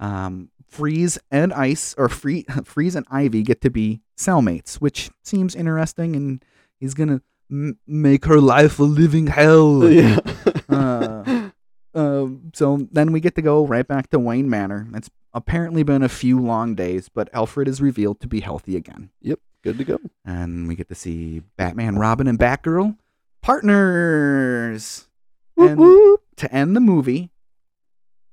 Um, 0.00 0.50
Freeze 0.68 1.18
and 1.30 1.52
Ice, 1.52 1.94
or 1.96 2.08
Free, 2.08 2.44
Freeze 2.64 2.94
and 2.94 3.06
Ivy, 3.10 3.42
get 3.42 3.60
to 3.62 3.70
be 3.70 4.02
cellmates, 4.16 4.76
which 4.76 5.10
seems 5.22 5.54
interesting, 5.54 6.14
and 6.14 6.44
he's 6.78 6.94
going 6.94 7.08
to 7.08 7.22
m- 7.50 7.78
make 7.86 8.26
her 8.26 8.40
life 8.40 8.78
a 8.78 8.84
living 8.84 9.28
hell. 9.28 9.88
yeah. 9.90 10.18
Uh, 10.68 11.48
um, 11.94 12.52
so 12.54 12.86
then 12.92 13.10
we 13.10 13.20
get 13.20 13.34
to 13.34 13.42
go 13.42 13.66
right 13.66 13.88
back 13.88 14.10
to 14.10 14.18
Wayne 14.18 14.50
Manor. 14.50 14.86
It's 14.94 15.08
apparently 15.32 15.82
been 15.82 16.02
a 16.02 16.08
few 16.08 16.38
long 16.38 16.74
days, 16.74 17.08
but 17.08 17.30
Alfred 17.32 17.66
is 17.68 17.80
revealed 17.80 18.20
to 18.20 18.28
be 18.28 18.40
healthy 18.40 18.76
again. 18.76 19.08
Yep, 19.22 19.40
good 19.64 19.78
to 19.78 19.84
go. 19.84 19.98
And 20.26 20.68
we 20.68 20.76
get 20.76 20.88
to 20.90 20.94
see 20.94 21.40
Batman, 21.56 21.96
Robin, 21.96 22.28
and 22.28 22.38
Batgirl 22.38 22.96
partners. 23.42 25.08
Whoop, 25.54 25.70
And 25.70 25.78
whoop. 25.80 26.20
to 26.36 26.52
end 26.54 26.76
the 26.76 26.80
movie, 26.80 27.30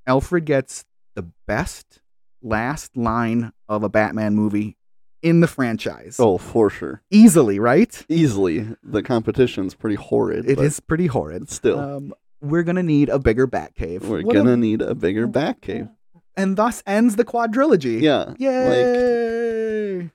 Alfred 0.08 0.46
gets 0.46 0.86
the 1.16 1.28
best 1.48 2.02
last 2.42 2.96
line 2.96 3.52
of 3.68 3.84
a 3.84 3.90
Batman 3.90 4.36
movie 4.36 4.78
in 5.24 5.40
the 5.40 5.48
franchise. 5.48 6.18
Oh, 6.20 6.38
for 6.38 6.70
sure. 6.70 7.02
Easily, 7.10 7.58
right? 7.58 8.06
Easily. 8.10 8.68
The 8.84 9.02
competition's 9.02 9.74
pretty 9.74 9.96
horrid. 9.96 10.48
It 10.48 10.60
is 10.60 10.80
pretty 10.80 11.08
horrid. 11.08 11.50
Still, 11.50 11.80
Um, 11.80 12.14
we're 12.42 12.62
going 12.64 12.76
to 12.76 12.84
need 12.84 13.10
a 13.10 13.18
bigger 13.18 13.48
Batcave. 13.48 14.02
we're 14.04 14.22
gonna 14.22 14.56
need 14.58 14.82
a 14.84 14.94
bigger 14.94 15.28
Batcave. 15.28 15.90
and 16.38 16.56
thus 16.58 16.84
ends 16.86 17.16
the 17.16 17.26
quadrilogy. 17.26 18.02
Yeah. 18.02 18.26
Like, 18.26 18.40
Yay! 18.40 20.12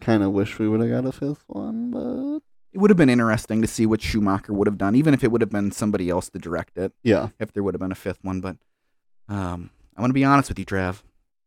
kind 0.00 0.22
of 0.24 0.32
wish 0.32 0.58
we 0.58 0.68
would 0.68 0.80
have 0.80 0.90
got 0.90 1.08
a 1.08 1.12
fifth 1.12 1.44
one, 1.46 1.90
but 1.92 2.40
it 2.78 2.80
would 2.80 2.90
have 2.90 2.96
been 2.96 3.10
interesting 3.10 3.60
to 3.60 3.66
see 3.66 3.86
what 3.86 4.00
Schumacher 4.00 4.52
would 4.52 4.68
have 4.68 4.78
done, 4.78 4.94
even 4.94 5.12
if 5.12 5.24
it 5.24 5.32
would 5.32 5.40
have 5.40 5.50
been 5.50 5.72
somebody 5.72 6.08
else 6.08 6.30
to 6.30 6.38
direct 6.38 6.78
it, 6.78 6.92
yeah. 7.02 7.30
if 7.40 7.52
there 7.52 7.64
would 7.64 7.74
have 7.74 7.80
been 7.80 7.90
a 7.90 7.96
fifth 7.96 8.20
one. 8.22 8.40
But 8.40 8.56
um, 9.28 9.70
I'm 9.96 10.02
going 10.02 10.10
to 10.10 10.14
be 10.14 10.22
honest 10.22 10.48
with 10.48 10.60
you, 10.60 10.64
Trav. 10.64 11.02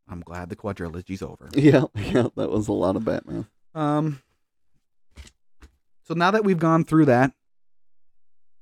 I'm 0.10 0.20
glad 0.20 0.50
the 0.50 0.58
quadrilogy's 0.58 1.22
over. 1.22 1.50
Yeah. 1.56 1.86
Yeah. 1.96 2.28
That 2.36 2.50
was 2.50 2.68
a 2.68 2.74
lot 2.74 2.98
of 2.98 3.06
Batman. 3.06 3.48
Um, 3.74 4.22
so 6.04 6.16
now 6.16 6.32
that 6.32 6.44
we've 6.44 6.60
gone 6.60 6.84
through 6.84 7.06
that, 7.06 7.32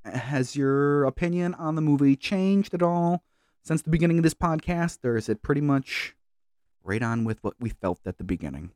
has 0.05 0.55
your 0.55 1.05
opinion 1.05 1.55
on 1.55 1.73
the 1.73 1.81
movie 1.81 2.15
changed 2.15 2.75
at 2.75 2.83
all 2.83 3.23
since 3.63 3.81
the 3.81 3.89
beginning 3.89 4.19
of 4.19 4.23
this 4.23 4.35
podcast, 4.35 5.03
or 5.03 5.17
is 5.17 5.27
it 5.27 5.41
pretty 5.41 5.61
much 5.61 6.15
right 6.83 7.01
on 7.01 7.23
with 7.23 7.43
what 7.43 7.55
we 7.59 7.69
felt 7.69 8.01
at 8.05 8.19
the 8.19 8.23
beginning? 8.23 8.73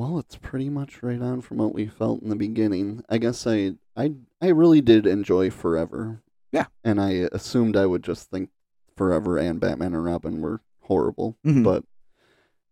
Well, 0.00 0.18
it's 0.18 0.36
pretty 0.36 0.70
much 0.70 1.02
right 1.02 1.20
on 1.20 1.42
from 1.42 1.58
what 1.58 1.74
we 1.74 1.86
felt 1.86 2.22
in 2.22 2.30
the 2.30 2.34
beginning. 2.36 3.04
I 3.10 3.18
guess 3.18 3.46
I 3.46 3.74
I 3.94 4.14
I 4.40 4.48
really 4.48 4.80
did 4.80 5.06
enjoy 5.06 5.50
Forever. 5.50 6.22
Yeah. 6.52 6.68
And 6.82 6.98
I 6.98 7.28
assumed 7.32 7.76
I 7.76 7.84
would 7.84 8.02
just 8.02 8.30
think 8.30 8.48
Forever 8.96 9.36
and 9.36 9.60
Batman 9.60 9.92
and 9.92 10.02
Robin 10.02 10.40
were 10.40 10.62
horrible. 10.84 11.36
Mhm. 11.44 11.64
But 11.64 11.84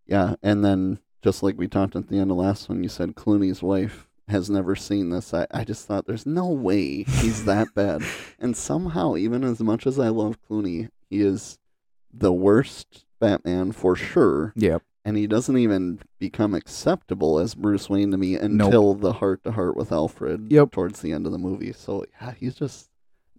yeah, 0.07 0.37
and 0.43 0.65
then 0.65 1.01
just 1.21 1.43
like 1.43 1.59
we 1.59 1.69
talked 1.69 1.95
at 1.97 2.09
the 2.09 2.19
end 2.19 2.31
of 2.31 2.39
last 2.39 2.71
one, 2.71 2.83
you 2.83 2.89
said 2.89 3.15
Clooney's 3.15 3.63
wife 3.63 4.09
has 4.29 4.49
never 4.49 4.75
seen 4.75 5.11
this. 5.11 5.35
I, 5.35 5.47
I 5.51 5.65
just 5.65 5.87
thought 5.87 6.07
there's 6.07 6.25
no 6.25 6.49
way 6.49 7.03
he's 7.03 7.45
that 7.45 7.69
bad. 7.75 8.03
And 8.39 8.57
somehow, 8.57 9.17
even 9.17 9.45
as 9.45 9.61
much 9.61 9.87
as 9.87 9.99
I 9.99 10.09
love 10.09 10.39
Clooney, 10.49 10.89
he 11.11 11.21
is 11.21 11.59
the 12.11 12.33
worst 12.33 13.05
Batman 13.21 13.73
for 13.73 13.95
sure 13.97 14.55
Yep. 14.57 14.83
And 15.09 15.17
he 15.17 15.27
doesn't 15.27 15.57
even 15.57 16.01
become 16.19 16.55
acceptable 16.55 17.39
as 17.39 17.55
Bruce 17.55 17.89
Wayne 17.89 18.11
to 18.11 18.19
me 18.19 18.33
Nope. 18.35 18.43
until 18.43 18.95
the 18.95 19.15
heart 19.15 19.43
to 19.45 19.53
heart 19.53 19.75
with 19.77 19.91
Alfred 19.91 20.53
Yep. 20.53 20.71
towards 20.73 21.01
the 21.01 21.13
end 21.13 21.25
of 21.25 21.33
the 21.33 21.39
movie. 21.39 21.73
So 21.73 22.05
yeah, 22.21 22.33
he's 22.39 22.55
just 22.55 22.91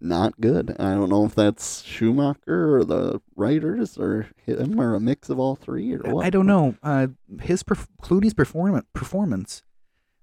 not 0.02 0.40
good. 0.42 0.76
I 0.80 0.96
don't 0.96 1.10
know 1.10 1.26
if 1.26 1.36
that's 1.36 1.84
Schumacher 1.84 2.78
or 2.78 2.84
the 2.86 3.22
writers 3.36 3.98
or 3.98 4.28
him 4.46 4.80
or 4.80 4.96
a 4.96 5.00
mix 5.00 5.30
of 5.30 5.38
all 5.40 5.56
three 5.56 5.94
or 5.94 6.00
what. 6.12 6.26
I 6.26 6.30
don't 6.30 6.48
know. 6.48 6.76
Uh, 6.82 7.08
his 7.42 7.62
perf- 7.64 7.88
Clooney's 8.02 8.34
perform- 8.34 8.82
performance 8.94 9.62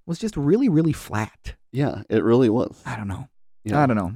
was 0.07 0.19
just 0.19 0.37
really, 0.37 0.69
really 0.69 0.93
flat. 0.95 1.55
Yeah, 1.73 2.03
it 2.09 2.25
really 2.25 2.49
was. 2.49 2.83
I 2.87 2.97
don't 2.97 3.09
know. 3.09 3.29
Yeah. 3.65 3.83
I 3.83 3.87
don't 3.87 3.97
know. 3.97 4.15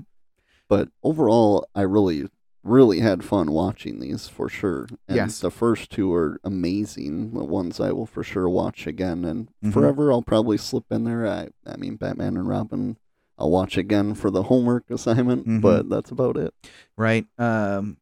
But 0.68 0.88
overall, 1.02 1.66
I 1.74 1.82
really, 1.82 2.26
really 2.62 3.00
had 3.00 3.24
fun 3.24 3.50
watching 3.52 4.00
these 4.00 4.28
for 4.28 4.48
sure. 4.48 4.86
And 5.08 5.16
Yes. 5.16 5.40
the 5.40 5.50
first 5.50 5.90
two 5.90 6.12
are 6.12 6.38
amazing. 6.44 7.32
The 7.32 7.44
ones 7.44 7.80
I 7.80 7.92
will 7.92 8.06
for 8.06 8.22
sure 8.22 8.48
watch 8.48 8.86
again. 8.86 9.24
And 9.24 9.48
Mhm. 9.64 9.72
forever, 9.72 10.12
I'll 10.12 10.22
probably 10.22 10.58
slip 10.58 10.84
in 10.90 11.04
there. 11.04 11.26
I, 11.26 11.48
I 11.66 11.76
mean, 11.76 11.96
Batman 11.96 12.36
and 12.36 12.46
Robin, 12.48 12.98
I'll 13.38 13.50
watch 13.50 13.78
again 13.78 14.14
for 14.14 14.30
the 14.30 14.42
homework 14.44 14.90
assignment, 14.90 15.46
Mhm. 15.46 15.60
but 15.62 15.88
that's 15.88 16.10
about 16.10 16.36
it. 16.36 16.52
Right. 16.98 17.26
Um, 17.38 17.96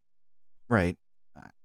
right. 0.69 0.97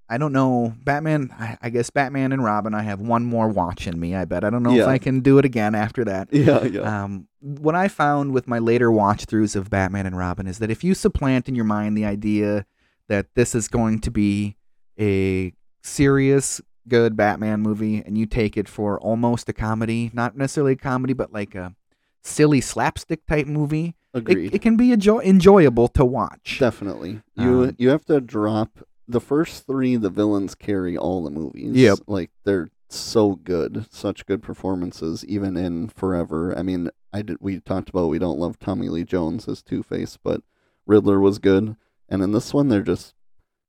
I 0.10 0.18
don't 0.20 0.34
know. 0.34 0.76
Batman. 0.84 1.32
I, 1.39 1.58
I 1.62 1.70
guess 1.72 1.89
Batman 1.89 2.34
and 2.34 2.44
Robin. 2.44 2.76
I 2.76 2.84
have 2.84 3.00
one 3.00 3.26
more 3.26 3.48
watch 3.48 3.88
in 3.88 4.00
me. 4.00 4.14
I 4.16 4.26
bet. 4.26 4.44
I 4.44 4.52
don't 4.52 4.62
know 4.62 4.76
if 4.76 4.86
I 4.86 5.00
can 5.00 5.22
do 5.22 5.39
it 5.39 5.46
again 5.46 5.74
after 5.74 6.04
that. 6.06 6.28
Yeah, 6.34 6.64
yeah. 6.66 7.04
Um, 7.04 7.28
what 7.39 7.74
I 7.74 7.88
found 7.88 8.32
with 8.32 8.48
my 8.48 8.60
later 8.60 8.91
watch 8.91 9.26
throughs 9.26 9.56
of 9.56 9.72
Batman 9.72 10.06
and 10.06 10.16
Robin 10.16 10.46
is 10.46 10.60
that 10.60 10.70
if 10.70 10.84
you 10.84 10.94
supplant 10.94 11.50
in 11.50 11.56
your 11.56 11.66
mind 11.66 11.98
the 11.98 12.06
idea 12.06 12.66
that 13.08 13.28
this 13.36 13.54
is 13.56 13.68
going 13.68 13.99
to 13.99 14.12
be 14.12 14.56
a 14.99 15.54
serious, 15.82 16.62
good 16.88 17.16
Batman 17.16 17.62
movie, 17.62 18.04
and 18.06 18.18
you 18.18 18.26
take 18.26 18.58
it 18.58 18.68
for 18.68 18.99
almost 18.99 19.49
a 19.49 19.54
comedy, 19.54 20.12
not 20.14 20.38
necessarily 20.38 20.74
a 20.74 20.78
comedy, 20.78 21.14
but 21.14 21.32
like 21.34 21.56
a 21.56 21.74
silly 22.22 22.62
slapstick 22.62 23.26
type 23.26 23.47
movie, 23.47 23.95
Agreed. 24.14 24.47
it, 24.54 24.56
it 24.56 24.62
can 24.62 24.78
be 24.78 24.91
enjoy- 24.91 25.20
enjoyable 25.22 25.88
to 25.89 26.06
watch. 26.06 26.58
Definitely. 26.60 27.22
You 27.36 27.64
Um, 27.64 27.76
you 27.78 27.89
have 27.89 28.06
to 28.06 28.22
drop 28.22 28.80
the 29.08 29.20
first 29.22 29.66
three. 29.68 29.95
The 29.97 30.10
villains 30.10 30.56
carry 30.56 30.95
all 30.97 31.24
the 31.24 31.32
movies. 31.32 31.76
Yep. 31.76 31.99
Like 32.08 32.32
they're 32.45 32.70
so 32.89 33.36
good, 33.36 33.88
such 33.91 34.26
good 34.26 34.41
performances, 34.41 35.26
even 35.26 35.58
in 35.58 35.89
Forever. 35.89 36.58
I 36.58 36.62
mean, 36.64 36.89
I 37.12 37.24
did. 37.24 37.38
We 37.41 37.60
talked 37.60 37.89
about 37.89 38.08
we 38.10 38.20
don't 38.20 38.39
love 38.39 38.60
Tommy 38.60 38.88
Lee 38.89 39.04
Jones 39.04 39.47
as 39.47 39.62
Two 39.62 39.84
Face, 39.84 40.18
but 40.22 40.41
Riddler 40.86 41.20
was 41.20 41.39
good, 41.39 41.76
and 42.14 42.22
in 42.24 42.32
this 42.32 42.53
one, 42.53 42.70
they're 42.70 42.82
just 42.82 43.14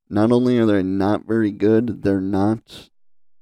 not 0.09 0.30
only 0.30 0.59
are 0.59 0.66
they 0.66 0.82
not 0.82 1.24
very 1.26 1.51
good, 1.51 2.03
they're 2.03 2.20
not 2.20 2.90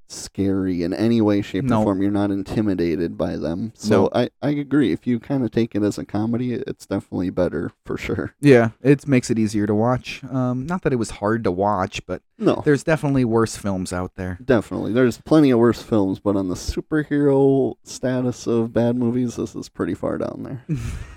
scary 0.09 0.83
in 0.83 0.93
any 0.93 1.23
way, 1.23 1.41
shape, 1.41 1.65
No. 1.65 1.81
or 1.81 1.85
form. 1.85 2.03
You're 2.03 2.11
not 2.11 2.31
intimidated 2.31 3.17
by 3.17 3.37
them. 3.37 3.73
So 3.75 4.03
No. 4.03 4.11
I, 4.15 4.29
I 4.43 4.51
agree. 4.51 4.93
If 4.93 5.07
you 5.07 5.19
kind 5.19 5.43
of 5.43 5.51
take 5.51 5.75
it 5.75 5.83
as 5.83 5.97
a 5.97 6.05
comedy, 6.05 6.53
it's 6.53 6.85
definitely 6.87 7.31
better 7.31 7.73
for 7.87 7.97
sure. 7.97 8.35
Yeah, 8.39 8.71
it 8.83 9.07
makes 9.09 9.31
it 9.31 9.39
easier 9.39 9.67
to 9.67 9.75
watch. 9.75 10.23
Um, 10.25 10.67
not 10.67 10.83
that 10.83 10.93
it 10.93 10.97
was 10.97 11.13
hard 11.13 11.45
to 11.45 11.51
watch, 11.51 12.05
but 12.07 12.21
No, 12.39 12.61
there's 12.63 12.85
definitely 12.85 13.25
worse 13.25 13.57
films 13.57 13.91
out 13.91 14.15
there. 14.17 14.39
definitely. 14.45 14.93
There's 14.93 15.19
plenty 15.23 15.51
of 15.51 15.59
worse 15.59 15.81
films, 15.83 16.21
but 16.21 16.37
on 16.37 16.49
the 16.49 16.57
superhero 16.57 17.75
status 17.83 18.47
of 18.47 18.73
bad 18.75 18.97
movies, 18.97 19.37
this 19.37 19.55
is 19.57 19.71
pretty 19.71 19.95
far 19.95 20.19
down 20.19 20.61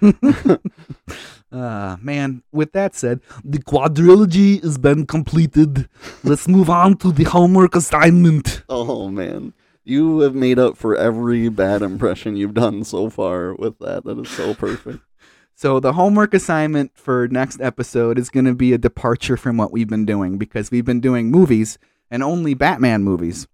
there. 0.02 0.60
uh, 1.56 1.98
man, 2.02 2.44
with 2.52 2.74
that 2.74 2.96
said, 2.96 3.22
the 3.44 3.60
quadrilogy 3.60 4.62
has 4.62 4.78
been 4.78 5.06
completed. 5.06 5.88
Let's 6.24 6.48
move 6.48 6.70
on 6.70 6.98
to 6.98 7.12
the 7.12 7.24
homework 7.24 7.76
assignment. 7.76 8.64
Oh 8.68 9.08
man. 9.10 9.54
You 9.88 10.22
have 10.22 10.34
made 10.34 10.58
up 10.58 10.78
for 10.78 10.96
every 10.96 11.48
bad 11.50 11.84
impression 11.84 12.36
you've 12.36 12.56
done 12.56 12.84
so 12.84 13.10
far 13.10 13.54
with 13.54 13.78
that. 13.80 14.04
That 14.04 14.20
is 14.20 14.30
so 14.30 14.54
perfect. 14.54 15.00
So, 15.58 15.80
the 15.80 15.94
homework 15.94 16.34
assignment 16.34 16.92
for 16.96 17.30
next 17.30 17.62
episode 17.62 18.20
is 18.20 18.30
going 18.30 18.44
to 18.44 18.54
be 18.54 18.74
a 18.74 18.78
departure 18.78 19.38
from 19.38 19.56
what 19.56 19.72
we've 19.72 19.88
been 19.88 20.06
doing 20.06 20.38
because 20.38 20.70
we've 20.70 20.84
been 20.84 21.00
doing 21.00 21.32
movies 21.32 21.78
and 22.12 22.22
only 22.22 22.56
Batman 22.56 23.04
movies. 23.04 23.48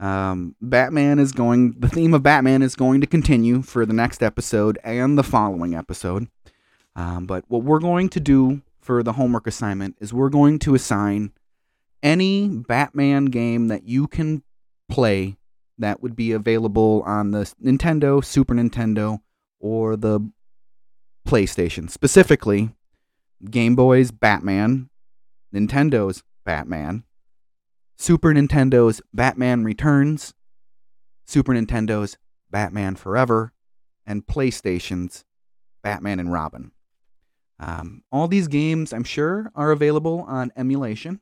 Um, 0.00 0.56
Batman 0.60 1.20
is 1.20 1.30
going, 1.30 1.76
the 1.78 1.88
theme 1.88 2.12
of 2.12 2.24
Batman 2.24 2.62
is 2.62 2.74
going 2.74 3.00
to 3.02 3.06
continue 3.06 3.62
for 3.62 3.86
the 3.86 3.92
next 3.92 4.20
episode 4.20 4.80
and 4.82 5.16
the 5.16 5.22
following 5.22 5.76
episode. 5.76 6.26
Um, 6.96 7.26
but 7.26 7.44
what 7.48 7.62
we're 7.62 7.80
going 7.80 8.08
to 8.10 8.20
do 8.20 8.62
for 8.80 9.02
the 9.02 9.14
homework 9.14 9.46
assignment 9.46 9.96
is 10.00 10.12
we're 10.12 10.28
going 10.28 10.58
to 10.60 10.74
assign 10.74 11.32
any 12.02 12.48
Batman 12.48 13.26
game 13.26 13.68
that 13.68 13.88
you 13.88 14.06
can 14.06 14.42
play 14.88 15.36
that 15.78 16.02
would 16.02 16.14
be 16.14 16.32
available 16.32 17.02
on 17.04 17.32
the 17.32 17.52
Nintendo, 17.62 18.24
Super 18.24 18.54
Nintendo, 18.54 19.20
or 19.58 19.96
the 19.96 20.20
PlayStation. 21.26 21.90
Specifically, 21.90 22.70
Game 23.50 23.74
Boy's 23.74 24.10
Batman, 24.10 24.90
Nintendo's 25.52 26.22
Batman, 26.44 27.04
Super 27.96 28.32
Nintendo's 28.32 29.00
Batman 29.12 29.64
Returns, 29.64 30.34
Super 31.26 31.54
Nintendo's 31.54 32.18
Batman 32.50 32.94
Forever, 32.94 33.52
and 34.06 34.26
PlayStation's 34.26 35.24
Batman 35.82 36.20
and 36.20 36.32
Robin. 36.32 36.72
Um, 37.58 38.02
all 38.10 38.28
these 38.28 38.48
games, 38.48 38.92
I'm 38.92 39.04
sure, 39.04 39.50
are 39.54 39.70
available 39.70 40.24
on 40.26 40.52
emulation. 40.56 41.20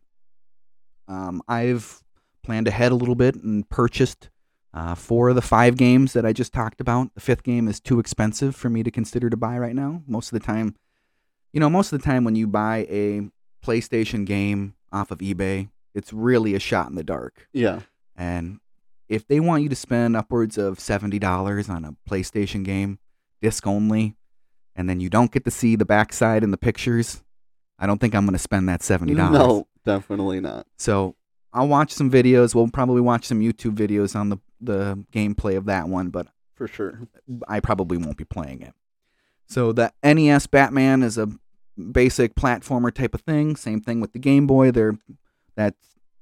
Um, 1.08 1.42
I've 1.46 2.02
planned 2.42 2.68
ahead 2.68 2.92
a 2.92 2.96
little 2.96 3.14
bit 3.14 3.36
and 3.36 3.68
purchased 3.68 4.30
uh, 4.74 4.94
four 4.94 5.28
of 5.28 5.34
the 5.34 5.42
five 5.42 5.76
games 5.76 6.12
that 6.14 6.24
I 6.24 6.32
just 6.32 6.52
talked 6.52 6.80
about. 6.80 7.14
The 7.14 7.20
fifth 7.20 7.42
game 7.42 7.68
is 7.68 7.80
too 7.80 7.98
expensive 7.98 8.56
for 8.56 8.70
me 8.70 8.82
to 8.82 8.90
consider 8.90 9.28
to 9.28 9.36
buy 9.36 9.58
right 9.58 9.74
now. 9.74 10.02
Most 10.06 10.32
of 10.32 10.40
the 10.40 10.44
time, 10.44 10.74
you 11.52 11.60
know, 11.60 11.68
most 11.68 11.92
of 11.92 12.00
the 12.00 12.04
time 12.04 12.24
when 12.24 12.34
you 12.34 12.46
buy 12.46 12.86
a 12.88 13.28
PlayStation 13.64 14.24
game 14.24 14.74
off 14.90 15.10
of 15.10 15.18
eBay, 15.18 15.68
it's 15.94 16.12
really 16.12 16.54
a 16.54 16.58
shot 16.58 16.88
in 16.88 16.94
the 16.94 17.04
dark. 17.04 17.48
Yeah. 17.52 17.80
And 18.16 18.60
if 19.08 19.26
they 19.26 19.40
want 19.40 19.62
you 19.62 19.68
to 19.68 19.76
spend 19.76 20.16
upwards 20.16 20.56
of 20.56 20.78
$70 20.78 21.68
on 21.68 21.84
a 21.84 21.94
PlayStation 22.08 22.64
game, 22.64 22.98
disc 23.42 23.66
only, 23.66 24.16
and 24.76 24.88
then 24.88 25.00
you 25.00 25.10
don't 25.10 25.30
get 25.30 25.44
to 25.44 25.50
see 25.50 25.76
the 25.76 25.84
backside 25.84 26.42
in 26.42 26.50
the 26.50 26.56
pictures, 26.56 27.22
I 27.78 27.86
don't 27.86 28.00
think 28.00 28.14
I'm 28.14 28.24
going 28.24 28.34
to 28.34 28.38
spend 28.38 28.68
that 28.68 28.80
$70. 28.80 29.14
No, 29.14 29.66
definitely 29.84 30.40
not. 30.40 30.66
So 30.76 31.16
I'll 31.52 31.68
watch 31.68 31.92
some 31.92 32.10
videos. 32.10 32.54
We'll 32.54 32.68
probably 32.68 33.00
watch 33.00 33.26
some 33.26 33.40
YouTube 33.40 33.74
videos 33.74 34.16
on 34.16 34.28
the, 34.30 34.38
the 34.60 35.04
gameplay 35.12 35.56
of 35.56 35.66
that 35.66 35.88
one, 35.88 36.10
but 36.10 36.28
For 36.54 36.66
sure. 36.66 37.00
I 37.48 37.60
probably 37.60 37.98
won't 37.98 38.16
be 38.16 38.24
playing 38.24 38.62
it. 38.62 38.74
So 39.46 39.72
the 39.72 39.92
NES 40.02 40.46
Batman 40.46 41.02
is 41.02 41.18
a 41.18 41.28
basic 41.76 42.34
platformer 42.34 42.92
type 42.92 43.14
of 43.14 43.20
thing. 43.22 43.56
Same 43.56 43.80
thing 43.80 44.00
with 44.00 44.12
the 44.12 44.18
Game 44.18 44.46
Boy. 44.46 44.70
They're 44.70 44.96
that 45.56 45.74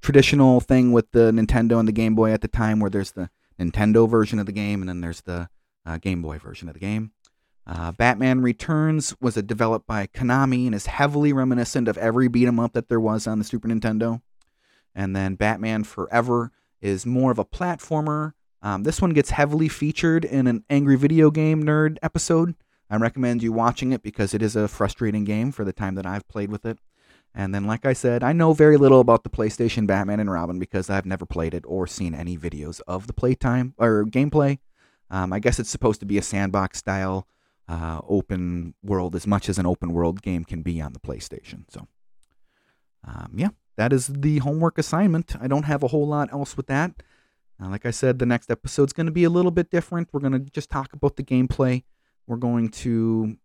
traditional 0.03 0.61
thing 0.61 0.93
with 0.93 1.13
the 1.13 1.31
Nintendo 1.31 1.79
and 1.79 1.87
the 1.87 1.93
Game 1.93 2.15
Boy 2.15 2.33
at 2.33 2.41
the 2.41 2.49
time, 2.49 2.81
where 2.81 2.91
there's 2.91 3.13
the 3.13 3.31
Nintendo 3.61 4.09
version 4.09 4.39
of 4.39 4.47
the 4.47 4.53
game 4.53 4.81
and 4.81 4.89
then 4.89 5.01
there's 5.01 5.21
the 5.21 5.49
uh, 5.85 5.99
Game 5.99 6.23
Boy 6.23 6.39
version 6.39 6.69
of 6.69 6.75
the 6.75 6.81
game. 6.81 7.13
Uh, 7.71 7.93
Batman 7.93 8.41
Returns 8.41 9.15
was 9.21 9.37
developed 9.37 9.87
by 9.87 10.09
Konami 10.09 10.67
and 10.67 10.75
is 10.75 10.87
heavily 10.87 11.33
reminiscent 11.33 11.87
of 11.87 11.97
every 11.99 12.27
beat 12.27 12.49
'em 12.49 12.59
up 12.59 12.73
that 12.73 12.89
there 12.89 12.99
was 12.99 13.29
on 13.29 13.39
the 13.39 13.45
Super 13.45 13.69
Nintendo. 13.69 14.21
And 14.93 15.15
then 15.15 15.37
Batman 15.37 15.85
Forever 15.85 16.51
is 16.81 17.07
more 17.07 17.31
of 17.31 17.39
a 17.39 17.45
platformer. 17.45 18.33
Um, 18.61 18.83
this 18.83 19.01
one 19.01 19.13
gets 19.13 19.31
heavily 19.31 19.69
featured 19.69 20.25
in 20.25 20.49
an 20.49 20.65
Angry 20.69 20.97
Video 20.97 21.31
Game 21.31 21.63
Nerd 21.63 21.97
episode. 22.03 22.57
I 22.91 22.97
recommend 22.97 23.41
you 23.41 23.53
watching 23.53 23.93
it 23.93 24.03
because 24.03 24.35
it 24.35 24.43
is 24.43 24.57
a 24.57 24.67
frustrating 24.67 25.23
game 25.23 25.53
for 25.53 25.65
the 25.65 25.73
time 25.73 25.95
that 25.95 26.07
I've 26.07 26.27
played 26.27 26.51
with 26.51 26.67
it. 26.67 26.81
And 27.33 27.55
then, 27.55 27.69
like 27.69 27.87
I 27.87 27.93
said, 27.93 28.25
I 28.25 28.33
know 28.33 28.53
very 28.53 28.79
little 28.79 28.99
about 28.99 29.23
the 29.23 29.31
PlayStation 29.31 29.87
Batman 29.87 30.19
and 30.19 30.31
Robin 30.31 30.59
because 30.59 30.91
I've 30.91 31.07
never 31.07 31.25
played 31.25 31.55
it 31.55 31.63
or 31.69 31.87
seen 31.87 32.17
any 32.17 32.37
videos 32.37 32.81
of 32.89 33.07
the 33.07 33.13
playtime 33.13 33.75
or 33.79 34.05
gameplay. 34.07 34.59
Um, 35.09 35.33
I 35.33 35.39
guess 35.39 35.61
it's 35.61 35.71
supposed 35.71 36.01
to 36.01 36.07
be 36.07 36.19
a 36.19 36.23
sandbox 36.23 36.79
style 36.79 37.29
uh, 37.71 38.01
open 38.09 38.75
world 38.83 39.15
as 39.15 39.29
much 39.29 39.49
as 39.49 39.57
an 39.57 39.65
open 39.65 39.93
world 39.93 40.23
game 40.23 40.45
can 40.45 40.61
be 40.61 40.81
on 40.81 40.93
the 40.93 40.99
PlayStation. 40.99 41.63
So, 41.69 41.87
um, 43.07 43.33
yeah, 43.37 43.51
that 43.77 43.93
is 43.93 44.09
the 44.09 44.39
homework 44.39 44.77
assignment. 44.77 45.37
I 45.41 45.47
don't 45.47 45.63
have 45.63 45.85
a 45.85 45.89
whole 45.89 46.07
lot 46.07 46.33
else 46.33 46.57
with 46.57 46.67
that. 46.67 47.03
Uh, 47.63 47.69
like 47.69 47.87
I 47.87 47.93
said, 47.93 48.19
the 48.19 48.27
next 48.27 48.51
episode's 48.51 48.93
going 48.93 49.07
to 49.07 49.13
be 49.13 49.23
a 49.23 49.31
little 49.31 49.53
bit 49.53 49.71
different. 49.71 50.09
We're 50.13 50.21
going 50.21 50.33
to 50.33 50.51
just 50.51 50.69
talk 50.69 50.93
about 50.93 51.15
the 51.15 51.23
gameplay. 51.23 51.85
We're 52.27 52.39
going 52.39 52.71
to 52.71 53.37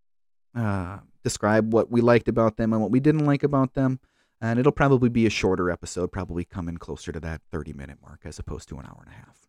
uh, 0.56 1.00
describe 1.24 1.72
what 1.72 1.92
we 1.92 2.02
liked 2.02 2.28
about 2.28 2.58
them 2.58 2.74
and 2.74 2.82
what 2.82 2.92
we 2.92 3.00
didn't 3.00 3.26
like 3.26 3.44
about 3.44 3.76
them. 3.76 4.00
And 4.42 4.60
it'll 4.60 4.72
probably 4.72 5.10
be 5.10 5.28
a 5.28 5.30
shorter 5.30 5.70
episode, 5.70 6.12
probably 6.12 6.46
come 6.46 6.68
in 6.68 6.78
closer 6.78 7.12
to 7.12 7.20
that 7.20 7.42
30 7.52 7.74
minute 7.74 8.00
mark 8.02 8.22
as 8.26 8.40
opposed 8.40 8.70
to 8.70 8.80
an 8.80 8.86
hour 8.86 9.04
and 9.06 9.14
a 9.14 9.18
half. 9.18 9.48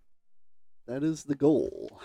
That 0.86 1.02
is 1.02 1.24
the 1.24 1.34
goal. 1.34 1.98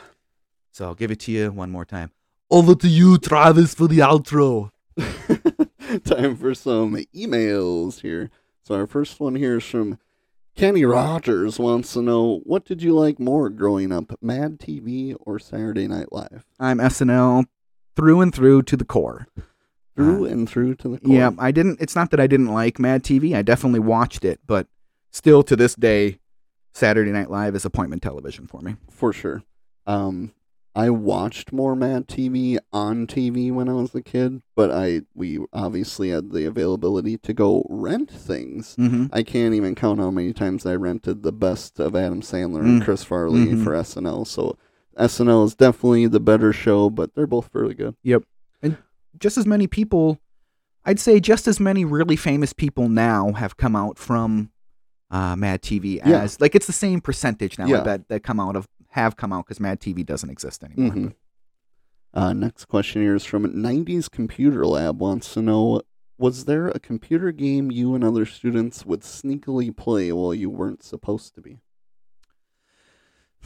So 0.72 0.86
I'll 0.86 0.96
give 0.96 1.12
it 1.12 1.20
to 1.22 1.32
you 1.32 1.52
one 1.52 1.70
more 1.70 1.86
time. 1.86 2.12
Over 2.52 2.76
to 2.76 2.88
you, 2.90 3.18
Travis, 3.18 3.74
for 3.74 3.88
the 3.88 4.00
outro. 4.00 4.72
Time 6.04 6.36
for 6.36 6.54
some 6.54 6.98
emails 7.16 8.02
here. 8.02 8.30
So 8.64 8.76
our 8.76 8.86
first 8.86 9.22
one 9.22 9.36
here 9.36 9.58
is 9.58 9.64
from 9.64 9.98
Kenny 10.56 10.84
Rogers 10.84 11.58
wants 11.60 11.94
to 11.94 12.02
know 12.02 12.42
what 12.44 12.66
did 12.66 12.84
you 12.84 12.94
like 12.94 13.20
more 13.22 13.50
growing 13.50 13.94
up, 13.94 14.22
Mad 14.22 14.60
TV 14.60 15.16
or 15.22 15.40
Saturday 15.40 15.88
Night 15.88 16.12
Live? 16.12 16.46
I'm 16.60 16.80
SNL 16.80 17.46
through 17.96 18.20
and 18.20 18.36
through 18.36 18.64
to 18.64 18.76
the 18.76 18.84
core. 18.84 19.28
Through 19.96 20.26
Uh, 20.26 20.30
and 20.30 20.50
through 20.50 20.76
to 20.76 20.90
the 20.90 21.00
core. 21.00 21.16
Yeah, 21.16 21.32
I 21.40 21.52
didn't. 21.52 21.80
It's 21.80 21.96
not 21.96 22.12
that 22.12 22.20
I 22.20 22.28
didn't 22.28 22.48
like 22.54 22.80
Mad 22.80 23.04
TV. 23.04 23.34
I 23.34 23.44
definitely 23.44 23.80
watched 23.80 24.26
it, 24.26 24.42
but 24.46 24.68
still 25.10 25.42
to 25.44 25.56
this 25.56 25.74
day, 25.74 26.20
Saturday 26.74 27.12
Night 27.12 27.30
Live 27.30 27.56
is 27.56 27.64
appointment 27.64 28.02
television 28.04 28.46
for 28.46 28.60
me. 28.60 28.76
for 28.90 29.14
sure. 29.14 29.44
Um, 29.88 30.34
I 30.74 30.90
watched 30.90 31.52
more 31.52 31.76
Mad 31.76 32.08
TV 32.08 32.58
on 32.72 33.06
TV 33.06 33.52
when 33.52 33.68
I 33.68 33.74
was 33.74 33.94
a 33.94 34.02
kid, 34.02 34.42
but 34.56 34.72
I 34.72 35.02
we 35.14 35.40
obviously 35.52 36.10
had 36.12 36.32
the 36.32 36.46
availability 36.46 37.18
to 37.18 37.34
go 37.34 37.66
rent 37.70 38.10
things. 38.10 38.76
Mm-hmm. 38.78 39.08
I 39.12 39.24
can't 39.24 39.54
even 39.54 39.76
count 39.76 40.00
how 40.00 40.12
many 40.12 40.32
times 40.32 40.66
I 40.66 40.76
rented 40.76 41.24
the 41.24 41.34
best 41.34 41.80
of 41.80 41.96
Adam 41.96 42.22
Sandler 42.22 42.62
and 42.62 42.82
Mm. 42.82 42.86
Chris 42.86 43.04
Farley 43.04 43.48
Mhm. 43.48 43.64
for 43.64 43.76
SNL. 43.76 44.26
So 44.26 44.58
SNL 44.98 45.44
is 45.46 45.56
definitely 45.56 46.08
the 46.08 46.20
better 46.22 46.54
show, 46.54 46.90
but 46.90 47.16
they're 47.16 47.28
both 47.28 47.50
really 47.54 47.74
good. 47.74 47.96
Yep, 48.04 48.24
and 48.62 48.78
just 49.20 49.38
as 49.38 49.46
many 49.46 49.68
people, 49.68 50.20
I'd 50.86 51.00
say, 51.00 51.20
just 51.20 51.48
as 51.50 51.60
many 51.60 51.84
really 51.84 52.16
famous 52.16 52.54
people 52.54 52.88
now 52.88 53.34
have 53.34 53.58
come 53.58 53.76
out 53.76 53.98
from 53.98 54.52
uh, 55.10 55.36
Mad 55.36 55.62
TV 55.62 55.96
Yeah. 56.06 56.22
as 56.22 56.40
like 56.40 56.56
it's 56.56 56.68
the 56.68 56.72
same 56.72 57.02
percentage 57.02 57.60
now 57.60 57.66
Yeah. 57.66 57.82
that 57.82 58.08
that 58.08 58.24
come 58.24 58.40
out 58.40 58.56
of 58.56 58.70
have 58.92 59.16
come 59.18 59.34
out 59.34 59.46
because 59.46 59.60
Mad 59.60 59.80
TV 59.80 60.06
doesn't 60.06 60.30
exist 60.30 60.64
anymore. 60.64 60.96
Mhm. 60.96 61.14
Uh, 62.14 62.34
next 62.34 62.66
question 62.66 63.02
here 63.02 63.16
is 63.16 63.24
from 63.24 63.46
90s 63.46 64.10
Computer 64.10 64.66
Lab 64.66 65.00
wants 65.00 65.34
to 65.34 65.42
know 65.42 65.82
Was 66.18 66.46
there 66.46 66.68
a 66.68 66.80
computer 66.80 67.32
game 67.32 67.72
you 67.72 67.96
and 67.96 68.04
other 68.04 68.26
students 68.28 68.86
would 68.86 69.02
sneakily 69.02 69.76
play 69.76 70.12
while 70.12 70.36
you 70.36 70.52
weren't 70.52 70.84
supposed 70.84 71.34
to 71.34 71.42
be? 71.42 71.62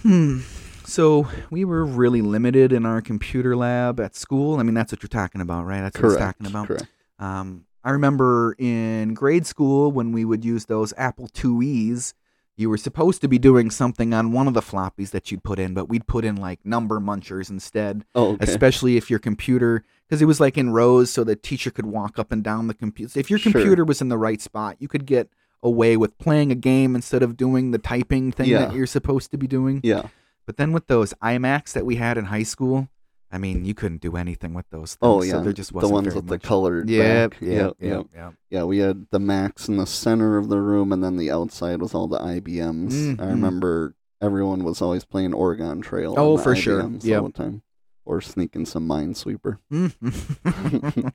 Hmm. 0.02 0.40
So 0.84 1.28
we 1.50 1.64
were 1.66 1.86
really 1.86 2.22
limited 2.22 2.74
in 2.74 2.86
our 2.86 3.02
computer 3.02 3.56
lab 3.56 4.00
at 4.00 4.16
school. 4.16 4.60
I 4.60 4.64
mean, 4.64 4.74
that's 4.76 4.92
what 4.92 5.02
you're 5.02 5.08
talking 5.08 5.42
about, 5.42 5.66
right? 5.66 5.82
That's 5.82 5.96
what 5.98 6.02
Correct. 6.02 6.20
you're 6.20 6.28
talking 6.28 6.48
about. 6.48 6.68
Correct. 6.68 6.88
Um, 7.18 7.66
I 7.84 7.92
remember 7.92 8.56
in 8.60 9.14
grade 9.14 9.46
school 9.46 9.92
when 9.92 10.12
we 10.12 10.26
would 10.26 10.44
use 10.44 10.66
those 10.66 10.94
Apple 10.98 11.30
IIe's, 11.34 12.14
you 12.58 12.70
were 12.70 12.78
supposed 12.78 13.20
to 13.22 13.28
be 13.28 13.38
doing 13.38 13.70
something 13.70 14.14
on 14.14 14.32
one 14.32 14.48
of 14.48 14.54
the 14.54 14.62
floppies 14.62 15.12
that 15.12 15.30
you'd 15.32 15.44
put 15.44 15.60
in, 15.60 15.74
but 15.74 15.90
we'd 15.90 16.08
put 16.08 16.24
in 16.24 16.36
like 16.38 16.66
number 16.66 17.00
munchers 17.00 17.50
instead, 17.50 18.06
Oh, 18.16 18.34
okay. 18.34 18.46
especially 18.46 18.96
if 18.98 19.10
your 19.10 19.20
computer, 19.20 19.84
because 20.08 20.22
it 20.22 20.26
was 20.26 20.40
like 20.40 20.58
in 20.58 20.72
rows 20.72 21.10
so 21.12 21.24
the 21.24 21.36
teacher 21.36 21.70
could 21.72 21.86
walk 21.86 22.18
up 22.18 22.32
and 22.32 22.44
down 22.44 22.68
the 22.68 22.74
computer. 22.74 23.20
If 23.20 23.30
your 23.30 23.40
Sure. 23.40 23.52
computer 23.52 23.84
was 23.84 24.02
in 24.02 24.08
the 24.10 24.18
right 24.18 24.40
spot, 24.42 24.78
you 24.80 24.88
could 24.88 25.06
get 25.06 25.30
away 25.62 25.98
with 25.98 26.18
playing 26.18 26.52
a 26.52 26.56
game 26.56 26.96
instead 26.96 27.24
of 27.24 27.36
doing 27.36 27.72
the 27.72 27.78
typing 27.80 28.32
thing 28.32 28.48
Yeah. 28.50 28.60
that 28.68 28.74
you're 28.76 28.86
supposed 28.88 29.32
to 29.32 29.38
be 29.38 29.48
doing. 29.48 29.82
Yeah. 29.84 30.08
But 30.46 30.58
then 30.58 30.72
with 30.72 30.88
those 30.88 31.14
iMacs 31.24 31.74
that 31.74 31.86
we 31.86 31.96
had 31.96 32.18
in 32.18 32.26
high 32.26 32.44
school, 32.44 32.88
I 33.36 33.38
mean, 33.38 33.66
you 33.66 33.74
couldn't 33.74 34.00
do 34.02 34.16
anything 34.16 34.54
with 34.54 34.70
those 34.70 34.92
things. 34.96 35.00
Oh 35.02 35.20
so 35.20 35.26
yeah. 35.26 35.44
there 35.44 35.52
just 35.54 35.72
the 35.72 35.76
wasn't 35.76 35.94
ones 35.94 36.06
very 36.08 36.16
with 36.16 36.28
the 36.28 36.36
much. 36.36 36.44
colored 36.44 36.90
Yep, 36.90 37.32
back. 37.32 37.42
yep, 37.42 37.52
Yep, 37.52 37.74
yep, 37.80 37.92
yep. 37.92 38.06
yep. 38.16 38.34
Yeah, 38.50 38.64
we 38.64 38.78
had 38.78 39.08
the 39.12 39.20
Macs 39.20 39.68
in 39.68 39.76
the 39.78 39.86
center 39.86 40.38
of 40.38 40.48
the 40.48 40.60
room, 40.62 40.94
and 40.94 41.04
then 41.04 41.18
the 41.18 41.30
outside 41.32 41.82
was 41.82 41.94
all 41.94 42.08
the 42.08 42.20
IBMs. 42.20 43.20
I 43.20 43.24
Mhm. 43.26 43.30
remember 43.30 43.96
everyone 44.22 44.64
was 44.64 44.82
always 44.82 45.04
playing 45.04 45.34
Oregon 45.34 45.82
Trail. 45.82 46.16
Oh, 46.18 46.38
the 46.38 46.44
for 46.44 46.56
sure. 46.56 46.82
IBMs 46.82 47.04
Yep. 47.04 47.22
all 47.22 47.28
the 47.28 47.34
time, 47.34 47.62
or 48.06 48.22
sneaking 48.22 48.66
some 48.68 48.88
Minesweeper. 48.88 49.58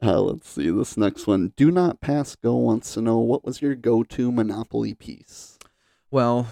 Uh, 0.00 0.20
let's 0.20 0.48
see 0.48 0.70
this 0.70 0.96
next 0.96 1.26
one. 1.26 1.52
Do 1.56 1.72
not 1.72 2.00
pass 2.00 2.36
go 2.36 2.54
wants 2.54 2.94
to 2.94 3.00
know 3.02 3.18
what 3.18 3.44
was 3.44 3.60
your 3.60 3.74
go-to 3.74 4.30
Monopoly 4.30 4.94
piece. 4.94 5.58
well, 6.10 6.46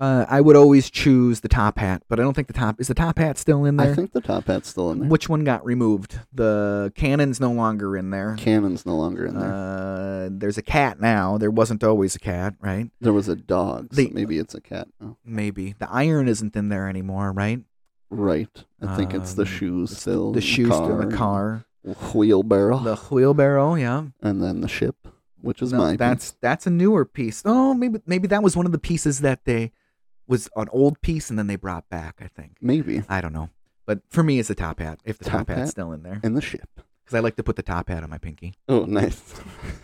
uh, 0.00 0.24
I 0.28 0.40
would 0.40 0.56
always 0.56 0.90
choose 0.90 1.40
the 1.40 1.48
top 1.48 1.78
hat, 1.78 2.02
but 2.08 2.18
I 2.18 2.22
don't 2.22 2.32
think 2.34 2.46
the 2.48 2.54
top 2.54 2.80
is 2.80 2.88
the 2.88 2.94
top 2.94 3.18
hat 3.18 3.36
still 3.38 3.64
in 3.66 3.76
there. 3.76 3.92
I 3.92 3.94
think 3.94 4.12
the 4.12 4.20
top 4.22 4.46
hat's 4.46 4.68
still 4.70 4.90
in 4.90 5.00
there. 5.00 5.08
Which 5.10 5.28
one 5.28 5.44
got 5.44 5.64
removed? 5.64 6.18
The 6.32 6.90
cannon's 6.96 7.38
no 7.38 7.52
longer 7.52 7.96
in 7.96 8.10
there. 8.10 8.34
Cannon's 8.38 8.86
no 8.86 8.96
longer 8.96 9.26
in 9.26 9.38
there. 9.38 9.52
Uh, 9.52 10.28
there's 10.32 10.56
a 10.58 10.62
cat 10.62 11.00
now. 11.00 11.36
There 11.38 11.50
wasn't 11.50 11.84
always 11.84 12.16
a 12.16 12.18
cat, 12.18 12.54
right? 12.60 12.90
there 13.00 13.12
was 13.12 13.28
a 13.28 13.36
dog, 13.36 13.94
so 13.94 13.96
the- 14.02 14.10
maybe 14.10 14.38
it's 14.38 14.54
a 14.54 14.60
cat. 14.60 14.88
now. 15.00 15.18
Maybe 15.24 15.74
the 15.78 15.90
iron 15.90 16.28
isn't 16.28 16.56
in 16.56 16.70
there 16.70 16.88
anymore, 16.88 17.30
right? 17.32 17.60
Right. 18.08 18.48
I 18.82 18.96
think 18.96 19.14
it's 19.14 19.34
the 19.34 19.42
Um, 19.42 19.48
shoes 19.48 19.96
still. 19.98 20.32
The 20.32 20.38
and 20.38 20.44
shoe 20.44 20.66
still 20.66 21.00
in 21.00 21.10
the 21.10 21.16
car, 21.16 21.64
wheelbarrow, 22.14 22.78
the 22.82 22.96
wheelbarrow, 22.96 23.74
yeah. 23.74 24.04
and 24.22 24.42
then 24.42 24.60
the 24.60 24.68
ship, 24.68 24.96
which 25.40 25.62
is 25.62 25.72
No, 25.72 25.78
my 25.78 25.96
that's 25.96 26.32
that's 26.40 26.66
a 26.66 26.70
newer 26.70 27.04
piece. 27.04 27.42
Oh, 27.44 27.74
maybe 27.74 28.00
maybe 28.06 28.26
that 28.28 28.42
was 28.42 28.56
one 28.56 28.66
of 28.66 28.72
the 28.72 28.78
pieces 28.78 29.20
that 29.20 29.44
they 29.44 29.72
was 30.30 30.48
an 30.56 30.68
old 30.72 31.00
piece 31.02 31.28
and 31.28 31.38
then 31.38 31.46
they 31.48 31.56
brought 31.56 31.88
back. 31.90 32.20
I 32.22 32.28
think 32.28 32.52
maybe 32.60 33.02
I 33.08 33.20
don't 33.20 33.32
know, 33.34 33.50
but 33.84 34.00
for 34.08 34.22
me, 34.22 34.38
it's 34.38 34.48
the 34.48 34.54
top 34.54 34.78
hat. 34.80 35.00
If 35.04 35.18
the 35.18 35.24
top, 35.24 35.40
Top 35.40 35.48
hat's 35.48 35.60
hat? 35.60 35.68
still 35.68 35.92
in 35.92 36.02
there, 36.02 36.20
and 36.22 36.36
the 36.36 36.40
ship. 36.40 36.68
because 37.04 37.16
I 37.16 37.20
like 37.20 37.36
to 37.36 37.42
put 37.42 37.56
the 37.56 37.62
top 37.62 37.88
hat 37.88 38.02
on 38.02 38.08
my 38.10 38.18
pinky. 38.18 38.54
Oh, 38.68 38.84
nice. 38.86 39.34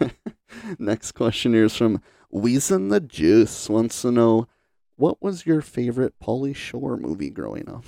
Next 0.78 1.12
question 1.12 1.52
here 1.52 1.64
is 1.64 1.76
from 1.76 2.00
Weezin 2.32 2.90
the 2.90 3.00
Juice. 3.00 3.68
Wants 3.68 4.00
to 4.02 4.10
know 4.10 4.48
what 4.96 5.20
was 5.20 5.44
your 5.44 5.60
favorite 5.60 6.14
Pauly 6.22 6.56
Shore 6.56 6.96
movie 6.96 7.28
growing 7.28 7.68
up? 7.68 7.84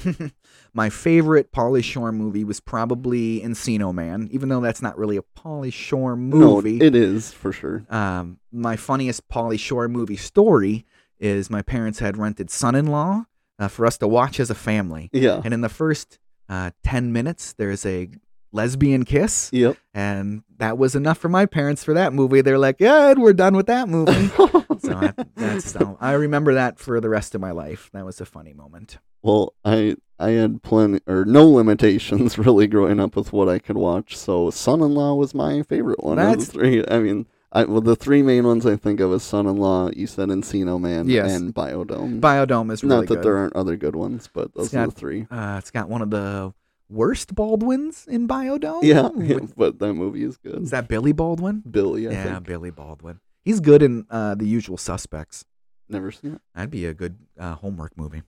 my 0.75 0.91
favorite 0.91 1.51
Pauly 1.53 1.83
Shore 1.83 2.13
movie 2.13 2.45
was 2.45 2.61
probably 2.61 3.41
Encino 3.41 3.95
Man, 3.95 4.29
even 4.31 4.49
though 4.51 4.61
that's 4.61 4.83
not 4.83 4.99
really 4.99 5.17
a 5.17 5.23
Pauly 5.23 5.73
Shore 5.73 6.17
movie. 6.17 6.77
No, 6.79 6.85
it 6.85 6.95
is 6.95 7.33
for 7.33 7.53
sure. 7.53 7.87
um, 7.89 8.39
my 8.53 8.77
funniest 8.77 9.27
Pauly 9.29 9.59
Shore 9.59 9.89
movie 9.89 10.17
story 10.19 10.85
is 11.21 11.51
my 11.51 11.63
parents 11.63 11.99
had 11.99 12.17
rented 12.17 12.51
Son-in-Law 12.51 13.25
uh, 13.59 13.69
for 13.69 13.87
us 13.87 13.99
to 13.99 14.09
watch 14.09 14.39
as 14.41 14.51
a 14.51 14.55
family, 14.55 15.11
Yeah. 15.13 15.41
and 15.45 15.53
in 15.55 15.61
the 15.63 15.69
first 15.69 16.19
uh, 16.49 16.71
ten 16.83 17.13
minutes, 17.13 17.53
there's 17.55 17.85
a 17.85 18.09
lesbian 18.53 19.05
kiss, 19.05 19.51
Yep. 19.53 19.77
and 19.93 20.43
that 20.59 20.79
was 20.79 20.95
enough 20.95 21.19
for 21.19 21.29
my 21.29 21.45
parents 21.45 21.85
for 21.85 21.93
that 21.95 22.13
movie. 22.13 22.41
They're 22.41 22.59
like, 22.59 22.77
"Yeah, 22.79 23.13
we're 23.17 23.33
done 23.35 23.55
with 23.57 23.67
that 23.67 23.89
movie." 23.89 24.29
so 24.79 24.95
I, 24.97 25.13
that's 25.37 25.71
so 25.73 25.99
I 26.01 26.13
remember 26.13 26.55
that 26.55 26.79
for 26.79 27.01
the 27.01 27.09
rest 27.11 27.35
of 27.35 27.41
my 27.41 27.51
life. 27.51 27.91
That 27.93 28.05
was 28.07 28.21
a 28.21 28.25
funny 28.27 28.55
moment. 28.55 28.99
Well, 29.23 29.55
I 29.65 29.97
I 30.19 30.31
had 30.31 30.63
plenty 30.63 31.01
or 31.07 31.25
no 31.27 31.47
limitations 31.49 32.39
really 32.47 32.67
growing 32.67 33.01
up 33.01 33.15
with 33.17 33.33
what 33.33 33.49
I 33.49 33.59
could 33.59 33.77
watch. 33.77 34.17
So 34.17 34.51
Son-in-Law 34.51 35.15
was 35.15 35.35
my 35.35 35.63
favorite 35.63 36.03
one 36.03 36.17
That's- 36.17 36.47
three. 36.49 36.85
I 36.89 37.01
mean, 37.01 37.27
I 37.51 37.65
well 37.65 37.81
the 37.81 37.97
three 37.97 38.23
main 38.23 38.45
ones 38.47 38.67
I 38.67 38.77
think 38.77 39.01
of 39.01 39.13
is 39.13 39.23
Son-in-Law, 39.23 39.91
you 39.97 40.07
said 40.07 40.29
Encino 40.29 40.79
Man, 40.81 41.09
Yes. 41.09 41.33
and 41.33 41.55
Biodome. 41.55 42.21
Biodome 42.21 42.71
is 42.73 42.83
really 42.83 42.97
Not 42.97 43.07
that 43.09 43.15
good. 43.17 43.25
there 43.25 43.37
aren't 43.39 43.57
other 43.57 43.77
good 43.77 43.97
ones, 43.97 44.29
but 44.33 44.53
those 44.55 44.67
It's 44.67 44.75
are 44.75 44.87
got- 44.87 44.95
the 44.95 45.01
three. 45.01 45.27
Uh, 45.31 45.57
it's 45.59 45.71
got 45.71 45.89
one 45.89 46.03
of 46.03 46.11
the 46.11 46.53
worst 46.91 47.35
Baldwins 47.35 48.07
in 48.07 48.29
Biodome. 48.29 48.83
Yeah, 48.83 49.09
With- 49.15 49.57
but 49.57 49.79
that 49.79 49.95
movie 49.95 50.25
is 50.25 50.37
good. 50.37 50.63
Is 50.63 50.71
that 50.71 50.89
Billy 50.89 51.13
Baldwin? 51.13 51.63
Billy, 51.71 52.07
I 52.07 52.13
yeah, 52.13 52.25
think. 52.35 52.47
Billy 52.47 52.71
Baldwin. 52.71 53.21
He's 53.45 53.61
good 53.61 53.83
in 53.83 54.07
uh, 54.11 54.35
The 54.35 54.47
Usual 54.47 54.77
Suspects. 54.77 55.45
Never 55.89 56.13
seen 56.13 56.35
it. 56.35 56.41
That'd 56.55 56.71
be 56.71 56.85
a 56.85 56.93
good 56.93 57.17
uh, 57.39 57.55
homework 57.55 57.97
movie. 57.97 58.23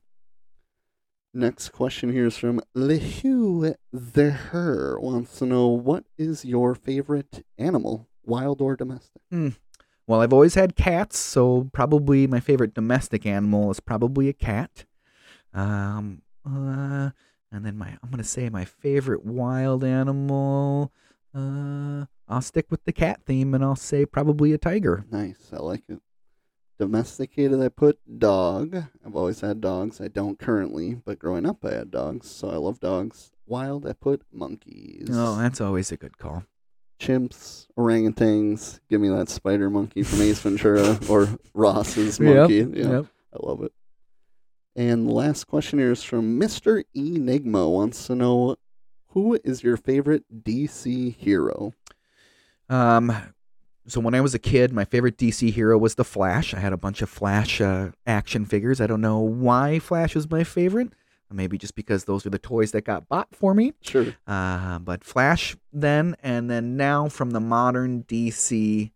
Next 1.32 1.68
question 1.68 2.10
here 2.12 2.26
is 2.26 2.36
from 2.38 2.60
Lehu 2.74 3.74
the 3.92 4.30
Her 4.30 4.98
wants 4.98 5.38
to 5.38 5.46
know 5.46 5.68
what 5.68 6.04
is 6.18 6.44
your 6.44 6.74
favorite 6.74 7.44
animal, 7.56 8.08
wild 8.24 8.60
or 8.60 8.76
domestic? 8.76 9.22
Well, 10.06 10.22
I've 10.22 10.32
always 10.32 10.54
had 10.54 10.74
cats, 10.74 11.18
so 11.18 11.70
probably 11.72 12.26
my 12.26 12.40
favorite 12.40 12.74
domestic 12.74 13.26
animal 13.26 13.70
is 13.70 13.78
probably 13.78 14.28
a 14.28 14.32
cat. 14.32 14.84
Um, 15.54 16.22
uh, 16.44 17.10
and 17.52 17.64
then 17.64 17.76
my 17.76 17.96
I'm 18.02 18.10
gonna 18.10 18.24
say 18.24 18.48
my 18.48 18.64
favorite 18.64 19.24
wild 19.24 19.84
animal. 19.84 20.92
Uh, 21.34 22.06
I'll 22.28 22.40
stick 22.40 22.66
with 22.70 22.84
the 22.84 22.92
cat 22.92 23.20
theme, 23.24 23.54
and 23.54 23.62
I'll 23.64 23.76
say 23.76 24.04
probably 24.04 24.52
a 24.52 24.58
tiger. 24.58 25.04
Nice, 25.10 25.50
I 25.52 25.58
like 25.58 25.84
it. 25.88 26.00
Domesticated, 26.78 27.60
I 27.60 27.68
put 27.68 27.98
dog. 28.18 28.74
I've 29.04 29.14
always 29.14 29.40
had 29.42 29.60
dogs. 29.60 30.00
I 30.00 30.08
don't 30.08 30.38
currently, 30.38 30.94
but 30.94 31.18
growing 31.18 31.46
up 31.46 31.64
I 31.64 31.74
had 31.74 31.90
dogs, 31.90 32.28
so 32.28 32.50
I 32.50 32.56
love 32.56 32.80
dogs. 32.80 33.30
Wild, 33.46 33.86
I 33.86 33.92
put 33.92 34.22
monkeys. 34.32 35.08
Oh, 35.10 35.36
that's 35.36 35.60
always 35.60 35.92
a 35.92 35.96
good 35.96 36.18
call. 36.18 36.44
Chimps, 37.00 37.66
orangutans. 37.78 38.78
Give 38.90 39.00
me 39.00 39.08
that 39.08 39.28
spider 39.28 39.70
monkey 39.70 40.02
from 40.02 40.20
Ace 40.20 40.40
Ventura 40.40 40.98
or 41.08 41.28
Ross's 41.54 42.18
Yep, 42.20 42.36
monkey. 42.36 42.78
Yeah, 42.78 42.90
Yep. 42.90 43.06
I 43.34 43.46
love 43.46 43.62
it. 43.62 43.72
And 44.76 45.08
the 45.08 45.12
last 45.12 45.44
question 45.44 45.78
here 45.78 45.92
is 45.92 46.02
from 46.02 46.38
Mr. 46.38 46.84
Enigma 46.94 47.68
wants 47.68 48.06
to 48.06 48.14
know 48.14 48.56
who 49.08 49.38
is 49.42 49.62
your 49.64 49.76
favorite 49.76 50.24
DC 50.44 51.16
hero? 51.16 51.72
Um, 52.68 53.12
so 53.86 53.98
when 54.00 54.14
I 54.14 54.20
was 54.20 54.34
a 54.34 54.38
kid, 54.38 54.72
my 54.72 54.84
favorite 54.84 55.16
DC 55.16 55.52
hero 55.52 55.76
was 55.76 55.96
the 55.96 56.04
Flash. 56.04 56.54
I 56.54 56.60
had 56.60 56.72
a 56.72 56.76
bunch 56.76 57.02
of 57.02 57.10
Flash 57.10 57.60
uh, 57.60 57.90
action 58.06 58.44
figures. 58.44 58.80
I 58.80 58.86
don't 58.86 59.00
know 59.00 59.18
why 59.18 59.80
Flash 59.80 60.14
was 60.14 60.30
my 60.30 60.44
favorite. 60.44 60.92
Maybe 61.32 61.58
just 61.58 61.74
because 61.76 62.04
those 62.04 62.26
are 62.26 62.30
the 62.30 62.38
toys 62.38 62.72
that 62.72 62.82
got 62.84 63.08
bought 63.08 63.28
for 63.34 63.54
me. 63.54 63.72
Sure. 63.82 64.14
Uh, 64.26 64.78
but 64.80 65.04
Flash 65.04 65.56
then, 65.72 66.16
and 66.22 66.50
then 66.50 66.76
now 66.76 67.08
from 67.08 67.30
the 67.30 67.40
modern 67.40 68.02
DC, 68.04 68.90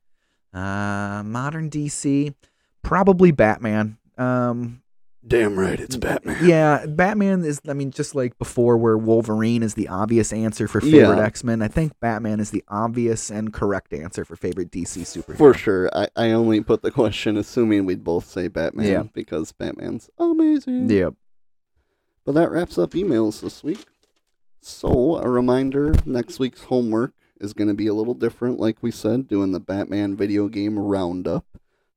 uh, 0.52 1.23
modern 1.24 1.70
DC, 1.70 2.35
probably 2.82 3.31
Batman. 3.31 3.98
Um, 4.19 4.81
Damn 5.27 5.59
right, 5.59 5.81
it's 5.81 5.97
Batman. 5.97 6.36
yeah, 6.44 6.85
Batman 6.86 7.44
is. 7.44 7.59
I 7.66 7.73
mean, 7.73 7.90
just 7.93 8.15
like 8.15 8.36
before, 8.36 8.77
where 8.77 8.98
Wolverine 8.98 9.62
is 9.62 9.73
the 9.73 9.89
obvious 9.89 10.35
answer 10.35 10.69
for 10.69 10.82
favorite 10.82 11.16
Yeah. 11.16 11.24
X 11.24 11.43
Men. 11.43 11.62
I 11.62 11.69
think 11.69 11.98
Batman 11.98 12.40
is 12.40 12.51
the 12.51 12.62
obvious 12.69 13.31
and 13.31 13.51
correct 13.51 13.94
answer 13.94 14.27
for 14.27 14.36
favorite 14.36 14.70
DC 14.70 15.01
superhero. 15.02 15.39
For 15.39 15.55
sure. 15.55 15.89
I, 15.94 16.09
I 16.15 16.31
only 16.32 16.61
put 16.61 16.82
the 16.82 16.90
question 16.90 17.39
assuming 17.39 17.86
we'd 17.86 18.05
both 18.05 18.27
say 18.27 18.48
Batman 18.48 18.86
Yeah. 18.86 19.02
because 19.15 19.51
Batman's 19.52 20.11
amazing. 20.19 20.90
Yep. 20.90 21.15
But 22.24 22.34
that 22.36 22.51
wraps 22.51 22.78
up 22.78 22.92
emails 22.92 23.40
this 23.40 23.62
week. 23.62 23.84
So, 24.60 25.18
a 25.18 25.28
reminder 25.28 25.94
next 26.06 26.38
week's 26.38 26.62
homework 26.64 27.12
is 27.38 27.52
going 27.52 27.68
to 27.68 27.74
be 27.74 27.86
a 27.86 27.92
little 27.92 28.14
different, 28.14 28.59
like 28.59 28.78
we 28.80 28.90
said, 28.90 29.28
doing 29.28 29.52
the 29.52 29.60
Batman 29.60 30.16
video 30.16 30.48
game 30.48 30.78
roundup. 30.78 31.44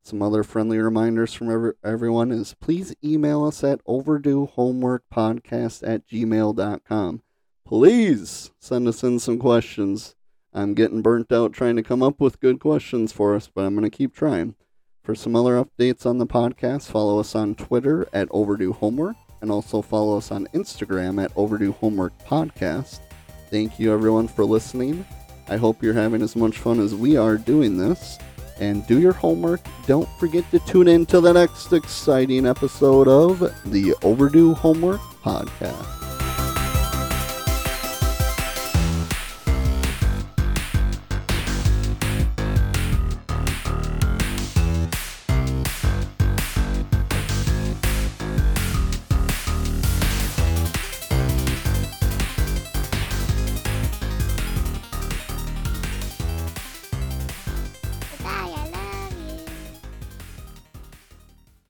Some 0.01 0.21
other 0.21 0.43
friendly 0.43 0.77
reminders 0.77 1.33
from 1.33 1.49
every, 1.49 1.71
everyone 1.83 2.31
is 2.31 2.55
please 2.59 2.93
email 3.01 3.45
us 3.45 3.63
at 3.63 3.81
overduehomeworkpodcast 3.85 5.87
at 5.87 6.05
gmail.com. 6.07 7.21
Please 7.65 8.51
send 8.59 8.87
us 8.87 9.03
in 9.03 9.19
some 9.19 9.39
questions. 9.39 10.15
I'm 10.53 10.73
getting 10.73 11.01
burnt 11.01 11.31
out 11.31 11.53
trying 11.53 11.77
to 11.77 11.83
come 11.83 12.03
up 12.03 12.19
with 12.19 12.41
good 12.41 12.59
questions 12.59 13.13
for 13.13 13.33
us, 13.35 13.49
but 13.53 13.65
I'm 13.65 13.75
going 13.75 13.89
to 13.89 13.97
keep 13.97 14.13
trying. 14.13 14.55
For 15.03 15.15
some 15.15 15.37
other 15.37 15.63
updates 15.63 16.05
on 16.05 16.17
the 16.17 16.27
podcast, 16.27 16.87
follow 16.87 17.19
us 17.19 17.33
on 17.33 17.55
Twitter 17.55 18.09
at 18.11 18.27
Overdue 18.31 18.73
Homework 18.73 19.15
and 19.41 19.51
also 19.51 19.81
follow 19.81 20.17
us 20.17 20.31
on 20.31 20.47
Instagram 20.53 21.23
at 21.23 21.31
Overdue 21.35 21.73
Homework 21.73 22.17
Podcast. 22.19 22.99
Thank 23.49 23.79
you 23.79 23.93
everyone 23.93 24.27
for 24.27 24.45
listening. 24.45 25.05
I 25.49 25.57
hope 25.57 25.81
you're 25.81 25.93
having 25.93 26.21
as 26.21 26.35
much 26.35 26.57
fun 26.57 26.79
as 26.79 26.93
we 26.93 27.15
are 27.17 27.37
doing 27.37 27.77
this. 27.77 28.17
And 28.59 28.85
do 28.87 28.99
your 28.99 29.13
homework. 29.13 29.61
Don't 29.85 30.09
forget 30.19 30.49
to 30.49 30.59
tune 30.59 30.87
in 30.87 31.05
to 31.07 31.21
the 31.21 31.31
next 31.31 31.71
exciting 31.73 32.45
episode 32.47 33.07
of 33.07 33.39
the 33.65 33.93
Overdue 34.01 34.55
Homework 34.55 34.99
Podcast. 35.23 35.96